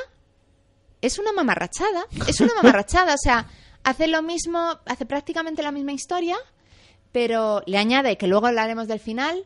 es 1.00 1.18
una 1.18 1.32
mamarrachada, 1.32 2.04
es 2.26 2.40
una 2.40 2.54
mamarrachada, 2.54 3.14
o 3.14 3.18
sea, 3.18 3.46
hace 3.84 4.06
lo 4.08 4.22
mismo, 4.22 4.78
hace 4.86 5.06
prácticamente 5.06 5.62
la 5.62 5.72
misma 5.72 5.92
historia, 5.92 6.36
pero 7.12 7.62
le 7.66 7.78
añade, 7.78 8.16
que 8.16 8.26
luego 8.26 8.46
hablaremos 8.46 8.88
del 8.88 9.00
final, 9.00 9.44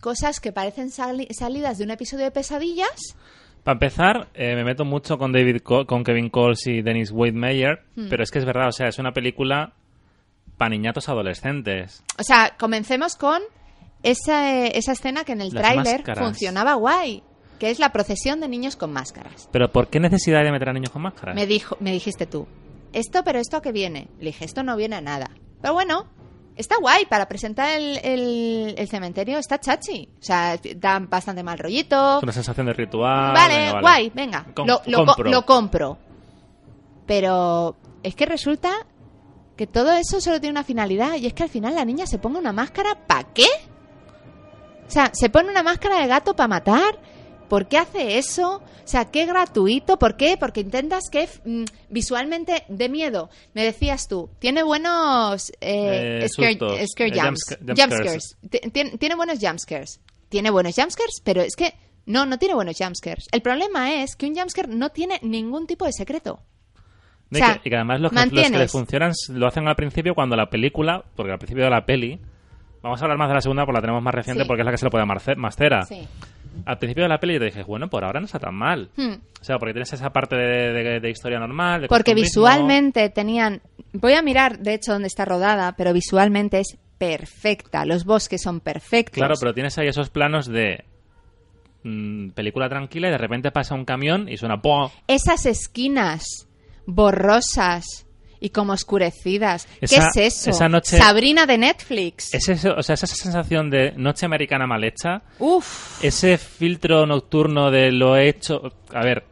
cosas 0.00 0.40
que 0.40 0.52
parecen 0.52 0.90
sali- 0.90 1.28
salidas 1.36 1.78
de 1.78 1.84
un 1.84 1.90
episodio 1.90 2.24
de 2.24 2.30
pesadillas. 2.30 3.16
Para 3.64 3.74
empezar, 3.74 4.28
eh, 4.34 4.54
me 4.54 4.62
meto 4.64 4.84
mucho 4.84 5.18
con 5.18 5.32
David 5.32 5.62
Co- 5.62 5.86
con 5.86 6.04
Kevin 6.04 6.30
Coles 6.30 6.66
y 6.66 6.82
Dennis 6.82 7.10
Wade 7.10 7.32
Meyer, 7.32 7.82
Hmm. 7.96 8.08
pero 8.08 8.22
es 8.22 8.30
que 8.30 8.38
es 8.38 8.44
verdad, 8.44 8.68
o 8.68 8.72
sea, 8.72 8.88
es 8.88 8.98
una 8.98 9.12
película 9.12 9.72
para 10.56 10.70
niñatos 10.70 11.08
adolescentes. 11.08 12.02
O 12.18 12.22
sea, 12.22 12.54
comencemos 12.58 13.16
con 13.16 13.42
esa, 14.02 14.66
esa 14.66 14.92
escena 14.92 15.24
que 15.24 15.32
en 15.32 15.40
el 15.40 15.50
tráiler 15.52 16.04
funcionaba 16.16 16.74
guay, 16.74 17.22
que 17.58 17.70
es 17.70 17.78
la 17.78 17.90
procesión 17.92 18.40
de 18.40 18.48
niños 18.48 18.76
con 18.76 18.92
máscaras. 18.92 19.48
Pero 19.52 19.70
¿por 19.72 19.88
qué 19.88 20.00
necesidad 20.00 20.42
de 20.44 20.50
meter 20.52 20.68
a 20.68 20.72
niños 20.72 20.90
con 20.90 21.02
máscaras? 21.02 21.34
Me, 21.34 21.46
dijo, 21.46 21.76
me 21.80 21.92
dijiste 21.92 22.26
tú, 22.26 22.46
esto, 22.92 23.22
pero 23.24 23.38
esto 23.38 23.56
a 23.56 23.62
qué 23.62 23.72
viene. 23.72 24.08
Le 24.18 24.26
dije, 24.26 24.44
esto 24.44 24.62
no 24.62 24.76
viene 24.76 24.96
a 24.96 25.00
nada. 25.00 25.30
Pero 25.60 25.74
bueno, 25.74 26.06
está 26.56 26.76
guay 26.80 27.06
para 27.06 27.26
presentar 27.28 27.70
el, 27.78 27.98
el- 28.02 28.74
el 28.78 28.88
cementerio, 28.88 29.38
está 29.38 29.58
chachi. 29.58 30.08
O 30.20 30.22
sea, 30.22 30.58
da 30.76 30.98
bastante 31.00 31.42
mal 31.42 31.58
rollito. 31.58 32.18
Es 32.18 32.22
una 32.22 32.32
sensación 32.32 32.66
de 32.66 32.72
ritual. 32.72 33.32
vale, 33.34 33.56
venga, 33.56 33.72
vale. 33.72 33.80
guay, 33.82 34.12
venga, 34.14 34.46
Com- 34.54 34.66
lo, 34.66 34.80
lo 34.86 34.98
co- 34.98 35.06
compro. 35.06 35.30
lo 35.30 35.46
compro. 35.46 35.98
Pero 37.06 37.76
es 38.02 38.14
que 38.14 38.26
resulta 38.26 38.72
que 39.56 39.66
todo 39.66 39.92
eso 39.92 40.20
solo 40.20 40.40
tiene 40.40 40.52
una 40.52 40.64
finalidad 40.64 41.14
y 41.16 41.26
es 41.26 41.32
que 41.34 41.42
al 41.44 41.48
final 41.48 41.74
la 41.74 41.84
niña 41.84 42.06
se 42.06 42.18
ponga 42.18 42.38
una 42.38 42.52
máscara 42.52 42.94
¿para 43.06 43.24
qué? 43.32 43.46
O 44.86 44.90
sea, 44.90 45.10
se 45.14 45.30
pone 45.30 45.50
una 45.50 45.62
máscara 45.62 45.98
de 46.00 46.06
gato 46.06 46.34
para 46.36 46.48
matar. 46.48 46.98
¿Por 47.48 47.66
qué 47.68 47.78
hace 47.78 48.18
eso? 48.18 48.56
O 48.56 48.88
sea, 48.88 49.06
qué 49.06 49.26
gratuito. 49.26 49.98
¿Por 49.98 50.16
qué? 50.16 50.36
Porque 50.38 50.60
intentas 50.60 51.04
que 51.10 51.28
mm, 51.44 51.64
visualmente 51.90 52.64
de 52.68 52.88
miedo. 52.88 53.30
Me 53.54 53.64
decías 53.64 54.08
tú, 54.08 54.30
tiene 54.38 54.62
buenos 54.62 55.50
eh, 55.60 56.20
Eh, 56.22 56.28
scare, 56.28 56.86
scare 56.86 57.10
eh, 57.10 57.20
jumps, 57.20 57.40
jumpsca- 57.58 57.76
jumpscares. 57.80 58.36
Ti- 58.50 58.96
Tiene, 58.98 59.14
buenos 59.14 59.38
jumpscares. 59.40 60.00
Tiene 60.28 60.50
buenos 60.50 60.74
jumpscares, 60.74 61.20
pero 61.24 61.40
es 61.42 61.56
que 61.56 61.74
no, 62.06 62.26
no 62.26 62.38
tiene 62.38 62.54
buenos 62.54 62.76
jumpscares. 62.78 63.26
El 63.32 63.42
problema 63.42 64.02
es 64.02 64.14
que 64.16 64.26
un 64.26 64.34
jumpscare 64.36 64.68
no 64.68 64.90
tiene 64.90 65.18
ningún 65.22 65.66
tipo 65.66 65.84
de 65.84 65.92
secreto. 65.92 66.40
O 67.32 67.34
sea, 67.36 67.54
que- 67.54 67.68
y 67.68 67.70
que 67.70 67.76
además 67.76 68.00
los 68.00 68.10
que, 68.12 68.16
los 68.16 68.24
que 68.26 68.34
le 68.36 68.42
mantienes- 68.42 68.70
funcionan 68.72 69.12
lo 69.30 69.46
hacen 69.48 69.66
al 69.66 69.74
principio 69.74 70.14
cuando 70.14 70.36
la 70.36 70.48
película, 70.48 71.04
porque 71.16 71.32
al 71.32 71.38
principio 71.38 71.64
de 71.64 71.70
la 71.70 71.84
peli, 71.84 72.20
vamos 72.82 73.00
a 73.00 73.04
hablar 73.04 73.18
más 73.18 73.28
de 73.28 73.34
la 73.34 73.40
segunda 73.40 73.64
porque 73.64 73.78
la 73.78 73.82
tenemos 73.82 74.00
más 74.02 74.14
reciente 74.14 74.44
Sí. 74.44 74.46
porque 74.46 74.62
es 74.62 74.66
la 74.66 74.70
que 74.70 74.78
se 74.78 74.84
le 74.86 74.90
puede 74.90 75.02
cera. 75.56 75.82
Sí. 75.84 76.06
Al 76.64 76.78
principio 76.78 77.02
de 77.04 77.08
la 77.08 77.18
peli 77.18 77.34
yo 77.34 77.40
te 77.40 77.46
dije, 77.46 77.62
bueno, 77.64 77.88
por 77.88 78.04
ahora 78.04 78.20
no 78.20 78.26
está 78.26 78.38
tan 78.38 78.54
mal. 78.54 78.90
Hmm. 78.96 79.14
O 79.40 79.44
sea, 79.44 79.58
porque 79.58 79.72
tienes 79.74 79.92
esa 79.92 80.10
parte 80.10 80.36
de, 80.36 80.72
de- 80.72 81.00
de 81.00 81.10
historia 81.10 81.38
normal. 81.38 81.82
de 81.82 81.88
Porque 81.88 82.14
visualmente 82.14 83.08
tenían. 83.10 83.60
Voy 83.92 84.14
a 84.14 84.22
mirar, 84.22 84.58
de 84.58 84.74
hecho, 84.74 84.92
dónde 84.92 85.08
está 85.08 85.24
rodada, 85.24 85.74
pero 85.76 85.92
visualmente 85.92 86.60
es 86.60 86.76
perfecta. 86.98 87.84
Los 87.84 88.04
bosques 88.04 88.40
son 88.42 88.60
perfectos. 88.60 89.14
Claro, 89.16 89.34
pero 89.38 89.52
tienes 89.52 89.76
ahí 89.78 89.86
esos 89.88 90.08
planos 90.10 90.46
de 90.46 90.84
mm, 91.84 92.30
película 92.30 92.68
tranquila 92.68 93.08
y 93.08 93.10
de 93.10 93.18
repente 93.18 93.50
pasa 93.52 93.74
un 93.74 93.84
camión 93.84 94.28
y 94.28 94.36
suena 94.36 94.60
¡pum! 94.62 94.88
Esas 95.06 95.44
esquinas 95.46 96.48
borrosas 96.86 98.05
y 98.40 98.50
como 98.50 98.72
oscurecidas. 98.72 99.68
Esa- 99.80 100.08
¿Qué 100.14 100.26
es 100.26 100.38
eso? 100.38 100.50
esa 100.50 100.68
noche- 100.68 100.96
Sabrina 100.98 101.46
de 101.46 101.58
Netflix. 101.58 102.34
Es 102.34 102.48
eso, 102.48 102.74
o 102.76 102.82
sea, 102.82 102.94
esa 102.94 103.06
sensación 103.06 103.70
de 103.70 103.92
noche 103.96 104.26
americana 104.26 104.66
mal 104.66 104.84
hecha, 104.84 105.22
Uf. 105.38 106.02
ese 106.04 106.38
filtro 106.38 107.06
nocturno 107.06 107.70
de 107.70 107.92
lo 107.92 108.16
hecho. 108.16 108.72
A 108.92 109.02
ver, 109.04 109.24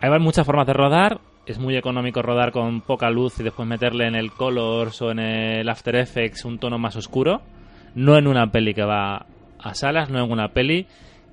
hay 0.00 0.18
muchas 0.20 0.46
formas 0.46 0.66
de 0.66 0.72
rodar. 0.72 1.20
Es 1.46 1.58
muy 1.58 1.76
económico 1.76 2.22
rodar 2.22 2.52
con 2.52 2.80
poca 2.80 3.10
luz 3.10 3.38
y 3.38 3.42
después 3.42 3.68
meterle 3.68 4.06
en 4.06 4.14
el 4.14 4.32
Colors 4.32 5.02
o 5.02 5.10
en 5.10 5.18
el 5.18 5.68
After 5.68 5.94
Effects 5.96 6.44
un 6.46 6.58
tono 6.58 6.78
más 6.78 6.96
oscuro. 6.96 7.42
No 7.94 8.16
en 8.16 8.26
una 8.26 8.50
peli 8.50 8.72
que 8.74 8.82
va 8.82 9.26
a 9.58 9.74
salas, 9.74 10.08
no 10.10 10.24
en 10.24 10.30
una 10.32 10.48
peli 10.48 10.86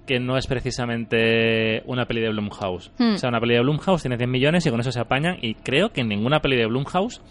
que 0.05 0.19
no 0.19 0.37
es 0.37 0.47
precisamente 0.47 1.83
una 1.85 2.05
peli 2.05 2.21
de 2.21 2.29
Blumhouse. 2.29 2.91
Hmm. 2.97 3.13
O 3.13 3.17
sea, 3.17 3.29
una 3.29 3.39
peli 3.39 3.53
de 3.55 3.61
Blumhouse 3.61 4.01
tiene 4.01 4.17
100 4.17 4.29
millones 4.31 4.65
y 4.65 4.69
con 4.69 4.79
eso 4.79 4.91
se 4.91 4.99
apañan. 4.99 5.37
Y 5.41 5.55
creo 5.55 5.89
que 5.91 6.01
en 6.01 6.09
ninguna 6.09 6.39
peli 6.41 6.57
de 6.57 6.65
Blumhouse 6.65 7.21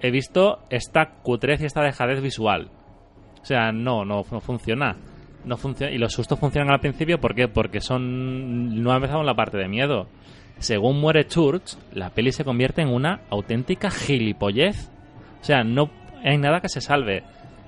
he 0.00 0.10
visto 0.10 0.60
esta 0.70 1.10
cutrez 1.22 1.60
y 1.60 1.66
esta 1.66 1.82
dejadez 1.82 2.20
visual. 2.22 2.70
O 3.42 3.44
sea, 3.44 3.72
no, 3.72 4.04
no, 4.04 4.22
no 4.30 4.40
funciona. 4.40 4.96
No 5.44 5.56
funciona. 5.56 5.92
Y 5.92 5.98
los 5.98 6.12
sustos 6.12 6.38
funcionan 6.38 6.72
al 6.72 6.80
principio, 6.80 7.20
¿por 7.20 7.34
qué? 7.34 7.48
Porque 7.48 7.80
son. 7.80 8.82
No 8.82 8.92
ha 8.92 8.96
empezado 8.96 9.20
en 9.20 9.26
la 9.26 9.34
parte 9.34 9.56
de 9.58 9.68
miedo. 9.68 10.08
Según 10.58 11.00
muere 11.00 11.26
Church, 11.26 11.76
la 11.92 12.10
peli 12.10 12.32
se 12.32 12.44
convierte 12.44 12.82
en 12.82 12.88
una 12.88 13.20
auténtica 13.30 13.90
gilipollez. 13.90 14.90
O 15.40 15.44
sea, 15.44 15.62
no 15.64 15.90
hay 16.24 16.38
nada 16.38 16.60
que 16.60 16.68
se 16.68 16.80
salve. 16.80 17.22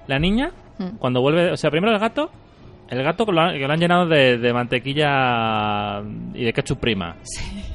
La 0.07 0.19
niña, 0.19 0.53
Mm. 0.79 0.97
cuando 0.99 1.21
vuelve. 1.21 1.53
O 1.53 1.57
sea, 1.57 1.71
primero 1.71 1.93
el 1.93 1.99
gato. 2.01 2.31
El 2.91 3.03
gato 3.03 3.27
que 3.27 3.33
lo 3.33 3.41
han, 3.43 3.53
que 3.55 3.67
lo 3.67 3.73
han 3.73 3.81
llenado 3.81 4.07
de, 4.07 4.39
de 4.39 4.53
mantequilla 4.53 6.01
y 6.35 6.45
de 6.45 6.53
ketchup 6.53 6.79
prima. 6.81 7.17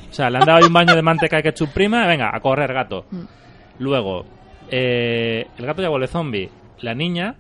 O 0.10 0.14
sea, 0.14 0.30
le 0.30 0.38
han 0.40 0.46
dado 0.46 0.58
ahí 0.60 0.64
un 0.66 0.74
baño 0.74 0.96
de 0.96 1.02
manteca 1.02 1.40
y 1.40 1.44
ketchup 1.44 1.70
prima. 1.70 2.08
Venga, 2.08 2.32
a 2.34 2.40
correr, 2.40 2.74
gato. 2.74 3.06
Mm. 3.12 3.22
Luego, 3.80 4.26
eh, 4.70 5.48
el 5.58 5.66
gato 5.66 5.82
ya 5.82 5.90
vuelve 5.90 6.08
zombie. 6.08 6.50
La 6.80 6.96
niña 6.96 7.36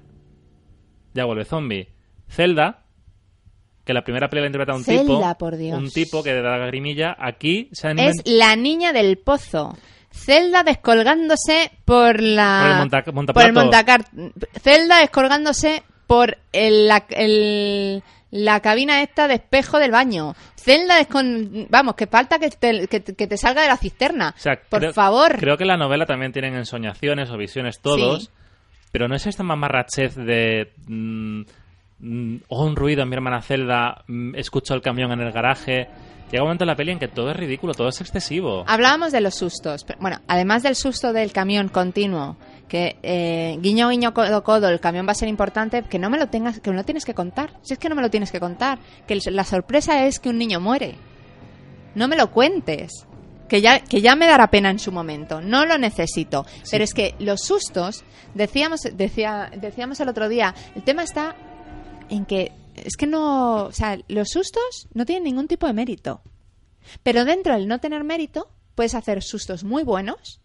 ya 1.13 1.26
vuelve 1.26 1.45
zombie. 1.45 1.89
Zelda, 2.30 2.84
que 3.84 3.93
la 3.93 4.03
primera 4.03 4.30
peli 4.30 4.41
la 4.41 4.47
interpreta 4.47 4.76
un 4.76 4.84
Zelda, 4.84 5.03
tipo. 5.03 5.38
por 5.38 5.55
Dios. 5.57 5.78
Un 5.78 5.89
tipo 5.89 6.24
que 6.24 6.34
da 6.41 6.57
grimilla. 6.67 7.15
Aquí 7.19 7.69
se 7.74 7.88
han 7.88 7.99
Es 7.99 8.21
la 8.26 8.55
niña 8.55 8.93
del 8.93 9.17
pozo. 9.17 9.76
Zelda 10.11 10.61
descolgándose 10.61 11.71
por 11.86 12.21
la... 12.21 12.61
Por 12.61 12.71
el 13.09 13.13
monta- 13.15 13.34
por 13.34 13.43
el 13.45 13.53
montacar. 13.53 14.05
Zelda 14.61 14.99
descolgándose 14.99 15.82
por 16.08 16.38
el- 16.51 16.88
la, 16.88 17.06
el- 17.10 18.04
la 18.32 18.60
cabina 18.62 19.01
esta 19.04 19.28
de 19.28 19.36
espejo 19.36 19.78
del 19.80 19.91
baño. 19.91 20.36
Zelda 20.56 20.95
descon... 20.97 21.68
Vamos, 21.70 21.93
que 21.95 22.08
falta 22.08 22.39
que 22.39 22.49
te, 22.49 22.88
que, 22.88 23.04
que 23.04 23.28
te 23.28 23.38
salga 23.38 23.62
de 23.62 23.68
la 23.68 23.78
cisterna. 23.78 24.34
O 24.36 24.39
sea, 24.39 24.60
por 24.70 24.80
creo- 24.80 24.93
favor. 24.93 25.38
Creo 25.38 25.58
que 25.58 25.64
en 25.66 25.68
la 25.70 25.78
novela 25.78 26.06
también 26.06 26.32
tienen 26.32 26.56
ensoñaciones 26.56 27.30
o 27.30 27.38
visiones 27.38 27.80
todos. 27.80 28.24
Sí. 28.24 28.30
Pero 28.91 29.08
no 29.08 29.16
es 29.16 29.26
esta 29.28 29.43
mamarrachez 29.43 30.16
de. 30.16 30.72
mm, 30.88 31.41
mm, 31.99 32.36
oh, 32.47 32.66
un 32.66 32.76
ruido 32.76 33.04
en 33.04 33.10
mi 33.10 33.16
hermana 33.16 33.41
Zelda. 33.41 34.04
mm, 34.08 34.36
escucho 34.36 34.74
el 34.74 34.82
camión 34.82 35.12
en 35.12 35.22
el 35.22 35.32
garaje. 35.32 35.88
Llega 36.32 36.41
un 36.43 36.47
momento 36.47 36.64
en 36.64 36.70
la 36.70 36.76
peli 36.76 36.91
en 36.93 36.99
que 36.99 37.08
todo 37.10 37.30
es 37.30 37.38
ridículo, 37.38 37.74
todo 37.76 37.89
es 37.89 38.01
excesivo. 38.01 38.64
Hablábamos 38.68 39.12
de 39.12 39.22
los 39.22 39.36
sustos. 39.36 39.84
pero, 39.84 39.99
Bueno, 39.99 40.20
además 40.28 40.64
del 40.64 40.76
susto 40.76 41.14
del 41.14 41.32
camión 41.32 41.68
continuo, 41.70 42.38
que 42.74 42.97
eh, 43.03 43.59
guiño, 43.61 43.89
guiño, 43.89 44.15
codo, 44.15 44.43
codo, 44.43 44.67
el 44.67 44.80
camión 44.80 45.05
va 45.05 45.11
a 45.11 45.13
ser 45.13 45.28
importante, 45.28 45.84
que 45.84 45.99
no 45.99 46.09
me 46.09 46.17
lo 46.17 46.30
tengas, 46.30 46.59
que 46.59 46.71
lo 46.71 46.84
tienes 46.84 47.05
que 47.05 47.13
contar. 47.13 47.59
Si 47.61 47.74
es 47.74 47.78
que 47.78 47.88
no 47.88 47.93
me 47.93 48.01
lo 48.01 48.09
tienes 48.09 48.32
que 48.32 48.39
contar. 48.39 48.80
Que 49.05 49.15
la 49.30 49.43
sorpresa 49.43 50.07
es 50.07 50.19
que 50.19 50.30
un 50.30 50.39
niño 50.39 50.59
muere. 50.59 50.95
No 51.93 52.07
me 52.07 52.15
lo 52.15 52.32
cuentes. 52.32 53.05
Que 53.47 53.61
ya, 53.61 53.80
que 53.80 54.01
ya 54.01 54.15
me 54.15 54.26
dará 54.26 54.49
pena 54.49 54.71
en 54.71 54.80
su 54.80 54.91
momento. 54.91 55.39
No 55.39 55.67
lo 55.67 55.78
necesito. 55.78 56.47
Pero 56.71 56.84
es 56.84 56.95
que 56.95 57.13
los 57.19 57.41
sustos, 57.41 58.03
decíamos, 58.34 58.82
decía, 58.91 59.51
decíamos 59.55 59.99
el 59.99 60.09
otro 60.09 60.28
día, 60.28 60.55
el 60.74 60.82
tema 60.82 61.03
está 61.03 61.36
en 62.09 62.26
que 62.26 62.53
es 62.74 62.97
que 62.97 63.05
no, 63.05 63.65
o 63.65 63.71
sea, 63.71 63.99
los 64.07 64.30
sustos 64.30 64.88
no 64.95 65.05
tienen 65.05 65.26
ningún 65.26 65.47
tipo 65.47 65.67
de 65.67 65.74
mérito. 65.74 66.24
Pero 67.03 67.24
dentro 67.24 67.53
del 67.53 67.67
no 67.67 67.80
tener 67.80 68.03
mérito, 68.03 68.49
puedes 68.74 68.95
hacer 68.95 69.21
sustos 69.21 69.63
muy 69.63 69.84
buenos 69.84 70.41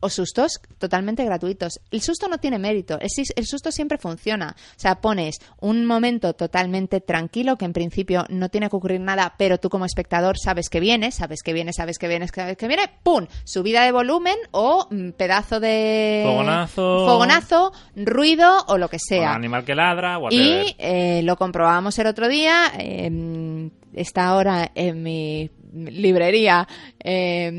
o 0.00 0.08
sustos 0.08 0.60
totalmente 0.78 1.24
gratuitos. 1.24 1.80
El 1.90 2.00
susto 2.00 2.28
no 2.28 2.38
tiene 2.38 2.58
mérito, 2.58 2.98
el, 3.00 3.46
susto 3.46 3.70
siempre 3.70 3.98
funciona. 3.98 4.56
O 4.56 4.80
sea, 4.80 5.00
pones 5.00 5.38
un 5.60 5.84
momento 5.84 6.34
totalmente 6.34 7.00
tranquilo 7.00 7.56
que 7.56 7.64
en 7.64 7.72
principio 7.72 8.24
no 8.28 8.48
tiene 8.48 8.68
que 8.68 8.76
ocurrir 8.76 9.00
nada, 9.00 9.34
pero 9.36 9.58
tú 9.58 9.68
como 9.68 9.84
espectador 9.84 10.38
sabes 10.38 10.68
que 10.68 10.80
viene, 10.80 11.12
sabes 11.12 11.42
que 11.42 11.52
viene, 11.52 11.72
sabes 11.72 11.98
que 11.98 12.08
viene, 12.08 12.26
sabes 12.28 12.56
que 12.56 12.68
viene, 12.68 12.90
¡pum! 13.02 13.26
Subida 13.44 13.84
de 13.84 13.92
volumen 13.92 14.36
o 14.50 14.86
mm, 14.90 15.10
pedazo 15.10 15.60
de... 15.60 16.22
Fogonazo. 16.24 17.06
Fogonazo, 17.06 17.72
ruido 17.96 18.64
o 18.68 18.78
lo 18.78 18.88
que 18.88 18.98
sea. 18.98 19.34
animal 19.34 19.64
que 19.64 19.74
ladra, 19.74 20.18
whatever. 20.18 20.66
Y 20.66 20.76
eh, 20.78 21.22
lo 21.22 21.36
comprobamos 21.36 21.98
el 21.98 22.06
otro 22.06 22.28
día. 22.28 22.72
eh, 22.78 23.70
está 23.92 24.28
ahora 24.28 24.70
en 24.74 25.02
mi 25.02 25.50
librería, 25.72 26.66
eh, 27.02 27.50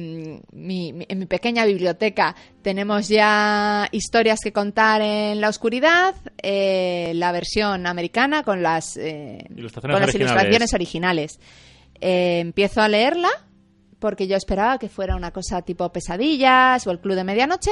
mi- 0.51 0.93
mi- 0.93 1.05
en 1.07 1.20
mi 1.20 1.26
pequeña 1.26 1.66
biblioteca, 1.66 2.36
tenemos 2.62 3.07
ya 3.07 3.88
historias 3.91 4.39
que 4.43 4.51
contar 4.51 5.01
en 5.01 5.39
la 5.41 5.49
oscuridad, 5.49 6.16
eh, 6.41 7.12
la 7.16 7.32
versión 7.32 7.88
americana 7.88 8.43
con 8.43 8.62
las, 8.62 8.97
eh, 8.97 9.45
Ilustraciones 9.55 9.95
con 9.95 10.01
las 10.01 10.09
originales. 10.09 10.20
ilustraciones 10.20 10.74
originales. 10.74 11.39
Empiezo 11.99 12.82
a 12.82 12.88
leerla 12.88 13.30
porque 13.99 14.28
yo 14.28 14.36
esperaba 14.36 14.78
que 14.80 14.89
fuera 14.89 15.16
una 15.16 15.32
cosa 15.32 15.62
tipo 15.62 15.91
pesadillas 15.91 16.86
o 16.88 16.91
el 16.91 16.99
club 16.99 17.16
de 17.16 17.24
medianoche 17.24 17.72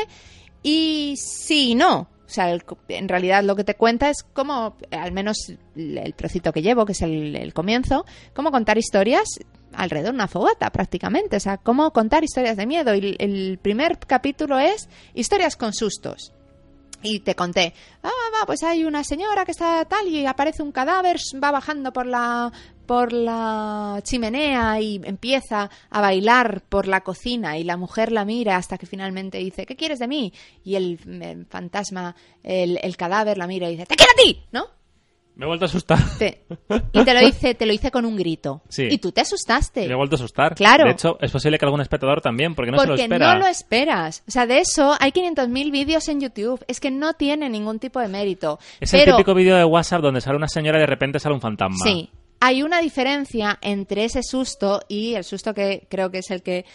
y 0.61 1.15
sí 1.17 1.73
no. 1.75 2.07
O 2.29 2.31
sea, 2.31 2.51
el- 2.51 2.63
en 2.89 3.09
realidad 3.09 3.43
lo 3.43 3.55
que 3.55 3.63
te 3.63 3.73
cuenta 3.73 4.07
es 4.11 4.21
cómo, 4.33 4.77
al 4.91 5.11
menos 5.11 5.35
el 5.75 6.13
trocito 6.13 6.53
que 6.53 6.61
llevo, 6.61 6.85
que 6.85 6.91
es 6.91 7.01
el, 7.01 7.51
comienzo, 7.55 8.05
cómo 8.35 8.51
contar 8.51 8.77
historias 8.77 9.27
alrededor 9.73 10.11
de 10.11 10.15
una 10.17 10.27
fogata 10.27 10.69
prácticamente. 10.69 11.37
O 11.37 11.39
sea, 11.39 11.57
cómo 11.57 11.91
contar 11.91 12.23
historias 12.23 12.55
de 12.55 12.67
miedo. 12.67 12.93
Y 12.93 12.99
el- 12.99 13.15
el 13.19 13.57
primer 13.59 13.97
capítulo 13.97 14.59
es 14.59 14.87
historias 15.15 15.55
con 15.55 15.73
sustos. 15.73 16.31
Y 17.01 17.21
te 17.21 17.33
conté, 17.33 17.73
ah, 18.03 18.09
va, 18.39 18.45
pues 18.45 18.61
hay 18.61 18.83
una 18.83 19.03
señora 19.03 19.45
que 19.45 19.51
está 19.51 19.85
tal 19.85 20.07
y 20.07 20.25
aparece 20.25 20.61
un 20.61 20.71
cadáver, 20.71 21.17
va 21.43 21.49
bajando 21.49 21.91
por 21.93 22.05
la 22.05 22.51
por 22.89 23.13
la 23.13 23.99
chimenea 24.01 24.81
y 24.81 24.99
empieza 25.03 25.69
a 25.91 26.01
bailar 26.01 26.63
por 26.67 26.87
la 26.87 27.01
cocina 27.01 27.55
y 27.59 27.63
la 27.63 27.77
mujer 27.77 28.11
la 28.11 28.25
mira 28.25 28.55
hasta 28.55 28.79
que 28.79 28.87
finalmente 28.87 29.37
dice, 29.37 29.67
¿qué 29.67 29.75
quieres 29.75 29.99
de 29.99 30.07
mí? 30.07 30.33
Y 30.63 30.73
el, 30.73 30.97
eh, 31.21 31.45
fantasma, 31.47 32.15
el, 32.41 32.79
el 32.81 32.97
cadáver 32.97 33.37
la 33.37 33.45
mira 33.45 33.67
y 33.69 33.73
dice, 33.73 33.85
¡te 33.85 33.95
quiero 33.95 34.11
a 34.11 34.23
ti! 34.23 34.41
¿No? 34.51 34.65
Me 35.35 35.45
he 35.45 35.47
vuelto 35.47 35.65
a 35.65 35.67
asustar. 35.67 35.99
Te- 36.17 36.45
y 36.91 37.03
te 37.05 37.13
lo 37.13 37.19
dice, 37.19 37.53
te 37.53 37.67
lo 37.67 37.73
hice 37.73 37.91
con 37.91 38.05
un 38.05 38.15
grito. 38.17 38.63
Sí. 38.69 38.87
Y 38.89 38.97
tú 38.97 39.11
te 39.11 39.21
asustaste. 39.21 39.85
Me 39.85 39.93
he 39.93 39.95
vuelto 39.95 40.15
a 40.15 40.17
asustar. 40.17 40.55
Claro. 40.55 40.85
De 40.85 40.91
hecho, 40.93 41.19
es 41.21 41.29
posible 41.31 41.59
que 41.59 41.65
algún 41.65 41.81
espectador 41.81 42.21
también, 42.21 42.55
porque 42.55 42.71
no 42.71 42.79
se 42.79 42.87
lo 42.87 42.95
espera. 42.95 43.33
no 43.35 43.39
lo 43.41 43.45
esperas. 43.45 44.23
O 44.27 44.31
sea, 44.31 44.47
de 44.47 44.61
eso 44.61 44.95
hay 44.99 45.11
500.000 45.11 45.71
vídeos 45.71 46.07
en 46.09 46.21
YouTube. 46.21 46.65
Es 46.67 46.79
que 46.79 46.89
no 46.89 47.13
tiene 47.13 47.49
ningún 47.49 47.77
tipo 47.77 47.99
de 47.99 48.07
mérito. 48.07 48.57
Es 48.79 48.89
Pero, 48.89 49.11
el 49.11 49.17
típico 49.17 49.35
vídeo 49.35 49.55
de 49.55 49.63
WhatsApp 49.63 50.01
donde 50.01 50.21
sale 50.21 50.37
una 50.37 50.47
señora 50.47 50.79
y 50.79 50.81
de 50.81 50.87
repente 50.87 51.19
sale 51.19 51.35
un 51.35 51.41
fantasma. 51.41 51.85
Sí. 51.85 52.09
Hay 52.39 52.63
una 52.63 52.81
diferencia 52.81 53.57
entre 53.61 54.05
ese 54.05 54.23
susto 54.23 54.81
y 54.87 55.15
el 55.15 55.23
susto 55.23 55.53
que 55.53 55.85
creo 55.89 56.09
que 56.09 56.19
es 56.19 56.31
el 56.31 56.41
que 56.41 56.65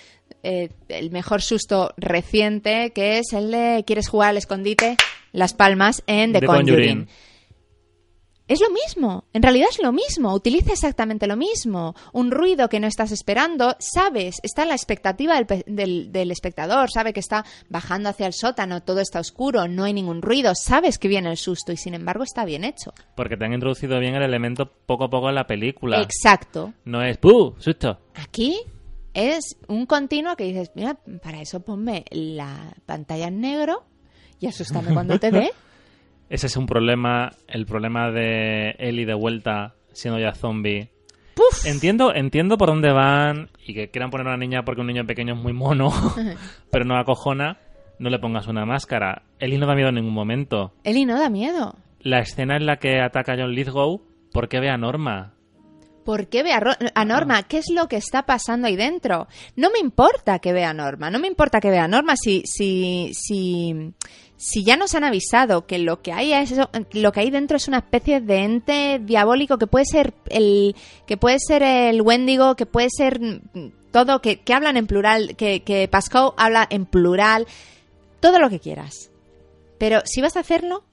eh, 0.43 0.69
el 0.89 1.11
mejor 1.11 1.41
susto 1.41 1.95
reciente, 1.97 2.93
que 2.93 3.19
es 3.19 3.33
el 3.33 3.51
de 3.51 3.85
quieres 3.87 4.09
jugar 4.09 4.31
al 4.31 4.37
escondite, 4.37 4.97
las 5.33 5.55
palmas 5.55 6.03
en 6.07 6.33
The, 6.33 6.41
The 6.41 6.47
Conjuring. 6.47 6.67
Conjuring. 6.77 7.09
Es 8.47 8.61
lo 8.61 8.69
mismo, 8.69 9.25
en 9.33 9.43
realidad 9.43 9.69
es 9.71 9.83
lo 9.83 9.91
mismo, 9.91 10.35
utiliza 10.35 10.73
exactamente 10.73 11.27
lo 11.27 11.35
mismo. 11.35 11.95
Un 12.13 12.31
ruido 12.31 12.69
que 12.69 12.79
no 12.79 12.87
estás 12.87 13.11
esperando, 13.11 13.75
sabes, 13.79 14.37
está 14.43 14.65
en 14.65 14.69
la 14.69 14.75
expectativa 14.75 15.35
del, 15.43 15.63
del- 15.67 16.13
del 16.13 16.31
espectador, 16.31 16.91
sabe 16.91 17.15
que 17.15 17.21
está 17.21 17.47
bajando 17.71 18.11
hacia 18.11 18.27
el 18.27 18.35
sótano, 18.35 18.83
todo 18.83 19.01
está 19.01 19.21
oscuro, 19.21 19.67
no 19.67 19.85
hay 19.85 19.95
ningún 19.95 20.21
ruido, 20.21 20.53
sabes 20.55 20.99
que 20.99 21.09
viene 21.09 21.31
el 21.31 21.39
susto 21.39 21.73
y 21.73 21.79
sin 21.79 21.95
embargo 21.95 22.23
está 22.23 22.45
bien 22.45 22.65
hecho. 22.65 22.93
Porque 23.17 23.39
te 23.39 23.47
han 23.47 23.55
introducido 23.55 23.99
bien 23.99 24.15
el 24.15 24.23
elemento 24.23 24.71
poco 24.71 25.05
a 25.05 25.11
poco 25.11 25.31
en 25.31 25.37
la 25.37 25.47
película. 25.47 26.03
Exacto. 26.03 26.75
No 26.85 27.03
es 27.03 27.17
¡puh! 27.17 27.55
¡Susto! 27.59 27.99
Aquí 28.15 28.59
es 29.15 29.57
un 29.69 29.87
continuo 29.87 30.37
que 30.37 30.45
dices, 30.45 30.71
mira, 30.75 30.99
para 31.23 31.41
eso 31.41 31.61
ponme 31.61 32.05
la 32.11 32.75
pantalla 32.85 33.29
en 33.29 33.41
negro 33.41 33.85
y 34.39 34.49
asústame 34.49 34.93
cuando 34.93 35.19
te 35.19 35.31
dé. 35.31 35.51
Ese 36.29 36.47
es 36.47 36.57
un 36.57 36.67
problema, 36.67 37.33
el 37.49 37.67
problema 37.67 38.11
de 38.11 38.75
Ellie 38.79 39.07
de 39.07 39.15
vuelta 39.15 39.75
siendo 39.93 40.19
ya 40.19 40.33
zombie. 40.33 40.91
¡Puf! 41.35 41.67
Entiendo, 41.67 42.15
entiendo 42.15 42.57
por 42.57 42.69
dónde 42.69 42.93
van 42.93 43.51
y 43.67 43.75
que 43.75 43.91
quieran 43.91 44.11
poner 44.11 44.27
a 44.27 44.31
una 44.31 44.39
niña 44.39 44.65
porque 44.65 44.81
un 44.81 44.87
niño 44.87 45.07
pequeño 45.07 45.35
es 45.35 45.41
muy 45.41 45.53
mono, 45.53 45.93
pero 46.71 46.85
no 46.85 46.97
acojona, 46.97 47.59
no 47.99 48.11
le 48.11 48.19
pongas 48.19 48.47
una 48.47 48.65
máscara. 48.65 49.23
Ellie 49.39 49.59
no 49.59 49.67
da 49.67 49.75
miedo 49.75 49.89
en 49.89 49.97
ningún 49.97 50.15
momento. 50.15 50.73
Eli 50.85 51.05
no 51.05 51.19
da 51.19 51.29
miedo. 51.29 51.77
La 52.01 52.21
escena 52.21 52.57
en 52.57 52.67
la 52.67 52.77
que 52.77 53.01
ataca 53.01 53.33
a 53.33 53.37
John 53.37 53.53
Lithgow, 53.53 54.03
¿por 54.33 54.49
qué 54.49 54.61
ve 54.61 54.71
a 54.71 54.77
Norma? 54.77 55.34
¿Por 56.05 56.29
qué 56.29 56.43
ve 56.43 56.53
a, 56.53 57.05
Norma? 57.05 57.43
¿Qué 57.45 57.59
es 57.59 57.71
lo 57.71 57.89
que 57.89 57.97
está 57.97 58.25
pasando 58.27 58.67
ahí 58.69 58.77
dentro? 58.77 59.27
No 59.57 59.71
me 59.71 59.79
importa 59.79 60.39
que 60.39 60.53
vea 60.53 60.71
a 60.71 60.75
Norma, 60.75 61.11
no 61.11 61.19
me 61.19 61.27
importa 61.29 61.61
que 61.61 61.71
vea 61.71 61.85
a 61.85 61.89
Norma 61.89 62.15
si, 62.17 62.43
si, 62.45 63.11
si, 63.15 63.93
si 64.37 64.65
ya 64.65 64.77
nos 64.77 64.95
han 64.95 65.05
avisado 65.05 65.67
que 65.67 65.79
lo 65.79 66.03
que 66.03 66.13
hay 66.13 66.33
es 66.33 66.53
eso- 66.53 66.71
lo 66.93 67.13
que 67.13 67.21
hay 67.21 67.31
dentro 67.31 67.57
es 67.57 67.69
una 67.69 67.79
especie 67.79 68.21
de 68.21 68.39
ente 68.45 69.01
diabólico 69.03 69.57
que 69.59 69.67
puede 69.67 69.87
ser 69.87 70.13
el 70.29 70.77
que 71.07 71.17
puede 71.17 71.39
ser 71.39 71.63
el 71.63 72.03
Wendigo, 72.03 72.55
que 72.55 72.67
puede 72.67 72.89
ser 72.91 73.19
todo, 73.91 74.21
que, 74.21 74.41
que 74.41 74.53
hablan 74.55 74.77
en 74.77 74.87
plural, 74.87 75.37
que, 75.37 75.63
que 75.63 75.89
Pascal 75.89 76.33
habla 76.37 76.67
en 76.69 76.85
plural, 76.85 77.47
todo 78.21 78.39
lo 78.39 78.51
que 78.51 78.61
quieras. 78.61 79.11
Pero 79.79 80.01
si 80.05 80.21
vas 80.21 80.37
a 80.37 80.41
hacerlo, 80.41 80.85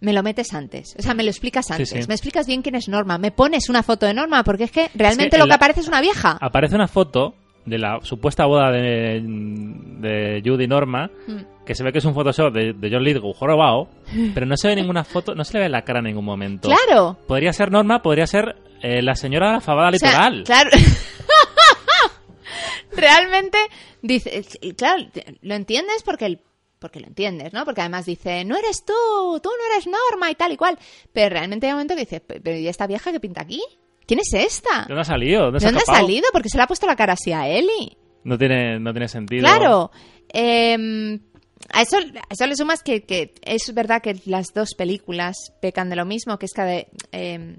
me 0.00 0.12
lo 0.12 0.22
metes 0.22 0.52
antes. 0.54 0.94
O 0.98 1.02
sea, 1.02 1.14
me 1.14 1.22
lo 1.22 1.30
explicas 1.30 1.70
antes. 1.70 1.90
sí. 1.90 1.98
Me 2.08 2.14
explicas 2.14 2.46
bien 2.46 2.62
quién 2.62 2.74
es 2.74 2.88
Norma. 2.88 3.18
Me 3.18 3.30
pones 3.30 3.68
una 3.68 3.82
foto 3.82 4.06
de 4.06 4.14
Norma, 4.14 4.42
porque 4.44 4.64
es 4.64 4.70
que 4.70 4.90
realmente 4.94 5.26
Es 5.26 5.30
que 5.32 5.38
lo 5.38 5.44
que 5.44 5.48
la- 5.50 5.54
aparece 5.56 5.80
es 5.80 5.88
una 5.88 6.00
vieja. 6.00 6.38
Aparece 6.40 6.74
una 6.74 6.88
foto 6.88 7.34
de 7.66 7.78
la 7.78 7.98
supuesta 8.02 8.46
boda 8.46 8.70
de, 8.70 9.20
de 9.22 10.42
Judy 10.44 10.66
Norma, 10.66 11.10
Mm. 11.26 11.64
que 11.66 11.74
se 11.74 11.84
ve 11.84 11.92
que 11.92 11.98
es 11.98 12.04
un 12.06 12.14
Photoshop 12.14 12.52
de, 12.54 12.72
de 12.72 12.90
John 12.90 13.04
Lithgow 13.04 13.32
jorobado, 13.34 13.88
pero 14.34 14.46
no 14.46 14.56
se 14.56 14.68
ve 14.68 14.76
ninguna 14.76 15.04
foto, 15.04 15.34
no 15.34 15.44
se 15.44 15.58
le 15.58 15.64
ve 15.64 15.68
la 15.68 15.82
cara 15.82 15.98
en 15.98 16.06
ningún 16.06 16.24
momento. 16.24 16.68
Claro. 16.68 17.18
Podría 17.28 17.52
ser 17.52 17.70
Norma, 17.70 18.00
podría 18.02 18.26
ser 18.26 18.56
eh, 18.82 19.02
la 19.02 19.14
señora 19.14 19.60
Fabada 19.60 19.90
O 19.90 19.98
sea, 19.98 20.30
Litoral. 20.30 20.44
claro. 20.44 20.70
realmente 22.92 23.58
dice, 24.02 24.42
claro, 24.76 25.04
lo 25.42 25.54
entiendes 25.54 26.02
porque 26.04 26.26
el 26.26 26.40
porque 26.80 26.98
lo 26.98 27.06
entiendes, 27.06 27.52
¿no? 27.52 27.64
Porque 27.64 27.82
además 27.82 28.06
dice, 28.06 28.44
no 28.44 28.56
eres 28.56 28.84
tú, 28.84 29.40
tú 29.40 29.50
no 29.50 29.74
eres 29.74 29.86
Norma 29.86 30.30
y 30.30 30.34
tal 30.34 30.52
y 30.52 30.56
cual. 30.56 30.78
Pero 31.12 31.28
realmente 31.30 31.66
hay 31.66 31.72
un 31.72 31.76
momento 31.76 31.94
que 31.94 32.00
dice, 32.00 32.20
pero 32.20 32.56
¿y 32.56 32.66
esta 32.66 32.86
vieja 32.86 33.12
que 33.12 33.20
pinta 33.20 33.42
aquí? 33.42 33.62
¿Quién 34.06 34.20
es 34.20 34.32
esta? 34.32 34.80
¿De 34.80 34.88
dónde 34.88 35.02
ha 35.02 35.04
salido? 35.04 35.44
¿Dónde, 35.44 35.60
¿De 35.60 35.66
dónde 35.66 35.82
ha 35.86 35.94
salido? 35.94 36.26
Porque 36.32 36.48
se 36.48 36.56
le 36.56 36.64
ha 36.64 36.66
puesto 36.66 36.86
la 36.86 36.96
cara 36.96 37.12
así 37.12 37.32
a 37.32 37.46
Eli. 37.48 37.96
No 38.24 38.36
tiene, 38.36 38.80
no 38.80 38.92
tiene 38.92 39.08
sentido. 39.08 39.42
Claro. 39.42 39.90
Eh, 40.32 41.20
a, 41.68 41.82
eso, 41.82 41.98
a 41.98 42.32
eso 42.32 42.46
le 42.46 42.56
sumas 42.56 42.82
que, 42.82 43.04
que 43.04 43.34
es 43.42 43.72
verdad 43.74 44.02
que 44.02 44.20
las 44.24 44.52
dos 44.54 44.74
películas 44.74 45.36
pecan 45.60 45.90
de 45.90 45.96
lo 45.96 46.04
mismo, 46.04 46.38
que 46.38 46.46
es 46.46 46.52
que 46.52 46.62
de, 46.62 46.88
eh, 47.12 47.56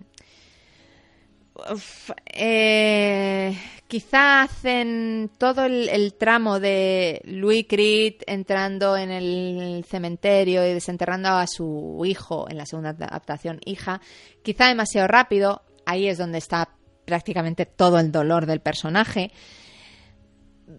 uf, 1.71 2.11
eh, 2.25 3.57
quizá 3.91 4.43
hacen 4.43 5.29
todo 5.37 5.65
el, 5.65 6.13
tramo 6.13 6.61
de 6.61 7.19
Louis 7.25 7.65
Creed 7.67 8.21
entrando 8.25 8.95
en 8.95 9.11
el 9.11 9.83
cementerio 9.85 10.65
y 10.65 10.73
desenterrando 10.73 11.27
a 11.27 11.45
su 11.45 12.01
hijo 12.05 12.49
en 12.49 12.57
la 12.57 12.65
segunda 12.65 12.91
adaptación, 12.91 13.59
hija, 13.65 13.99
quizá 14.43 14.69
demasiado 14.69 15.09
rápido. 15.09 15.63
Ahí 15.85 16.07
es 16.07 16.17
donde 16.17 16.37
está 16.37 16.69
prácticamente 17.03 17.65
todo 17.65 17.99
el 17.99 18.13
dolor 18.13 18.45
del 18.45 18.61
personaje. 18.61 19.33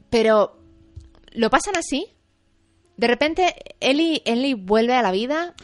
Pero 0.08 0.58
lo 1.32 1.50
pasan 1.50 1.76
así. 1.76 2.06
De 2.96 3.08
repente, 3.08 3.54
Ellie, 3.78 4.22
Ellie 4.24 4.54
vuelve 4.54 4.94
a 4.94 5.02
la 5.02 5.12
vida 5.12 5.54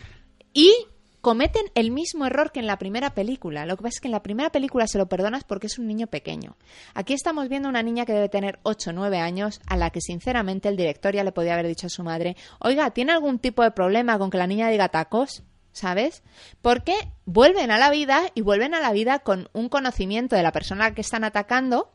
y 0.53 0.75
cometen 1.21 1.63
el 1.75 1.91
mismo 1.91 2.27
error 2.27 2.53
que 2.53 2.61
en 2.61 2.67
la 2.67 2.79
primera 2.79 3.15
película. 3.15 3.67
Lo 3.67 3.77
que 3.77 3.83
pasa 3.83 3.97
es 3.97 4.01
que 4.01 4.09
en 4.09 4.13
la 4.13 4.23
primera 4.23 4.51
película 4.51 4.87
se 4.87 4.99
lo 4.99 5.09
perdonas 5.09 5.45
porque 5.45 5.67
es 5.67 5.79
un 5.79 5.87
niño 5.87 6.07
pequeño. 6.07 6.57
Aquí 6.95 7.15
estamos 7.15 7.49
viendo 7.49 7.69
una 7.69 7.83
niña 7.83 8.07
que 8.07 8.13
debe 8.13 8.29
tener 8.29 8.59
8 8.63 8.91
o 8.91 8.93
9 8.93 9.19
años, 9.19 9.61
a 9.67 9.77
la 9.77 9.91
que 9.91 10.01
sinceramente 10.01 10.69
el 10.69 10.77
director 10.77 11.15
ya 11.15 11.25
le 11.25 11.33
podía 11.33 11.55
haber 11.55 11.67
dicho 11.67 11.87
a 11.87 11.91
su 11.91 12.03
madre, 12.03 12.37
oiga, 12.61 12.91
¿tiene 12.91 13.13
algún 13.13 13.39
tipo 13.39 13.63
de 13.63 13.71
problema 13.71 14.19
con 14.19 14.31
que 14.31 14.39
la 14.39 14.47
niña 14.47 14.69
diga 14.69 14.89
tacos? 14.89 15.43
¿Sabes? 15.73 16.23
Porque 16.61 16.95
vuelven 17.25 17.71
a 17.71 17.79
la 17.79 17.91
vida 17.91 18.23
y 18.35 18.41
vuelven 18.41 18.75
a 18.75 18.81
la 18.81 18.93
vida 18.93 19.21
con 19.21 19.49
un 19.53 19.69
conocimiento 19.69 20.35
de 20.35 20.43
la 20.43 20.51
persona 20.51 20.93
que 20.95 21.03
están 21.03 21.23
atacando 21.25 21.93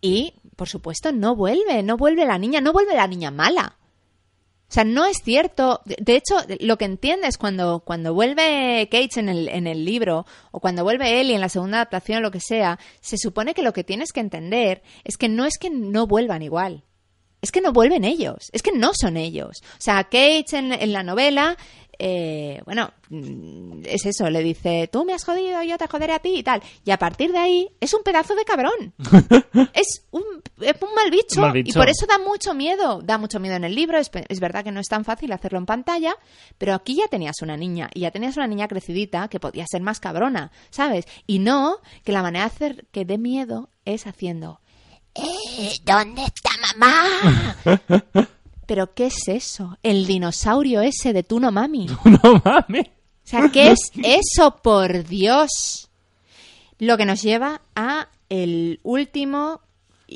y, 0.00 0.34
por 0.56 0.68
supuesto, 0.68 1.12
no 1.12 1.34
vuelve, 1.34 1.82
no 1.82 1.96
vuelve 1.96 2.26
la 2.26 2.38
niña, 2.38 2.60
no 2.60 2.72
vuelve 2.72 2.94
la 2.94 3.06
niña 3.06 3.30
mala. 3.30 3.78
O 4.68 4.72
sea, 4.72 4.84
no 4.84 5.06
es 5.06 5.18
cierto. 5.22 5.80
De 5.84 6.16
hecho, 6.16 6.34
lo 6.60 6.76
que 6.76 6.86
entiendes 6.86 7.38
cuando, 7.38 7.80
cuando 7.80 8.14
vuelve 8.14 8.88
Cage 8.90 9.20
en 9.20 9.28
el, 9.28 9.48
en 9.48 9.66
el 9.68 9.84
libro, 9.84 10.26
o 10.50 10.58
cuando 10.58 10.82
vuelve 10.82 11.20
Ellie 11.20 11.36
en 11.36 11.40
la 11.40 11.48
segunda 11.48 11.78
adaptación, 11.78 12.18
o 12.18 12.22
lo 12.22 12.32
que 12.32 12.40
sea, 12.40 12.78
se 13.00 13.16
supone 13.16 13.54
que 13.54 13.62
lo 13.62 13.72
que 13.72 13.84
tienes 13.84 14.12
que 14.12 14.20
entender 14.20 14.82
es 15.04 15.16
que 15.16 15.28
no 15.28 15.44
es 15.44 15.58
que 15.58 15.70
no 15.70 16.08
vuelvan 16.08 16.42
igual. 16.42 16.82
Es 17.42 17.52
que 17.52 17.60
no 17.60 17.72
vuelven 17.72 18.02
ellos. 18.02 18.48
Es 18.52 18.62
que 18.62 18.72
no 18.72 18.90
son 18.92 19.16
ellos. 19.16 19.62
O 19.62 19.80
sea, 19.80 20.02
Cage 20.04 20.46
en, 20.52 20.72
en 20.72 20.92
la 20.92 21.04
novela, 21.04 21.56
eh, 21.98 22.60
bueno, 22.64 22.90
mm, 23.10 23.82
es 23.84 24.06
eso, 24.06 24.28
le 24.30 24.42
dice, 24.42 24.88
tú 24.92 25.04
me 25.04 25.12
has 25.14 25.24
jodido, 25.24 25.62
yo 25.62 25.78
te 25.78 25.86
joderé 25.86 26.12
a 26.12 26.18
ti 26.18 26.34
y 26.36 26.42
tal. 26.42 26.62
Y 26.84 26.90
a 26.90 26.98
partir 26.98 27.32
de 27.32 27.38
ahí, 27.38 27.68
es 27.80 27.94
un 27.94 28.02
pedazo 28.02 28.34
de 28.34 28.44
cabrón. 28.44 28.94
es, 29.74 30.04
un, 30.10 30.22
es 30.60 30.74
un 30.82 30.94
mal 30.94 31.10
bicho. 31.10 31.40
Mal 31.40 31.52
bicho. 31.52 31.70
Y 31.70 31.72
por 31.72 31.88
eso 31.88 32.06
da 32.06 32.18
mucho 32.18 32.54
miedo. 32.54 33.00
Da 33.02 33.18
mucho 33.18 33.40
miedo 33.40 33.56
en 33.56 33.64
el 33.64 33.74
libro. 33.74 33.98
Es, 33.98 34.10
es 34.28 34.40
verdad 34.40 34.64
que 34.64 34.72
no 34.72 34.80
es 34.80 34.88
tan 34.88 35.04
fácil 35.04 35.32
hacerlo 35.32 35.58
en 35.58 35.66
pantalla, 35.66 36.14
pero 36.58 36.74
aquí 36.74 36.96
ya 36.96 37.08
tenías 37.08 37.40
una 37.42 37.56
niña. 37.56 37.88
Y 37.94 38.00
ya 38.00 38.10
tenías 38.10 38.36
una 38.36 38.46
niña 38.46 38.68
crecidita 38.68 39.28
que 39.28 39.40
podía 39.40 39.64
ser 39.66 39.82
más 39.82 40.00
cabrona, 40.00 40.52
¿sabes? 40.70 41.06
Y 41.26 41.38
no 41.38 41.78
que 42.04 42.12
la 42.12 42.22
manera 42.22 42.44
de 42.46 42.50
hacer 42.54 42.86
que 42.92 43.04
dé 43.04 43.18
miedo 43.18 43.70
es 43.84 44.06
haciendo... 44.06 44.60
"Eh, 45.14 45.72
¿Dónde 45.84 46.22
está 46.24 46.50
mamá? 46.74 47.56
¿Pero 48.66 48.94
qué 48.94 49.06
es 49.06 49.28
eso? 49.28 49.78
El 49.82 50.06
dinosaurio 50.06 50.80
ese 50.80 51.12
de 51.12 51.22
Tuno 51.22 51.52
Mami. 51.52 51.86
no 52.04 52.42
mames. 52.44 52.88
O 52.88 53.28
sea, 53.28 53.48
¿qué 53.52 53.70
es 53.72 53.90
eso, 54.02 54.56
por 54.62 55.04
Dios? 55.04 55.88
Lo 56.78 56.96
que 56.96 57.06
nos 57.06 57.22
lleva 57.22 57.62
a 57.74 58.08
el 58.28 58.80
último... 58.82 59.60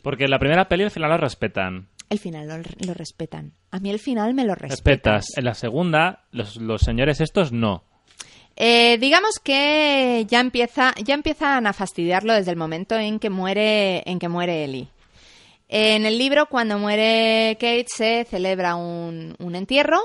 Porque 0.03 0.25
en 0.25 0.31
la 0.31 0.39
primera 0.39 0.69
peli 0.69 0.85
al 0.85 0.91
final 0.91 1.11
lo 1.11 1.17
respetan. 1.17 1.89
El 2.09 2.19
final 2.19 2.49
lo, 2.49 2.57
lo 2.87 2.95
respetan. 2.95 3.53
A 3.71 3.79
mí 3.79 3.91
el 3.91 3.99
final 3.99 4.35
me 4.35 4.45
lo 4.45 4.55
respetas. 4.55 4.79
Respetas. 4.79 5.39
En 5.39 5.45
la 5.45 5.55
segunda, 5.55 6.25
los, 6.33 6.57
los 6.57 6.83
señores 6.83 7.21
estos 7.21 7.53
no. 7.53 7.85
Eh, 8.57 8.99
digamos 8.99 9.39
que 9.39 10.27
ya 10.29 10.41
empieza, 10.41 10.95
ya 11.03 11.15
empiezan 11.15 11.67
a 11.67 11.73
fastidiarlo 11.73 12.35
desde 12.35 12.51
el 12.51 12.57
momento 12.57 12.95
en 12.97 13.19
que 13.19 13.31
muere, 13.31 14.03
en 14.05 14.19
que 14.19 14.29
muere 14.29 14.65
Ellie. 14.65 14.89
En 15.73 16.05
el 16.05 16.19
libro, 16.19 16.47
cuando 16.47 16.81
muere 16.81 17.57
Kate, 17.61 17.87
se 17.87 18.25
celebra 18.29 18.75
un, 18.75 19.37
un 19.39 19.55
entierro 19.55 20.01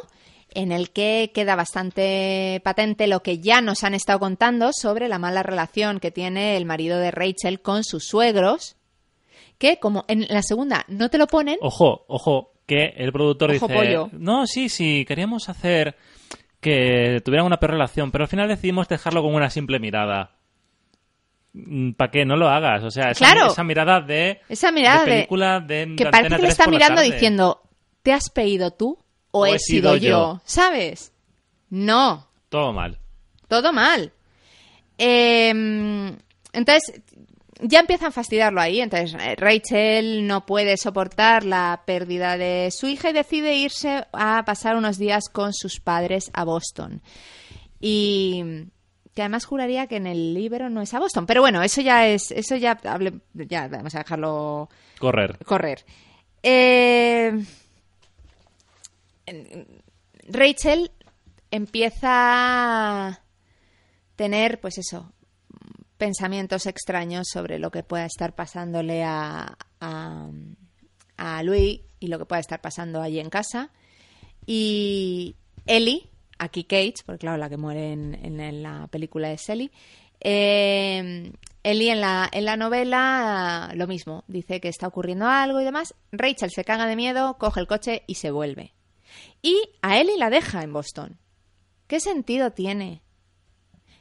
en 0.53 0.72
el 0.72 0.91
que 0.91 1.32
queda 1.34 1.55
bastante 1.55 2.61
patente 2.63 3.07
lo 3.07 3.24
que 3.24 3.39
ya 3.39 3.61
nos 3.61 3.84
han 3.84 3.95
estado 3.95 4.20
contando 4.20 4.70
sobre 4.74 5.09
la 5.09 5.18
mala 5.18 5.41
relación 5.41 5.99
que 5.99 6.11
tiene 6.11 6.55
el 6.55 6.66
marido 6.66 6.99
de 6.99 7.09
Rachel 7.09 7.61
con 7.61 7.84
sus 7.84 8.05
suegros, 8.05 8.78
que 9.57 9.80
como 9.80 10.05
en 10.07 10.28
la 10.30 10.43
segunda 10.43 10.86
no 10.88 11.09
te 11.09 11.18
lo 11.18 11.26
ponen, 11.26 11.57
Ojo, 11.61 12.05
ojo, 12.09 12.53
que 12.68 12.93
el 12.97 13.11
productor 13.11 13.49
Ojo, 13.49 13.68
dice... 13.68 13.76
pollo. 13.76 14.09
No, 14.13 14.45
sí, 14.45 14.70
sí, 14.70 15.03
queríamos 15.07 15.49
hacer 15.49 15.95
que 16.59 17.24
tuvieran 17.26 17.47
una 17.47 17.59
peor 17.59 17.72
relación, 17.72 18.11
pero 18.11 18.26
al 18.26 18.30
final 18.30 18.47
decidimos 18.47 18.88
dejarlo 18.88 19.24
con 19.24 19.34
una 19.34 19.49
simple 19.49 19.80
mirada. 19.80 20.34
¿Para 21.97 22.12
qué? 22.12 22.26
No 22.26 22.36
lo 22.36 22.49
hagas. 22.49 22.84
O 22.84 22.91
sea, 22.91 23.12
esa, 23.12 23.26
Claro. 23.26 23.51
esa 23.51 23.64
mirada 23.64 24.01
de... 24.01 24.41
esa 24.49 24.72
mirada 24.72 25.06
de 25.06 25.12
película 25.12 25.60
de, 25.60 25.95
que 25.97 26.06
parece 26.06 26.30
que 26.36 26.36
le 26.36 26.39
3 26.47 26.51
está 26.51 26.68
mirando 26.68 27.01
diciendo, 27.01 27.62
¿te 28.03 28.12
has 28.14 28.30
pedido 28.30 28.72
tú 28.72 28.97
o, 29.32 29.45
he, 29.45 29.58
sido, 29.60 29.95
yo? 29.95 30.41
¿Sabes? 30.45 31.14
No, 31.70 32.28
Todo 32.49 32.74
mal. 32.74 32.99
todo 33.47 33.72
mal. 33.74 34.12
Eh, 34.97 35.49
entonces, 36.53 37.01
ya 37.60 37.80
empiezan 37.80 38.10
a 38.10 38.11
fastidiarlo 38.11 38.61
ahí. 38.61 38.82
Entonces, 38.82 39.15
Rachel 39.38 40.27
no 40.27 40.45
puede 40.45 40.77
soportar 40.77 41.44
la 41.44 41.84
pérdida 41.86 42.38
de 42.38 42.69
su 42.72 42.88
hija 42.88 43.10
y 43.10 43.14
decide 43.14 43.56
irse 43.56 44.06
a 44.14 44.44
pasar 44.45 44.76
unos 44.76 44.98
días 44.98 45.30
con 45.32 45.53
sus 45.53 45.80
padres 45.80 46.32
a 46.34 46.44
Boston. 46.44 47.02
Y 47.80 48.44
que 49.15 49.21
además 49.23 49.45
juraría 49.45 49.87
que 49.87 49.95
en 49.95 50.05
el 50.05 50.33
libro 50.35 50.69
no 50.69 50.81
es 50.81 50.93
a 50.93 50.99
Boston. 50.99 51.25
Pero 51.25 51.41
bueno, 51.41 51.63
eso 51.63 51.81
ya 51.81 52.05
es, 52.07 52.29
eso 52.31 52.55
ya, 52.57 52.77
hable- 52.83 53.21
ya 53.33 53.67
vamos 53.67 53.95
a 53.95 53.99
dejarlo 53.99 54.69
Correr. 54.99 55.37
correr. 55.45 55.83
Eh, 56.43 57.43
Rachel 60.27 60.91
empieza 61.51 62.07
a 63.07 63.21
tener, 64.15 64.59
pues 64.59 64.77
eso, 64.77 65.11
pensamientos 65.97 66.65
extraños 66.65 67.27
sobre 67.31 67.59
lo 67.59 67.71
que 67.71 67.83
pueda 67.83 68.05
estar 68.05 68.35
pasándole 68.35 69.03
a, 69.03 69.57
a, 69.79 70.29
a 71.17 71.43
Louis 71.43 71.81
y 71.99 72.07
lo 72.07 72.19
que 72.19 72.25
pueda 72.25 72.39
estar 72.41 72.61
pasando 72.61 73.01
allí 73.01 73.19
en 73.19 73.29
casa. 73.29 73.71
Y 74.45 75.35
Ellie, 75.65 76.09
aquí 76.38 76.64
Kate, 76.64 76.95
porque 77.06 77.20
claro, 77.20 77.38
la 77.38 77.49
que 77.49 77.57
muere 77.57 77.91
en, 77.94 78.16
en- 78.40 78.64
la 78.64 78.88
película 78.88 79.32
es 79.32 79.48
Ellie. 79.49 79.72
Eh, 80.20 81.32
Ellie 81.64 81.91
en 81.91 82.02
la, 82.02 82.30
en 82.32 82.45
la 82.45 82.57
novela 82.57 83.72
lo 83.76 83.88
mismo, 83.88 84.24
dice 84.28 84.60
que 84.62 84.70
está 84.70 84.88
ocurriendo 84.88 85.28
algo 85.28 85.60
y 85.62 85.64
demás. 85.64 85.94
Rachel 86.12 86.52
se 86.52 86.64
caga 86.64 86.88
de 86.88 86.95
miedo, 86.95 87.38
coge 87.38 87.60
el 87.60 87.68
coche 87.68 88.03
y 88.07 88.16
se 88.16 88.32
vuelve. 88.32 88.74
Y 89.41 89.57
a 89.82 89.99
Ellie 89.99 90.18
la 90.18 90.30
deja 90.30 90.62
en 90.64 90.74
Boston. 90.74 91.18
¿Qué 91.88 91.99
sentido 91.99 92.52
tiene 92.52 93.02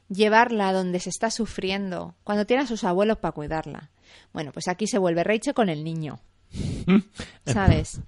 llevarla 0.08 0.72
donde 0.72 1.00
se 1.00 1.10
está 1.10 1.30
sufriendo, 1.30 2.14
cuando 2.24 2.46
tiene 2.46 2.62
a 2.64 2.66
sus 2.66 2.84
abuelos 2.84 3.18
para 3.18 3.32
cuidarla. 3.32 3.90
Bueno, 4.32 4.52
pues 4.52 4.68
aquí 4.68 4.86
se 4.86 4.98
vuelve 4.98 5.24
Rachel 5.24 5.54
con 5.54 5.68
el 5.68 5.82
niño. 5.82 6.20
¿Sabes? 7.46 8.00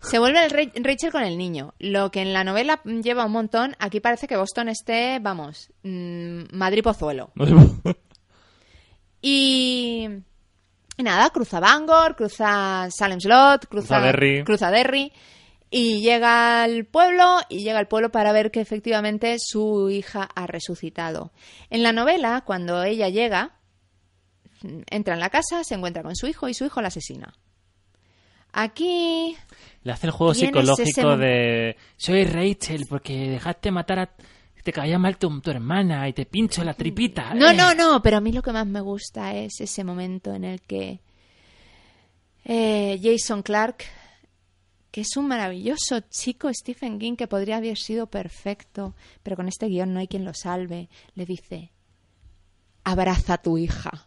Se 0.00 0.18
vuelve 0.18 0.44
el 0.44 0.50
Ra- 0.50 0.72
Rachel 0.82 1.12
con 1.12 1.22
el 1.22 1.36
niño. 1.36 1.74
Lo 1.78 2.10
que 2.10 2.22
en 2.22 2.32
la 2.32 2.44
novela 2.44 2.80
lleva 2.84 3.26
un 3.26 3.32
montón, 3.32 3.76
aquí 3.78 4.00
parece 4.00 4.26
que 4.26 4.36
Boston 4.36 4.68
esté, 4.68 5.18
vamos, 5.20 5.70
mm, 5.82 6.44
Madrid 6.52 6.82
Pozuelo. 6.82 7.30
Y, 9.22 10.06
y 10.96 11.02
nada, 11.02 11.30
cruza 11.30 11.58
Bangor, 11.58 12.14
cruza 12.16 12.88
Salem 12.96 13.20
Slot, 13.20 13.66
cruza, 13.66 13.96
Cruza 13.96 14.00
Derry. 14.00 14.44
cruza 14.44 14.70
Derry, 14.70 15.12
y 15.70 16.00
llega 16.00 16.62
al 16.62 16.84
pueblo 16.84 17.38
y 17.48 17.64
llega 17.64 17.78
al 17.78 17.88
pueblo 17.88 18.12
para 18.12 18.32
ver 18.32 18.50
que 18.50 18.60
efectivamente 18.60 19.36
su 19.40 19.90
hija 19.90 20.28
ha 20.34 20.46
resucitado. 20.46 21.32
En 21.70 21.82
la 21.82 21.92
novela, 21.92 22.42
cuando 22.46 22.84
ella 22.84 23.08
llega, 23.08 23.56
entra 24.90 25.14
en 25.14 25.20
la 25.20 25.30
casa, 25.30 25.64
se 25.64 25.74
encuentra 25.74 26.02
con 26.04 26.14
su 26.14 26.26
hijo 26.28 26.48
y 26.48 26.54
su 26.54 26.64
hijo 26.64 26.80
la 26.80 26.88
asesina. 26.88 27.34
Aquí 28.58 29.36
Le 29.82 29.92
hace 29.92 30.06
el 30.06 30.12
juego 30.12 30.32
psicológico 30.32 31.12
ese 31.12 31.22
de 31.22 31.76
soy 31.96 32.24
Rachel 32.24 32.86
porque 32.88 33.30
dejaste 33.30 33.70
matar 33.70 33.98
a 33.98 34.10
te 34.66 34.72
caía 34.72 34.98
mal 34.98 35.16
tu, 35.16 35.40
tu 35.40 35.50
hermana 35.50 36.08
y 36.08 36.12
te 36.12 36.26
pincho 36.26 36.64
la 36.64 36.74
tripita. 36.74 37.34
No, 37.34 37.50
eh". 37.50 37.54
no, 37.54 37.72
no, 37.74 38.02
pero 38.02 38.16
a 38.16 38.20
mí 38.20 38.32
lo 38.32 38.42
que 38.42 38.50
más 38.50 38.66
me 38.66 38.80
gusta 38.80 39.32
es 39.32 39.60
ese 39.60 39.84
momento 39.84 40.34
en 40.34 40.42
el 40.42 40.60
que 40.62 40.98
eh, 42.44 42.98
Jason 43.00 43.42
Clark, 43.42 43.84
que 44.90 45.02
es 45.02 45.16
un 45.16 45.28
maravilloso 45.28 46.00
chico 46.10 46.52
Stephen 46.52 46.98
King 46.98 47.14
que 47.14 47.28
podría 47.28 47.58
haber 47.58 47.76
sido 47.76 48.08
perfecto, 48.08 48.96
pero 49.22 49.36
con 49.36 49.46
este 49.46 49.66
guion 49.66 49.94
no 49.94 50.00
hay 50.00 50.08
quien 50.08 50.24
lo 50.24 50.34
salve, 50.34 50.88
le 51.14 51.26
dice, 51.26 51.70
abraza 52.82 53.34
a 53.34 53.38
tu 53.38 53.58
hija. 53.58 54.05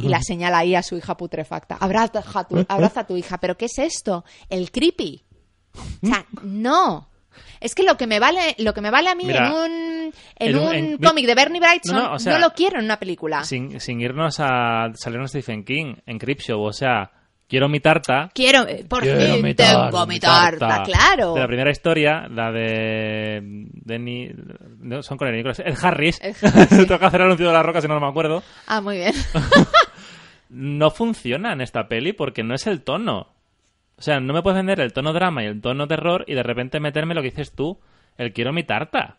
Y 0.00 0.08
la 0.08 0.22
señala 0.22 0.58
ahí 0.58 0.74
a 0.74 0.82
su 0.82 0.96
hija 0.96 1.16
putrefacta. 1.16 1.76
Abraza 1.80 2.22
a 2.34 2.44
tu, 2.44 2.64
abraza 2.68 3.00
a 3.00 3.06
tu 3.06 3.16
hija. 3.16 3.38
¿Pero 3.38 3.56
qué 3.56 3.66
es 3.66 3.78
esto? 3.78 4.24
El 4.48 4.70
creepy. 4.70 5.24
O 6.02 6.06
sea, 6.06 6.26
no. 6.42 7.08
Es 7.60 7.74
que 7.74 7.82
lo 7.82 7.96
que 7.96 8.06
me 8.06 8.18
vale, 8.18 8.54
lo 8.58 8.74
que 8.74 8.80
me 8.82 8.90
vale 8.90 9.08
a 9.08 9.14
mí 9.14 9.24
Mira, 9.24 9.46
en 9.48 9.52
un, 9.54 9.72
en 10.36 10.48
en 10.50 10.58
un- 10.58 10.74
en- 10.74 10.98
cómic 10.98 11.26
de 11.26 11.34
Bernie 11.34 11.60
Wrightson, 11.60 11.94
No, 11.96 12.02
no, 12.02 12.08
no, 12.10 12.14
o 12.16 12.18
sea, 12.18 12.38
lo 12.38 12.50
quiero 12.50 12.78
en 12.78 12.84
una 12.84 12.98
película. 12.98 13.42
Sin, 13.44 13.80
sin 13.80 14.00
irnos 14.00 14.38
a 14.40 14.90
salirnos 14.94 15.30
Stephen 15.30 15.64
King 15.64 15.94
en 16.04 16.18
Creepshow, 16.18 16.60
o 16.60 16.72
sea, 16.72 17.10
quiero 17.52 17.68
mi 17.68 17.80
tarta. 17.80 18.30
Quiero, 18.34 18.66
eh, 18.66 18.82
por 18.88 19.02
Quiero 19.02 19.34
fin 19.34 19.44
mi 19.44 19.54
tengo 19.54 19.90
tarta, 19.90 20.06
mi 20.06 20.18
tarta, 20.18 20.82
claro. 20.84 21.34
De 21.34 21.40
la 21.40 21.46
primera 21.46 21.70
historia, 21.70 22.26
la 22.26 22.50
de 22.50 23.40
Denny, 23.42 24.30
no, 24.80 25.02
son 25.02 25.18
con 25.18 25.28
el 25.28 25.36
Nicolas, 25.36 25.58
Ed 25.58 25.76
Harris. 25.82 26.18
Harris, 26.22 26.38
sí. 26.38 26.46
Tengo 26.86 26.98
que 26.98 27.04
hacer 27.04 27.20
el 27.20 27.26
anuncio 27.26 27.46
de 27.46 27.52
la 27.52 27.62
roca 27.62 27.82
si 27.82 27.88
no, 27.88 27.94
no 27.94 28.00
me 28.00 28.06
acuerdo. 28.06 28.42
Ah, 28.66 28.80
muy 28.80 28.96
bien. 28.96 29.12
No 30.54 30.90
funciona 30.90 31.54
en 31.54 31.62
esta 31.62 31.88
peli 31.88 32.12
porque 32.12 32.42
no 32.42 32.54
es 32.54 32.66
el 32.66 32.82
tono. 32.82 33.28
O 33.96 34.02
sea, 34.02 34.20
no 34.20 34.34
me 34.34 34.42
puedes 34.42 34.58
vender 34.58 34.80
el 34.80 34.92
tono 34.92 35.14
drama 35.14 35.42
y 35.42 35.46
el 35.46 35.62
tono 35.62 35.88
terror 35.88 36.26
y 36.28 36.34
de 36.34 36.42
repente 36.42 36.78
meterme 36.78 37.14
lo 37.14 37.22
que 37.22 37.30
dices 37.30 37.52
tú, 37.52 37.80
el 38.18 38.34
quiero 38.34 38.52
mi 38.52 38.62
tarta. 38.62 39.16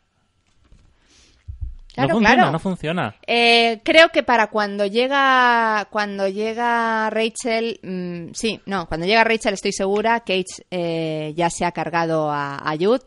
Claro, 1.94 2.10
no 2.10 2.16
funciona, 2.16 2.36
claro. 2.36 2.52
no 2.52 2.60
funciona. 2.60 3.16
Eh, 3.28 3.82
creo 3.84 4.10
que 4.10 4.24
para 4.24 4.48
cuando 4.48 4.86
llega 4.88 5.88
cuando 5.92 6.28
llega 6.28 7.10
Rachel, 7.12 7.80
mm, 7.84 8.34
sí, 8.34 8.60
no, 8.66 8.88
cuando 8.88 9.06
llega 9.06 9.24
Rachel 9.24 9.54
estoy 9.54 9.74
segura 9.74 10.22
que 10.22 10.44
Kate 10.44 10.66
eh, 10.72 11.34
ya 11.36 11.50
se 11.50 11.66
ha 11.66 11.72
cargado 11.72 12.32
a, 12.32 12.58
a 12.58 12.76
Jude. 12.78 13.02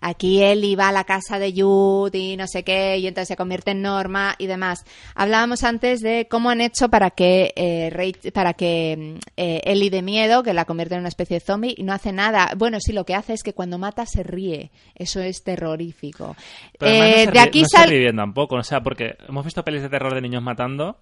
Aquí 0.00 0.42
él 0.42 0.64
iba 0.64 0.88
a 0.88 0.92
la 0.92 1.04
casa 1.04 1.38
de 1.38 1.52
Jude 1.52 2.18
y 2.18 2.36
no 2.36 2.46
sé 2.46 2.62
qué, 2.62 2.98
y 2.98 3.06
entonces 3.06 3.28
se 3.28 3.36
convierte 3.36 3.72
en 3.72 3.82
Norma 3.82 4.34
y 4.38 4.46
demás. 4.46 4.84
Hablábamos 5.14 5.64
antes 5.64 6.00
de 6.00 6.28
cómo 6.30 6.50
han 6.50 6.60
hecho 6.60 6.88
para 6.88 7.10
que 7.10 7.52
eh, 7.56 8.30
para 8.32 8.54
que 8.54 9.16
mm, 9.16 9.18
eh, 9.36 9.60
Ellie 9.64 9.90
de 9.90 10.02
miedo, 10.02 10.42
que 10.42 10.54
la 10.54 10.64
convierte 10.64 10.94
en 10.94 11.00
una 11.00 11.08
especie 11.08 11.36
de 11.38 11.44
zombie, 11.44 11.74
y 11.76 11.82
no 11.82 11.92
hace 11.92 12.12
nada. 12.12 12.52
Bueno, 12.56 12.78
sí, 12.80 12.92
lo 12.92 13.04
que 13.04 13.14
hace 13.14 13.32
es 13.32 13.42
que 13.42 13.52
cuando 13.54 13.78
mata 13.78 14.06
se 14.06 14.22
ríe. 14.22 14.70
Eso 14.94 15.20
es 15.20 15.42
terrorífico. 15.42 16.36
Pero 16.78 16.92
Eh, 16.92 17.10
no 17.18 17.24
se 17.24 17.30
de 17.32 17.40
aquí 17.40 17.62
no 17.62 17.68
se 17.68 17.76
sal- 17.76 17.88
ríe 17.90 17.98
bien 18.00 18.16
tampoco, 18.16 18.56
o 18.56 18.62
sea, 18.62 18.82
porque 18.82 19.16
hemos 19.28 19.44
visto 19.44 19.64
pelis 19.64 19.82
de 19.82 19.88
terror 19.88 20.14
de 20.14 20.20
niños 20.20 20.42
matando 20.42 20.98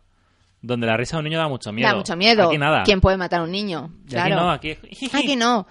donde 0.62 0.86
la 0.86 0.96
risa 0.96 1.16
de 1.16 1.18
un 1.20 1.24
niño 1.24 1.38
da 1.38 1.48
mucho 1.48 1.70
miedo. 1.72 1.88
Da 1.90 1.94
mucho 1.96 2.16
miedo. 2.16 2.48
Aquí 2.48 2.58
nada. 2.58 2.82
¿Quién 2.82 3.00
puede 3.00 3.16
matar 3.18 3.40
a 3.40 3.44
un 3.44 3.52
niño? 3.52 3.90
Claro. 4.08 4.50
Aquí 4.50 4.68
no, 4.72 4.76
aquí... 4.80 5.08
Aquí 5.12 5.36
no. 5.36 5.66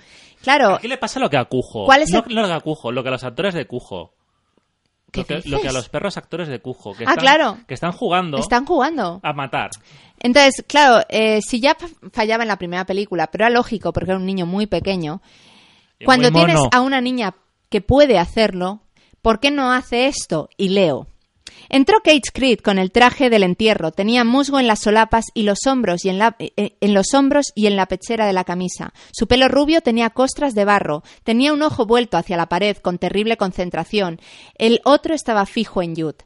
Claro. 0.45 0.75
Aquí 0.75 0.87
le 0.87 0.97
pasa 0.97 1.19
lo 1.19 1.29
que 1.29 1.35
a 1.37 1.43
Cujo. 1.45 1.83
¿Cuál 1.85 2.03
es 2.03 2.11
no, 2.11 2.23
el- 2.25 2.33
no 2.35 2.41
lo 2.41 2.47
que 2.47 2.53
a 2.53 2.59
Cujo, 2.61 2.91
lo 2.93 3.03
que 3.03 3.09
a 3.09 3.11
los 3.11 3.23
actores 3.25 3.53
de 3.53 3.65
Cujo. 3.67 4.13
¿Qué 5.11 5.21
Lo 5.21 5.27
que, 5.27 5.35
dices? 5.35 5.51
lo 5.51 5.59
que 5.61 5.67
a 5.69 5.71
los 5.71 5.89
perros 5.89 6.17
actores 6.17 6.47
de 6.47 6.59
Cujo. 6.61 6.93
Que 6.93 7.03
Ah, 7.05 7.11
están, 7.11 7.17
claro. 7.17 7.57
Que 7.67 7.73
están 7.73 7.91
jugando 7.93 8.37
Están 8.37 8.65
jugando. 8.65 9.19
a 9.23 9.33
matar. 9.33 9.69
Entonces, 10.19 10.63
claro, 10.67 11.05
eh, 11.09 11.39
si 11.41 11.59
ya 11.59 11.75
fa- 11.75 11.87
fallaba 12.11 12.43
en 12.43 12.49
la 12.49 12.57
primera 12.57 12.85
película, 12.85 13.27
pero 13.27 13.45
era 13.45 13.53
lógico 13.53 13.91
porque 13.93 14.11
era 14.11 14.19
un 14.19 14.25
niño 14.25 14.45
muy 14.45 14.65
pequeño, 14.67 15.21
Y 15.99 16.05
cuando 16.05 16.31
muy 16.31 16.45
tienes 16.45 16.61
a 16.71 16.81
una 16.81 16.99
niña 17.01 17.33
que 17.69 17.81
puede 17.81 18.17
hacerlo, 18.19 18.81
¿por 19.21 19.39
qué 19.39 19.51
no 19.51 19.71
hace 19.71 20.07
esto? 20.07 20.49
Y 20.57 20.69
leo. 20.69 21.07
Entró 21.69 21.99
Kate 22.03 22.21
Creed 22.33 22.59
con 22.59 22.77
el 22.77 22.91
traje 22.91 23.29
del 23.29 23.43
entierro, 23.43 23.91
tenía 23.91 24.23
musgo 24.23 24.59
en 24.59 24.67
las 24.67 24.79
solapas 24.81 25.25
y 25.33 25.43
los 25.43 25.65
hombros 25.67 26.05
y 26.05 26.09
en, 26.09 26.19
la- 26.19 26.35
eh, 26.39 26.75
en 26.79 26.93
los 26.93 27.13
hombros 27.13 27.47
y 27.55 27.67
en 27.67 27.75
la 27.75 27.87
pechera 27.87 28.25
de 28.27 28.33
la 28.33 28.43
camisa. 28.43 28.93
Su 29.11 29.27
pelo 29.27 29.47
rubio 29.47 29.81
tenía 29.81 30.09
costras 30.11 30.53
de 30.53 30.65
barro, 30.65 31.03
tenía 31.23 31.53
un 31.53 31.61
ojo 31.63 31.85
vuelto 31.85 32.17
hacia 32.17 32.37
la 32.37 32.47
pared 32.47 32.77
con 32.77 32.97
terrible 32.97 33.37
concentración. 33.37 34.19
El 34.57 34.81
otro 34.85 35.13
estaba 35.15 35.45
fijo 35.45 35.81
en 35.81 35.95
Jude. 35.95 36.17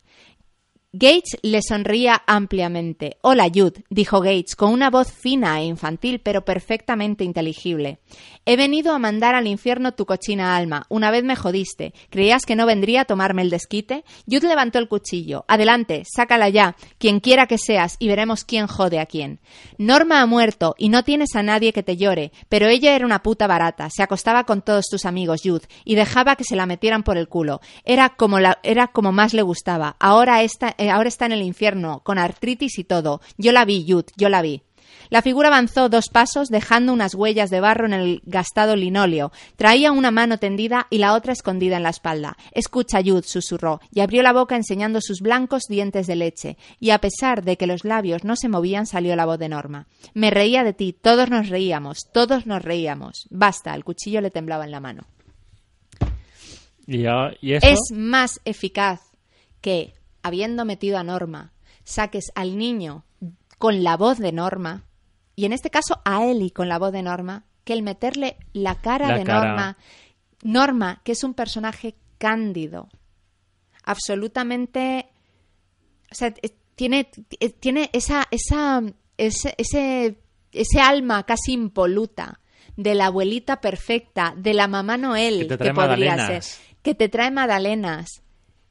Gates 0.92 1.38
le 1.44 1.62
sonría 1.62 2.24
ampliamente. 2.26 3.18
Hola, 3.22 3.48
Jude, 3.54 3.84
dijo 3.92 4.22
Gates 4.22 4.56
con 4.56 4.74
una 4.74 4.90
voz 4.90 5.12
fina 5.12 5.62
e 5.62 5.66
infantil, 5.66 6.20
pero 6.20 6.44
perfectamente 6.44 7.24
inteligible. 7.24 8.00
He 8.44 8.58
venido 8.58 8.96
a 8.96 8.98
mandar 8.98 9.36
al 9.36 9.46
infierno 9.46 9.94
tu 9.94 10.08
cochina 10.08 10.58
alma. 10.58 10.88
Una 10.90 11.12
vez 11.12 11.24
me 11.24 11.36
jodiste. 11.36 11.94
¿Creías 12.10 12.44
que 12.44 12.56
no 12.56 12.66
vendría 12.66 13.02
a 13.02 13.06
tomarme 13.06 13.44
el 13.44 13.52
desquite? 13.52 14.04
Jude 14.28 14.48
levantó 14.48 14.80
el 14.80 14.88
cuchillo. 14.88 15.46
Adelante, 15.48 16.02
sácala 16.12 16.50
ya, 16.50 16.76
quien 16.98 17.20
quiera 17.20 17.46
que 17.46 17.60
seas, 17.60 17.96
y 18.00 18.08
veremos 18.08 18.44
quién 18.44 18.66
jode 18.66 19.00
a 19.00 19.06
quién. 19.06 19.42
Norma 19.78 20.22
ha 20.22 20.26
muerto 20.26 20.74
y 20.80 20.90
no 20.90 21.04
tienes 21.04 21.36
a 21.36 21.44
nadie 21.44 21.72
que 21.72 21.84
te 21.84 21.98
llore, 21.98 22.32
pero 22.50 22.68
ella 22.68 22.96
era 22.96 23.06
una 23.06 23.22
puta 23.22 23.46
barata. 23.46 23.90
Se 23.92 24.02
acostaba 24.02 24.46
con 24.46 24.64
todos 24.64 24.86
tus 24.90 25.06
amigos, 25.06 25.42
Jude, 25.44 25.68
y 25.86 25.94
dejaba 25.94 26.36
que 26.36 26.46
se 26.46 26.56
la 26.56 26.66
metieran 26.66 27.04
por 27.04 27.16
el 27.20 27.28
culo. 27.28 27.62
Era 27.86 28.10
como, 28.10 28.40
la, 28.40 28.58
era 28.64 28.88
como 28.88 29.12
más 29.12 29.36
le 29.36 29.44
gustaba. 29.44 29.96
Ahora 30.00 30.42
está, 30.42 30.74
eh, 30.80 30.90
ahora 30.90 31.10
está 31.10 31.26
en 31.28 31.34
el 31.34 31.44
infierno, 31.44 32.02
con 32.04 32.18
artritis 32.18 32.80
y 32.80 32.84
todo. 32.84 33.22
Yo 33.38 33.52
la 33.52 33.66
vi, 33.66 33.86
Jude, 33.88 34.12
yo 34.18 34.30
la 34.30 34.42
vi. 34.42 34.64
La 35.12 35.22
figura 35.24 35.48
avanzó 35.48 35.90
dos 35.90 36.06
pasos, 36.12 36.50
dejando 36.50 36.94
unas 36.94 37.16
huellas 37.16 37.50
de 37.50 37.60
barro 37.62 37.86
en 37.88 37.94
el 37.94 38.22
gastado 38.26 38.76
linóleo. 38.76 39.32
Traía 39.56 39.92
una 39.92 40.12
mano 40.12 40.38
tendida 40.38 40.86
y 40.92 41.00
la 41.00 41.14
otra 41.14 41.34
escondida 41.34 41.78
en 41.78 41.84
la 41.84 41.90
espalda. 41.90 42.38
Escucha, 42.52 43.00
Jude, 43.04 43.24
susurró, 43.24 43.82
y 43.92 44.02
abrió 44.02 44.22
la 44.22 44.34
boca 44.34 44.56
enseñando 44.56 45.00
sus 45.02 45.22
blancos 45.22 45.64
dientes 45.68 46.06
de 46.06 46.16
leche. 46.16 46.58
Y 46.80 46.92
a 46.92 47.00
pesar 47.00 47.44
de 47.44 47.58
que 47.58 47.66
los 47.66 47.86
labios 47.86 48.24
no 48.24 48.36
se 48.36 48.50
movían, 48.50 48.86
salió 48.86 49.16
la 49.16 49.26
voz 49.26 49.40
de 49.40 49.50
Norma. 49.50 49.88
Me 50.14 50.30
reía 50.30 50.64
de 50.64 50.74
ti, 50.74 50.94
todos 50.94 51.30
nos 51.32 51.50
reíamos, 51.50 52.08
todos 52.14 52.46
nos 52.46 52.62
reíamos. 52.62 53.26
Basta, 53.32 53.74
el 53.74 53.84
cuchillo 53.84 54.22
le 54.22 54.30
temblaba 54.32 54.66
en 54.66 54.72
la 54.72 54.80
mano. 54.80 55.04
Y, 56.86 57.04
ya- 57.04 57.32
y 57.42 57.54
eso... 57.54 57.68
Es 57.68 57.80
más 57.92 58.40
eficaz 58.46 59.02
que, 59.62 59.94
habiendo 60.24 60.66
metido 60.66 60.98
a 60.98 61.04
Norma, 61.04 61.54
saques 61.84 62.32
al 62.36 62.58
niño 62.58 63.06
con 63.58 63.84
la 63.84 63.98
voz 63.98 64.18
de 64.20 64.32
Norma, 64.32 64.86
y 65.36 65.46
en 65.46 65.54
este 65.54 65.70
caso 65.70 66.02
a 66.06 66.26
Ellie 66.26 66.52
con 66.52 66.68
la 66.70 66.80
voz 66.80 66.92
de 66.92 67.02
Norma, 67.02 67.46
que 67.64 67.74
el 67.74 67.82
meterle 67.84 68.38
la 68.54 68.76
cara 68.76 69.10
La 69.10 69.18
de 69.18 69.24
cara. 69.24 69.48
Norma. 69.48 69.78
Norma, 70.44 71.02
que 71.04 71.12
es 71.14 71.24
un 71.24 71.34
personaje 71.34 71.96
cándido, 72.18 72.90
absolutamente. 73.84 75.08
O 76.12 76.16
sea, 76.16 76.34
eh, 76.42 76.56
tiene, 76.76 77.10
eh, 77.40 77.50
tiene 77.50 77.90
esa, 77.94 78.28
esa, 78.32 78.82
ese, 79.18 79.54
ese, 79.58 80.20
ese 80.52 80.80
alma 80.80 81.24
casi 81.26 81.54
impoluta 81.54 82.40
de 82.78 82.96
la 82.96 83.08
abuelita 83.08 83.60
perfecta, 83.60 84.34
de 84.38 84.54
la 84.54 84.68
mamá 84.68 84.98
Noel, 84.98 85.40
Que 85.40 85.46
te 85.50 85.58
trae 85.58 85.74
podría 85.74 86.12
magdalenas. 86.16 86.46
ser, 86.46 86.76
que 86.82 86.96
te 86.96 87.10
trae 87.10 87.32
magdalenas, 87.32 88.24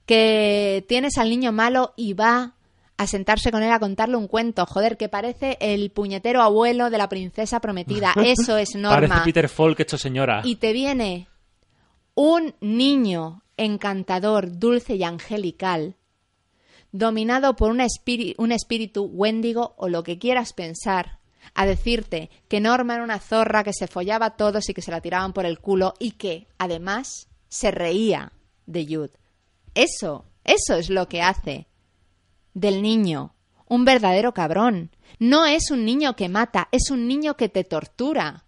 que 0.08 0.86
tienes 0.88 1.18
al 1.18 1.28
niño 1.28 1.52
malo 1.52 1.92
y 1.96 2.14
va 2.14 2.54
a 2.96 3.06
sentarse 3.06 3.52
con 3.52 3.62
él 3.62 3.70
a 3.70 3.78
contarle 3.78 4.16
un 4.16 4.26
cuento, 4.26 4.64
joder, 4.64 4.96
que 4.96 5.10
parece 5.10 5.58
el 5.60 5.90
puñetero 5.90 6.40
abuelo 6.42 6.88
de 6.88 6.96
la 6.98 7.08
princesa 7.10 7.60
prometida. 7.60 8.14
Eso 8.24 8.56
es 8.56 8.74
Norma. 8.74 9.06
Parece 9.08 9.24
Peter 9.26 9.48
Falk 9.50 9.78
hecho 9.80 9.98
señora. 9.98 10.40
Y 10.44 10.56
te 10.56 10.72
viene 10.72 11.28
un 12.14 12.54
niño 12.60 13.42
encantador, 13.58 14.58
dulce 14.58 14.96
y 14.96 15.04
angelical, 15.04 15.94
dominado 16.90 17.54
por 17.54 17.70
espíri- 17.76 18.34
un 18.38 18.50
espíritu 18.50 19.04
wendigo 19.04 19.74
o 19.76 19.88
lo 19.88 20.02
que 20.02 20.18
quieras 20.18 20.52
pensar, 20.54 21.18
a 21.54 21.66
decirte 21.66 22.30
que 22.48 22.60
Norma 22.60 22.94
era 22.94 23.04
una 23.04 23.20
zorra 23.20 23.62
que 23.62 23.72
se 23.74 23.86
follaba 23.86 24.26
a 24.26 24.36
todos 24.36 24.68
y 24.70 24.74
que 24.74 24.82
se 24.82 24.90
la 24.90 25.00
tiraban 25.02 25.32
por 25.32 25.44
el 25.46 25.58
culo 25.60 25.94
y 25.98 26.12
que, 26.12 26.46
además, 26.58 27.28
se 27.48 27.70
reía 27.70 28.32
de 28.66 28.86
Jude. 28.86 29.10
Eso, 29.78 30.24
eso 30.44 30.74
es 30.74 30.90
lo 30.90 31.08
que 31.08 31.22
hace 31.22 31.68
del 32.52 32.82
niño, 32.82 33.32
un 33.68 33.84
verdadero 33.84 34.34
cabrón. 34.34 34.90
No 35.20 35.46
es 35.46 35.70
un 35.70 35.84
niño 35.84 36.16
que 36.16 36.28
mata, 36.28 36.68
es 36.72 36.90
un 36.90 37.06
niño 37.06 37.36
que 37.36 37.48
te 37.48 37.62
tortura. 37.62 38.44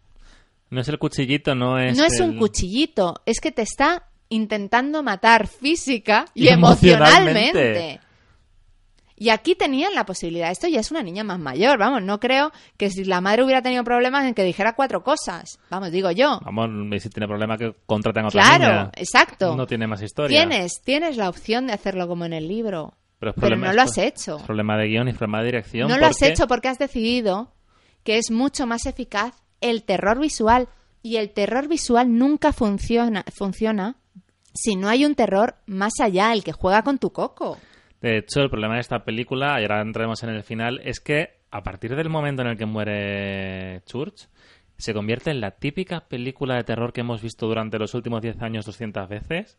No 0.71 0.81
es 0.81 0.89
el 0.89 0.99
cuchillito, 0.99 1.55
no 1.55 1.79
es. 1.79 1.97
No 1.97 2.05
es 2.05 2.19
el- 2.19 2.31
un 2.31 2.39
cuchillito, 2.39 3.23
es 3.27 3.41
que 3.41 3.53
te 3.53 3.63
está 3.63 4.09
intentando 4.29 5.03
matar 5.05 5.47
física 5.47 6.25
y, 6.35 6.47
Y 6.47 6.49
emocionalmente. 6.53 7.41
emocionalmente. 7.41 8.01
Y 9.23 9.29
aquí 9.29 9.55
tenían 9.55 9.95
la 9.95 10.07
posibilidad. 10.07 10.51
Esto 10.51 10.67
ya 10.67 10.81
es 10.81 10.91
una 10.91 11.03
niña 11.03 11.25
más 11.25 11.39
mayor, 11.39 11.79
vamos. 11.79 12.03
No 12.03 12.19
creo 12.19 12.53
que 12.79 12.89
si 12.89 13.05
la 13.05 13.21
madre 13.21 13.45
hubiera 13.45 13.61
tenido 13.61 13.85
problemas 13.85 14.25
en 14.25 14.33
que 14.33 14.43
dijera 14.45 14.73
cuatro 14.75 15.03
cosas. 15.05 15.59
Vamos, 15.69 15.91
digo 15.93 16.11
yo. 16.11 16.41
Vamos, 16.43 16.71
si 17.03 17.11
tiene 17.11 17.29
problema 17.29 17.59
que 17.59 17.75
contraten 17.85 18.25
a 18.25 18.29
otra 18.29 18.43
Claro, 18.43 18.65
niña. 18.65 18.91
exacto. 18.97 19.55
No 19.57 19.67
tiene 19.67 19.87
más 19.87 20.01
historia. 20.01 20.39
Tienes, 20.41 20.81
tienes 20.83 21.19
la 21.19 21.29
opción 21.29 21.67
de 21.67 21.75
hacerlo 21.75 22.09
como 22.09 22.25
en 22.25 22.33
el 22.33 22.49
libro. 22.49 22.95
Pero, 23.19 23.33
es 23.33 23.35
Pero 23.35 23.49
problema- 23.49 23.67
no 23.67 23.73
lo 23.75 23.83
has 23.83 23.99
hecho. 23.99 24.37
es 24.39 24.43
problema 24.45 24.79
de 24.79 24.87
guion 24.89 25.09
y 25.09 25.13
problema 25.13 25.41
de 25.41 25.45
dirección. 25.45 25.89
No 25.91 25.99
lo 25.99 26.07
has 26.07 26.23
hecho 26.23 26.47
porque 26.47 26.69
has 26.69 26.79
decidido 26.79 27.53
que 28.05 28.17
es 28.17 28.31
mucho 28.31 28.67
más 28.67 28.87
eficaz 28.87 29.35
el 29.61 29.83
terror 29.85 30.19
visual. 30.19 30.69
Y 31.03 31.17
el 31.17 31.31
terror 31.31 31.69
visual 31.69 32.17
nunca 32.17 32.55
funciona, 32.55 33.23
funciona 33.35 33.97
si 34.55 34.77
no 34.77 34.89
hay 34.89 35.05
un 35.05 35.15
terror 35.15 35.57
más 35.67 35.93
allá, 36.01 36.33
el 36.33 36.43
que 36.43 36.53
juega 36.53 36.83
con 36.83 36.97
tu 36.99 37.13
coco. 37.13 37.59
De 38.01 38.19
hecho, 38.19 38.41
el 38.41 38.51
problema 38.51 38.75
de 38.75 38.81
esta 38.81 39.05
película, 39.05 39.61
y 39.61 39.63
ahora 39.65 39.83
entraremos 39.83 40.23
en 40.23 40.31
el 40.31 40.43
final, 40.43 40.81
es 40.85 41.01
que 41.01 41.41
a 41.51 41.63
partir 41.63 41.95
del 41.97 42.09
momento 42.09 42.43
en 42.43 42.49
el 42.49 42.57
que 42.57 42.65
muere 42.67 43.83
Church, 43.87 44.29
se 44.79 44.95
convierte 44.95 45.31
en 45.31 45.41
la 45.41 45.51
típica 45.51 46.01
película 46.09 46.55
de 46.57 46.65
terror 46.65 46.93
que 46.93 47.03
hemos 47.03 47.21
visto 47.23 47.47
durante 47.47 47.79
los 47.79 47.93
últimos 47.95 48.23
10 48.23 48.41
años 48.41 48.65
200 48.65 49.09
veces. 49.09 49.59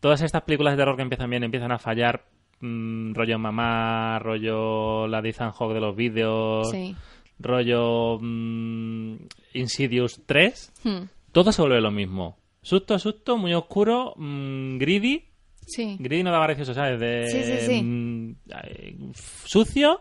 Todas 0.00 0.22
estas 0.22 0.42
películas 0.42 0.72
de 0.74 0.78
terror 0.78 0.96
que 0.96 1.02
empiezan 1.02 1.28
bien 1.28 1.44
empiezan 1.44 1.72
a 1.72 1.78
fallar, 1.78 2.24
mm, 2.60 3.12
rollo 3.14 3.38
mamá, 3.38 4.18
rollo 4.20 5.06
la 5.08 5.20
de 5.20 5.28
Ethan 5.30 5.52
Hawke 5.52 5.74
de 5.74 5.80
los 5.80 5.94
vídeos, 5.96 6.70
Sí. 6.70 6.94
rollo 7.38 8.18
mm, 8.20 9.16
Insidious 9.54 10.22
3, 10.24 10.72
Hmm. 10.84 11.08
todo 11.32 11.52
se 11.52 11.60
vuelve 11.60 11.80
lo 11.82 11.90
mismo. 11.90 12.38
Susto, 12.62 12.98
susto, 12.98 13.36
muy 13.36 13.52
oscuro, 13.54 14.14
mm, 14.16 14.78
greedy, 14.78 15.24
Sí. 15.66 15.96
Greedy 15.98 16.22
no 16.22 16.30
daba 16.32 16.46
gracioso, 16.46 16.72
¿sabes? 16.74 16.98
De, 17.00 17.28
Sí, 17.28 17.42
sí, 17.42 17.66
sí. 17.66 17.82
mm, 17.82 18.36
eh, 18.64 18.96
sucio 19.44 20.00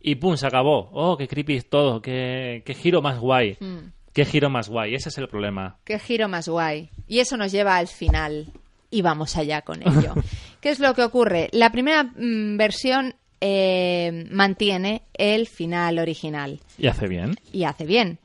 y 0.00 0.14
pum, 0.16 0.36
se 0.36 0.46
acabó. 0.46 0.90
Oh, 0.92 1.16
qué 1.16 1.28
creepy 1.28 1.56
es 1.56 1.68
todo, 1.68 2.00
qué, 2.02 2.62
qué 2.64 2.74
giro 2.74 3.00
más 3.02 3.18
guay. 3.18 3.56
Hmm. 3.60 3.90
Qué 4.12 4.24
giro 4.24 4.48
más 4.48 4.68
guay, 4.68 4.94
ese 4.94 5.08
es 5.08 5.18
el 5.18 5.28
problema. 5.28 5.78
Qué 5.84 5.98
giro 5.98 6.28
más 6.28 6.48
guay. 6.48 6.88
Y 7.08 7.18
eso 7.18 7.36
nos 7.36 7.50
lleva 7.52 7.76
al 7.76 7.88
final. 7.88 8.46
Y 8.90 9.02
vamos 9.02 9.36
allá 9.36 9.62
con 9.62 9.82
ello. 9.82 10.14
¿Qué 10.60 10.70
es 10.70 10.78
lo 10.78 10.94
que 10.94 11.02
ocurre? 11.02 11.48
La 11.52 11.70
primera 11.72 12.04
mm, 12.04 12.56
versión 12.56 13.16
eh, 13.40 14.26
mantiene 14.30 15.02
el 15.14 15.48
final 15.48 15.98
original. 15.98 16.60
Y 16.78 16.86
hace 16.86 17.08
bien. 17.08 17.34
Y 17.52 17.64
hace 17.64 17.84
bien. 17.86 18.18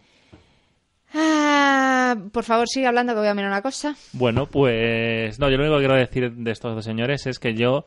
Ah, 1.14 2.15
por 2.31 2.44
favor, 2.44 2.68
sigue 2.68 2.88
hablando 2.88 3.14
que 3.14 3.19
voy 3.19 3.27
a 3.30 3.34
mirar 3.34 3.52
una 3.52 3.61
cosa. 3.61 3.95
Bueno, 4.14 4.45
pues 4.45 5.40
no, 5.40 5.49
yo 5.49 5.57
lo 5.57 5.64
único 5.64 5.77
que 5.77 5.86
quiero 5.86 5.95
decir 5.95 6.31
de 6.31 6.52
estos 6.52 6.76
dos 6.76 6.86
señores 6.86 7.26
es 7.27 7.40
que 7.40 7.53
yo, 7.56 7.86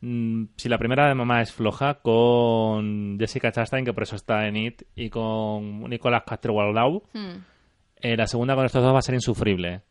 mm, 0.00 0.44
si 0.56 0.68
la 0.68 0.78
primera 0.78 1.08
de 1.08 1.14
mamá 1.14 1.42
es 1.42 1.52
floja, 1.52 1.94
con 1.94 3.18
Jessica 3.18 3.52
Chastain, 3.52 3.84
que 3.84 3.92
por 3.92 4.04
eso 4.04 4.16
está 4.16 4.46
en 4.46 4.56
It, 4.56 4.82
y 4.94 5.10
con 5.10 5.80
Nicolas 5.88 6.22
Castle-Waldau, 6.26 7.02
Hmm. 7.12 7.36
Eh, 8.04 8.16
la 8.16 8.26
segunda 8.26 8.56
con 8.56 8.64
estos 8.66 8.82
dos 8.82 8.92
va 8.92 8.98
a 8.98 9.02
ser 9.02 9.14
insufrible. 9.14 9.82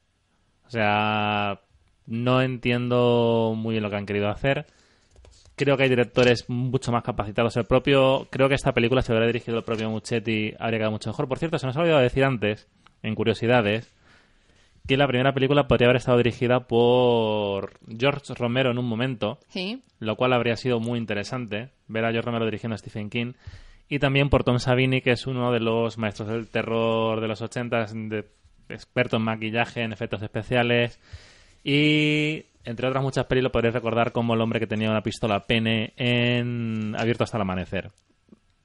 O 0.67 0.69
sea, 0.69 1.61
no 2.07 2.41
entiendo 2.41 3.53
muy 3.55 3.73
bien 3.75 3.83
lo 3.83 3.89
que 3.89 3.95
han 3.95 4.05
querido 4.05 4.27
hacer. 4.27 4.65
Creo 5.63 5.77
que 5.77 5.83
hay 5.83 5.89
directores 5.89 6.49
mucho 6.49 6.91
más 6.91 7.03
capacitados. 7.03 7.55
El 7.55 7.65
propio, 7.65 8.27
creo 8.31 8.49
que 8.49 8.55
esta 8.55 8.71
película, 8.73 9.03
si 9.03 9.11
hubiera 9.11 9.27
dirigido 9.27 9.59
el 9.59 9.63
propio 9.63 9.91
Muchetti, 9.91 10.55
habría 10.57 10.79
quedado 10.79 10.91
mucho 10.93 11.11
mejor. 11.11 11.27
Por 11.27 11.38
cierto, 11.38 11.59
se 11.59 11.67
nos 11.67 11.77
ha 11.77 11.81
olvidado 11.81 12.01
decir 12.01 12.23
antes, 12.23 12.67
en 13.03 13.13
curiosidades, 13.13 13.93
que 14.88 14.97
la 14.97 15.07
primera 15.07 15.35
película 15.35 15.67
podría 15.67 15.85
haber 15.89 15.97
estado 15.97 16.17
dirigida 16.17 16.61
por 16.61 17.73
George 17.95 18.33
Romero 18.33 18.71
en 18.71 18.79
un 18.79 18.85
momento, 18.88 19.38
Sí. 19.49 19.83
lo 19.99 20.15
cual 20.15 20.33
habría 20.33 20.55
sido 20.55 20.79
muy 20.79 20.97
interesante 20.97 21.69
ver 21.88 22.05
a 22.05 22.11
George 22.11 22.25
Romero 22.25 22.45
dirigiendo 22.45 22.73
a 22.73 22.79
Stephen 22.79 23.11
King 23.11 23.33
y 23.88 23.99
también 23.99 24.31
por 24.31 24.43
Tom 24.43 24.57
Savini 24.57 25.01
que 25.01 25.11
es 25.11 25.27
uno 25.27 25.51
de 25.51 25.59
los 25.59 25.99
maestros 25.99 26.27
del 26.29 26.47
terror 26.47 27.21
de 27.21 27.27
los 27.27 27.39
80 27.43 27.85
de 27.93 28.25
experto 28.69 29.17
en 29.17 29.23
maquillaje 29.23 29.81
en 29.83 29.93
efectos 29.93 30.23
especiales 30.23 30.99
y 31.63 32.45
entre 32.65 32.88
otras 32.88 33.03
muchas 33.03 33.25
pelis 33.25 33.43
lo 33.43 33.51
podréis 33.51 33.73
recordar 33.73 34.11
como 34.11 34.33
el 34.33 34.41
hombre 34.41 34.59
que 34.59 34.67
tenía 34.67 34.89
una 34.89 35.03
pistola 35.03 35.39
pene 35.41 35.93
en 35.97 36.95
Abierto 36.97 37.23
hasta 37.23 37.38
el 37.38 37.41
amanecer 37.41 37.91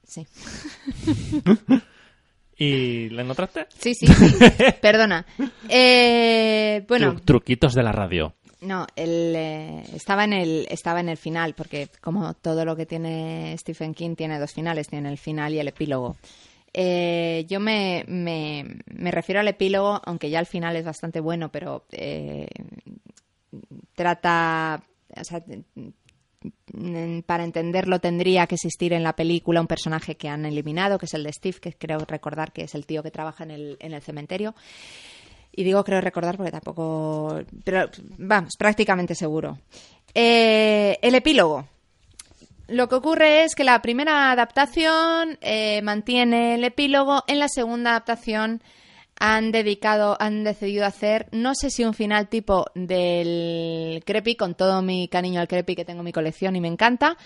Sí. 0.05 0.25
¿y 2.59 3.09
la 3.11 3.23
encontraste? 3.23 3.67
Sí, 3.79 3.95
sí, 3.95 4.07
sí. 4.07 4.25
Perdona. 4.81 5.27
Eh, 5.69 6.85
bueno, 6.89 7.15
Tru- 7.17 7.25
truquitos 7.25 7.75
de 7.75 7.83
la 7.83 7.93
radio 7.93 8.35
No, 8.63 8.87
el, 8.97 9.35
eh, 9.37 9.83
estaba, 9.95 10.25
en 10.25 10.33
el, 10.33 10.67
estaba 10.71 11.01
en 11.01 11.09
el 11.09 11.17
final, 11.17 11.55
porque 11.55 11.89
como 12.01 12.35
todo 12.35 12.65
lo 12.65 12.77
que 12.77 12.87
tiene 12.87 13.57
Stephen 13.59 13.95
King 13.95 14.15
tiene 14.15 14.39
dos 14.39 14.53
finales, 14.53 14.89
tiene 14.89 15.11
el 15.11 15.19
final 15.19 15.53
y 15.55 15.59
el 15.59 15.69
epílogo. 15.69 16.17
Eh, 16.73 17.45
yo 17.49 17.59
me, 17.59 18.05
me, 18.07 18.79
me 18.87 19.11
refiero 19.11 19.41
al 19.41 19.49
epílogo, 19.49 20.01
aunque 20.05 20.31
ya 20.31 20.39
el 20.41 20.47
final 20.47 20.77
es 20.77 20.85
bastante 20.85 21.21
bueno, 21.21 21.51
pero 21.51 21.85
eh, 21.93 22.49
trata... 23.95 24.83
para 27.27 27.45
entenderlo 27.45 27.99
tendría 27.99 28.47
que 28.47 28.55
existir 28.57 28.93
en 28.93 29.03
la 29.03 29.17
película 29.17 29.61
un 29.61 29.67
personaje 29.67 30.17
que 30.17 30.29
han 30.29 30.45
eliminado, 30.45 30.99
que 30.99 31.07
es 31.07 31.15
el 31.15 31.25
de 31.25 31.33
Steve, 31.33 31.59
que 31.61 31.73
creo 31.73 32.01
recordar 32.01 32.53
que 32.53 32.63
es 32.63 32.75
el 32.75 32.87
tío 32.87 33.03
que 33.03 33.11
trabaja 33.11 33.45
en 33.45 33.51
el, 33.51 33.77
en 33.81 33.95
el 33.95 34.03
cementerio. 34.03 34.55
Y 35.53 35.65
digo 35.65 35.83
creo 35.85 36.01
recordar 36.01 36.37
porque 36.37 36.53
tampoco... 36.53 37.41
Pero 37.65 37.89
vamos, 38.19 38.57
prácticamente 38.59 39.15
seguro. 39.15 39.59
Eh, 40.15 40.99
el 41.03 41.15
epílogo. 41.15 41.67
Lo 42.69 42.89
que 42.89 42.97
ocurre 42.97 43.45
es 43.45 43.55
que 43.55 43.65
la 43.65 43.81
primera 43.81 44.33
adaptación 44.33 45.39
eh, 45.41 45.81
mantiene 45.83 46.57
el 46.57 46.65
epílogo, 46.65 47.23
en 47.27 47.39
la 47.39 47.49
segunda 47.49 47.91
adaptación 47.91 48.61
han 49.19 49.51
dedicado, 49.53 50.17
han 50.21 50.45
decidido 50.45 50.85
hacer, 50.85 51.29
no 51.33 51.55
sé 51.55 51.71
si 51.71 51.85
un 51.85 51.95
final 51.95 52.29
tipo 52.29 52.67
del 52.75 54.03
Creepy, 54.05 54.37
con 54.37 54.55
todo 54.55 54.83
mi 54.83 55.09
cariño 55.09 55.41
al 55.41 55.49
Creepy 55.49 55.75
que 55.75 55.85
tengo 55.85 56.01
en 56.01 56.07
mi 56.07 56.13
colección 56.13 56.55
y 56.57 56.61
me 56.61 56.69
encanta, 56.69 57.17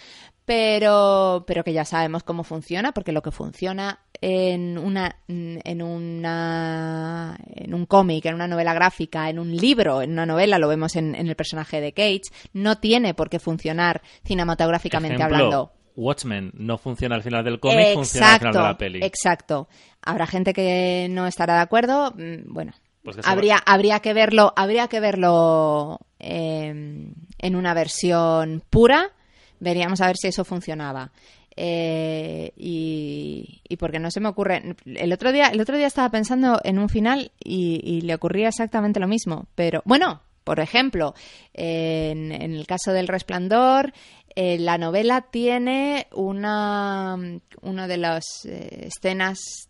pero, 0.44 1.44
pero 1.46 1.64
que 1.64 1.72
ya 1.72 1.84
sabemos 1.84 2.22
cómo 2.22 2.44
funciona, 2.44 2.92
porque 2.92 3.12
lo 3.12 3.22
que 3.22 3.30
funciona 3.30 4.00
en 4.20 4.78
una, 4.78 5.16
en 5.28 5.82
una, 5.82 7.38
en 7.46 7.74
un 7.74 7.86
cómic, 7.86 8.26
en 8.26 8.34
una 8.34 8.48
novela 8.48 8.74
gráfica, 8.74 9.28
en 9.28 9.38
un 9.38 9.56
libro, 9.56 10.02
en 10.02 10.12
una 10.12 10.26
novela, 10.26 10.58
lo 10.58 10.68
vemos 10.68 10.96
en, 10.96 11.14
en 11.14 11.26
el 11.26 11.36
personaje 11.36 11.80
de 11.80 11.92
Cage, 11.92 12.22
no 12.52 12.78
tiene 12.78 13.14
por 13.14 13.30
qué 13.30 13.38
funcionar 13.38 14.02
cinematográficamente 14.24 15.16
Ejemplo, 15.16 15.36
hablando. 15.36 15.72
Watchmen 16.00 16.50
no 16.54 16.78
funciona 16.78 17.14
al 17.14 17.22
final 17.22 17.44
del 17.44 17.60
cómic, 17.60 17.94
funciona 17.94 18.32
al 18.34 18.38
final 18.38 18.52
de 18.54 18.60
la 18.60 18.78
peli. 18.78 19.00
Exacto. 19.04 19.68
Habrá 20.02 20.26
gente 20.26 20.52
que 20.52 21.08
no 21.10 21.26
estará 21.26 21.54
de 21.56 21.60
acuerdo. 21.60 22.12
mm, 22.16 22.52
Bueno, 22.52 22.72
Pues 23.04 23.16
que 23.16 23.22
habría, 23.24 23.58
habría 23.66 24.00
que 24.00 24.12
verlo, 24.14 24.52
habría 24.56 24.88
que 24.88 25.00
verlo 25.00 25.98
eh, 26.18 26.68
en 27.38 27.56
una 27.56 27.74
versión 27.74 28.62
pura. 28.70 29.10
Veríamos 29.58 30.00
a 30.00 30.06
ver 30.06 30.16
si 30.16 30.28
eso 30.28 30.44
funcionaba. 30.44 31.12
Eh, 31.56 32.52
y, 32.56 33.60
y 33.68 33.76
porque 33.76 33.98
no 33.98 34.10
se 34.10 34.20
me 34.20 34.28
ocurre. 34.28 34.76
El 34.86 35.12
otro 35.12 35.32
día, 35.32 35.48
el 35.48 35.60
otro 35.60 35.76
día 35.76 35.86
estaba 35.88 36.08
pensando 36.10 36.58
en 36.64 36.78
un 36.78 36.88
final 36.88 37.32
y, 37.42 37.80
y 37.84 38.00
le 38.00 38.14
ocurría 38.14 38.48
exactamente 38.48 39.00
lo 39.00 39.08
mismo. 39.08 39.46
Pero 39.54 39.82
bueno, 39.84 40.22
por 40.44 40.58
ejemplo, 40.60 41.14
en, 41.52 42.32
en 42.32 42.54
el 42.54 42.66
caso 42.66 42.92
del 42.92 43.08
Resplandor, 43.08 43.92
eh, 44.42 44.56
la 44.58 44.78
novela 44.78 45.26
tiene 45.30 46.06
una, 46.12 47.14
una 47.60 47.86
de 47.86 47.96
las 47.98 48.24
eh, 48.46 48.86
escenas 48.86 49.68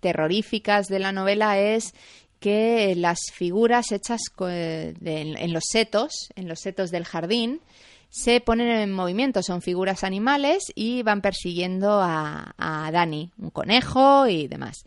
terroríficas 0.00 0.88
de 0.88 0.98
la 0.98 1.10
novela 1.10 1.58
es 1.58 1.94
que 2.38 2.94
las 2.96 3.18
figuras 3.32 3.92
hechas 3.92 4.20
en, 4.38 5.38
en 5.38 5.52
los 5.54 5.64
setos, 5.66 6.28
en 6.36 6.48
los 6.48 6.60
setos 6.60 6.90
del 6.90 7.06
jardín, 7.06 7.62
se 8.10 8.42
ponen 8.42 8.68
en 8.68 8.92
movimiento, 8.92 9.42
son 9.42 9.62
figuras 9.62 10.04
animales 10.04 10.64
y 10.74 11.02
van 11.02 11.22
persiguiendo 11.22 12.02
a, 12.02 12.54
a 12.58 12.90
Dani, 12.92 13.30
un 13.38 13.48
conejo 13.48 14.26
y 14.26 14.48
demás. 14.48 14.84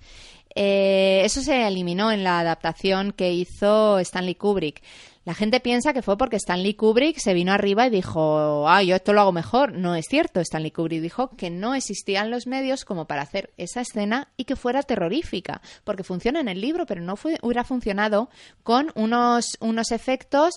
Eh, 0.56 1.22
eso 1.26 1.42
se 1.42 1.68
eliminó 1.68 2.12
en 2.12 2.24
la 2.24 2.40
adaptación 2.40 3.12
que 3.12 3.32
hizo 3.34 4.00
Stanley 4.00 4.36
Kubrick. 4.36 4.82
La 5.26 5.34
gente 5.34 5.62
piensa 5.62 5.94
que 5.94 6.02
fue 6.02 6.18
porque 6.18 6.36
Stanley 6.36 6.74
Kubrick 6.74 7.18
se 7.18 7.34
vino 7.34 7.54
arriba 7.54 7.88
y 7.88 7.90
dijo, 7.90 8.68
ah, 8.68 8.84
yo 8.84 8.94
esto 8.98 9.14
lo 9.14 9.22
hago 9.22 9.32
mejor. 9.32 9.72
No 9.72 9.96
es 9.96 10.06
cierto. 10.10 10.42
Stanley 10.42 10.72
Kubrick 10.72 11.02
dijo 11.02 11.30
que 11.38 11.50
no 11.50 11.76
existían 11.76 12.30
los 12.30 12.46
medios 12.46 12.84
como 12.84 13.06
para 13.06 13.22
hacer 13.22 13.54
esa 13.56 13.80
escena 13.80 14.28
y 14.36 14.44
que 14.44 14.58
fuera 14.58 14.84
terrorífica, 14.84 15.62
porque 15.86 16.04
funciona 16.04 16.42
en 16.42 16.50
el 16.50 16.60
libro, 16.60 16.86
pero 16.86 17.00
no 17.02 17.16
fue- 17.16 17.38
hubiera 17.42 17.64
funcionado 17.64 18.30
con 18.64 18.92
unos, 18.96 19.56
unos 19.62 19.92
efectos 19.92 20.56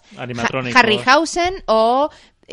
Harryhausen 0.77 1.55
o 1.67 2.11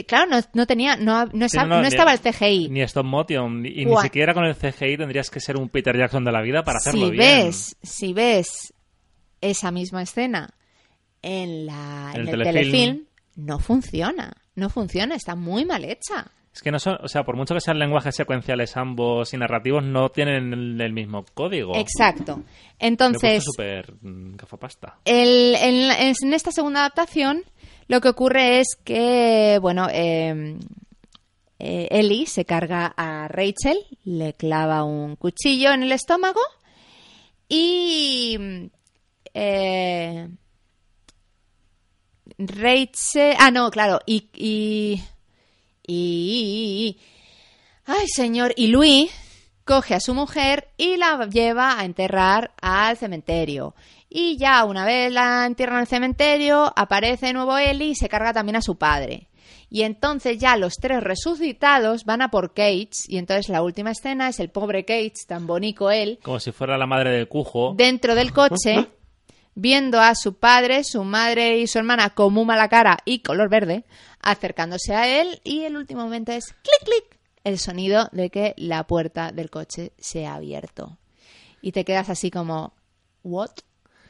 claro, 0.08 0.30
no, 0.32 0.40
no 0.54 0.66
tenía, 0.66 0.96
no, 0.96 1.26
no, 1.28 1.48
Sí, 1.50 1.58
no, 1.58 1.82
estaba 1.82 2.14
el 2.14 2.20
CGI. 2.20 2.70
Ni 2.70 2.82
stop 2.82 3.06
motion, 3.06 3.66
y 3.66 3.86
ni 3.86 3.96
siquiera 3.98 4.34
con 4.34 4.46
el 4.46 4.56
CGI 4.56 4.98
tendrías 4.98 5.30
que 5.30 5.40
ser 5.40 5.58
un 5.58 5.70
Peter 5.70 5.96
Jackson 5.98 6.24
de 6.26 6.32
la 6.32 6.42
vida 6.42 6.64
para 6.64 6.78
hacerlo 6.78 7.06
si 7.06 7.12
bien. 7.12 7.46
ves, 7.48 7.76
si 7.84 8.14
ves 8.14 8.74
esa 9.42 9.72
misma 9.72 10.02
escena 10.02 10.50
en 11.22 11.66
la 11.66 12.12
En 12.16 12.22
en 12.22 12.28
el 12.28 12.34
el, 12.42 12.44
telefilm. 12.44 12.72
telefilm, 12.72 13.06
no 13.36 13.60
funciona, 13.60 14.34
no 14.56 14.70
funciona, 14.70 15.16
está 15.16 15.36
muy 15.36 15.66
mal 15.66 15.84
hecha. 15.86 16.28
Es 16.54 16.62
que 16.62 16.70
no 16.72 16.78
son, 16.78 16.98
o 17.02 17.08
sea, 17.08 17.24
por 17.24 17.36
mucho 17.36 17.56
que 17.56 17.62
sean 17.62 17.80
lenguajes 17.80 18.16
secuenciales 18.16 18.78
ambos 18.78 19.34
y 19.34 19.38
narrativos, 19.38 19.84
no 19.84 20.10
tienen 20.10 20.54
el, 20.54 20.80
el 20.80 20.94
mismo 20.94 21.26
código. 21.34 21.76
Exacto. 21.76 22.44
Entonces, 22.78 23.44
súper 23.44 23.92
mm, 24.02 24.36
gafapasta. 24.36 25.00
el- 25.06 25.56
en, 25.60 25.88
la- 25.88 25.98
en 26.00 26.34
esta 26.34 26.52
segunda 26.52 26.82
adaptación, 26.82 27.44
lo 27.88 28.02
que 28.02 28.10
ocurre 28.10 28.60
es 28.60 28.76
que, 28.84 29.58
bueno, 29.62 29.88
eh, 29.92 30.58
eh, 31.60 31.88
Ellie 31.92 32.26
se 32.28 32.46
carga 32.46 32.94
a 32.98 33.28
Rachel, 33.28 33.78
le 34.06 34.34
clava 34.34 34.84
un 34.84 35.16
cuchillo 35.16 35.72
en 35.72 35.84
el 35.84 35.92
estómago 35.92 36.42
y 37.48 38.38
eh, 39.34 40.28
Rachel, 42.38 43.36
ah 43.40 43.52
no, 43.52 43.70
claro, 43.72 44.00
y 44.06 44.28
y, 44.34 45.02
y- 45.88 46.98
ay 47.86 48.08
señor, 48.08 48.54
y 48.56 48.68
Louis 48.68 49.12
coge 49.66 49.96
a 49.96 50.00
su 50.00 50.14
mujer 50.14 50.70
y 50.78 50.98
la 50.98 51.26
lleva 51.28 51.80
a 51.80 51.86
enterrar 51.86 52.52
al 52.62 52.98
cementerio. 52.98 53.76
Y 54.16 54.38
ya 54.38 54.64
una 54.64 54.86
vez 54.86 55.12
la 55.12 55.44
entierran 55.44 55.80
al 55.80 55.88
cementerio, 55.88 56.72
aparece 56.76 57.26
de 57.26 57.34
nuevo 57.34 57.58
Ellie 57.58 57.88
y 57.88 57.96
se 57.96 58.08
carga 58.08 58.32
también 58.32 58.58
a 58.58 58.62
su 58.62 58.78
padre. 58.78 59.28
Y 59.72 59.82
entonces 59.82 60.38
ya 60.38 60.56
los 60.56 60.76
tres 60.76 61.02
resucitados 61.02 62.06
van 62.06 62.22
a 62.22 62.30
por 62.30 62.54
Cage 62.54 62.92
y 63.08 63.18
entonces 63.18 63.50
la 63.50 63.64
última 63.64 63.90
escena 63.90 64.30
es 64.30 64.40
el 64.40 64.52
pobre 64.52 64.86
Cage, 64.86 65.14
tan 65.28 65.48
bonito 65.48 65.90
él, 65.90 66.20
Como 66.22 66.40
si 66.40 66.52
fuera 66.52 66.78
la 66.78 66.86
madre 66.86 67.10
de 67.10 67.26
Cujo. 67.26 67.74
dentro 67.76 68.14
del 68.14 68.32
coche, 68.34 68.88
viendo 69.56 70.00
a 70.00 70.14
su 70.14 70.36
padre, 70.36 70.84
su 70.84 71.04
madre 71.04 71.58
y 71.58 71.66
su 71.66 71.80
hermana 71.80 72.12
con 72.12 72.34
muy 72.34 72.46
mala 72.46 72.70
cara 72.70 73.00
y 73.06 73.24
color 73.24 73.50
verde, 73.50 73.84
acercándose 74.20 74.94
a 74.94 75.22
él 75.22 75.42
y 75.44 75.64
el 75.64 75.76
último 75.76 76.04
momento 76.04 76.34
es 76.34 76.54
clic, 76.54 76.84
clic, 76.86 77.20
el 77.44 77.58
sonido 77.58 78.10
de 78.12 78.30
que 78.30 78.54
la 78.58 78.86
puerta 78.86 79.32
del 79.32 79.50
coche 79.50 79.92
se 79.98 80.28
ha 80.28 80.36
abierto. 80.36 81.00
Y 81.64 81.72
te 81.72 81.84
quedas 81.84 82.12
así 82.12 82.30
como, 82.30 82.76
¿what? 83.24 83.50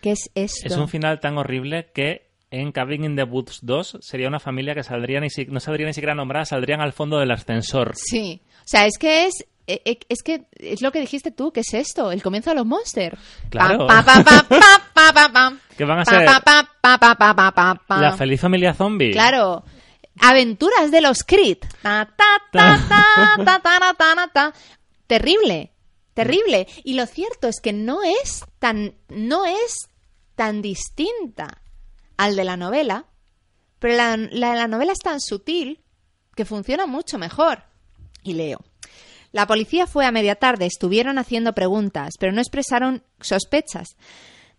¿Qué 0.04 0.12
es 0.12 0.30
esto? 0.36 0.68
Es 0.68 0.76
un 0.76 0.90
final 0.90 1.22
tan 1.22 1.38
horrible 1.38 1.90
que 1.94 2.28
en 2.52 2.74
Cabin 2.74 3.06
in 3.06 3.16
the 3.16 3.24
Woods 3.24 3.60
2 3.62 4.00
sería 4.02 4.28
una 4.28 4.42
familia 4.42 4.76
que 4.76 4.84
saldría 4.84 5.22
ni 5.22 5.30
si, 5.30 5.46
no 5.46 5.62
saldría 5.62 5.88
ni 5.88 5.94
siquiera 5.94 6.14
nombrada, 6.14 6.44
saldrían 6.44 6.82
al 6.82 6.92
fondo 6.92 7.20
del 7.20 7.32
ascensor. 7.32 7.94
Sí. 7.96 8.42
O 8.50 8.68
sea, 8.68 8.86
es 8.86 8.98
que 8.98 9.28
es 9.28 9.46
es 9.66 10.24
que 10.24 10.44
es 10.58 10.82
lo 10.82 10.92
que 10.92 11.00
dijiste 11.00 11.32
tú, 11.32 11.54
¿qué 11.54 11.62
es 11.62 11.74
esto? 11.74 12.12
El 12.12 12.22
comienzo 12.22 12.50
de 12.50 12.58
los 12.58 12.66
monsters. 12.66 13.18
Claro. 13.50 13.88
que 15.78 15.86
van 15.86 16.00
a 16.00 16.06
ser 16.06 16.26
la 17.88 18.12
feliz 18.18 18.42
familia 18.42 18.74
zombie. 18.74 19.12
Claro. 19.12 19.64
Aventuras 20.20 20.92
de 20.92 21.00
los 21.00 21.24
Creed. 21.24 21.60
Terrible. 25.08 25.72
Terrible. 26.14 26.68
Y 26.84 26.96
lo 26.96 27.06
cierto 27.06 27.48
es 27.48 27.62
que 27.62 27.72
no 27.72 28.04
es 28.04 28.44
tan. 28.60 28.96
No 29.08 29.46
es 29.46 29.90
tan 30.36 30.62
distinta 30.62 31.62
al 32.18 32.36
de 32.36 32.44
la 32.44 32.58
novela, 32.58 33.06
pero 33.80 33.96
la, 33.96 34.18
la, 34.18 34.56
la 34.56 34.68
novela 34.68 34.92
es 34.92 35.00
tan 35.00 35.20
sutil 35.20 35.84
que 36.36 36.46
funciona 36.46 36.86
mucho 36.86 37.18
mejor. 37.18 37.64
Y 38.24 38.34
leo. 38.34 38.64
La 39.32 39.48
policía 39.48 39.88
fue 39.88 40.06
a 40.06 40.12
media 40.12 40.36
tarde, 40.36 40.66
estuvieron 40.66 41.18
haciendo 41.18 41.54
preguntas, 41.54 42.14
pero 42.20 42.32
no 42.32 42.40
expresaron 42.40 43.04
sospechas. 43.20 43.98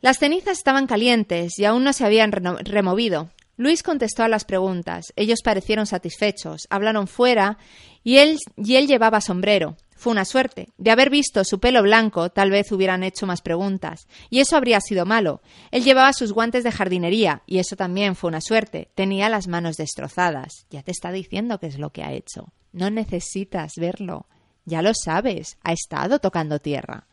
Las 0.01 0.19
cenizas 0.19 0.59
estaban 0.59 0.87
calientes 0.87 1.59
y 1.59 1.65
aún 1.65 1.85
no 1.85 1.93
se 1.93 2.05
habían 2.05 2.33
removido. 2.33 3.31
Luis 3.57 3.83
contestó 3.83 4.25
a 4.25 4.29
las 4.29 4.45
preguntas. 4.45 5.07
Ellos 5.17 5.39
parecieron 5.43 5.87
satisfechos. 5.87 6.67
Hablaron 6.71 7.07
fuera 7.07 7.57
y 8.03 8.19
él, 8.19 8.39
y 8.57 8.75
él 8.75 8.89
llevaba 8.89 9.21
sombrero. 9.21 9.77
Fue 9.97 10.13
una 10.13 10.25
suerte. 10.25 10.69
De 10.77 10.91
haber 10.91 11.11
visto 11.11 11.45
su 11.45 11.61
pelo 11.61 11.83
blanco, 11.83 12.31
tal 12.31 12.51
vez 12.51 12.71
hubieran 12.73 13.03
hecho 13.03 13.27
más 13.27 13.43
preguntas. 13.43 14.07
Y 14.31 14.41
eso 14.41 14.57
habría 14.57 14.81
sido 14.81 15.07
malo. 15.07 15.41
Él 15.71 15.85
llevaba 15.85 16.13
sus 16.13 16.33
guantes 16.33 16.65
de 16.65 16.73
jardinería, 16.73 17.43
y 17.47 17.59
eso 17.59 17.77
también 17.77 18.17
fue 18.17 18.29
una 18.29 18.41
suerte. 18.41 18.91
Tenía 18.95 19.29
las 19.29 19.49
manos 19.49 19.77
destrozadas. 19.77 20.67
Ya 20.71 20.83
te 20.83 20.91
está 20.91 21.13
diciendo 21.13 21.59
qué 21.59 21.67
es 21.67 21.79
lo 21.79 21.91
que 21.91 22.03
ha 22.03 22.13
hecho. 22.13 22.53
No 22.73 22.91
necesitas 22.91 23.75
verlo. 23.77 24.27
Ya 24.65 24.83
lo 24.83 24.93
sabes. 24.95 25.57
Ha 25.63 25.73
estado 25.73 26.19
tocando 26.19 26.59
tierra. 26.59 27.07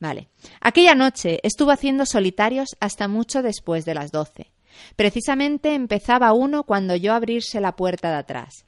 Vale. 0.00 0.28
Aquella 0.60 0.94
noche 0.94 1.40
estuvo 1.42 1.70
haciendo 1.70 2.06
solitarios 2.06 2.76
hasta 2.80 3.08
mucho 3.08 3.42
después 3.42 3.84
de 3.84 3.94
las 3.94 4.12
doce. 4.12 4.52
Precisamente 4.96 5.74
empezaba 5.74 6.32
uno 6.32 6.64
cuando 6.64 6.94
yo 6.94 7.14
abrirse 7.14 7.60
la 7.60 7.74
puerta 7.74 8.10
de 8.10 8.16
atrás. 8.16 8.67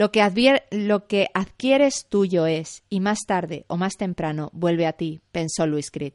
Lo 0.00 0.10
que, 0.12 1.28
adquieres 1.34 2.06
tuyo 2.08 2.46
es, 2.46 2.84
y 2.88 3.00
más 3.00 3.18
tarde 3.26 3.66
o 3.68 3.76
más 3.76 3.98
temprano 3.98 4.48
vuelve 4.54 4.86
a 4.86 4.94
ti, 4.94 5.20
pensó 5.30 5.66
Luis 5.66 5.90
Creed. 5.90 6.14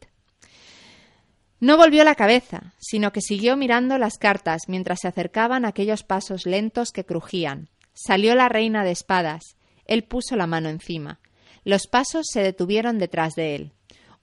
No 1.60 1.78
volvió 1.78 2.04
la 2.04 2.16
cabeza, 2.16 2.74
sino 2.80 3.12
que 3.12 3.22
siguió 3.22 3.56
mirando 3.58 4.00
las 4.00 4.18
cartas 4.18 4.64
mientras 4.68 5.02
se 5.02 5.08
acercaban 5.08 5.66
aquellos 5.66 6.02
pasos 6.02 6.48
lentos 6.48 6.92
que 6.92 7.06
crujían. 7.06 7.70
Salió 7.94 8.34
la 8.34 8.50
reina 8.50 8.84
de 8.84 8.90
espadas. 8.90 9.56
Él 9.86 10.04
puso 10.04 10.36
la 10.36 10.48
mano 10.48 10.70
encima. 10.70 11.20
Los 11.64 11.86
pasos 11.86 12.26
se 12.28 12.42
detuvieron 12.42 12.98
detrás 12.98 13.36
de 13.36 13.54
él. 13.54 13.74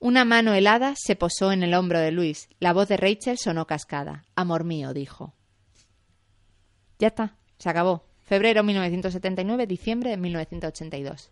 Una 0.00 0.24
mano 0.24 0.54
helada 0.54 0.94
se 0.96 1.14
posó 1.14 1.52
en 1.52 1.62
el 1.62 1.74
hombro 1.74 2.00
de 2.00 2.10
Luis. 2.10 2.48
La 2.58 2.72
voz 2.72 2.88
de 2.88 2.96
Rachel 2.96 3.38
sonó 3.38 3.68
cascada. 3.68 4.24
Amor 4.34 4.64
mío, 4.64 4.92
dijo. 4.92 5.34
Ya 6.98 7.06
está, 7.06 7.36
se 7.58 7.70
acabó. 7.70 8.11
Febrero 8.32 8.64
1979, 8.64 9.66
diciembre 9.66 10.08
de 10.08 10.16
1982. 10.16 11.30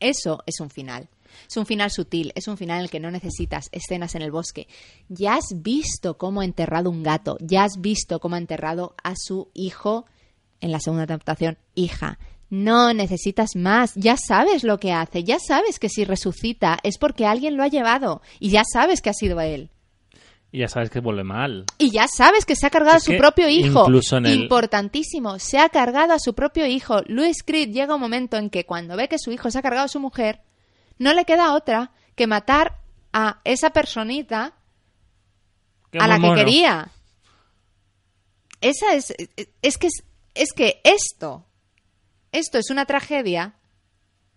Eso 0.00 0.42
es 0.44 0.58
un 0.58 0.68
final. 0.68 1.08
Es 1.48 1.56
un 1.56 1.66
final 1.66 1.92
sutil, 1.92 2.32
es 2.34 2.48
un 2.48 2.56
final 2.56 2.78
en 2.78 2.82
el 2.82 2.90
que 2.90 2.98
no 2.98 3.12
necesitas 3.12 3.68
escenas 3.70 4.16
en 4.16 4.22
el 4.22 4.32
bosque. 4.32 4.66
Ya 5.08 5.36
has 5.36 5.62
visto 5.62 6.18
cómo 6.18 6.40
ha 6.40 6.44
enterrado 6.44 6.90
un 6.90 7.04
gato, 7.04 7.36
ya 7.40 7.62
has 7.62 7.80
visto 7.80 8.18
cómo 8.18 8.34
ha 8.34 8.38
enterrado 8.38 8.96
a 9.04 9.14
su 9.16 9.52
hijo 9.54 10.06
en 10.60 10.72
la 10.72 10.80
segunda 10.80 11.04
adaptación, 11.04 11.58
hija. 11.76 12.18
No 12.50 12.92
necesitas 12.92 13.50
más, 13.54 13.92
ya 13.94 14.16
sabes 14.16 14.64
lo 14.64 14.80
que 14.80 14.90
hace, 14.90 15.22
ya 15.22 15.38
sabes 15.38 15.78
que 15.78 15.88
si 15.88 16.04
resucita 16.04 16.76
es 16.82 16.98
porque 16.98 17.24
alguien 17.24 17.56
lo 17.56 17.62
ha 17.62 17.68
llevado 17.68 18.20
y 18.40 18.50
ya 18.50 18.64
sabes 18.64 19.00
que 19.00 19.10
ha 19.10 19.14
sido 19.14 19.40
él. 19.40 19.70
Y 20.54 20.58
ya 20.60 20.68
sabes 20.68 20.88
que 20.88 21.00
vuelve 21.00 21.24
mal. 21.24 21.64
Y 21.78 21.90
ya 21.90 22.06
sabes 22.06 22.44
que 22.46 22.54
se 22.54 22.64
ha 22.64 22.70
cargado 22.70 22.96
Es 22.98 23.02
a 23.02 23.06
su 23.06 23.18
propio 23.18 23.48
hijo. 23.48 23.80
incluso 23.82 24.18
en 24.18 24.26
el- 24.26 24.42
Importantísimo, 24.42 25.40
se 25.40 25.58
ha 25.58 25.68
cargado 25.68 26.12
a 26.12 26.20
su 26.20 26.32
propio 26.34 26.64
hijo. 26.64 27.00
Louis 27.06 27.42
Creed 27.42 27.70
llega 27.72 27.96
un 27.96 28.00
momento 28.00 28.36
en 28.36 28.50
que 28.50 28.64
cuando 28.64 28.96
ve 28.96 29.08
que 29.08 29.18
su 29.18 29.32
hijo 29.32 29.50
se 29.50 29.58
ha 29.58 29.62
cargado 29.62 29.86
a 29.86 29.88
su 29.88 29.98
mujer, 29.98 30.42
no 30.96 31.12
le 31.12 31.24
queda 31.24 31.54
otra 31.54 31.90
que 32.14 32.28
matar 32.28 32.78
a 33.12 33.40
esa 33.42 33.70
personita 33.70 34.52
Qué 35.90 35.98
a 35.98 36.06
la 36.06 36.20
que 36.20 36.32
quería. 36.36 36.88
Esa 38.60 38.94
es. 38.94 39.12
Es 39.60 39.76
que, 39.76 39.88
es, 39.88 40.04
es 40.34 40.52
que 40.52 40.80
esto. 40.84 41.44
Esto 42.30 42.58
es 42.58 42.70
una 42.70 42.84
tragedia. 42.86 43.54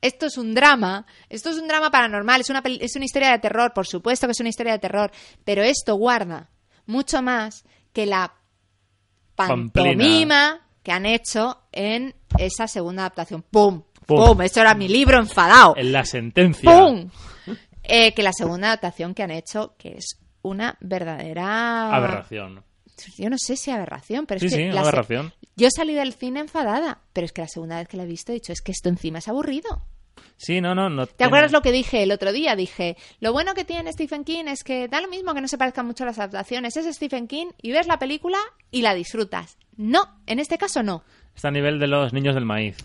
Esto 0.01 0.27
es 0.27 0.37
un 0.37 0.53
drama. 0.53 1.05
Esto 1.29 1.49
es 1.49 1.57
un 1.57 1.67
drama 1.67 1.89
paranormal. 1.89 2.41
Es 2.41 2.49
una, 2.49 2.61
es 2.65 2.95
una 2.95 3.05
historia 3.05 3.31
de 3.31 3.39
terror. 3.39 3.73
Por 3.73 3.87
supuesto 3.87 4.27
que 4.27 4.31
es 4.31 4.39
una 4.39 4.49
historia 4.49 4.73
de 4.73 4.79
terror. 4.79 5.11
Pero 5.43 5.63
esto 5.63 5.95
guarda 5.95 6.49
mucho 6.85 7.21
más 7.21 7.65
que 7.93 8.05
la 8.05 8.33
pantomima 9.35 10.61
que 10.83 10.91
han 10.91 11.05
hecho 11.05 11.63
en 11.71 12.15
esa 12.37 12.67
segunda 12.67 13.03
adaptación. 13.03 13.43
¡Pum! 13.43 13.83
Pum. 14.05 14.25
¡Pum! 14.25 14.41
Esto 14.41 14.61
era 14.61 14.73
mi 14.73 14.87
libro 14.87 15.19
enfadado. 15.19 15.75
En 15.75 15.91
la 15.91 16.05
sentencia. 16.05 16.71
¡Pum! 16.71 17.09
Eh, 17.83 18.13
que 18.13 18.23
la 18.23 18.33
segunda 18.33 18.67
adaptación 18.67 19.13
que 19.13 19.23
han 19.23 19.31
hecho, 19.31 19.75
que 19.77 19.95
es 19.97 20.19
una 20.41 20.77
verdadera 20.81 21.93
Aberración. 21.93 22.63
Yo 23.17 23.29
no 23.29 23.37
sé 23.37 23.55
si 23.57 23.71
aberración, 23.71 24.25
pero 24.25 24.39
Sí, 24.39 24.47
es 24.47 24.53
que 24.53 24.57
sí, 24.57 24.65
la 24.67 24.73
se- 24.73 24.79
aberración. 24.79 25.33
yo 25.55 25.69
salí 25.69 25.93
del 25.93 26.13
cine 26.13 26.39
enfadada, 26.41 27.01
pero 27.13 27.25
es 27.25 27.31
que 27.31 27.41
la 27.41 27.47
segunda 27.47 27.77
vez 27.77 27.87
que 27.87 27.97
la 27.97 28.03
he 28.03 28.07
visto 28.07 28.31
he 28.31 28.35
dicho, 28.35 28.51
es 28.53 28.61
que 28.61 28.71
esto 28.71 28.89
encima 28.89 29.19
es 29.19 29.27
aburrido. 29.27 29.85
Sí, 30.35 30.61
no, 30.61 30.75
no. 30.75 30.89
no 30.89 31.07
¿Te 31.07 31.23
acuerdas 31.23 31.51
lo 31.51 31.61
que 31.61 31.71
dije 31.71 32.03
el 32.03 32.11
otro 32.11 32.31
día? 32.31 32.55
Dije, 32.55 32.95
lo 33.19 33.33
bueno 33.33 33.53
que 33.55 33.65
tiene 33.65 33.91
Stephen 33.91 34.23
King 34.23 34.45
es 34.47 34.63
que 34.63 34.87
da 34.87 35.01
lo 35.01 35.07
mismo 35.07 35.33
que 35.33 35.41
no 35.41 35.47
se 35.47 35.57
parezcan 35.57 35.85
mucho 35.87 36.05
las 36.05 36.19
adaptaciones. 36.19 36.77
Es 36.77 36.95
Stephen 36.95 37.27
King 37.27 37.47
y 37.61 37.71
ves 37.71 37.87
la 37.87 37.97
película 37.97 38.37
y 38.69 38.81
la 38.83 38.93
disfrutas. 38.93 39.57
No, 39.77 40.19
en 40.27 40.39
este 40.39 40.57
caso 40.59 40.83
no. 40.83 41.03
Está 41.35 41.47
a 41.47 41.51
nivel 41.51 41.79
de 41.79 41.87
los 41.87 42.13
niños 42.13 42.35
del 42.35 42.45
maíz. 42.45 42.77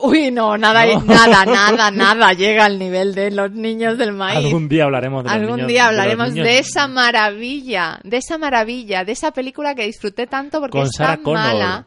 Uy, 0.00 0.30
no, 0.30 0.56
nada, 0.56 0.86
No. 0.86 1.00
nada, 1.02 1.44
nada, 1.44 1.90
nada 1.90 2.32
llega 2.32 2.64
al 2.66 2.78
nivel 2.78 3.14
de 3.14 3.30
los 3.32 3.50
niños 3.50 3.98
del 3.98 4.12
maíz. 4.12 4.46
Algún 4.46 4.68
día 4.68 4.84
hablaremos 4.84 5.24
de 5.24 5.28
los 5.30 5.36
Algún 5.36 5.56
niños- 5.56 5.68
día 5.68 5.86
de 5.86 5.90
los 5.92 5.98
hablaremos 6.00 6.28
niños 6.30 6.46
de 6.46 6.58
esa 6.58 6.86
maravilla, 6.88 7.98
de 8.04 8.16
esa 8.18 8.38
maravilla, 8.38 9.04
de 9.04 9.12
esa 9.12 9.32
película 9.32 9.74
que 9.74 9.84
disfruté 9.86 10.26
tanto 10.26 10.60
porque 10.60 10.78
Con 10.78 10.86
es 10.86 10.92
Sarah 10.96 11.14
tan 11.16 11.24
Connor. 11.24 11.42
mala 11.42 11.86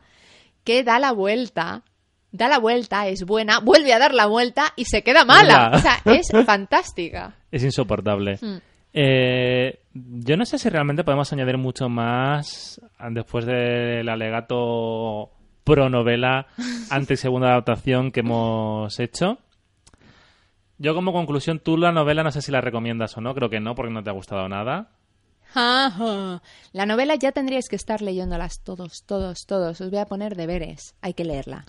que 0.66 0.84
da 0.84 1.00
la 1.00 1.12
vuelta, 1.14 1.84
da 2.32 2.48
la 2.50 2.60
vuelta, 2.60 3.08
es 3.08 3.24
buena, 3.26 3.60
vuelve 3.60 3.94
a 3.94 4.00
dar 4.00 4.14
la 4.14 4.26
vuelta 4.26 4.74
y 4.76 4.86
se 4.86 5.04
queda 5.04 5.24
mala. 5.26 5.72
O 5.74 5.80
sea, 5.80 6.02
es 6.06 6.28
fantástica. 6.46 7.36
Es 7.52 7.64
insoportable. 7.64 8.38
Mm. 8.42 8.58
Eh, 8.94 9.80
yo 9.94 10.36
no 10.36 10.46
sé 10.46 10.58
si 10.58 10.68
realmente 10.70 11.04
podemos 11.06 11.32
añadir 11.32 11.58
mucho 11.58 11.88
más 11.88 12.80
después 13.10 13.46
del 13.46 14.08
alegato 14.10 15.30
pro 15.72 15.90
novela 15.90 16.48
ante 16.90 17.16
segunda 17.16 17.52
adaptación 17.52 18.12
que 18.12 18.20
hemos 18.20 19.00
hecho. 19.00 19.38
Yo 20.78 20.94
como 20.94 21.14
conclusión, 21.14 21.60
tú 21.60 21.78
la 21.78 21.94
novela 21.94 22.24
no 22.24 22.32
sé 22.32 22.42
si 22.42 22.52
la 22.52 22.60
recomiendas 22.60 23.16
o 23.16 23.22
no, 23.22 23.34
creo 23.34 23.50
que 23.50 23.62
no, 23.62 23.74
porque 23.74 23.94
no 23.94 24.04
te 24.04 24.10
ha 24.10 24.14
gustado 24.14 24.50
nada. 24.50 24.90
Ajá. 25.54 26.42
La 26.74 26.86
novela 26.86 27.16
ya 27.16 27.32
tendríais 27.32 27.70
que 27.70 27.78
estar 27.78 28.02
leyéndolas 28.02 28.62
todos, 28.66 29.06
todos, 29.06 29.46
todos. 29.48 29.80
Os 29.80 29.90
voy 29.90 30.00
a 30.00 30.06
poner 30.06 30.36
deberes. 30.36 30.94
Hay 31.02 31.14
que 31.14 31.24
leerla. 31.24 31.66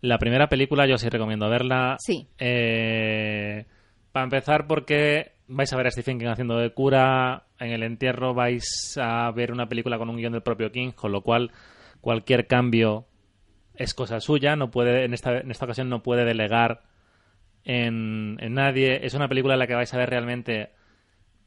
La 0.00 0.18
primera 0.18 0.48
película 0.48 0.86
yo 0.86 0.96
sí 0.96 1.08
recomiendo 1.08 1.48
verla. 1.48 1.96
Sí. 1.98 2.28
Eh, 2.38 3.66
para 4.12 4.24
empezar, 4.24 4.68
porque 4.68 5.32
vais 5.48 5.72
a 5.72 5.76
ver 5.76 5.88
a 5.88 5.90
Stephen 5.90 6.20
King 6.20 6.28
haciendo 6.28 6.56
de 6.58 6.72
cura. 6.72 7.46
En 7.58 7.72
el 7.72 7.82
entierro 7.82 8.32
vais 8.32 8.96
a 9.00 9.28
ver 9.32 9.50
una 9.50 9.66
película 9.66 9.98
con 9.98 10.08
un 10.08 10.18
guion 10.18 10.32
del 10.32 10.42
propio 10.42 10.70
King, 10.70 10.92
con 10.92 11.10
lo 11.10 11.22
cual 11.22 11.50
cualquier 12.00 12.46
cambio 12.46 13.06
es 13.74 13.94
cosa 13.94 14.20
suya. 14.20 14.56
No 14.56 14.70
puede, 14.70 15.04
en 15.04 15.14
esta, 15.14 15.38
en 15.38 15.50
esta 15.50 15.64
ocasión 15.64 15.88
no 15.88 16.02
puede 16.02 16.24
delegar 16.24 16.82
en, 17.64 18.36
en 18.40 18.54
nadie. 18.54 19.04
Es 19.06 19.14
una 19.14 19.28
película 19.28 19.54
en 19.54 19.60
la 19.60 19.66
que 19.66 19.74
vais 19.74 19.92
a 19.92 19.98
ver 19.98 20.10
realmente 20.10 20.70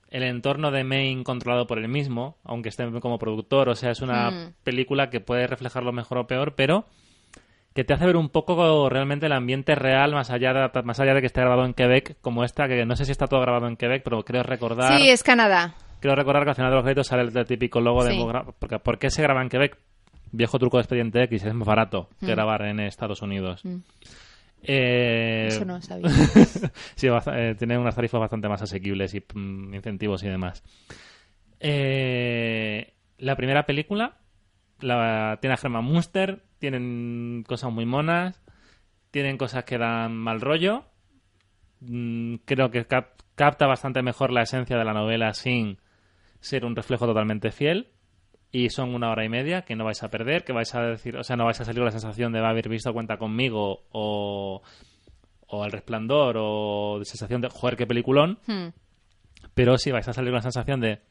el 0.10 0.24
entorno 0.24 0.72
de 0.72 0.84
Maine 0.84 1.24
controlado 1.24 1.68
por 1.68 1.78
él 1.80 1.88
mismo, 1.90 2.38
aunque 2.44 2.70
esté 2.70 2.90
como 3.02 3.20
productor. 3.20 3.70
O 3.70 3.76
sea, 3.76 3.92
es 3.92 4.02
una 4.02 4.32
Mm. 4.32 4.54
película 4.64 5.10
que 5.10 5.20
puede 5.20 5.48
reflejarlo 5.48 5.92
mejor 5.92 6.18
o 6.20 6.28
peor, 6.28 6.56
pero 6.56 6.86
que 7.74 7.84
te 7.84 7.94
hace 7.94 8.06
ver 8.08 8.16
un 8.16 8.30
poco 8.30 8.90
realmente 8.90 9.28
el 9.28 9.34
ambiente 9.34 9.76
real 9.76 10.14
más 10.14 10.32
allá 10.32 10.52
de, 10.54 10.82
más 10.84 11.00
allá 11.00 11.14
de 11.14 11.20
que 11.22 11.28
esté 11.28 11.42
grabado 11.42 11.64
en 11.66 11.74
Quebec 11.76 12.18
como 12.22 12.44
esta, 12.44 12.68
que 12.68 12.86
no 12.86 12.96
sé 12.96 13.06
si 13.06 13.12
está 13.12 13.28
todo 13.28 13.42
grabado 13.42 13.68
en 13.68 13.76
Quebec, 13.78 14.02
pero 14.04 14.24
creo 14.24 14.42
recordar, 14.42 14.98
Sí, 15.00 15.10
es 15.10 15.22
Canadá. 15.22 15.76
creo 16.00 16.16
recordar 16.16 16.44
que 16.44 16.50
al 16.50 16.56
final 16.56 16.72
de 16.72 16.76
los 16.78 16.84
créditos 16.84 17.06
sale 17.08 17.22
el, 17.22 17.46
típico 17.46 17.80
logo 17.80 18.04
de 18.04 18.14
Sí. 18.14 18.18
Mogra- 18.18 18.46
porque 18.58 18.80
¿por 18.80 18.98
qué 18.98 19.12
se 19.12 19.22
graba 19.22 19.44
en 19.44 19.50
Quebec? 19.50 19.78
Viejo 20.32 20.60
truco 20.60 20.78
de 20.78 20.82
expediente 20.82 21.24
X, 21.24 21.44
es 21.46 21.54
más 21.54 21.68
barato 21.68 22.10
que 22.20 22.26
Mm. 22.28 22.30
grabar 22.30 22.62
en 22.64 22.80
Estados 22.82 23.22
Unidos. 23.22 23.64
Mm. 23.66 23.78
Eh, 24.64 25.46
Eso 25.50 25.66
no 25.66 25.82
sabía. 25.82 26.10
sí, 26.96 27.08
eh, 27.08 27.56
tiene 27.58 27.78
unas 27.78 27.96
tarifas 27.96 28.20
bastante 28.20 28.50
más 28.50 28.62
asequibles 28.62 29.14
y 29.14 29.24
mm, 29.34 29.74
incentivos 29.76 30.24
y 30.24 30.28
demás. 30.28 30.64
Eh, 31.60 32.94
la 33.18 33.36
primera 33.36 33.66
película 33.66 34.18
la, 34.80 35.38
tiene 35.42 35.56
a 35.56 35.60
Herman 35.62 35.84
Munster, 35.86 36.44
tienen 36.60 37.44
cosas 37.48 37.72
muy 37.72 37.86
monas, 37.86 38.42
tienen 39.12 39.38
cosas 39.38 39.64
que 39.64 39.78
dan 39.78 40.16
mal 40.16 40.42
rollo. 40.42 40.86
Mm, 41.80 42.36
creo 42.46 42.70
que 42.72 42.86
cap- 42.86 43.22
capta 43.36 43.68
bastante 43.68 44.02
mejor 44.02 44.32
la 44.32 44.42
esencia 44.44 44.78
de 44.78 44.86
la 44.86 44.94
novela 44.94 45.34
sin 45.34 45.78
ser 46.40 46.66
un 46.66 46.76
reflejo 46.76 47.06
totalmente 47.06 47.52
fiel. 47.52 47.90
Y 48.52 48.70
son 48.70 48.96
una 48.96 49.12
hora 49.12 49.26
y 49.26 49.30
media 49.30 49.64
que 49.64 49.76
no 49.76 49.84
vais 49.86 50.02
a 50.04 50.10
perder, 50.10 50.44
que 50.44 50.54
vais 50.54 50.74
a 50.74 50.82
decir, 50.82 51.18
o 51.18 51.24
sea, 51.24 51.36
no 51.36 51.46
vais 51.46 51.60
a 51.60 51.66
salir 51.66 51.80
con 51.80 51.86
la 51.86 51.92
sensación 51.92 52.32
de 52.32 52.40
haber 52.40 52.70
visto 52.70 52.94
cuenta 52.94 53.18
conmigo 53.18 53.84
o, 53.92 54.62
o 55.48 55.66
El 55.66 55.72
Resplandor 55.72 56.38
o 56.40 57.00
de 57.00 57.06
sensación 57.06 57.42
de, 57.42 57.50
joder, 57.50 57.76
qué 57.76 57.86
peliculón, 57.86 58.40
Hmm. 58.48 58.70
pero 59.54 59.78
sí 59.78 59.92
vais 59.92 60.08
a 60.08 60.14
salir 60.14 60.30
con 60.32 60.38
la 60.38 60.42
sensación 60.44 60.80
de, 60.80 61.02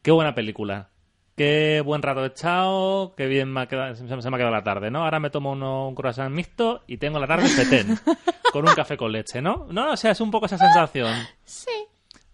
qué 0.00 0.10
buena 0.12 0.34
película, 0.34 0.88
qué 1.36 1.82
buen 1.84 2.00
rato 2.02 2.24
echado, 2.24 3.14
qué 3.16 3.26
bien 3.26 3.52
me 3.52 3.60
ha 3.62 3.66
quedado, 3.66 3.94
se, 3.94 4.06
se 4.08 4.16
me 4.30 4.36
ha 4.36 4.38
quedado 4.38 4.50
la 4.54 4.62
tarde, 4.62 4.90
¿no? 4.90 5.04
Ahora 5.04 5.20
me 5.20 5.28
tomo 5.30 5.52
uno, 5.52 5.88
un 5.88 5.94
croissant 5.94 6.34
mixto 6.34 6.84
y 6.86 6.96
tengo 6.96 7.18
la 7.18 7.26
tarde 7.26 7.48
petén, 7.54 7.98
con 8.52 8.66
un 8.66 8.74
café 8.74 8.96
con 8.96 9.12
leche, 9.12 9.42
¿no? 9.42 9.66
No, 9.70 9.92
o 9.92 9.96
sea, 9.96 10.12
es 10.12 10.20
un 10.22 10.30
poco 10.30 10.46
esa 10.46 10.56
sensación. 10.58 11.14
Sí. 11.44 11.70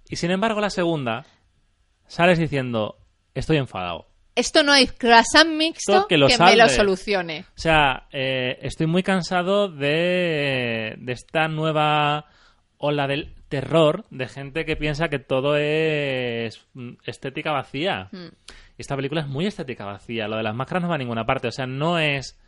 Y 0.09 0.16
sin 0.16 0.31
embargo, 0.31 0.60
la 0.60 0.70
segunda, 0.70 1.27
sales 2.06 2.39
diciendo, 2.39 2.98
estoy 3.35 3.56
enfadado. 3.59 4.06
Esto 4.39 4.62
no 4.62 4.70
hay 4.70 4.86
croissant 4.86 5.51
mixto 5.51 6.06
que 6.06 6.16
lo 6.16 6.28
me 6.28 6.56
lo 6.56 6.69
solucione. 6.69 7.40
O 7.40 7.60
sea, 7.60 8.06
eh, 8.12 8.56
estoy 8.62 8.86
muy 8.86 9.02
cansado 9.02 9.69
de, 9.69 10.94
de 10.97 11.12
esta 11.12 11.48
nueva 11.48 12.27
ola 12.77 13.09
del 13.09 13.35
terror 13.48 14.05
de 14.10 14.28
gente 14.28 14.65
que 14.65 14.77
piensa 14.77 15.09
que 15.09 15.19
todo 15.19 15.56
es 15.56 16.65
estética 17.05 17.51
vacía. 17.51 18.10
Hmm. 18.12 18.28
Esta 18.78 18.94
película 18.94 19.23
es 19.23 19.27
muy 19.27 19.44
estética 19.44 19.85
vacía. 19.85 20.28
Lo 20.28 20.36
de 20.36 20.44
las 20.44 20.55
máscaras 20.55 20.85
no 20.85 20.89
va 20.89 20.94
a 20.94 20.98
ninguna 20.98 21.27
parte. 21.27 21.48
O 21.48 21.52
sea, 21.52 21.66
no 21.66 21.98
es 21.98 22.39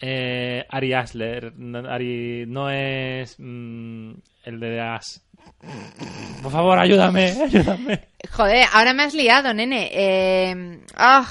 eh, 0.00 0.64
Ari 0.68 0.92
Asler, 0.94 1.52
no, 1.56 1.78
Ari- 1.80 2.46
no 2.46 2.70
es 2.70 3.36
mm, 3.38 4.12
el 4.44 4.60
de 4.60 4.80
As. 4.80 5.24
Por 6.42 6.52
favor, 6.52 6.78
ayúdame, 6.78 7.26
ayúdame. 7.42 8.08
Joder, 8.32 8.66
ahora 8.72 8.92
me 8.94 9.02
has 9.04 9.14
liado, 9.14 9.52
nene. 9.54 9.90
Eh... 9.92 10.80
ah, 10.96 11.26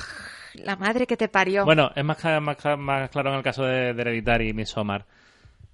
la 0.56 0.76
madre 0.76 1.08
que 1.08 1.18
te 1.18 1.28
parió. 1.30 1.66
Bueno, 1.66 1.92
es 1.96 2.04
más, 2.04 2.18
claro 2.18 3.30
en 3.32 3.36
el 3.38 3.44
caso 3.44 3.64
de, 3.64 3.94
de 3.94 4.02
Hereditary 4.02 4.50
y 4.50 4.54
Midsommar. 4.54 5.06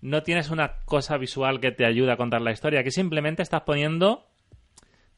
No 0.02 0.24
tienes 0.24 0.50
una 0.50 0.76
cosa 0.86 1.18
visual 1.18 1.60
que 1.60 1.72
te 1.72 1.86
ayude 1.86 2.12
a 2.14 2.18
contar 2.18 2.42
la 2.42 2.52
historia, 2.54 2.84
que 2.84 2.92
simplemente 2.92 3.42
estás 3.44 3.62
poniendo 3.64 4.26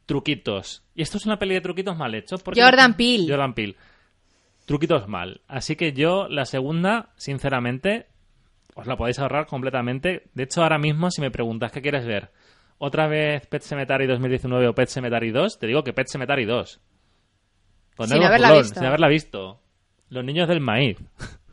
truquitos. 0.06 0.84
Y 0.96 1.02
esto 1.04 1.18
es 1.18 1.26
una 1.26 1.38
peli 1.38 1.54
de 1.54 1.62
truquitos 1.62 1.96
mal 1.98 2.14
hechos. 2.16 2.42
porque- 2.42 2.62
Jordan 2.62 2.96
Peele. 2.96 3.28
Jordan 3.30 3.54
Peele. 3.54 3.76
Truquitos 4.72 5.08
mal. 5.08 5.42
Así 5.48 5.76
que 5.76 5.92
yo, 5.94 6.28
la 6.30 6.46
segunda, 6.46 7.10
sinceramente, 7.18 8.08
os 8.76 8.88
la 8.88 8.96
podéis 8.96 9.20
ahorrar 9.20 9.46
completamente. 9.46 10.30
De 10.34 10.44
hecho, 10.44 10.64
ahora 10.64 10.78
mismo, 10.78 11.12
si 11.12 11.20
me 11.20 11.30
preguntas 11.30 11.72
qué 11.74 11.82
quieres 11.82 12.06
ver, 12.06 12.32
otra 12.78 13.08
vez 13.08 13.46
Pet 13.48 13.62
Cemetery 13.64 14.08
2019 14.08 14.68
o 14.70 14.74
Pet 14.74 14.88
Cemetery 14.88 15.32
2, 15.32 15.60
te 15.60 15.68
digo 15.68 15.84
que 15.84 15.92
Pet 15.94 16.08
Cemetery 16.08 16.46
2. 16.46 16.80
Con 17.98 18.08
Sin 18.08 18.24
haberla 18.24 18.48
Furlong, 18.48 18.64
visto. 18.64 18.80
Sin 18.80 18.88
haberla 18.88 19.08
visto. 19.10 19.62
Los 20.10 20.24
niños 20.24 20.48
del 20.48 20.62
maíz. 20.62 20.98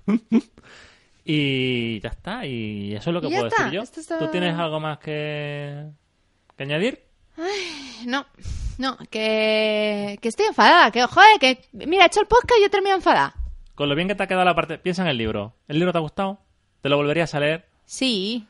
y 1.24 2.01
ya 2.01 2.09
está. 2.11 2.47
Y 2.47 2.95
eso 2.95 3.11
es 3.11 3.15
lo 3.15 3.20
que 3.20 3.28
puedo 3.28 3.47
está. 3.49 3.65
decir 3.65 3.77
yo. 3.77 3.82
Está- 3.82 4.19
¿Tú 4.19 4.28
tienes 4.31 4.55
algo 4.57 4.81
más 4.81 4.99
que, 4.99 5.86
que 6.57 6.62
añadir? 6.62 7.03
No, 8.07 8.24
no, 8.79 8.97
que, 9.11 10.19
que 10.23 10.29
estoy 10.29 10.47
enfadada. 10.47 10.91
Que, 10.91 11.03
joder, 11.05 11.39
que. 11.39 11.65
Mira, 11.73 12.05
he 12.05 12.07
hecho 12.07 12.21
el 12.21 12.27
podcast 12.27 12.59
y 12.59 12.63
yo 12.63 12.71
termino 12.71 12.95
enfadada. 12.95 13.35
Con 13.75 13.89
lo 13.89 13.95
bien 13.95 14.09
que 14.09 14.17
te 14.17 14.23
ha 14.25 14.27
quedado 14.27 14.45
la 14.45 14.57
parte... 14.57 14.79
Piensa 14.79 15.03
en 15.03 15.09
el 15.09 15.17
libro. 15.19 15.55
¿El 15.69 15.77
libro 15.79 15.93
te 15.93 15.99
ha 15.99 16.01
gustado? 16.01 16.41
¿Te 16.81 16.89
lo 16.89 16.97
volverías 16.97 17.33
a 17.35 17.41
leer? 17.41 17.69
Sí. 17.85 18.47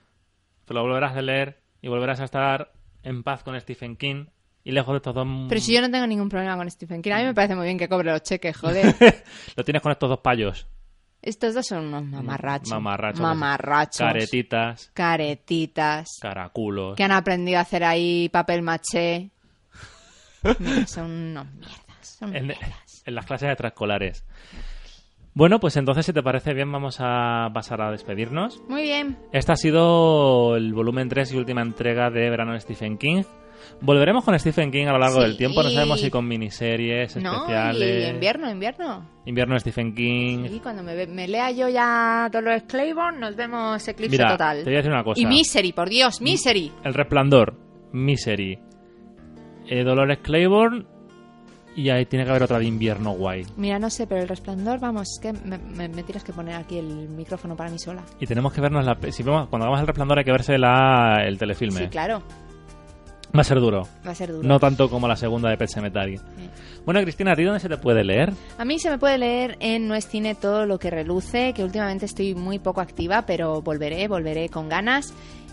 Te 0.65 0.73
lo 0.73 0.83
volverás 0.83 1.15
a 1.17 1.21
leer 1.21 1.61
y 1.83 1.89
volverás 1.89 2.21
a 2.21 2.25
estar 2.25 2.73
en 3.03 3.23
paz 3.23 3.43
con 3.43 3.59
Stephen 3.61 3.97
King 3.97 4.27
y 4.65 4.73
lejos 4.73 4.95
de 4.95 4.97
estos 4.97 5.15
dos... 5.15 5.27
Pero 5.49 5.61
si 5.61 5.75
yo 5.75 5.83
no 5.83 5.91
tengo 5.91 6.07
ningún 6.07 6.31
problema 6.31 6.57
con 6.57 6.71
Stephen 6.71 7.03
King. 7.03 7.13
A 7.13 7.19
mí 7.19 7.25
me 7.25 7.35
parece 7.35 7.55
muy 7.55 7.67
bien 7.67 7.77
que 7.77 7.89
cobre 7.89 8.11
los 8.11 8.23
cheques, 8.23 8.57
joder. 8.57 8.95
Lo 9.57 9.65
tienes 9.65 9.83
con 9.83 9.93
estos 9.93 10.09
dos 10.09 10.21
payos. 10.21 10.67
Estos 11.21 11.55
dos 11.55 11.67
son 11.67 11.87
unos 11.87 12.05
mamarrachos. 12.05 12.71
Mamarrachos. 12.71 13.21
Mamarrachos. 13.21 13.99
Caretitas, 13.99 14.91
Caretitas. 14.95 16.09
caraculos. 16.23 16.97
Que 16.97 17.05
han 17.05 17.13
aprendido 17.13 17.59
a 17.59 17.63
hacer 17.63 17.85
ahí 17.85 18.29
papel 18.31 18.63
maché. 18.63 19.31
Son 20.86 21.10
unos 21.10 21.47
mierdas. 21.55 21.86
Son 22.19 22.35
En, 22.36 22.47
mierdas. 22.47 23.02
en 23.06 23.15
las 23.15 23.27
clases 23.27 23.48
extraescolares. 23.51 24.24
Bueno, 25.35 25.60
pues 25.60 25.77
entonces, 25.77 26.05
si 26.05 26.12
te 26.12 26.23
parece 26.23 26.52
bien, 26.52 26.70
vamos 26.73 26.97
a 27.01 27.48
pasar 27.55 27.81
a 27.81 27.90
despedirnos. 27.93 28.60
Muy 28.69 28.82
bien. 28.82 29.16
Esta 29.32 29.52
ha 29.52 29.56
sido 29.56 30.56
el 30.56 30.73
volumen 30.73 31.09
3 31.09 31.32
y 31.32 31.36
última 31.36 31.62
entrega 31.62 32.10
de 32.10 32.28
Verano 32.28 32.55
de 32.55 32.60
Stephen 32.60 32.98
King. 32.98 33.23
Volveremos 33.81 34.24
con 34.24 34.36
Stephen 34.39 34.73
King 34.73 34.86
a 34.86 34.93
lo 34.93 34.98
largo 34.98 35.20
Sí. 35.20 35.27
del 35.27 35.36
tiempo. 35.36 35.62
No 35.62 35.70
sabemos 35.70 36.01
si 36.01 36.10
con 36.10 36.27
miniseries 36.27 37.15
No, 37.16 37.32
especiales. 37.43 38.06
y 38.06 38.10
invierno, 38.10 38.51
invierno. 38.51 39.09
Invierno 39.27 39.55
de 39.55 39.60
Stephen 39.60 39.94
King. 39.94 40.47
Y 40.51 40.59
cuando 40.60 40.82
me, 40.82 41.28
lea 41.28 41.51
yo 41.52 41.69
ya 41.69 42.28
Dolores 42.32 42.65
Claiborne, 42.66 43.19
nos 43.20 43.36
vemos 43.36 43.86
Eclipse 43.86 44.16
Mira, 44.16 44.31
Total. 44.31 44.59
te 44.59 44.65
voy 44.65 44.74
a 44.74 44.77
decir 44.78 44.93
una 44.93 45.05
cosa. 45.05 45.20
Y 45.20 45.27
Misery, 45.27 45.73
por 45.73 45.89
Dios, 45.89 46.20
Misery. 46.20 46.73
El 46.85 46.94
Resplandor, 46.94 47.55
Misery, 47.93 48.59
eh, 49.69 49.85
Dolores 49.85 50.19
Claiborne 50.19 50.85
y 51.77 51.90
ahí 51.90 52.07
tiene 52.07 52.24
que 52.24 52.31
haber 52.31 52.43
otra 52.43 52.59
de 52.59 52.65
invierno 52.65 53.12
guay. 53.12 53.47
Mira, 53.57 53.78
no 53.78 53.89
sé, 53.89 54.07
pero 54.07 54.20
el 54.23 54.28
resplandor, 54.28 54.81
vamos, 54.81 55.09
es 55.12 55.20
que 55.20 55.32
me, 55.32 55.59
me- 55.59 55.89
me 55.89 56.03
tienes 56.03 56.24
que 56.24 56.32
poner 56.32 56.57
aquí 56.57 56.78
el 56.78 57.09
micrófono 57.09 57.55
para 57.55 57.70
mí 57.70 57.78
sola. 57.78 58.03
Y 58.19 58.27
tenemos 58.27 58.53
que 58.53 58.61
vernos 58.61 58.85
la... 58.85 58.97
Si 59.12 59.23
vemos, 59.23 59.49
cuando 59.49 59.65
hagamos 59.66 59.81
el 59.81 59.86
Resplandor 59.86 60.19
hay 60.19 60.24
que 60.24 60.32
verse 60.32 60.59
la, 60.59 61.23
el 61.24 61.39
telefilme. 61.39 61.78
Sí, 61.82 61.86
claro, 61.89 62.23
Va 63.36 63.43
a 63.43 63.45
ser 63.45 63.61
duro. 63.61 63.86
va 64.07 64.12
a 64.12 64.15
ser 64.15 64.32
duro. 64.32 64.49
No 64.49 64.59
tanto 64.59 64.89
como 64.89 65.07
la 65.07 65.15
segunda 65.15 65.51
de 65.51 65.59
Pet 65.59 65.69
Sematary. 65.69 66.16
Sí. 66.16 66.24
Bueno, 66.86 67.03
Cristina, 67.03 67.32
¿a 67.32 67.36
ti 67.36 67.45
dónde 67.45 67.61
se 67.61 67.69
te 67.69 67.77
puede 67.77 68.03
leer? 68.03 68.32
A 68.57 68.65
mí 68.65 68.78
se 68.78 68.89
me 68.89 68.97
puede 68.99 69.19
leer 69.19 69.57
en 69.61 69.86
No 69.86 69.95
es 69.95 70.09
cine 70.09 70.35
todo 70.35 70.65
lo 70.65 70.78
que 70.78 70.89
reluce, 70.90 71.53
que 71.53 71.62
últimamente 71.62 72.07
estoy 72.07 72.35
muy 72.35 72.59
poco 72.59 72.81
activa, 72.81 73.27
pero 73.27 73.61
volveré, 73.61 74.09
volveré 74.09 74.49
con 74.49 74.70
ganas. 74.70 75.12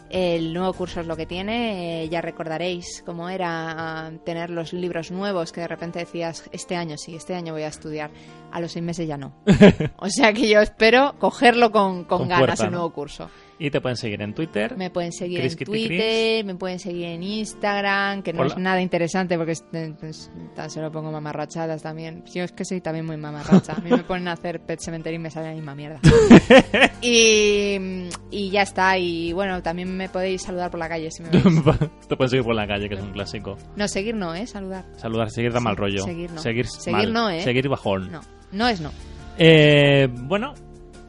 El 0.09 0.53
nuevo 0.53 0.71
curso 0.73 1.01
es 1.01 1.07
lo 1.07 1.15
que 1.15 1.25
tiene. 1.25 2.03
eh, 2.03 2.09
ya 2.09 2.21
recordaréis 2.21 3.01
cómo 3.05 3.29
era 3.29 4.05
ah, 4.07 4.11
tener 4.23 4.49
los 4.49 4.71
libros 4.73 5.11
nuevos 5.11 5.51
que 5.51 5.61
de 5.61 5.67
repente 5.67 5.99
decías, 5.99 6.47
este 6.51 6.75
año 6.75 6.95
sí, 6.97 7.15
este 7.15 7.35
año 7.35 7.53
voy 7.53 7.63
a 7.63 7.67
estudiar. 7.67 8.11
A 8.51 8.59
los 8.61 8.71
seis 8.71 8.85
meses 8.85 9.07
ya 9.07 9.17
no. 9.17 9.33
o 9.97 10.09
sea 10.09 10.31
que 10.33 10.47
yo 10.47 10.61
espero 10.61 11.15
cogerlo 11.19 11.71
con, 11.71 12.05
con 12.05 12.19
Con 12.19 12.27
ganas 12.29 12.45
fuerza, 12.45 12.65
el 12.65 12.71
¿no? 12.71 12.77
nuevo 12.77 12.93
curso. 12.93 13.29
Y 13.57 13.69
te 13.71 13.79
pueden 13.79 13.95
seguir 13.95 14.21
en 14.21 14.33
Twitter. 14.33 14.75
Me 14.75 14.89
pueden 14.89 15.13
seguir 15.13 15.39
Chris 15.39 15.53
en 15.53 15.59
Kitty 15.59 15.71
Twitter, 15.71 16.45
me 16.45 16.55
pueden 16.55 16.77
seguir 16.77 17.05
en 17.05 17.23
Instagram, 17.23 18.21
que 18.21 18.33
no 18.33 18.41
Hola. 18.41 18.51
es 18.53 18.57
nada 18.57 18.81
interesante 18.81 19.37
porque 19.37 19.53
eh, 19.71 19.93
pues, 19.97 20.29
tan 20.55 20.69
solo 20.69 20.91
pongo 20.91 21.09
mamarrachadas 21.11 21.81
también. 21.81 22.23
Yo 22.33 22.43
es 22.43 22.51
que 22.51 22.65
soy 22.65 22.81
también 22.81 23.05
muy 23.05 23.15
mamarracha. 23.15 23.73
A 23.73 23.79
mí 23.81 23.89
me 23.89 24.03
ponen 24.03 24.27
a 24.27 24.33
hacer 24.33 24.59
Pet 24.59 24.81
Cemetery 24.81 25.15
y 25.15 25.19
me 25.19 25.31
sale 25.31 25.47
la 25.49 25.53
misma 25.53 25.73
mierda. 25.73 25.99
y, 27.01 28.09
y 28.29 28.49
ya 28.49 28.63
está. 28.63 28.97
Y 28.97 29.31
bueno, 29.31 29.61
también 29.63 29.95
me 29.95 30.09
podéis 30.09 30.41
saludar 30.41 30.69
por 30.69 30.79
la 30.79 30.89
calle 30.89 31.09
si 31.11 31.23
me 31.23 31.29
te 32.09 32.15
pueden 32.15 32.29
seguir 32.29 32.43
por 32.43 32.55
la 32.55 32.67
calle, 32.67 32.89
que 32.89 32.95
es 32.95 33.01
un 33.01 33.11
clásico. 33.11 33.57
No, 33.77 33.87
seguir 33.87 34.15
no, 34.15 34.35
¿eh? 34.35 34.47
Saludar. 34.47 34.85
Saludar, 34.97 35.29
seguir 35.29 35.53
da 35.53 35.59
mal 35.61 35.77
rollo. 35.77 36.03
seguir 36.03 36.31
no. 36.31 36.41
Seguir, 36.41 36.67
Seguir 36.67 37.03
mal. 37.09 37.13
no, 37.13 37.29
¿eh? 37.29 37.41
Seguir 37.41 37.69
bajón. 37.69 38.11
No, 38.11 38.19
no 38.51 38.67
es 38.67 38.81
no. 38.81 38.91
Eh, 39.37 40.07
bueno, 40.11 40.53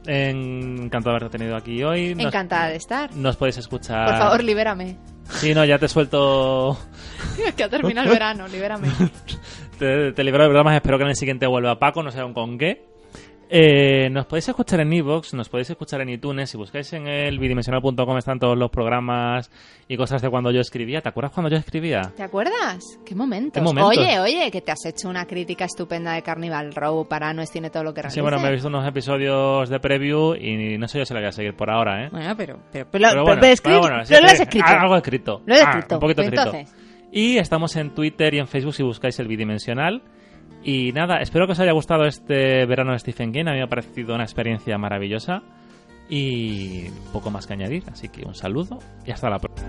encantado 0.07 1.13
de 1.15 1.17
haberte 1.19 1.39
tenido 1.39 1.57
aquí 1.57 1.83
hoy. 1.83 2.15
Nos- 2.15 2.27
Encantada 2.27 2.69
de 2.69 2.77
estar. 2.77 3.15
Nos 3.15 3.37
podéis 3.37 3.59
escuchar. 3.59 4.07
Por 4.09 4.19
favor, 4.19 4.45
libérame. 4.45 4.97
Sí, 5.29 5.55
no, 5.55 5.65
ya 5.65 5.79
te 5.79 5.89
suelto. 5.89 6.79
que 7.57 7.65
ha 7.65 7.69
terminado 7.69 8.07
el 8.07 8.13
verano, 8.13 8.47
libérame. 8.49 8.89
Te, 9.79 10.13
te 10.13 10.25
libero 10.25 10.45
de 10.45 10.51
bromas. 10.51 10.75
Espero 10.75 10.97
que 10.97 11.05
en 11.05 11.11
el 11.11 11.17
siguiente 11.17 11.47
vuelva 11.47 11.79
Paco, 11.79 12.03
no 12.03 12.11
sé 12.11 12.21
aún 12.21 12.33
con 12.33 12.57
qué. 12.57 12.83
Eh, 13.49 14.09
nos 14.11 14.27
podéis 14.27 14.49
escuchar 14.49 14.81
en 14.81 14.93
iVoox, 14.93 15.33
nos 15.35 15.49
podéis 15.49 15.71
escuchar 15.71 16.01
en 16.01 16.09
iTunes. 16.09 16.51
Si 16.51 16.57
buscáis 16.57 16.93
en 16.95 17.07
el 17.07 17.39
bidimensional.com 17.39 18.19
están 18.19 18.41
todos 18.41 18.59
los 18.59 18.71
programas 18.71 19.51
y 19.87 19.97
cosas 19.97 20.21
de 20.21 20.29
cuando 20.31 20.51
yo 20.51 20.61
escribía. 20.61 21.01
¿Te 21.01 21.09
acuerdas 21.11 21.33
cuando 21.33 21.51
yo 21.51 21.57
escribía? 21.57 22.13
¿Te 22.17 22.25
acuerdas? 22.25 22.99
¿Qué 23.07 23.15
momentos? 23.15 23.53
¿Qué 23.55 23.61
momentos? 23.61 23.97
Oye, 23.97 24.19
oye, 24.19 24.51
que 24.51 24.61
te 24.63 24.73
has 24.73 24.85
hecho 24.87 25.09
una 25.09 25.27
crítica 25.27 25.65
estupenda 25.65 26.15
de 26.15 26.23
Carnival 26.23 26.75
Row 26.75 27.07
para 27.07 27.33
No 27.33 27.41
es 27.43 27.51
Tiene 27.53 27.71
todo 27.71 27.85
lo 27.85 27.95
que 27.95 28.03
Sí, 28.11 28.21
bueno, 28.21 28.41
me 28.41 28.49
he 28.49 28.53
visto 28.53 28.67
unos 28.69 28.87
episodios 28.87 29.69
de 29.69 29.79
preview 29.79 30.35
y 30.35 30.77
no 30.77 30.89
sé 30.89 30.99
yo 30.99 31.05
si 31.05 31.15
la 31.15 31.21
voy 31.21 31.29
a 31.29 31.33
seguir 31.33 31.55
por 31.55 31.71
ahora, 31.71 32.05
¿eh? 32.05 32.09
Bueno, 32.11 32.35
pero, 32.37 32.59
pero, 32.73 32.87
pero, 32.91 33.09
Pero 33.11 33.23
bueno, 33.23 33.41
pero 33.41 33.53
escribir- 33.53 33.63
pero 33.63 33.81
bueno, 33.81 34.05
sí, 34.05 34.13
pero 34.15 34.27
lo 34.27 34.33
has 34.33 34.41
escrito. 34.41 34.67
Algo 34.67 34.97
escrito. 34.97 35.43
Lo 35.47 35.55
he 35.55 35.59
Ah, 35.61 35.71
escrito. 35.71 35.95
un 35.95 36.01
poquito 36.01 36.23
escrito. 36.23 36.43
entonces, 36.47 36.75
Y 37.13 37.39
estamos 37.39 37.77
en 37.77 37.95
Twitter 37.95 38.35
y 38.35 38.39
en 38.41 38.49
Facebook 38.49 38.75
si 38.75 38.83
buscáis 38.83 39.19
el 39.21 39.29
bidimensional. 39.29 40.03
Y 40.63 40.93
nada, 40.93 41.19
espero 41.19 41.47
que 41.47 41.53
os 41.53 41.61
haya 41.61 41.73
gustado 41.73 42.07
este 42.07 42.67
verano 42.67 42.93
de 42.93 42.99
Stephen 42.99 43.33
King. 43.33 43.47
A 43.47 43.53
mí 43.53 43.59
me 43.59 43.63
ha 43.63 43.69
parecido 43.69 44.15
una 44.15 44.25
experiencia 44.25 44.77
maravillosa. 44.79 45.43
Y 46.09 46.89
poco 47.13 47.31
más 47.31 47.47
que 47.47 47.53
añadir. 47.53 47.85
Así 47.91 48.09
que 48.09 48.25
un 48.25 48.35
saludo 48.35 48.79
y 49.05 49.11
hasta 49.11 49.31
la 49.31 49.39
próxima. 49.39 49.69